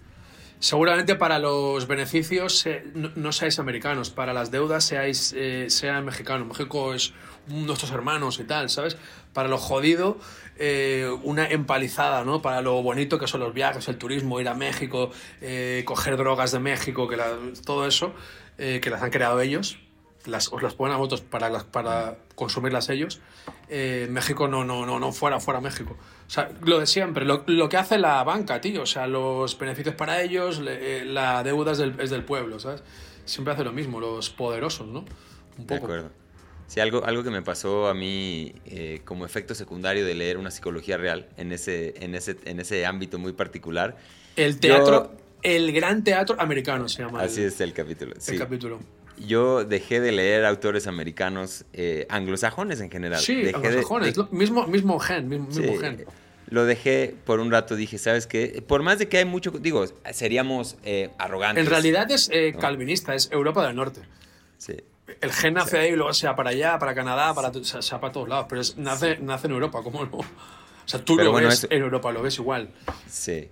Seguramente 0.58 1.14
para 1.14 1.38
los 1.38 1.86
beneficios 1.86 2.66
eh, 2.66 2.82
no, 2.94 3.32
seáis 3.32 3.60
americanos, 3.60 4.10
para 4.10 4.32
las 4.32 4.50
deudas 4.50 4.82
seáis 4.82 5.32
eh, 5.36 5.68
mexicanos. 6.02 6.48
México 6.48 6.94
es 6.94 7.12
nuestros 7.46 7.92
hermanos 7.92 8.40
y 8.40 8.44
tal, 8.44 8.70
¿sabes? 8.70 8.96
Para 9.32 9.48
lo 9.48 9.58
jodido, 9.58 10.18
eh, 10.58 11.08
una 11.22 11.46
empalizada, 11.46 12.24
¿no? 12.24 12.42
Para 12.42 12.60
lo 12.60 12.82
bonito 12.82 13.20
que 13.20 13.28
son 13.28 13.40
los 13.40 13.54
viajes, 13.54 13.86
el 13.86 13.98
turismo, 13.98 14.40
ir 14.40 14.48
a 14.48 14.54
México, 14.54 15.10
coger 15.84 16.16
drogas 16.16 16.50
de 16.50 16.58
México, 16.60 17.06
que 17.08 17.18
todo 17.64 17.86
eso, 17.86 18.14
que 18.56 18.88
las 18.90 19.02
han 19.02 19.10
creado 19.10 19.40
ellos. 19.40 19.78
Las, 20.26 20.52
os 20.52 20.62
las 20.62 20.74
ponen 20.74 20.94
a 20.94 20.98
votos 20.98 21.20
para, 21.20 21.48
las, 21.50 21.64
para 21.64 22.16
consumirlas 22.34 22.88
ellos, 22.88 23.20
eh, 23.68 24.06
México 24.10 24.48
no, 24.48 24.64
no, 24.64 24.84
no, 24.86 24.98
no, 24.98 25.12
fuera, 25.12 25.40
fuera 25.40 25.60
México. 25.60 25.96
O 26.26 26.30
sea, 26.30 26.50
lo 26.62 26.80
de 26.80 26.86
siempre, 26.86 27.24
lo, 27.24 27.44
lo 27.46 27.68
que 27.68 27.76
hace 27.76 27.98
la 27.98 28.22
banca, 28.24 28.60
tío, 28.60 28.82
o 28.82 28.86
sea, 28.86 29.06
los 29.06 29.58
beneficios 29.58 29.94
para 29.94 30.22
ellos, 30.22 30.60
le- 30.60 30.98
eh, 31.00 31.04
la 31.04 31.42
deuda 31.42 31.72
es 31.72 31.78
del, 31.78 31.98
es 32.00 32.10
del 32.10 32.24
pueblo, 32.24 32.58
¿sabes? 32.58 32.82
Siempre 33.24 33.54
hace 33.54 33.64
lo 33.64 33.72
mismo, 33.72 34.00
los 34.00 34.30
poderosos, 34.30 34.86
¿no? 34.86 35.00
Un 35.58 35.66
De 35.66 35.74
poco. 35.74 35.86
acuerdo. 35.86 36.10
Sí, 36.66 36.80
algo, 36.80 37.04
algo 37.04 37.22
que 37.22 37.30
me 37.30 37.42
pasó 37.42 37.88
a 37.88 37.94
mí 37.94 38.54
eh, 38.64 39.02
como 39.04 39.26
efecto 39.26 39.54
secundario 39.54 40.06
de 40.06 40.14
leer 40.14 40.38
una 40.38 40.50
psicología 40.50 40.96
real 40.96 41.28
en 41.36 41.52
ese, 41.52 41.94
en 42.02 42.14
ese, 42.14 42.38
en 42.46 42.58
ese 42.58 42.86
ámbito 42.86 43.18
muy 43.18 43.34
particular. 43.34 43.96
El 44.34 44.58
teatro, 44.58 45.12
el 45.42 45.72
gran 45.72 46.02
teatro 46.04 46.36
americano 46.40 46.88
se 46.88 47.02
llama. 47.02 47.20
Así 47.20 47.42
el, 47.42 47.48
es 47.48 47.60
el 47.60 47.74
capítulo. 47.74 48.14
el 48.14 48.20
sí. 48.20 48.38
capítulo. 48.38 48.80
Yo 49.18 49.64
dejé 49.64 50.00
de 50.00 50.12
leer 50.12 50.44
autores 50.44 50.86
americanos, 50.86 51.64
eh, 51.72 52.06
anglosajones 52.10 52.80
en 52.80 52.90
general. 52.90 53.20
Sí, 53.20 53.36
Dejé 53.36 53.56
anglosajones, 53.56 54.14
de- 54.16 54.24
mismo, 54.32 54.66
mismo 54.66 54.98
gen, 54.98 55.28
mismo, 55.28 55.46
mismo 55.46 55.72
Sí, 55.72 55.78
gen. 55.78 56.04
Lo 56.48 56.64
dejé 56.66 57.14
por 57.24 57.40
un 57.40 57.50
rato, 57.50 57.74
dije, 57.76 57.96
¿sabes 57.98 58.26
qué? 58.26 58.62
Por 58.66 58.82
más 58.82 58.98
de 58.98 59.08
que 59.08 59.18
hay 59.18 59.24
mucho, 59.24 59.50
digo, 59.50 59.86
seríamos 60.12 60.76
eh, 60.84 61.10
arrogantes. 61.18 61.64
En 61.64 61.70
realidad 61.70 62.10
es 62.10 62.28
eh, 62.32 62.52
¿no? 62.54 62.58
calvinista, 62.60 63.14
es 63.14 63.30
Europa 63.32 63.66
del 63.66 63.76
Norte. 63.76 64.02
Sí, 64.58 64.76
El 65.20 65.32
gen 65.32 65.54
nace 65.54 65.78
ahí 65.78 65.92
y 65.92 65.96
luego 65.96 66.12
sea 66.12 66.34
para 66.36 66.50
allá, 66.50 66.78
para 66.78 66.94
Canadá, 66.94 67.32
para, 67.34 67.48
o 67.48 67.64
sea, 67.64 67.80
sea 67.82 68.00
para 68.00 68.12
todos 68.12 68.28
lados. 68.28 68.46
Pero 68.48 68.60
es- 68.60 68.76
nace, 68.76 69.16
nace 69.20 69.46
en 69.46 69.52
Europa, 69.54 69.80
¿cómo 69.82 70.04
no? 70.04 70.18
O 70.18 70.24
sea, 70.86 71.02
tú 71.02 71.16
Pero 71.16 71.26
lo 71.26 71.32
bueno, 71.32 71.48
ves 71.48 71.58
eso- 71.58 71.66
en 71.70 71.82
Europa, 71.82 72.12
lo 72.12 72.20
ves 72.22 72.36
igual. 72.38 72.68
sí. 73.08 73.48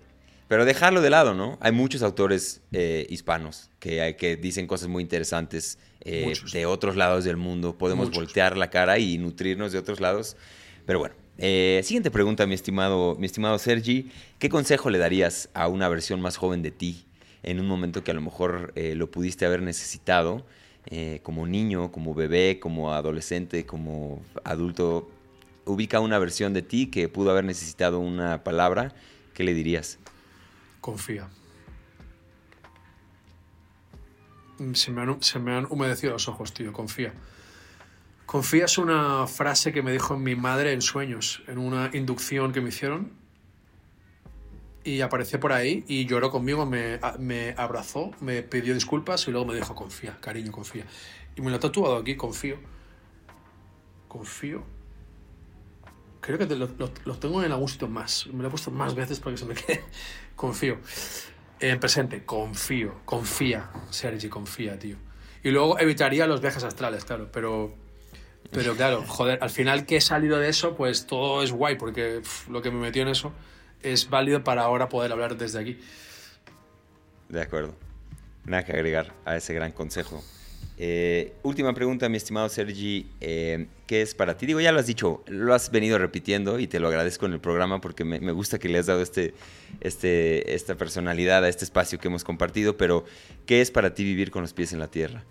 Pero 0.53 0.66
dejarlo 0.66 1.01
de 1.01 1.09
lado, 1.09 1.33
¿no? 1.33 1.57
Hay 1.62 1.73
muchos 1.73 2.03
autores 2.03 2.61
eh, 2.73 3.07
hispanos 3.09 3.70
que, 3.79 4.16
que 4.19 4.37
dicen 4.37 4.66
cosas 4.66 4.89
muy 4.89 5.03
interesantes 5.03 5.79
eh, 6.03 6.35
de 6.53 6.66
otros 6.66 6.95
lados 6.95 7.24
del 7.24 7.39
mundo. 7.39 7.79
Podemos 7.79 8.09
Muchos. 8.09 8.24
voltear 8.24 8.59
la 8.59 8.69
cara 8.69 8.99
y 8.99 9.16
nutrirnos 9.16 9.73
de 9.73 9.79
otros 9.79 9.99
lados. 9.99 10.37
Pero 10.85 10.99
bueno, 10.99 11.15
eh, 11.39 11.81
siguiente 11.85 12.11
pregunta, 12.11 12.47
mi 12.47 12.55
estimado, 12.55 13.16
mi 13.19 13.24
estimado 13.24 13.59
Sergi. 13.59 14.11
¿Qué 14.39 14.51
consejo 14.51 14.91
le 14.91 14.99
darías 14.99 15.49
a 15.55 15.69
una 15.69 15.89
versión 15.89 16.20
más 16.20 16.37
joven 16.37 16.61
de 16.61 16.70
ti 16.70 17.07
en 17.43 17.59
un 17.59 17.66
momento 17.66 18.05
que 18.05 18.11
a 18.11 18.15
lo 18.15 18.20
mejor 18.20 18.74
eh, 18.77 18.95
lo 18.95 19.11
pudiste 19.11 19.47
haber 19.47 19.62
necesitado? 19.62 20.45
eh, 20.87 21.20
como 21.23 21.47
niño, 21.47 21.93
como 21.93 22.15
bebé, 22.15 22.59
como 22.61 22.93
adolescente, 22.93 23.65
como 23.66 24.20
adulto, 24.45 25.09
ubica 25.65 26.01
una 26.01 26.19
versión 26.19 26.53
de 26.53 26.62
ti 26.62 26.87
que 26.87 27.09
pudo 27.09 27.31
haber 27.31 27.45
necesitado 27.45 28.01
una 28.01 28.43
palabra, 28.43 28.95
¿qué 29.35 29.45
le 29.45 29.55
dirías? 29.55 29.99
Confía. 30.82 31.28
Se 34.74 34.90
me, 34.90 35.52
han, 35.52 35.66
humedecido 35.70 36.12
los 36.12 36.28
ojos, 36.28 36.52
tío. 36.52 36.72
Confía. 36.72 37.14
Confía 38.26 38.64
es 38.64 38.78
una 38.78 39.28
frase 39.28 39.72
que 39.72 39.80
me 39.80 39.92
dijo 39.92 40.18
mi 40.18 40.34
madre 40.34 40.72
en 40.72 40.82
sueños, 40.82 41.44
en 41.46 41.59
una 41.59 41.90
inducción 41.92 42.52
que 42.52 42.60
me 42.60 42.70
hicieron. 42.70 43.12
Y 44.82 45.02
apareció 45.02 45.38
por 45.38 45.52
ahí 45.52 45.84
y 45.86 46.06
lloró 46.06 46.32
conmigo, 46.32 46.66
me, 46.66 46.98
me 47.20 47.54
abrazó, 47.56 48.10
me 48.20 48.42
pidió 48.42 48.74
disculpas 48.74 49.28
y 49.28 49.30
luego 49.30 49.46
me 49.46 49.54
dijo, 49.54 49.76
confía, 49.76 50.18
cariño, 50.20 50.50
confía. 50.50 50.84
Y 51.36 51.42
me 51.42 51.50
lo 51.50 51.56
he 51.56 51.60
tatuado 51.60 51.96
aquí, 51.96 52.16
confío. 52.16 52.59
Confío. 54.09 54.81
Creo 56.23 56.39
que 56.39 56.47
te 56.47 56.57
lo, 56.57 56.66
lo- 56.78 56.90
lo 57.05 57.15
tengo 57.19 57.43
en 57.43 57.53
algún 57.53 57.69
sitio 57.69 57.89
más. 57.89 58.27
Me 58.28 58.40
lo 58.43 58.49
he 58.49 58.51
puesto 58.51 58.70
más 58.70 58.94
veces 58.94 59.20
para 59.20 59.32
que 59.32 59.39
se 59.39 59.44
me 59.44 59.55
quede. 59.55 59.82
Confío. 60.36 60.78
En 61.61 61.78
presente, 61.78 62.24
confío. 62.24 62.94
Confía, 63.05 63.70
Sergi, 63.90 64.28
confía, 64.28 64.78
tío. 64.78 64.97
Y 65.44 65.51
luego 65.51 65.78
evitaría 65.78 66.27
los 66.27 66.40
viajes 66.40 66.65
astrales, 66.65 67.05
claro. 67.05 67.28
Pero, 67.31 67.74
pero 68.51 68.74
claro, 68.77 69.05
joder, 69.07 69.39
al 69.43 69.51
final 69.51 69.85
que 69.86 69.97
he 69.99 70.01
salido 70.01 70.39
de 70.39 70.49
eso, 70.49 70.74
pues 70.77 71.07
todo 71.07 71.43
es 71.43 71.53
guay, 71.53 71.77
porque 71.77 72.23
lo 72.49 72.62
que 72.62 72.70
me 72.70 72.78
metió 72.81 73.03
en 73.03 73.09
eso 73.09 73.32
es 73.82 74.09
válido 74.11 74.43
para 74.43 74.62
ahora 74.62 74.89
poder 74.89 75.12
hablar 75.12 75.36
desde 75.36 75.61
aquí. 75.61 75.78
De 77.28 77.43
acuerdo. 77.43 77.74
Nada 78.44 78.65
que 78.65 78.73
agregar 78.73 79.12
a 79.24 79.36
ese 79.36 79.55
gran 79.55 79.70
consejo. 79.73 80.23
Eh, 80.78 81.35
última 81.43 81.74
pregunta, 81.74 82.09
mi 82.09 82.16
estimado 82.16 82.49
Sergi. 82.49 83.07
eh, 83.20 83.66
¿Qué 83.86 84.03
es 84.03 84.15
para 84.15 84.36
ti? 84.36 84.47
Digo, 84.47 84.61
ya 84.61 84.73
lo 84.73 84.81
has 84.81 84.86
dicho, 84.86 85.23
lo 85.27 85.53
has 85.53 85.70
venido 85.70 85.99
repitiendo 85.99 86.59
y 86.59 86.66
te 86.66 86.81
lo 86.81 86.89
agradezco 86.89 87.27
en 87.27 87.35
el 87.35 87.40
programa 87.40 87.81
porque 87.81 88.05
me, 88.05 88.32
gusta 88.32 88.59
que 88.59 88.69
le 88.69 88.78
has 88.78 88.86
dado 88.86 89.03
este, 89.03 89.35
este, 89.81 90.55
esta 90.55 90.77
personalidad 90.77 91.44
a 91.44 91.49
este 91.49 91.65
espacio 91.65 91.99
que 91.99 92.09
hemos 92.09 92.24
compartido, 92.24 92.77
pero 92.77 93.05
¿qué 93.44 93.61
es 93.61 93.70
para 93.70 93.93
ti 93.94 94.03
vivir 94.03 94.31
con 94.31 94.43
los 94.43 94.55
pies 94.55 94.73
en 94.73 94.78
la 94.78 94.89
tierra? 94.89 95.23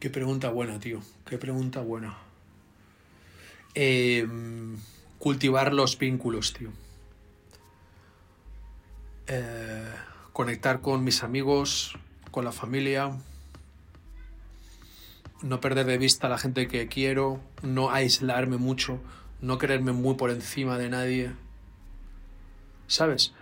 Qué 0.00 0.10
pregunta 0.10 0.50
buena, 0.50 0.78
tío. 0.78 1.00
Qué 1.24 1.38
pregunta 1.38 1.80
buena. 1.80 2.14
Eh, 3.74 4.28
cultivar 5.18 5.72
los 5.72 5.98
vínculos, 5.98 6.52
tío. 6.52 6.70
Eh, 9.26 9.94
conectar 10.34 10.82
con 10.82 11.04
mis 11.04 11.22
amigos, 11.22 11.96
con 12.30 12.44
la 12.44 12.52
familia. 12.52 13.16
No 15.40 15.60
perder 15.60 15.86
de 15.86 15.96
vista 15.96 16.26
a 16.26 16.30
la 16.30 16.38
gente 16.38 16.68
que 16.68 16.88
quiero. 16.88 17.40
No 17.62 17.90
aislarme 17.90 18.58
mucho. 18.58 19.00
No 19.40 19.58
quererme 19.58 19.92
muy 19.92 20.16
por 20.16 20.30
encima 20.30 20.76
de 20.76 20.90
nadie. 20.90 21.32
¿Sabes? 22.88 23.32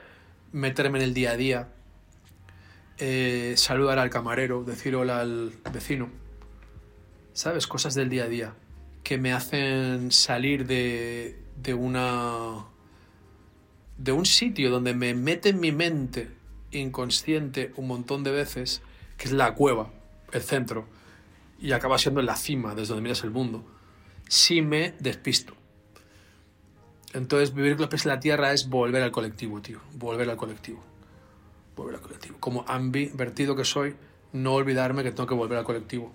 Meterme 0.52 0.98
en 0.98 1.05
el 1.05 1.14
día 1.14 1.31
a 1.31 1.36
día. 1.36 1.69
Eh, 2.98 3.55
saludar 3.56 3.98
al 3.98 4.10
camarero, 4.10 4.62
decir 4.62 4.94
hola 4.94 5.20
al 5.20 5.52
vecino. 5.73 6.10
¿sabes? 7.32 7.66
Cosas 7.66 7.94
del 7.94 8.10
día 8.10 8.24
a 8.24 8.28
día 8.28 8.55
que 9.02 9.16
me 9.16 9.32
hacen 9.32 10.12
salir 10.12 10.66
de, 10.66 11.39
de 11.56 11.74
una... 11.74 12.66
de 13.97 14.12
un 14.12 14.27
sitio 14.27 14.70
donde 14.70 14.94
me 14.94 15.14
mete 15.14 15.48
en 15.48 15.59
mi 15.59 15.73
mente 15.73 16.41
inconsciente 16.73 17.73
un 17.77 17.86
montón 17.86 18.24
de 18.24 18.31
veces, 18.31 18.82
que 19.16 19.27
es 19.27 19.32
la 19.32 19.55
cueva, 19.55 19.90
el 20.32 20.43
centro, 20.43 20.86
y 21.61 21.73
acaba 21.73 21.99
siendo 21.99 22.20
en 22.20 22.27
la 22.27 22.36
cima, 22.36 22.74
desde 22.74 22.89
donde 22.89 23.03
miras 23.03 23.24
el 23.24 23.31
mundo, 23.31 23.65
si 24.28 24.62
me 24.62 24.94
despisto. 24.99 25.55
Entonces, 27.12 27.55
vivir 27.55 27.73
con 27.73 27.82
los 27.82 27.90
pies 27.90 28.07
en 28.07 28.11
la 28.11 28.20
tierra 28.20 28.53
es 28.53 28.69
volver 28.69 29.03
al 29.03 29.12
colectivo, 29.12 29.61
tío. 29.61 29.81
Volver 29.94 30.31
al 30.31 30.36
colectivo. 30.36 30.82
Volver 31.77 31.97
al 31.97 32.01
colectivo. 32.01 32.36
Como 32.40 32.65
ambivertido 32.66 33.55
que 33.55 33.65
soy, 33.65 33.94
no 34.32 34.55
olvidarme 34.55 35.03
que 35.03 35.11
tengo 35.11 35.27
que 35.27 35.35
volver 35.35 35.59
al 35.59 35.65
colectivo 35.65 36.15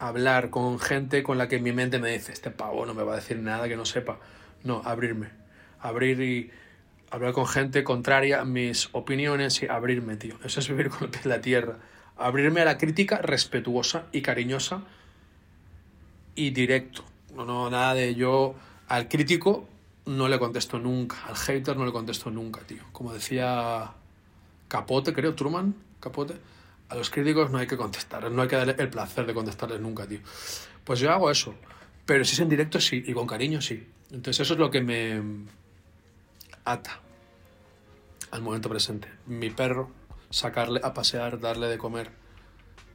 hablar 0.00 0.48
con 0.48 0.80
gente 0.80 1.22
con 1.22 1.38
la 1.38 1.46
que 1.46 1.60
mi 1.60 1.72
mente 1.72 1.98
me 1.98 2.10
dice, 2.10 2.32
este 2.32 2.50
pavo 2.50 2.86
no 2.86 2.94
me 2.94 3.04
va 3.04 3.12
a 3.12 3.16
decir 3.16 3.38
nada 3.38 3.68
que 3.68 3.76
no 3.76 3.84
sepa. 3.84 4.18
No, 4.64 4.82
abrirme. 4.84 5.28
Abrir 5.78 6.20
y 6.20 6.50
hablar 7.10 7.32
con 7.32 7.46
gente 7.46 7.84
contraria 7.84 8.40
a 8.40 8.44
mis 8.44 8.88
opiniones 8.92 9.62
y 9.62 9.66
abrirme, 9.66 10.16
tío. 10.16 10.36
Eso 10.44 10.60
es 10.60 10.68
vivir 10.68 10.90
con 10.90 11.04
el 11.04 11.10
pie 11.10 11.20
en 11.24 11.30
la 11.30 11.40
tierra. 11.40 11.78
Abrirme 12.16 12.60
a 12.60 12.64
la 12.64 12.78
crítica 12.78 13.18
respetuosa 13.18 14.06
y 14.12 14.22
cariñosa 14.22 14.82
y 16.34 16.50
directo. 16.50 17.04
No, 17.34 17.44
no, 17.44 17.70
nada 17.70 17.94
de 17.94 18.14
yo 18.14 18.54
al 18.88 19.08
crítico 19.08 19.68
no 20.06 20.28
le 20.28 20.38
contesto 20.38 20.78
nunca. 20.78 21.16
Al 21.26 21.36
hater 21.36 21.76
no 21.76 21.84
le 21.84 21.92
contesto 21.92 22.30
nunca, 22.30 22.60
tío. 22.60 22.82
Como 22.92 23.12
decía 23.12 23.92
Capote, 24.68 25.12
creo, 25.12 25.34
Truman, 25.34 25.74
Capote 26.00 26.34
a 26.90 26.96
los 26.96 27.08
críticos 27.08 27.50
no 27.50 27.58
hay 27.58 27.66
que 27.66 27.76
contestar, 27.76 28.30
no 28.30 28.42
hay 28.42 28.48
que 28.48 28.56
darle 28.56 28.74
el 28.76 28.90
placer 28.90 29.24
de 29.24 29.32
contestarles 29.32 29.80
nunca, 29.80 30.06
tío. 30.06 30.18
Pues 30.84 30.98
yo 30.98 31.10
hago 31.12 31.30
eso, 31.30 31.54
pero 32.04 32.24
si 32.24 32.34
es 32.34 32.40
en 32.40 32.48
directo 32.48 32.80
sí, 32.80 33.02
y 33.06 33.12
con 33.12 33.26
cariño 33.26 33.60
sí. 33.60 33.86
Entonces 34.10 34.40
eso 34.40 34.54
es 34.54 34.60
lo 34.60 34.70
que 34.70 34.80
me 34.80 35.22
ata 36.64 37.00
al 38.30 38.42
momento 38.42 38.68
presente. 38.68 39.08
Mi 39.26 39.50
perro, 39.50 39.90
sacarle 40.30 40.80
a 40.82 40.94
pasear, 40.94 41.40
darle 41.40 41.68
de 41.68 41.78
comer, 41.78 42.10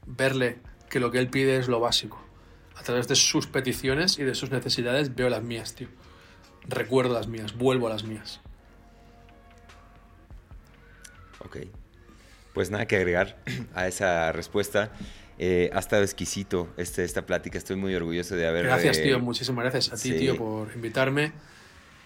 verle 0.06 0.60
que 0.90 1.00
lo 1.00 1.12
que 1.12 1.20
él 1.20 1.30
pide 1.30 1.58
es 1.58 1.68
lo 1.68 1.80
básico. 1.80 2.22
A 2.76 2.84
través 2.84 3.08
de 3.08 3.16
sus 3.16 3.48
peticiones 3.48 4.20
y 4.20 4.24
de 4.24 4.36
sus 4.36 4.52
necesidades 4.52 5.16
veo 5.16 5.30
las 5.30 5.44
mías, 5.44 5.76
tío. 5.76 5.88
Recuerdo 6.68 7.14
las 7.14 7.28
mías, 7.28 7.58
vuelvo 7.58 7.88
a 7.88 7.90
las 7.90 8.04
mías. 8.04 8.42
Ok. 11.40 11.58
Pues 12.54 12.72
nada 12.72 12.86
que 12.86 12.96
agregar 12.96 13.38
a 13.74 13.88
esa 13.88 14.32
respuesta. 14.32 14.92
Eh, 15.38 15.70
ha 15.74 15.80
estado 15.80 16.04
exquisito 16.04 16.70
este, 16.78 17.04
esta 17.04 17.26
plática. 17.26 17.58
Estoy 17.58 17.76
muy 17.76 17.94
orgulloso 17.94 18.36
de 18.36 18.48
haber. 18.48 18.66
Gracias, 18.66 18.98
eh, 19.00 19.04
tío. 19.04 19.20
Muchísimas 19.20 19.64
gracias 19.64 19.94
a 19.94 20.02
ti, 20.02 20.14
sí. 20.14 20.18
tío, 20.18 20.38
por 20.38 20.72
invitarme. 20.74 21.34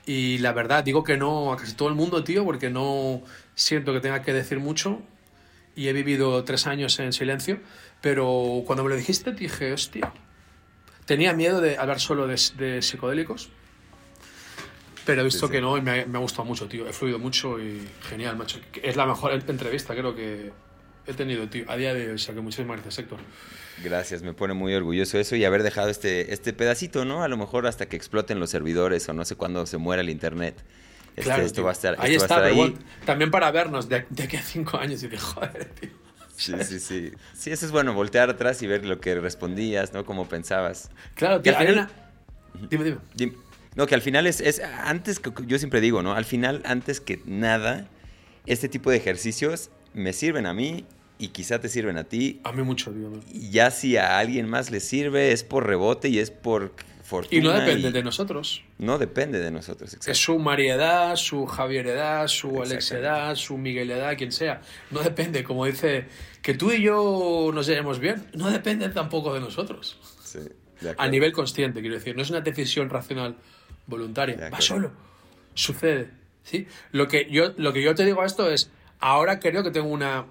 Y 0.10 0.40
la 0.40 0.54
verdad, 0.54 0.84
digo 0.84 1.04
que 1.04 1.18
no 1.18 1.54
a 1.54 1.58
casi 1.58 1.74
todo 1.76 1.88
el 1.88 1.94
mundo, 1.94 2.24
tío, 2.24 2.44
porque 2.44 2.72
no 2.72 3.22
siento 3.54 3.94
que 3.94 4.00
tenga 4.00 4.24
que 4.24 4.34
decir 4.34 4.58
mucho. 4.60 5.04
Y 5.76 5.88
he 5.88 5.94
vivido 5.94 6.44
tres 6.44 6.66
años 6.66 6.98
en 6.98 7.14
silencio. 7.14 7.60
Pero 8.02 8.64
cuando 8.66 8.84
me 8.84 8.90
lo 8.90 8.96
dijiste, 8.96 9.34
dije, 9.34 9.72
hostia. 9.72 10.12
Tenía 11.06 11.34
miedo 11.34 11.62
de 11.62 11.78
hablar 11.78 12.00
solo 12.00 12.26
de, 12.26 12.42
de 12.58 12.82
psicodélicos. 12.82 13.50
Pero 15.06 15.22
he 15.22 15.26
visto 15.26 15.46
Sí, 15.46 15.52
sí. 15.52 15.52
que 15.52 15.62
no 15.62 15.78
y 15.78 15.82
me 15.84 16.08
me 16.08 16.18
ha 16.18 16.22
gustado 16.22 16.46
mucho, 16.46 16.68
tío. 16.68 16.88
He 16.88 16.94
fluido 16.94 17.20
mucho 17.20 17.60
y 17.60 17.88
genial, 18.10 18.36
macho. 18.36 18.60
Es 18.82 18.96
la 18.96 19.06
mejor 19.06 19.32
entrevista, 19.34 19.94
creo 19.94 20.16
que 20.16 20.52
he 21.12 21.14
tenido, 21.14 21.48
tío, 21.50 21.66
a 21.68 21.76
día 21.78 21.94
de 21.94 22.08
hoy. 22.10 22.16
O 22.16 22.18
sea 22.18 22.34
que 22.36 22.42
muchísimas 22.42 22.78
gracias, 22.78 23.00
Héctor. 23.00 23.20
Gracias, 23.84 24.22
me 24.24 24.34
pone 24.34 24.54
muy 24.54 24.74
orgulloso 24.74 25.18
eso 25.20 25.36
y 25.36 25.46
haber 25.46 25.64
dejado 25.64 25.90
este, 25.90 26.34
este 26.34 26.52
pedacito, 26.54 27.06
¿no? 27.06 27.24
A 27.24 27.28
lo 27.28 27.38
mejor 27.38 27.66
hasta 27.68 27.86
que 27.88 27.96
exploten 27.96 28.40
los 28.40 28.50
servidores 28.50 29.08
o 29.10 29.14
no 29.14 29.24
sé 29.26 29.36
cuándo 29.36 29.66
se 29.66 29.78
muera 29.78 30.02
el 30.02 30.10
internet. 30.10 30.56
Este, 31.16 31.24
Claro, 31.24 31.44
esto 31.44 31.56
tío. 31.56 31.64
va 31.64 31.70
a 31.72 31.74
estar, 31.74 31.96
ahí 32.00 32.12
esto 32.14 32.26
está, 32.26 32.40
va 32.40 32.46
a 32.46 32.50
estar 32.50 32.66
ahí. 32.66 32.78
también 33.06 33.32
para 33.32 33.50
vernos 33.52 33.88
de, 33.90 34.06
de 34.10 34.24
aquí 34.24 34.38
a 34.38 34.42
cinco 34.42 34.78
años 34.78 35.02
y 35.04 35.08
de 35.08 35.18
joder, 35.18 35.66
tío. 35.80 35.90
Sí, 36.36 36.54
sí, 36.64 36.80
sí. 36.80 37.12
Sí, 37.34 37.52
eso 37.52 37.66
es 37.66 37.72
bueno, 37.74 37.94
voltear 37.94 38.30
atrás 38.30 38.62
y 38.62 38.68
ver 38.68 38.86
lo 38.86 39.00
que 39.02 39.16
respondías, 39.16 39.92
¿no? 39.94 40.06
Cómo 40.06 40.28
pensabas. 40.30 40.90
Claro, 41.16 41.38
Que 41.42 41.50
tío, 41.52 41.58
al 41.58 41.62
hay 41.62 41.68
final- 41.74 41.90
una- 42.56 42.68
Dime, 42.70 42.84
dime. 42.86 42.98
Dim- 43.16 43.36
No, 43.76 43.86
que 43.88 43.96
al 43.96 44.02
final 44.02 44.26
es, 44.28 44.40
es 44.42 44.60
antes 44.62 45.20
que 45.20 45.32
yo 45.46 45.58
siempre 45.58 45.80
digo, 45.82 46.02
¿no? 46.02 46.14
Al 46.14 46.26
final, 46.26 46.62
antes 46.66 47.00
que 47.02 47.22
nada, 47.26 47.88
este 48.46 48.68
tipo 48.70 48.90
de 48.90 48.98
ejercicios 48.98 49.70
me 49.94 50.12
sirven 50.14 50.46
a 50.46 50.54
mí 50.54 50.86
y 51.20 51.28
quizá 51.28 51.60
te 51.60 51.68
sirven 51.68 51.98
a 51.98 52.06
ti. 52.06 52.40
A 52.46 52.54
mí 52.54 52.64
mucho, 52.64 52.92
tío. 52.92 53.12
Y 53.32 53.52
ya 53.52 53.70
si 53.72 53.98
a 53.98 54.18
alguien 54.18 54.50
más 54.50 54.72
le 54.72 54.80
sirve, 54.80 55.34
es 55.34 55.44
por 55.44 55.68
rebote 55.68 56.08
y 56.08 56.18
es 56.18 56.32
por 56.32 56.74
fortuna. 57.04 57.38
Y 57.38 57.44
no 57.44 57.52
depende 57.52 57.90
y 57.90 57.92
de 57.92 58.04
nosotros. 58.04 58.64
No 58.78 58.98
depende 58.98 59.40
de 59.40 59.52
nosotros, 59.52 59.94
exacto. 59.94 60.12
Es 60.12 60.18
su 60.18 60.40
Mariedad, 60.40 61.18
su 61.18 61.46
Javieredad, 61.46 62.28
su 62.28 62.62
Alexedad, 62.62 63.36
su 63.36 63.58
Migueledad, 63.58 64.18
quien 64.18 64.32
sea. 64.32 64.62
No 64.92 65.02
depende, 65.02 65.44
como 65.44 65.66
dice, 65.66 66.06
que 66.42 66.54
tú 66.54 66.72
y 66.72 66.82
yo 66.82 67.52
nos 67.54 67.68
llevemos 67.68 68.00
bien, 68.00 68.26
no 68.34 68.50
depende 68.50 68.88
tampoco 68.88 69.34
de 69.34 69.42
nosotros. 69.42 70.00
Sí, 70.24 70.40
de 70.80 70.96
A 70.98 71.08
nivel 71.10 71.34
consciente, 71.34 71.82
quiero 71.82 71.96
decir, 71.96 72.16
no 72.16 72.22
es 72.22 72.30
una 72.30 72.40
decisión 72.40 72.90
racional 72.90 73.36
voluntaria, 73.88 74.50
va 74.50 74.62
solo, 74.62 74.94
sucede. 75.54 76.12
¿sí? 76.44 76.66
Lo, 76.94 77.10
que 77.10 77.30
yo, 77.30 77.54
lo 77.58 77.74
que 77.74 77.82
yo 77.82 77.94
te 77.94 78.06
digo 78.06 78.22
a 78.22 78.26
esto 78.26 78.50
es, 78.50 78.72
ahora 79.00 79.42
creo 79.42 79.64
que 79.64 79.72
tengo 79.72 79.90
una 79.90 80.26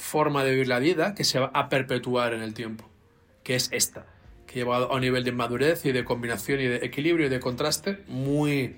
forma 0.00 0.42
de 0.44 0.50
vivir 0.52 0.68
la 0.68 0.78
vida 0.78 1.14
que 1.14 1.24
se 1.24 1.38
va 1.38 1.50
a 1.54 1.68
perpetuar 1.68 2.34
en 2.34 2.42
el 2.42 2.54
tiempo, 2.54 2.88
que 3.44 3.54
es 3.54 3.68
esta, 3.72 4.06
que 4.46 4.54
he 4.54 4.62
llevado 4.64 4.90
a 4.90 4.94
un 4.96 5.02
nivel 5.02 5.22
de 5.24 5.32
madurez 5.32 5.84
y 5.84 5.92
de 5.92 6.04
combinación 6.04 6.60
y 6.60 6.64
de 6.66 6.76
equilibrio 6.76 7.26
y 7.26 7.28
de 7.28 7.38
contraste 7.38 8.00
muy 8.08 8.76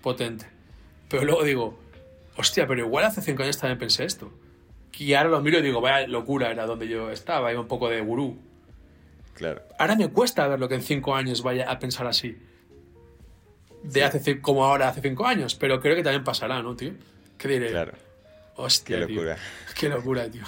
potente. 0.00 0.46
Pero 1.08 1.24
luego 1.24 1.42
digo, 1.44 1.78
hostia, 2.36 2.66
pero 2.66 2.80
igual 2.86 3.04
hace 3.04 3.20
cinco 3.20 3.42
años 3.42 3.58
también 3.58 3.78
pensé 3.78 4.04
esto. 4.04 4.32
Y 4.96 5.14
ahora 5.14 5.30
lo 5.30 5.40
miro 5.40 5.58
y 5.58 5.62
digo, 5.62 5.80
vaya 5.80 6.06
locura 6.06 6.50
era 6.50 6.66
donde 6.66 6.86
yo 6.86 7.10
estaba, 7.10 7.50
iba 7.52 7.60
un 7.60 7.68
poco 7.68 7.88
de 7.88 8.00
gurú. 8.00 8.38
Claro. 9.34 9.62
Ahora 9.78 9.96
me 9.96 10.08
cuesta 10.08 10.46
ver 10.46 10.60
lo 10.60 10.68
que 10.68 10.74
en 10.76 10.82
cinco 10.82 11.14
años 11.16 11.42
vaya 11.42 11.70
a 11.70 11.78
pensar 11.78 12.06
así. 12.06 12.36
De 13.82 14.04
hace 14.04 14.20
ci- 14.20 14.40
como 14.42 14.64
ahora 14.64 14.88
hace 14.88 15.00
cinco 15.00 15.26
años, 15.26 15.54
pero 15.54 15.80
creo 15.80 15.96
que 15.96 16.02
también 16.02 16.22
pasará, 16.22 16.62
¿no, 16.62 16.76
tío? 16.76 16.92
¿Qué 17.38 17.48
diré? 17.48 17.70
Claro. 17.70 17.92
Hostia, 18.60 18.98
Qué 19.00 19.06
tío. 19.06 19.16
locura. 19.16 19.38
Qué 19.78 19.88
locura, 19.88 20.30
tío. 20.30 20.44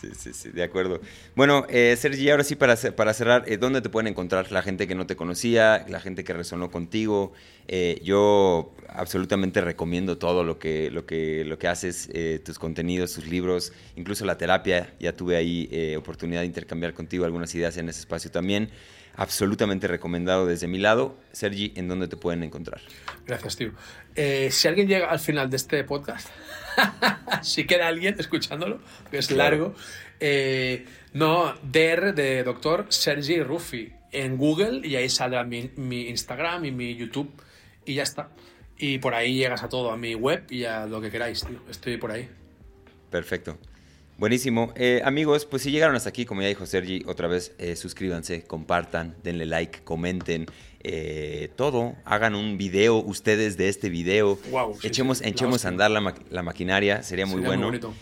Sí, 0.00 0.08
sí, 0.18 0.32
sí, 0.32 0.48
de 0.48 0.64
acuerdo. 0.64 1.00
Bueno, 1.36 1.64
eh, 1.68 1.94
Sergi, 1.96 2.28
ahora 2.30 2.42
sí, 2.42 2.56
para, 2.56 2.74
para 2.76 3.14
cerrar, 3.14 3.44
eh, 3.46 3.56
¿dónde 3.56 3.80
te 3.80 3.88
pueden 3.88 4.08
encontrar 4.08 4.50
la 4.50 4.60
gente 4.62 4.88
que 4.88 4.96
no 4.96 5.06
te 5.06 5.14
conocía, 5.14 5.84
la 5.88 6.00
gente 6.00 6.24
que 6.24 6.32
resonó 6.32 6.72
contigo? 6.72 7.32
Eh, 7.68 8.00
yo 8.02 8.74
absolutamente 8.88 9.60
recomiendo 9.60 10.18
todo 10.18 10.42
lo 10.42 10.58
que, 10.58 10.90
lo 10.90 11.06
que, 11.06 11.44
lo 11.44 11.56
que 11.56 11.68
haces, 11.68 12.08
eh, 12.14 12.40
tus 12.44 12.58
contenidos, 12.58 13.12
tus 13.12 13.28
libros, 13.28 13.72
incluso 13.94 14.24
la 14.24 14.36
terapia. 14.36 14.92
Ya 14.98 15.12
tuve 15.12 15.36
ahí 15.36 15.94
oportunidad 15.96 16.40
de 16.40 16.46
intercambiar 16.46 16.94
contigo 16.94 17.24
algunas 17.24 17.54
ideas 17.54 17.76
en 17.76 17.88
ese 17.88 18.00
espacio 18.00 18.30
también. 18.30 18.70
Absolutamente 19.16 19.86
recomendado 19.88 20.46
desde 20.46 20.66
mi 20.68 20.78
lado. 20.78 21.18
Sergi, 21.32 21.72
¿en 21.76 21.88
dónde 21.88 22.08
te 22.08 22.16
pueden 22.16 22.42
encontrar? 22.42 22.80
Gracias, 23.26 23.56
tío. 23.56 23.72
Eh, 24.14 24.48
si 24.50 24.68
alguien 24.68 24.88
llega 24.88 25.10
al 25.10 25.18
final 25.20 25.50
de 25.50 25.56
este 25.56 25.84
podcast, 25.84 26.28
si 27.42 27.66
queda 27.66 27.88
alguien 27.88 28.16
escuchándolo, 28.18 28.80
que 29.10 29.18
es 29.18 29.26
Claro. 29.28 29.56
largo, 29.56 29.74
eh, 30.20 30.86
no, 31.12 31.54
DR 31.62 32.12
de 32.14 32.42
doctor 32.42 32.86
Sergi 32.88 33.42
Ruffi 33.42 33.92
en 34.12 34.36
Google 34.38 34.86
y 34.86 34.96
ahí 34.96 35.08
saldrá 35.08 35.44
mi, 35.44 35.70
mi 35.76 36.08
Instagram 36.08 36.64
y 36.64 36.70
mi 36.72 36.96
YouTube 36.96 37.30
y 37.84 37.94
ya 37.94 38.02
está. 38.02 38.30
Y 38.78 38.98
por 38.98 39.14
ahí 39.14 39.34
llegas 39.36 39.62
a 39.62 39.68
todo, 39.68 39.90
a 39.92 39.96
mi 39.96 40.14
web 40.14 40.44
y 40.50 40.64
a 40.64 40.86
lo 40.86 41.00
que 41.00 41.10
queráis, 41.10 41.44
tío. 41.44 41.60
Estoy 41.70 41.98
por 41.98 42.10
ahí. 42.12 42.28
Perfecto. 43.10 43.58
Buenísimo. 44.26 44.72
Eh, 44.76 45.02
amigos, 45.04 45.46
pues 45.46 45.64
si 45.64 45.72
llegaron 45.72 45.96
hasta 45.96 46.08
aquí, 46.10 46.24
como 46.24 46.42
ya 46.42 46.46
dijo 46.46 46.64
Sergi, 46.64 47.02
otra 47.08 47.26
vez 47.26 47.56
eh, 47.58 47.74
suscríbanse, 47.74 48.44
compartan, 48.44 49.16
denle 49.24 49.46
like, 49.46 49.80
comenten, 49.82 50.46
eh, 50.84 51.50
todo. 51.56 51.96
Hagan 52.04 52.36
un 52.36 52.56
video 52.56 52.98
ustedes 52.98 53.56
de 53.56 53.68
este 53.68 53.90
video. 53.90 54.38
Sí, 54.80 54.86
echemos 54.86 55.18
sí, 55.18 55.24
echemos 55.26 55.64
a 55.64 55.68
andar 55.70 55.90
la, 55.90 56.00
ma- 56.00 56.14
la 56.30 56.44
maquinaria, 56.44 57.02
sería 57.02 57.26
muy 57.26 57.38
Sería 57.42 57.48
bueno. 57.48 57.66
bonito. 57.66 57.94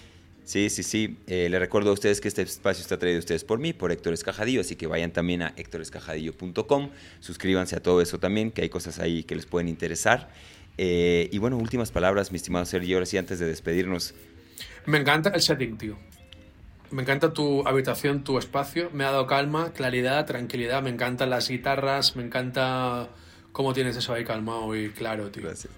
Sí, 0.45 0.69
sí, 0.69 0.83
sí. 0.83 1.17
Eh, 1.27 1.49
les 1.49 1.59
recuerdo 1.59 1.89
a 1.89 1.95
ustedes 1.95 2.21
que 2.21 2.29
este 2.29 2.43
espacio 2.43 2.83
está 2.83 2.99
traído 2.99 3.17
a 3.17 3.21
ustedes 3.21 3.43
por 3.43 3.59
mí, 3.59 3.73
por 3.73 3.91
Héctor 3.91 4.13
Escajadillo, 4.13 4.61
así 4.61 4.77
que 4.77 4.87
vayan 4.87 5.13
también 5.13 5.41
a 5.41 5.55
héctorescajadillo.com, 5.57 6.91
suscríbanse 7.21 7.77
a 7.77 7.83
todo 7.83 8.03
eso 8.03 8.19
también, 8.21 8.51
que 8.51 8.61
hay 8.61 8.69
cosas 8.69 8.99
ahí 8.99 9.23
que 9.25 9.37
les 9.37 9.47
pueden 9.47 9.69
interesar. 9.69 10.29
Eh, 10.77 11.31
y 11.33 11.39
bueno, 11.39 11.57
últimas 11.57 11.91
palabras, 11.91 12.31
mi 12.31 12.37
estimado 12.37 12.67
Sergio, 12.67 12.99
ahora 12.99 13.07
sí, 13.07 13.17
antes 13.17 13.39
de 13.39 13.47
despedirnos. 13.47 14.13
Me 14.85 14.99
encanta 14.99 15.31
el 15.31 15.41
setting, 15.41 15.79
tío. 15.79 15.97
Me 16.91 17.03
encanta 17.03 17.33
tu 17.33 17.67
habitación, 17.67 18.25
tu 18.25 18.39
espacio. 18.39 18.91
Me 18.93 19.05
ha 19.05 19.11
dado 19.13 19.27
calma, 19.27 19.73
claridad, 19.73 20.27
tranquilidad. 20.27 20.83
Me 20.83 20.91
encantan 20.91 21.31
las 21.31 21.49
guitarras. 21.49 22.17
Me 22.17 22.23
encanta 22.25 23.09
cómo 23.53 23.73
tienes 23.73 23.97
eso 23.97 24.13
ahí 24.13 24.25
calmado 24.25 24.75
y 24.77 24.91
claro, 24.91 25.31
tío. 25.31 25.45
Gracias. 25.45 25.73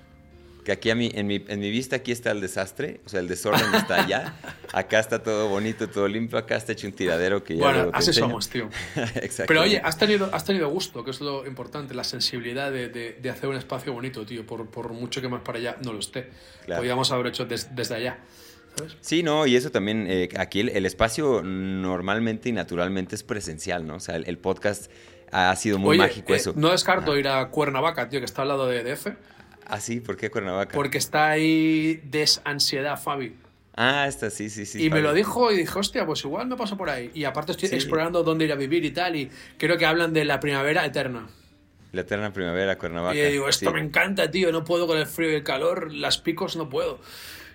Que 0.64 0.70
aquí 0.70 0.90
a 0.90 0.94
mí, 0.94 1.10
en, 1.12 1.26
mi, 1.26 1.44
en 1.48 1.58
mi 1.58 1.70
vista 1.72 1.96
aquí 1.96 2.12
está 2.12 2.30
el 2.30 2.40
desastre, 2.40 3.00
o 3.04 3.08
sea, 3.08 3.18
el 3.18 3.26
desorden 3.26 3.74
está 3.74 4.04
allá. 4.04 4.36
Acá 4.72 5.00
está 5.00 5.20
todo 5.20 5.48
bonito, 5.48 5.88
todo 5.88 6.06
limpio, 6.06 6.38
acá 6.38 6.54
está 6.56 6.70
hecho 6.72 6.86
un 6.86 6.92
tiradero 6.92 7.42
que 7.42 7.56
ya 7.56 7.64
Bueno, 7.64 7.90
así 7.92 8.10
enseño. 8.10 8.28
somos, 8.28 8.48
tío. 8.48 8.68
Exacto. 9.16 9.48
Pero 9.48 9.62
oye, 9.62 9.80
has 9.84 9.98
tenido, 9.98 10.30
has 10.32 10.44
tenido 10.44 10.68
gusto, 10.70 11.02
que 11.04 11.10
es 11.10 11.20
lo 11.20 11.44
importante, 11.48 11.94
la 11.94 12.04
sensibilidad 12.04 12.70
de, 12.70 12.88
de- 12.88 13.18
de 13.20 13.30
hacer 13.30 13.48
un 13.50 13.56
espacio 13.56 13.92
bonito, 13.92 14.24
tío. 14.24 14.46
Por, 14.46 14.66
por 14.70 14.92
mucho 14.92 15.20
que 15.20 15.28
más 15.28 15.42
para 15.42 15.58
allá 15.58 15.76
no 15.84 15.92
lo 15.92 15.98
esté. 15.98 16.30
Claro. 16.64 16.78
Podríamos 16.80 17.10
haber 17.10 17.26
hecho 17.26 17.44
des- 17.44 17.74
desde 17.74 17.96
allá. 17.96 18.18
¿Sabes? 18.76 18.96
Sí, 19.00 19.22
no, 19.22 19.46
y 19.46 19.56
eso 19.56 19.70
también, 19.70 20.06
eh, 20.08 20.28
aquí 20.36 20.60
el, 20.60 20.68
el 20.70 20.86
espacio 20.86 21.42
normalmente 21.42 22.48
y 22.48 22.52
naturalmente 22.52 23.14
es 23.14 23.22
presencial, 23.22 23.86
¿no? 23.86 23.96
O 23.96 24.00
sea, 24.00 24.16
el, 24.16 24.24
el 24.26 24.38
podcast 24.38 24.90
ha 25.30 25.54
sido 25.56 25.78
muy 25.78 25.90
Oye, 25.90 25.98
mágico 26.08 26.32
eh, 26.32 26.36
eso. 26.36 26.52
no 26.56 26.70
descarto 26.70 27.12
Ajá. 27.12 27.20
ir 27.20 27.28
a 27.28 27.48
Cuernavaca, 27.50 28.08
tío, 28.08 28.20
que 28.20 28.26
está 28.26 28.42
al 28.42 28.48
lado 28.48 28.66
de 28.66 28.82
DF, 28.84 29.08
Ah, 29.66 29.80
sí, 29.80 30.00
¿por 30.00 30.16
qué 30.16 30.30
Cuernavaca? 30.30 30.74
porque 30.74 30.98
está 30.98 31.30
ahí 31.30 32.00
desansiedad, 32.04 33.00
Fabi. 33.00 33.36
Ah, 33.74 34.06
esta, 34.06 34.28
sí, 34.28 34.50
sí, 34.50 34.66
sí. 34.66 34.80
y 34.80 34.84
me 34.84 34.90
Fabio. 34.96 35.02
lo 35.04 35.14
dijo 35.14 35.50
y 35.52 35.56
dije, 35.56 35.78
hostia, 35.78 36.04
pues 36.04 36.22
igual 36.24 36.46
me 36.46 36.56
paso 36.56 36.76
por 36.76 36.90
ahí. 36.90 37.10
Y 37.14 37.24
aparte 37.24 37.52
estoy 37.52 37.68
Sí. 37.70 37.74
explorando 37.76 38.22
dónde 38.22 38.44
ir 38.44 38.52
a 38.52 38.56
vivir 38.56 38.84
y 38.84 38.90
tal. 38.90 39.16
Y 39.16 39.30
creo 39.56 39.78
que 39.78 39.86
hablan 39.86 40.12
de 40.12 40.26
la 40.26 40.40
primavera 40.40 40.84
eterna. 40.84 41.26
La 41.92 42.02
eterna 42.02 42.32
primavera, 42.34 42.76
Cuernavaca. 42.76 43.14
y 43.16 43.22
yo 43.22 43.28
digo, 43.30 43.48
esto 43.48 43.70
sí. 43.70 43.74
me 43.74 43.80
encanta, 43.80 44.30
tío. 44.30 44.52
No 44.52 44.62
puedo 44.64 44.86
con 44.86 44.98
el 44.98 45.06
frío 45.06 45.30
y 45.30 45.36
el 45.36 45.42
calor. 45.42 45.90
Las 45.90 46.18
picos 46.18 46.54
no 46.56 46.68
puedo. 46.68 47.00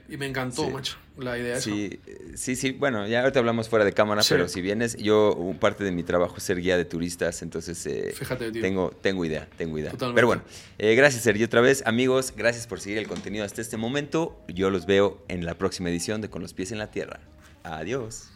Y 0.09 0.17
me 0.17 0.25
encantó, 0.25 0.65
Sí. 0.65 0.71
macho, 0.71 0.97
la 1.17 1.37
idea. 1.37 1.59
Sí, 1.59 1.99
sí, 2.35 2.55
sí, 2.55 2.71
bueno, 2.71 3.05
ya 3.07 3.21
ahorita 3.21 3.39
hablamos 3.39 3.67
fuera 3.67 3.83
de 3.83 3.91
cámara, 3.93 4.23
Sí. 4.23 4.33
pero 4.33 4.47
si 4.47 4.61
vienes, 4.61 4.95
yo, 4.97 5.37
parte 5.59 5.83
de 5.83 5.91
mi 5.91 6.03
trabajo 6.03 6.37
es 6.37 6.43
ser 6.43 6.61
guía 6.61 6.77
de 6.77 6.85
turistas, 6.85 7.41
entonces 7.41 7.85
eh, 7.87 8.13
Fíjate, 8.15 8.51
tío. 8.51 8.61
tengo, 8.61 8.91
tengo 9.01 9.25
idea, 9.25 9.47
tengo 9.57 9.77
idea. 9.77 9.91
Totalmente. 9.91 10.15
Pero 10.15 10.27
bueno, 10.27 10.43
eh, 10.77 10.95
gracias 10.95 11.23
Sergio 11.23 11.45
otra 11.45 11.61
vez, 11.61 11.83
amigos, 11.85 12.33
gracias 12.35 12.67
por 12.67 12.79
seguir 12.79 12.97
el 12.99 13.07
contenido 13.07 13.43
hasta 13.43 13.61
este 13.61 13.75
momento, 13.77 14.39
yo 14.47 14.69
los 14.69 14.85
veo 14.85 15.21
en 15.27 15.45
la 15.45 15.57
próxima 15.57 15.89
edición 15.89 16.21
de 16.21 16.29
Con 16.29 16.41
los 16.41 16.53
pies 16.53 16.71
en 16.71 16.77
la 16.77 16.89
tierra. 16.91 17.19
Adiós. 17.63 18.29